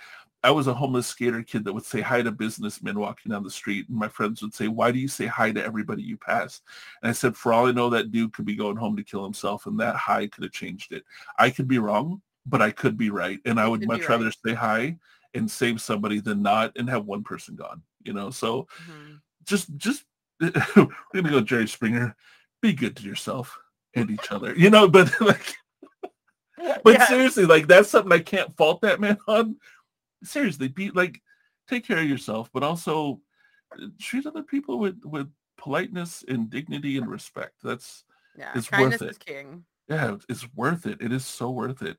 [0.44, 3.52] I was a homeless skater kid that would say hi to businessmen walking down the
[3.52, 6.62] street, and my friends would say, "Why do you say hi to everybody you pass?"
[7.02, 9.24] And I said, "For all I know, that dude could be going home to kill
[9.24, 11.04] himself, and that hi could have changed it.
[11.38, 14.54] I could be wrong, but I could be right, and I would much rather say
[14.56, 14.98] hi
[15.34, 17.84] and save somebody than not and have one person gone.
[18.04, 19.22] You know, so Mhm.
[19.46, 20.06] just just
[20.40, 22.16] we're gonna go Jerry Springer.
[22.62, 23.60] Be good to yourself
[23.94, 24.56] and each other.
[24.56, 25.56] You know, but like
[26.84, 27.06] but Yeah.
[27.06, 29.58] seriously, like that's something I can't fault that man on.
[30.24, 31.22] Seriously, be like
[31.68, 33.22] take care of yourself, but also
[33.80, 35.28] uh, treat other people with with
[35.58, 37.56] politeness and dignity and respect.
[37.64, 38.04] That's
[38.38, 39.66] Yeah, It's kindness worth is king.
[39.88, 41.02] yeah, it's worth it.
[41.02, 41.98] It is so worth it.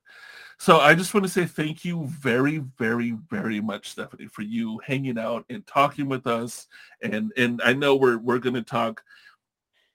[0.59, 4.78] So I just want to say thank you very, very, very much, Stephanie, for you
[4.84, 6.67] hanging out and talking with us.
[7.02, 9.02] And and I know we're we're going to talk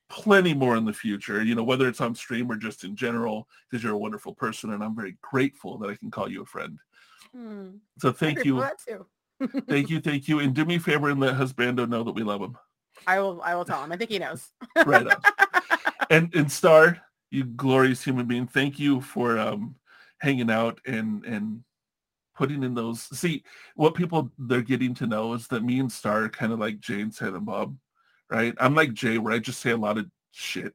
[0.10, 1.44] plenty more in the future.
[1.44, 4.74] You know, whether it's on stream or just in general, because you're a wonderful person,
[4.74, 6.80] and I'm very grateful that I can call you a friend.
[7.38, 7.70] Hmm.
[8.00, 9.62] So thank you, for that too.
[9.68, 12.24] thank you, thank you, and do me a favor and let husbando know that we
[12.24, 12.58] love him.
[13.06, 13.42] I will.
[13.44, 13.92] I will tell him.
[13.92, 14.50] I think he knows.
[14.86, 15.22] Right on.
[16.10, 16.98] and and Star,
[17.30, 19.76] you glorious human being, thank you for um
[20.20, 21.64] hanging out and and
[22.36, 23.44] putting in those see
[23.76, 26.80] what people they're getting to know is that me and Star are kind of like
[26.80, 27.76] Jay and Silent Bob,
[28.30, 28.56] right?
[28.60, 30.74] I'm like Jay where I just say a lot of shit.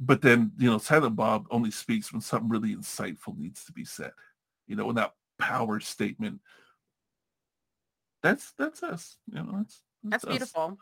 [0.00, 3.84] But then, you know, Silent Bob only speaks when something really insightful needs to be
[3.84, 4.12] said.
[4.66, 5.12] You know, when that
[5.42, 6.40] power statement.
[8.22, 9.16] That's that's us.
[9.28, 10.30] You know, that's That's us.
[10.30, 10.78] beautiful.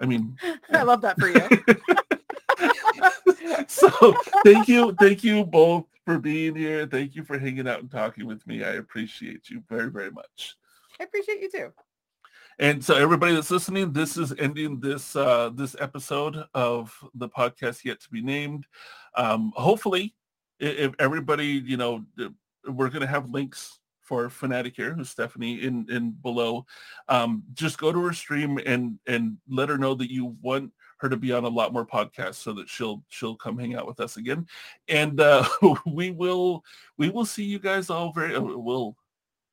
[0.00, 0.36] I mean,
[0.72, 1.48] I love that for you.
[3.68, 4.12] so
[4.44, 8.26] thank you thank you both for being here thank you for hanging out and talking
[8.26, 10.56] with me i appreciate you very very much
[11.00, 11.72] I appreciate you too.
[12.58, 17.84] and so everybody that's listening this is ending this uh this episode of the podcast
[17.84, 18.66] yet to be named
[19.16, 20.14] um hopefully
[20.60, 22.04] if everybody you know
[22.68, 26.66] we're going to have links for Fanaticure who's stephanie in in below
[27.08, 31.08] um just go to her stream and and let her know that you want her
[31.08, 34.00] to be on a lot more podcasts so that she'll she'll come hang out with
[34.00, 34.46] us again
[34.88, 35.46] and uh
[35.86, 36.64] we will
[36.98, 38.96] we will see you guys all very uh, we'll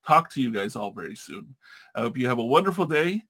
[0.08, 1.56] talk to you guys all very soon
[1.96, 3.22] i hope you have a wonderful day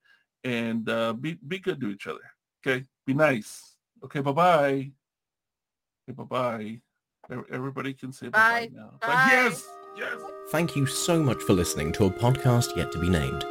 [0.43, 2.19] and uh, be be good to each other.
[2.65, 3.75] Okay, be nice.
[4.03, 4.91] Okay, bye bye.
[6.09, 6.81] Okay, bye bye.
[7.51, 8.69] Everybody can say bye, Bye.
[8.73, 8.93] now.
[9.01, 9.27] Bye.
[9.29, 9.67] yes,
[10.51, 13.45] Thank you so much for listening to a podcast yet to be named.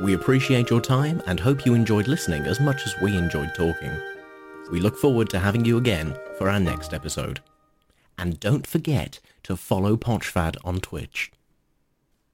[0.00, 3.92] We appreciate your time and hope you enjoyed listening as much as we enjoyed talking.
[4.70, 7.40] We look forward to having you again for our next episode.
[8.18, 11.32] And don't forget to follow Pochfad on Twitch.